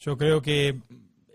Yo 0.00 0.18
creo 0.18 0.42
que 0.42 0.80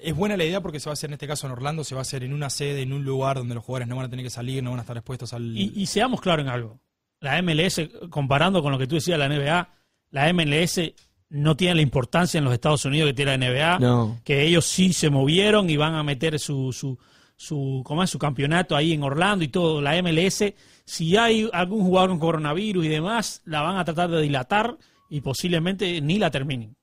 es 0.02 0.16
buena 0.16 0.38
la 0.38 0.44
idea 0.46 0.62
porque 0.62 0.80
se 0.80 0.90
va 0.90 0.92
a 0.92 0.94
hacer 0.94 1.10
en 1.10 1.14
este 1.14 1.28
caso 1.28 1.48
en 1.48 1.54
Orlando, 1.54 1.84
se 1.84 1.96
va 1.96 2.02
a 2.02 2.04
hacer 2.04 2.24
en 2.24 2.34
una 2.34 2.50
sede, 2.50 2.82
en 2.82 2.94
un 2.94 3.04
lugar 3.04 3.38
donde 3.38 3.56
los 3.56 3.64
jugadores 3.64 3.88
no 3.88 3.96
van 3.96 4.06
a 4.06 4.10
tener 4.10 4.26
que 4.26 4.30
salir, 4.30 4.64
no 4.64 4.72
van 4.72 4.80
a 4.80 4.84
estar 4.84 4.98
expuestos 4.98 5.34
al... 5.34 5.58
Y, 5.58 5.86
seamos 5.86 6.22
claros 6.22 6.46
en 6.46 6.52
algo, 6.52 6.80
la 7.20 7.42
MLS, 7.42 7.82
comparando 8.10 8.62
con 8.62 8.72
lo 8.72 8.78
que 8.78 8.88
tú 8.88 8.96
decías, 8.96 9.18
la 9.20 9.30
NBA, 9.30 9.70
la 10.10 10.34
MLS 10.34 10.82
no 11.30 11.56
tiene 11.56 11.76
la 11.76 11.82
importancia 11.82 12.38
en 12.38 12.44
los 12.44 12.54
Estados 12.54 12.84
Unidos 12.86 13.10
que 13.10 13.14
tiene 13.14 13.38
la 13.38 13.48
NBA, 13.50 13.80
No. 13.80 14.20
que 14.24 14.44
ellos 14.46 14.66
sí 14.66 14.94
se 14.94 15.10
movieron 15.10 15.70
y 15.70 15.78
van 15.78 15.96
a 15.96 16.04
meter 16.04 16.40
su, 16.40 16.74
su, 16.74 16.98
su, 17.36 17.82
¿cómo 17.86 18.04
es? 18.04 18.10
su 18.10 18.20
campeonato 18.20 18.76
ahí 18.76 18.94
en 18.94 19.04
Orlando 19.04 19.46
y 19.46 19.48
todo, 19.48 19.82
la 19.82 20.02
MLS, 20.02 20.54
si 20.84 21.16
hay 21.16 21.50
algún 21.54 21.84
jugador 21.84 22.10
con 22.10 22.20
coronavirus 22.20 22.86
y 22.86 22.90
demás, 22.90 23.42
la 23.46 23.62
van 23.62 23.78
a 23.78 23.86
tratar 23.86 24.10
de 24.10 24.22
dilatar 24.22 24.78
y 25.10 25.22
posiblemente 25.22 26.02
ni 26.02 26.18
la 26.18 26.32
terminen. 26.32 26.76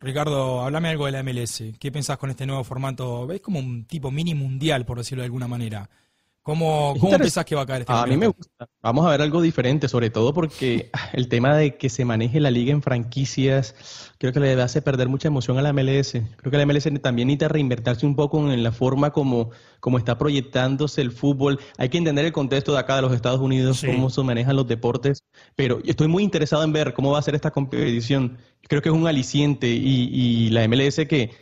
Ricardo, 0.00 0.62
háblame 0.62 0.90
algo 0.90 1.06
de 1.06 1.12
la 1.12 1.22
MLS. 1.22 1.62
¿Qué 1.78 1.90
pensás 1.90 2.18
con 2.18 2.30
este 2.30 2.46
nuevo 2.46 2.62
formato? 2.64 3.26
¿Ves 3.26 3.40
como 3.40 3.58
un 3.58 3.84
tipo 3.86 4.10
mini 4.10 4.34
mundial, 4.34 4.84
por 4.84 4.98
decirlo 4.98 5.22
de 5.22 5.26
alguna 5.26 5.48
manera? 5.48 5.88
¿Cómo, 6.46 6.94
cómo 7.00 7.18
pensás 7.18 7.44
que 7.44 7.56
va 7.56 7.62
a 7.62 7.66
caer 7.66 7.80
este 7.80 7.92
A 7.92 8.06
mí 8.06 8.16
me 8.16 8.28
gusta. 8.28 8.68
Vamos 8.80 9.04
a 9.04 9.10
ver 9.10 9.20
algo 9.20 9.42
diferente, 9.42 9.88
sobre 9.88 10.10
todo 10.10 10.32
porque 10.32 10.92
el 11.12 11.26
tema 11.26 11.56
de 11.56 11.76
que 11.76 11.88
se 11.88 12.04
maneje 12.04 12.38
la 12.38 12.52
liga 12.52 12.70
en 12.70 12.82
franquicias, 12.82 13.74
creo 14.18 14.32
que 14.32 14.38
le 14.38 14.52
hace 14.62 14.80
perder 14.80 15.08
mucha 15.08 15.26
emoción 15.26 15.58
a 15.58 15.62
la 15.62 15.72
MLS. 15.72 16.12
Creo 16.12 16.52
que 16.52 16.56
la 16.56 16.64
MLS 16.64 16.84
también 17.02 17.26
necesita 17.26 17.48
reinvertirse 17.48 18.06
un 18.06 18.14
poco 18.14 18.38
en 18.52 18.62
la 18.62 18.70
forma 18.70 19.10
como, 19.10 19.50
como 19.80 19.98
está 19.98 20.18
proyectándose 20.18 21.00
el 21.00 21.10
fútbol. 21.10 21.58
Hay 21.78 21.88
que 21.88 21.98
entender 21.98 22.24
el 22.24 22.32
contexto 22.32 22.74
de 22.74 22.78
acá 22.78 22.94
de 22.94 23.02
los 23.02 23.12
Estados 23.12 23.40
Unidos, 23.40 23.78
Sí. 23.78 23.88
cómo 23.88 24.08
se 24.08 24.22
manejan 24.22 24.54
los 24.54 24.68
deportes, 24.68 25.24
pero 25.56 25.80
estoy 25.84 26.06
muy 26.06 26.22
interesado 26.22 26.62
en 26.62 26.72
ver 26.72 26.94
cómo 26.94 27.10
va 27.10 27.18
a 27.18 27.22
ser 27.22 27.34
esta 27.34 27.50
competición. 27.50 28.38
Creo 28.68 28.82
que 28.82 28.88
es 28.90 28.94
un 28.94 29.08
aliciente 29.08 29.66
y, 29.66 30.10
y 30.12 30.50
la 30.50 30.62
MLS 30.68 31.08
que 31.08 31.32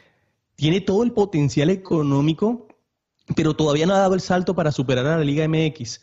tiene 0.54 0.80
todo 0.80 1.02
el 1.02 1.12
potencial 1.12 1.68
económico 1.68 2.68
pero 3.36 3.54
todavía 3.54 3.86
no 3.86 3.94
ha 3.94 4.00
dado 4.00 4.14
el 4.14 4.20
salto 4.20 4.54
para 4.54 4.72
superar 4.72 5.06
a 5.06 5.18
la 5.18 5.24
Liga 5.24 5.46
MX. 5.48 6.00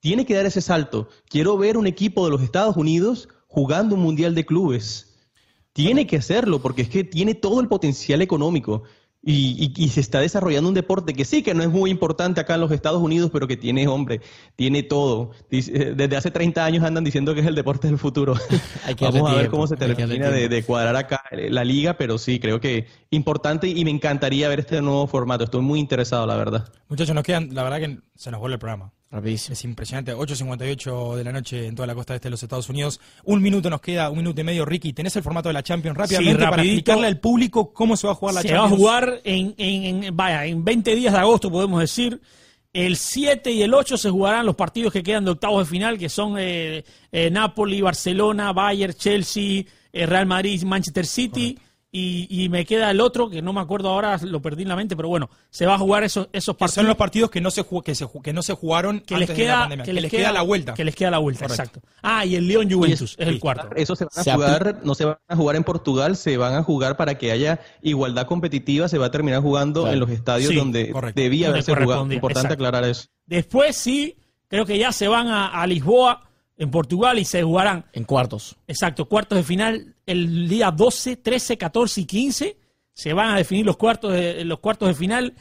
Tiene 0.00 0.26
que 0.26 0.34
dar 0.34 0.46
ese 0.46 0.60
salto. 0.60 1.08
Quiero 1.28 1.56
ver 1.56 1.76
un 1.76 1.86
equipo 1.86 2.24
de 2.24 2.32
los 2.32 2.42
Estados 2.42 2.76
Unidos 2.76 3.28
jugando 3.46 3.94
un 3.94 4.02
Mundial 4.02 4.34
de 4.34 4.44
Clubes. 4.44 5.14
Tiene 5.72 6.06
que 6.06 6.16
hacerlo 6.16 6.60
porque 6.60 6.82
es 6.82 6.88
que 6.88 7.04
tiene 7.04 7.34
todo 7.34 7.60
el 7.60 7.68
potencial 7.68 8.22
económico 8.22 8.82
y, 9.26 9.72
y- 9.76 9.84
y 9.84 9.88
se 9.88 10.00
está 10.00 10.20
desarrollando 10.20 10.68
un 10.68 10.74
deporte 10.74 11.14
que 11.14 11.24
sí, 11.24 11.42
que 11.42 11.54
no 11.54 11.62
es 11.62 11.70
muy 11.70 11.90
importante 11.90 12.40
acá 12.40 12.54
en 12.56 12.60
los 12.60 12.70
Estados 12.72 13.00
Unidos, 13.02 13.30
pero 13.32 13.46
que 13.48 13.56
tiene, 13.56 13.88
hombre, 13.88 14.20
tiene 14.56 14.82
todo. 14.82 15.30
Dice- 15.50 15.94
Desde 15.94 16.16
hace 16.16 16.30
30 16.30 16.64
años 16.64 16.84
andan 16.84 17.04
diciendo 17.04 17.34
que 17.34 17.40
es 17.40 17.46
el 17.46 17.54
deporte 17.54 17.88
del 17.88 17.98
futuro. 17.98 18.34
Hay 18.86 18.94
que 18.94 19.04
Vamos 19.06 19.22
a 19.22 19.32
ver 19.32 19.34
tiempo, 19.42 19.56
cómo 19.56 19.66
se 19.66 19.76
termina 19.76 20.30
de 20.30 20.62
cuadrar 20.64 20.96
acá 20.96 21.22
la 21.32 21.64
liga, 21.64 21.96
pero 21.96 22.18
sí, 22.18 22.38
creo 22.38 22.60
que 22.60 22.86
importante 23.10 23.66
y 23.68 23.84
me 23.84 23.90
encantaría 23.90 24.48
ver 24.48 24.60
este 24.60 24.80
nuevo 24.82 25.06
formato. 25.06 25.44
Estoy 25.44 25.62
muy 25.62 25.80
interesado, 25.80 26.26
la 26.26 26.36
verdad. 26.36 26.68
Muchachos, 26.88 27.14
nos 27.14 27.24
quedan, 27.24 27.54
la 27.54 27.62
verdad 27.62 27.78
que 27.78 27.98
se 28.14 28.30
nos 28.30 28.40
vuelve 28.40 28.54
el 28.54 28.58
programa. 28.60 28.92
Rapidísimo. 29.14 29.52
Es 29.52 29.64
impresionante. 29.64 30.12
8.58 30.14 31.14
de 31.14 31.24
la 31.24 31.30
noche 31.32 31.66
en 31.68 31.74
toda 31.76 31.86
la 31.86 31.94
costa 31.94 32.14
este 32.16 32.26
de 32.26 32.30
los 32.32 32.42
Estados 32.42 32.68
Unidos. 32.68 33.00
Un 33.24 33.40
minuto 33.40 33.70
nos 33.70 33.80
queda, 33.80 34.10
un 34.10 34.18
minuto 34.18 34.40
y 34.40 34.44
medio. 34.44 34.64
Ricky, 34.64 34.92
¿tenés 34.92 35.14
el 35.14 35.22
formato 35.22 35.48
de 35.48 35.52
la 35.52 35.62
Champions 35.62 35.96
rápidamente 35.96 36.34
para 36.42 36.50
rapidito. 36.56 36.74
explicarle 36.74 37.06
al 37.06 37.20
público 37.20 37.72
cómo 37.72 37.96
se 37.96 38.06
va 38.08 38.12
a 38.12 38.16
jugar 38.16 38.34
la 38.34 38.42
se 38.42 38.48
va 38.52 38.54
a 38.54 38.60
Champions? 38.62 38.80
jugar 38.80 39.20
en, 39.22 39.54
en- 39.56 40.04
en- 40.04 40.16
vaya, 40.16 40.44
en 40.46 40.64
20 40.64 40.96
días 40.96 41.12
de 41.12 41.20
agosto, 41.20 41.50
podemos 41.50 41.80
decir. 41.80 42.20
El 42.72 42.96
7 42.96 43.52
y 43.52 43.62
el 43.62 43.72
8 43.72 43.96
se 43.96 44.10
jugarán 44.10 44.44
los 44.46 44.56
partidos 44.56 44.92
que 44.92 45.04
quedan 45.04 45.24
de 45.24 45.30
octavos 45.30 45.64
de 45.64 45.70
final, 45.70 45.96
que 45.96 46.08
son 46.08 46.34
eh, 46.38 46.84
eh, 47.12 47.30
Napoli, 47.30 47.80
Barcelona, 47.80 48.52
Bayern, 48.52 48.94
Chelsea, 48.94 49.62
eh, 49.92 50.06
Real 50.06 50.26
Madrid, 50.26 50.60
Manchester 50.64 51.06
City. 51.06 51.56
Y, 51.96 52.26
y 52.28 52.48
me 52.48 52.64
queda 52.66 52.90
el 52.90 53.00
otro, 53.00 53.30
que 53.30 53.40
no 53.40 53.52
me 53.52 53.60
acuerdo 53.60 53.88
ahora, 53.88 54.18
lo 54.22 54.42
perdí 54.42 54.62
en 54.64 54.68
la 54.68 54.74
mente, 54.74 54.96
pero 54.96 55.08
bueno, 55.08 55.30
se 55.48 55.64
va 55.64 55.74
a 55.74 55.78
jugar 55.78 56.02
esos, 56.02 56.28
esos 56.32 56.56
Que 56.56 56.58
partidos. 56.58 56.74
son 56.74 56.86
los 56.88 56.96
partidos 56.96 57.30
que 57.30 57.40
no 57.40 57.52
se, 57.52 57.64
que 57.84 57.94
se, 57.94 58.08
que 58.20 58.32
no 58.32 58.42
se 58.42 58.54
jugaron 58.54 58.98
que 58.98 59.14
antes 59.14 59.20
les 59.20 59.28
de 59.28 59.34
la 59.34 59.36
queda, 59.36 59.60
pandemia. 59.60 59.84
que 59.84 59.90
Que, 59.94 60.00
les 60.00 60.10
queda, 60.10 60.32
la 60.32 60.42
vuelta. 60.42 60.74
Que 60.74 60.84
les 60.84 60.96
queda 60.96 61.10
la 61.12 61.18
vuelta, 61.18 61.44
Correcto. 61.46 61.62
exacto. 61.78 61.88
Ah, 62.02 62.26
y 62.26 62.34
el 62.34 62.48
León 62.48 62.68
Juventus, 62.68 63.14
es 63.16 63.28
el 63.28 63.38
cuarto. 63.38 63.68
Eso 63.76 63.94
se 63.94 64.06
van 64.06 64.10
a 64.16 64.22
Se 64.24 64.32
jugar, 64.32 64.80
no 64.82 64.94
se 64.96 65.04
van 65.04 65.18
a 65.28 65.36
jugar 65.36 65.54
en 65.54 65.62
Portugal, 65.62 66.16
se 66.16 66.36
van 66.36 66.54
a 66.54 66.64
jugar 66.64 66.96
para 66.96 67.16
que 67.16 67.30
haya 67.30 67.60
igualdad 67.80 68.26
competitiva, 68.26 68.88
se 68.88 68.98
va 68.98 69.06
a 69.06 69.10
terminar 69.12 69.40
jugando 69.40 69.82
Claro. 69.82 69.94
en 69.94 70.00
los 70.00 70.10
estadios 70.10 70.50
Sí, 70.50 70.56
donde 70.56 70.90
correcto. 70.90 71.20
debía 71.20 71.46
Donde 71.46 71.60
haberse 71.60 71.80
jugado. 71.80 72.12
Importante 72.12 72.48
exacto. 72.48 72.54
aclarar 72.66 72.90
eso. 72.90 73.06
Después 73.24 73.76
sí, 73.76 74.18
creo 74.48 74.66
que 74.66 74.76
ya 74.78 74.90
se 74.90 75.06
van 75.06 75.28
a, 75.28 75.46
a 75.46 75.64
Lisboa, 75.68 76.28
en 76.56 76.70
Portugal, 76.72 77.20
y 77.20 77.24
se 77.24 77.42
jugarán 77.44 77.84
En 77.92 78.02
cuartos. 78.02 78.56
Exacto, 78.66 79.06
cuartos 79.06 79.36
de 79.38 79.44
final 79.44 79.93
el 80.06 80.48
día 80.48 80.70
12, 80.70 81.16
13, 81.16 81.56
14 81.56 82.00
y 82.00 82.04
15 82.04 82.56
se 82.92 83.12
van 83.12 83.34
a 83.34 83.36
definir 83.36 83.66
los 83.66 83.76
cuartos 83.76 84.12
de, 84.12 84.44
los 84.44 84.60
cuartos 84.60 84.88
de 84.88 84.94
final, 84.94 85.34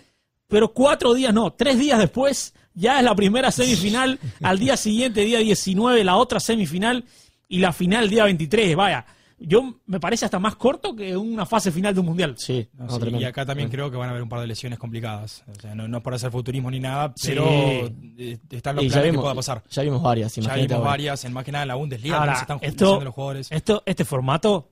pero 0.48 0.74
cuatro 0.74 1.14
días 1.14 1.34
no, 1.34 1.54
tres 1.54 1.78
días 1.78 2.00
después 2.00 2.54
ya 2.74 2.98
es 2.98 3.04
la 3.04 3.16
primera 3.16 3.52
semifinal, 3.52 4.20
al 4.42 4.58
día 4.58 4.76
siguiente, 4.78 5.22
día 5.22 5.40
19, 5.40 6.04
la 6.04 6.16
otra 6.16 6.40
semifinal 6.40 7.06
y 7.48 7.60
la 7.60 7.72
final 7.72 8.10
día 8.10 8.24
23, 8.24 8.76
vaya. 8.76 9.06
Yo 9.40 9.76
me 9.88 10.00
parece 10.00 10.26
hasta 10.26 10.40
más 10.40 10.56
corto 10.56 10.96
que 10.96 11.16
una 11.18 11.46
fase 11.46 11.72
final 11.72 11.94
de 11.94 12.00
un 12.00 12.06
mundial. 12.08 12.36
Sí. 12.38 12.68
No, 12.74 12.90
sí, 12.90 13.10
y 13.10 13.24
acá 13.26 13.46
también 13.46 13.70
creo 13.70 13.92
que 13.92 13.98
van 13.98 14.08
a 14.08 14.12
haber 14.12 14.24
un 14.24 14.30
par 14.30 14.40
de 14.40 14.48
lesiones 14.48 14.80
complicadas. 14.80 15.44
O 15.48 15.60
sea, 15.60 15.76
no, 15.76 15.88
no 15.88 15.98
es 15.98 16.04
por 16.04 16.14
hacer 16.14 16.32
futurismo 16.32 16.72
ni 16.72 16.80
nada, 16.80 17.14
Sí. 17.16 17.30
pero 17.30 17.46
eh, 17.50 18.38
están 18.52 18.76
los 18.76 18.86
Y 18.86 18.88
planes 18.90 19.04
que 19.06 19.12
vimos, 19.12 19.24
pueda 19.24 19.36
pasar. 19.36 19.64
ya 19.70 19.84
vimos 19.84 20.02
varias, 20.02 20.36
Ya 20.36 20.54
vimos 20.56 20.72
ahora. 20.72 20.90
varias, 20.90 21.26
en 21.26 21.34
más 21.34 21.44
que 21.44 21.52
nada 21.52 21.64
en 21.64 21.68
la 21.68 21.76
Bundesliga, 21.76 22.18
Ahora, 22.20 22.36
se 22.36 22.42
están 22.42 22.60
esto- 22.62 23.02
los 23.02 23.14
jugadores. 23.14 23.52
Esto, 23.52 23.84
este 23.86 24.06
formato 24.06 24.70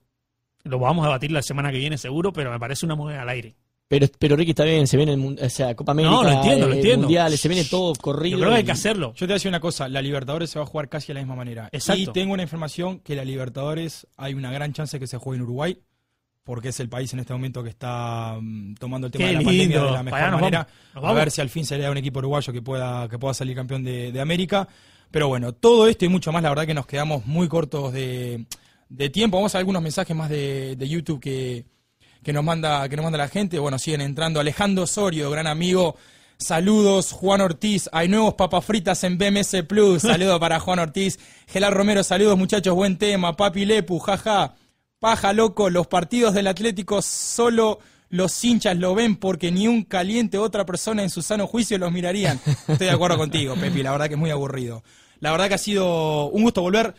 lo 0.64 0.80
vamos 0.80 1.04
a 1.04 1.08
debatir 1.08 1.32
la 1.32 1.42
semana 1.42 1.72
que 1.72 1.78
viene 1.80 1.98
seguro, 1.98 2.32
pero 2.32 2.52
me 2.52 2.60
parece 2.60 2.86
una 2.86 2.96
moneda 2.96 3.24
al 3.24 3.30
aire. 3.30 3.56
Pero, 3.92 4.08
pero 4.18 4.38
Ricky 4.38 4.52
está 4.52 4.64
bien, 4.64 4.88
se 4.88 4.96
viene 4.96 5.12
el, 5.16 5.38
o 5.44 5.50
sea, 5.50 5.76
Copa 5.76 5.92
América, 5.92 6.14
No, 6.16 6.24
lo 6.24 6.32
entiendo, 6.32 6.68
lo 6.70 6.74
entiendo. 6.76 7.02
mundiales, 7.08 7.42
se 7.42 7.50
viene 7.50 7.66
todo 7.66 7.94
corrido. 7.96 8.38
Yo 8.38 8.44
creo 8.44 8.52
que 8.52 8.58
hay 8.60 8.64
que 8.64 8.72
hacerlo. 8.72 9.10
Yo 9.16 9.20
te 9.20 9.26
voy 9.26 9.32
a 9.34 9.36
decir 9.36 9.50
una 9.50 9.60
cosa, 9.60 9.90
la 9.90 10.02
Libertadores 10.02 10.50
se 10.50 10.60
va 10.60 10.64
a 10.64 10.66
jugar 10.66 10.88
casi 10.88 11.08
de 11.08 11.16
la 11.16 11.20
misma 11.20 11.36
manera. 11.36 11.68
Exacto. 11.74 12.02
Y 12.02 12.08
tengo 12.08 12.34
una 12.34 12.44
información 12.44 13.00
que 13.00 13.16
la 13.18 13.26
Libertadores 13.26 14.08
hay 14.16 14.34
una 14.34 14.50
gran 14.50 14.72
chance 14.72 14.98
que 14.98 15.08
se 15.08 15.18
juegue 15.18 15.40
en 15.40 15.44
Uruguay, 15.44 15.78
porque 16.46 16.70
es 16.70 16.80
el 16.80 16.88
país 16.88 17.12
en 17.12 17.20
este 17.20 17.34
momento 17.34 17.62
que 17.64 17.70
está 17.70 18.38
mm, 18.40 18.76
tomando 18.76 19.08
el 19.08 19.12
tema 19.12 19.26
Qué 19.26 19.28
de 19.28 19.34
la 19.34 19.40
lindo. 19.52 19.52
pandemia 19.52 19.84
de 19.84 19.92
la 19.92 20.04
mejor 20.04 20.20
allá 20.22 20.32
manera. 20.38 20.68
vamos, 20.94 21.10
A 21.10 21.14
ver 21.14 21.30
si 21.32 21.42
al 21.42 21.50
fin 21.50 21.66
se 21.66 21.78
le 21.78 21.84
da 21.84 21.92
un 21.92 21.98
equipo 21.98 22.20
uruguayo 22.20 22.54
que 22.54 22.62
pueda, 22.62 23.10
que 23.10 23.20
pueda 23.20 23.34
salir 23.34 23.58
campeón 23.58 23.84
de, 23.84 24.14
de 24.14 24.22
América. 24.22 24.70
Pero 25.12 25.28
bueno, 25.28 25.52
todo 25.52 25.90
esto 25.90 26.06
y 26.06 26.08
mucho 26.08 26.32
más, 26.32 26.42
la 26.44 26.48
verdad 26.48 26.66
que 26.66 26.74
nos 26.74 26.86
quedamos 26.86 27.26
muy 27.26 27.50
cortos 27.50 27.92
de, 27.92 28.46
de 28.88 29.10
tiempo. 29.10 29.36
Vamos 29.36 29.54
a 29.54 29.58
ver 29.58 29.64
algunos 29.64 29.82
mensajes 29.82 30.16
más 30.16 30.30
de, 30.30 30.78
de 30.78 30.88
YouTube 30.88 31.20
que, 31.20 31.66
que 32.24 32.34
nos 32.34 32.44
manda 32.44 32.88
que 32.90 32.96
nos 32.96 33.04
manda 33.04 33.18
la 33.18 33.28
gente. 33.28 33.60
Bueno, 33.60 33.80
siguen 33.80 34.02
entrando. 34.02 34.40
Alejandro 34.40 34.84
Osorio, 34.84 35.30
gran 35.30 35.48
amigo. 35.48 35.96
Saludos, 36.38 37.12
Juan 37.12 37.42
Ortiz. 37.42 37.90
Hay 37.92 38.08
nuevos 38.08 38.34
papas 38.34 38.66
fritas 38.66 39.04
en 39.04 39.18
BMS 39.18 39.64
Plus. 39.68 40.02
Saludos 40.02 40.40
para 40.40 40.60
Juan 40.60 40.80
Ortiz. 40.80 41.20
Gelar 41.48 41.74
Romero, 41.74 42.04
saludos 42.04 42.38
muchachos, 42.38 42.74
buen 42.74 42.98
tema. 42.98 43.36
Papi 43.36 43.66
Lepu, 43.66 44.00
jaja. 44.00 44.56
Paja 45.00 45.34
loco, 45.34 45.70
los 45.70 45.88
partidos 45.88 46.34
del 46.34 46.48
Atlético 46.48 47.02
solo 47.02 47.80
los 48.10 48.44
hinchas 48.44 48.78
lo 48.78 48.94
ven 48.94 49.16
porque 49.16 49.52
ni 49.52 49.68
un 49.68 49.84
caliente 49.84 50.38
otra 50.38 50.66
persona 50.66 51.02
en 51.02 51.10
su 51.10 51.22
sano 51.22 51.48
juicio 51.48 51.78
los 51.78 51.92
mirarían. 51.92 52.40
Estoy 52.68 52.88
de 52.88 52.92
acuerdo 52.92 53.18
contigo, 53.18 53.56
Pepi, 53.56 53.82
la 53.82 53.92
verdad 53.92 54.08
que 54.08 54.14
es 54.16 54.20
muy 54.20 54.30
aburrido. 54.30 54.84
La 55.20 55.32
verdad 55.32 55.48
que 55.48 55.54
ha 55.56 55.60
sido 55.60 56.26
un 56.26 56.44
gusto 56.44 56.62
volver. 56.62 56.94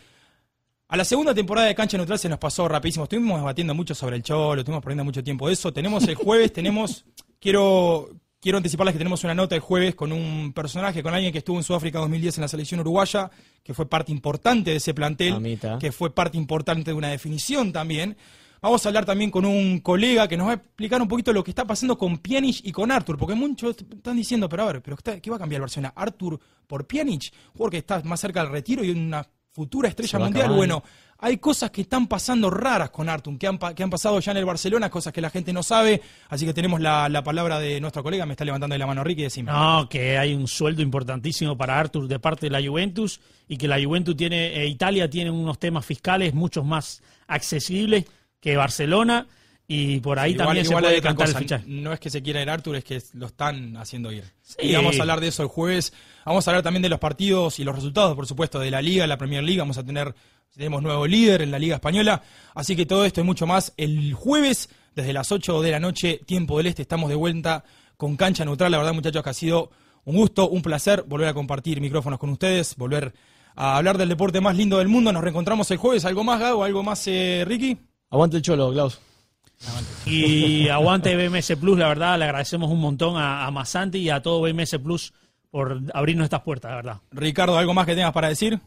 A 0.93 0.95
la 0.95 1.05
segunda 1.05 1.33
temporada 1.33 1.65
de 1.65 1.73
Cancha 1.73 1.97
Neutral 1.97 2.19
se 2.19 2.29
nos 2.29 2.37
pasó 2.37 2.67
rapidísimo. 2.67 3.05
Estuvimos 3.05 3.39
debatiendo 3.39 3.73
mucho 3.73 3.95
sobre 3.95 4.15
el 4.15 4.21
Cholo, 4.21 4.61
estuvimos 4.61 4.83
perdiendo 4.83 5.03
mucho 5.03 5.23
tiempo 5.23 5.47
de 5.47 5.53
eso. 5.53 5.73
Tenemos 5.73 6.07
el 6.07 6.13
jueves, 6.13 6.53
tenemos. 6.53 7.03
Quiero, 7.39 8.11
quiero 8.39 8.59
anticiparles 8.59 8.93
que 8.93 8.99
tenemos 8.99 9.23
una 9.23 9.33
nota 9.33 9.55
el 9.55 9.61
jueves 9.61 9.95
con 9.95 10.11
un 10.11 10.53
personaje, 10.53 11.01
con 11.01 11.15
alguien 11.15 11.31
que 11.31 11.39
estuvo 11.39 11.57
en 11.57 11.63
Sudáfrica 11.63 11.97
2010 11.97 12.37
en 12.37 12.41
la 12.43 12.47
selección 12.47 12.79
uruguaya, 12.81 13.31
que 13.63 13.73
fue 13.73 13.89
parte 13.89 14.11
importante 14.11 14.69
de 14.69 14.77
ese 14.77 14.93
plantel, 14.93 15.33
Mamita. 15.33 15.79
que 15.79 15.91
fue 15.91 16.13
parte 16.13 16.37
importante 16.37 16.91
de 16.91 16.95
una 16.95 17.09
definición 17.09 17.73
también. 17.73 18.15
Vamos 18.61 18.85
a 18.85 18.89
hablar 18.89 19.03
también 19.03 19.31
con 19.31 19.45
un 19.45 19.79
colega 19.79 20.27
que 20.27 20.37
nos 20.37 20.45
va 20.45 20.51
a 20.51 20.55
explicar 20.57 21.01
un 21.01 21.07
poquito 21.07 21.33
lo 21.33 21.43
que 21.43 21.49
está 21.49 21.65
pasando 21.65 21.97
con 21.97 22.19
Pjanic 22.19 22.57
y 22.65 22.71
con 22.71 22.91
Arthur, 22.91 23.17
porque 23.17 23.33
muchos 23.33 23.77
están 23.77 24.15
diciendo, 24.15 24.47
pero 24.47 24.61
a 24.61 24.65
ver, 24.67 24.83
pero 24.83 24.95
¿qué 24.97 25.31
va 25.31 25.37
a 25.37 25.39
cambiar 25.39 25.57
el 25.57 25.63
Barcelona? 25.63 25.91
¿Arthur 25.95 26.39
por 26.67 26.85
Pjanic? 26.85 27.33
Jugador 27.53 27.71
que 27.71 27.77
está 27.79 27.99
más 28.03 28.19
cerca 28.19 28.43
del 28.43 28.51
retiro 28.51 28.83
y 28.83 28.91
una 28.91 29.27
futura 29.53 29.87
estrella 29.87 30.19
mundial. 30.19 30.51
Bueno, 30.51 30.83
hay 31.19 31.37
cosas 31.37 31.71
que 31.71 31.81
están 31.81 32.07
pasando 32.07 32.49
raras 32.49 32.89
con 32.89 33.07
Arthur, 33.07 33.37
que 33.37 33.47
han, 33.47 33.57
que 33.57 33.83
han 33.83 33.89
pasado 33.89 34.19
ya 34.19 34.31
en 34.31 34.37
el 34.39 34.45
Barcelona, 34.45 34.89
cosas 34.89 35.13
que 35.13 35.21
la 35.21 35.29
gente 35.29 35.53
no 35.53 35.63
sabe, 35.63 36.01
así 36.27 36.45
que 36.45 36.53
tenemos 36.53 36.81
la, 36.81 37.07
la 37.07 37.23
palabra 37.23 37.59
de 37.59 37.79
nuestro 37.79 38.03
colega, 38.03 38.25
me 38.25 38.33
está 38.33 38.43
levantando 38.43 38.73
de 38.73 38.79
la 38.79 38.87
mano 38.87 39.03
Ricky, 39.03 39.21
decime. 39.21 39.51
No, 39.51 39.87
que 39.87 40.17
hay 40.17 40.33
un 40.33 40.47
sueldo 40.47 40.81
importantísimo 40.81 41.55
para 41.55 41.79
Arthur 41.79 42.07
de 42.07 42.19
parte 42.19 42.47
de 42.47 42.49
la 42.49 42.67
Juventus 42.67 43.21
y 43.47 43.57
que 43.57 43.67
la 43.67 43.81
Juventus 43.81 44.17
tiene, 44.17 44.47
eh, 44.61 44.67
Italia 44.67 45.09
tiene 45.09 45.31
unos 45.31 45.59
temas 45.59 45.85
fiscales 45.85 46.33
muchos 46.33 46.65
más 46.65 47.01
accesibles 47.27 48.05
que 48.41 48.57
Barcelona 48.57 49.27
y 49.67 49.99
por 50.01 50.19
ahí 50.19 50.31
Igual- 50.33 50.47
también 50.47 50.65
igual 50.65 50.83
se 50.83 50.87
puede 50.89 51.01
cantar 51.01 51.27
el 51.27 51.33
cosa, 51.33 51.39
fichaje. 51.39 51.63
No 51.67 51.93
es 51.93 51.99
que 51.99 52.09
se 52.09 52.21
quiera 52.21 52.41
ir 52.41 52.49
Arthur, 52.49 52.75
es 52.75 52.83
que 52.83 53.01
lo 53.13 53.27
están 53.27 53.77
haciendo 53.77 54.11
ir. 54.11 54.25
Sí. 54.41 54.57
Y 54.67 54.73
vamos 54.75 54.97
a 54.97 55.01
hablar 55.01 55.21
de 55.21 55.29
eso 55.29 55.41
el 55.43 55.49
jueves. 55.49 55.93
Vamos 56.25 56.47
a 56.47 56.51
hablar 56.51 56.63
también 56.63 56.81
de 56.83 56.89
los 56.89 56.99
partidos 56.99 57.59
y 57.59 57.63
los 57.63 57.73
resultados, 57.75 58.15
por 58.15 58.27
supuesto, 58.27 58.59
de 58.59 58.71
la 58.71 58.81
Liga, 58.81 59.07
la 59.07 59.17
Premier 59.17 59.43
League. 59.43 59.59
Vamos 59.59 59.77
a 59.77 59.83
tener, 59.85 60.13
tenemos 60.53 60.81
nuevo 60.83 61.07
líder 61.07 61.41
en 61.41 61.51
la 61.51 61.59
Liga 61.59 61.75
Española. 61.75 62.21
Así 62.53 62.75
que 62.75 62.85
todo 62.85 63.05
esto 63.05 63.21
y 63.21 63.23
mucho 63.23 63.47
más 63.47 63.73
el 63.77 64.13
jueves, 64.13 64.69
desde 64.95 65.13
las 65.13 65.31
8 65.31 65.61
de 65.61 65.71
la 65.71 65.79
noche, 65.79 66.19
tiempo 66.25 66.57
del 66.57 66.67
este, 66.67 66.81
estamos 66.83 67.09
de 67.09 67.15
vuelta 67.15 67.63
con 67.97 68.15
Cancha 68.17 68.43
Neutral. 68.45 68.71
La 68.71 68.77
verdad, 68.77 68.93
muchachos, 68.93 69.23
que 69.23 69.29
ha 69.29 69.33
sido 69.33 69.71
un 70.05 70.17
gusto, 70.17 70.49
un 70.49 70.61
placer 70.61 71.03
volver 71.07 71.29
a 71.29 71.33
compartir 71.33 71.79
micrófonos 71.79 72.19
con 72.19 72.29
ustedes, 72.29 72.75
volver 72.75 73.13
a 73.55 73.77
hablar 73.77 73.97
del 73.97 74.09
deporte 74.09 74.41
más 74.41 74.55
lindo 74.57 74.77
del 74.79 74.89
mundo. 74.89 75.11
Nos 75.13 75.23
reencontramos 75.23 75.71
el 75.71 75.77
jueves. 75.77 76.03
¿Algo 76.05 76.23
más, 76.25 76.39
Gago? 76.39 76.63
¿Algo 76.65 76.83
más, 76.83 77.07
eh, 77.07 77.43
Ricky? 77.47 77.77
Aguante 78.09 78.37
el 78.37 78.43
cholo, 78.43 78.71
Klaus. 78.71 78.99
Y 80.05 80.67
aguante 80.67 81.15
BMS 81.15 81.55
Plus, 81.55 81.77
la 81.77 81.87
verdad, 81.87 82.19
le 82.19 82.25
agradecemos 82.25 82.69
un 82.69 82.81
montón 82.81 83.17
a, 83.17 83.45
a 83.45 83.51
Masanti 83.51 83.99
y 83.99 84.09
a 84.09 84.21
todo 84.21 84.41
BMS 84.41 84.77
Plus 84.83 85.13
por 85.49 85.79
abrirnos 85.93 86.25
estas 86.25 86.41
puertas, 86.41 86.71
la 86.71 86.75
verdad. 86.75 86.97
Ricardo, 87.11 87.57
¿algo 87.57 87.73
más 87.73 87.85
que 87.85 87.95
tengas 87.95 88.11
para 88.11 88.27
decir? 88.27 88.59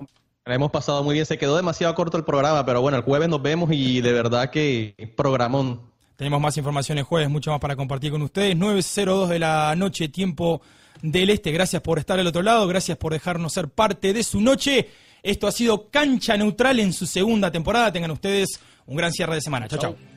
La 0.45 0.55
hemos 0.55 0.71
pasado 0.71 1.03
muy 1.03 1.15
bien, 1.15 1.27
se 1.27 1.37
quedó 1.37 1.57
demasiado 1.57 1.93
corto 1.97 2.17
el 2.17 2.25
programa, 2.25 2.65
pero 2.65 2.81
bueno, 2.81 2.97
el 2.97 3.03
jueves 3.03 3.29
nos 3.29 3.43
vemos 3.43 3.71
y 3.73 4.01
de 4.01 4.13
verdad 4.13 4.51
que 4.51 4.95
programón. 5.17 5.81
Tenemos 6.15 6.41
más 6.41 6.57
información 6.57 6.99
el 6.99 7.05
jueves, 7.05 7.29
mucho 7.29 7.51
más 7.51 7.59
para 7.59 7.75
compartir 7.75 8.13
con 8.13 8.23
ustedes. 8.23 8.57
9.02 8.57 9.27
de 9.27 9.39
la 9.41 9.75
noche, 9.77 10.09
tiempo 10.09 10.63
del 11.03 11.31
este. 11.31 11.51
Gracias 11.51 11.83
por 11.83 11.99
estar 11.99 12.21
al 12.21 12.27
otro 12.29 12.43
lado, 12.43 12.67
gracias 12.69 12.97
por 12.97 13.13
dejarnos 13.13 13.53
ser 13.53 13.69
parte 13.69 14.13
de 14.13 14.23
su 14.23 14.41
noche. 14.41 14.89
Esto 15.25 15.49
ha 15.49 15.53
sido 15.53 15.91
Cancha 15.91 16.37
Neutral 16.37 16.79
en 16.79 16.93
su 16.93 17.07
segunda 17.07 17.51
temporada. 17.51 17.93
Tengan 17.93 18.13
ustedes 18.13 18.61
un 18.87 18.97
gran 18.97 19.13
cierre 19.13 19.35
de 19.35 19.41
semana. 19.41 19.67
chao. 19.67 19.81
chao. 19.81 20.16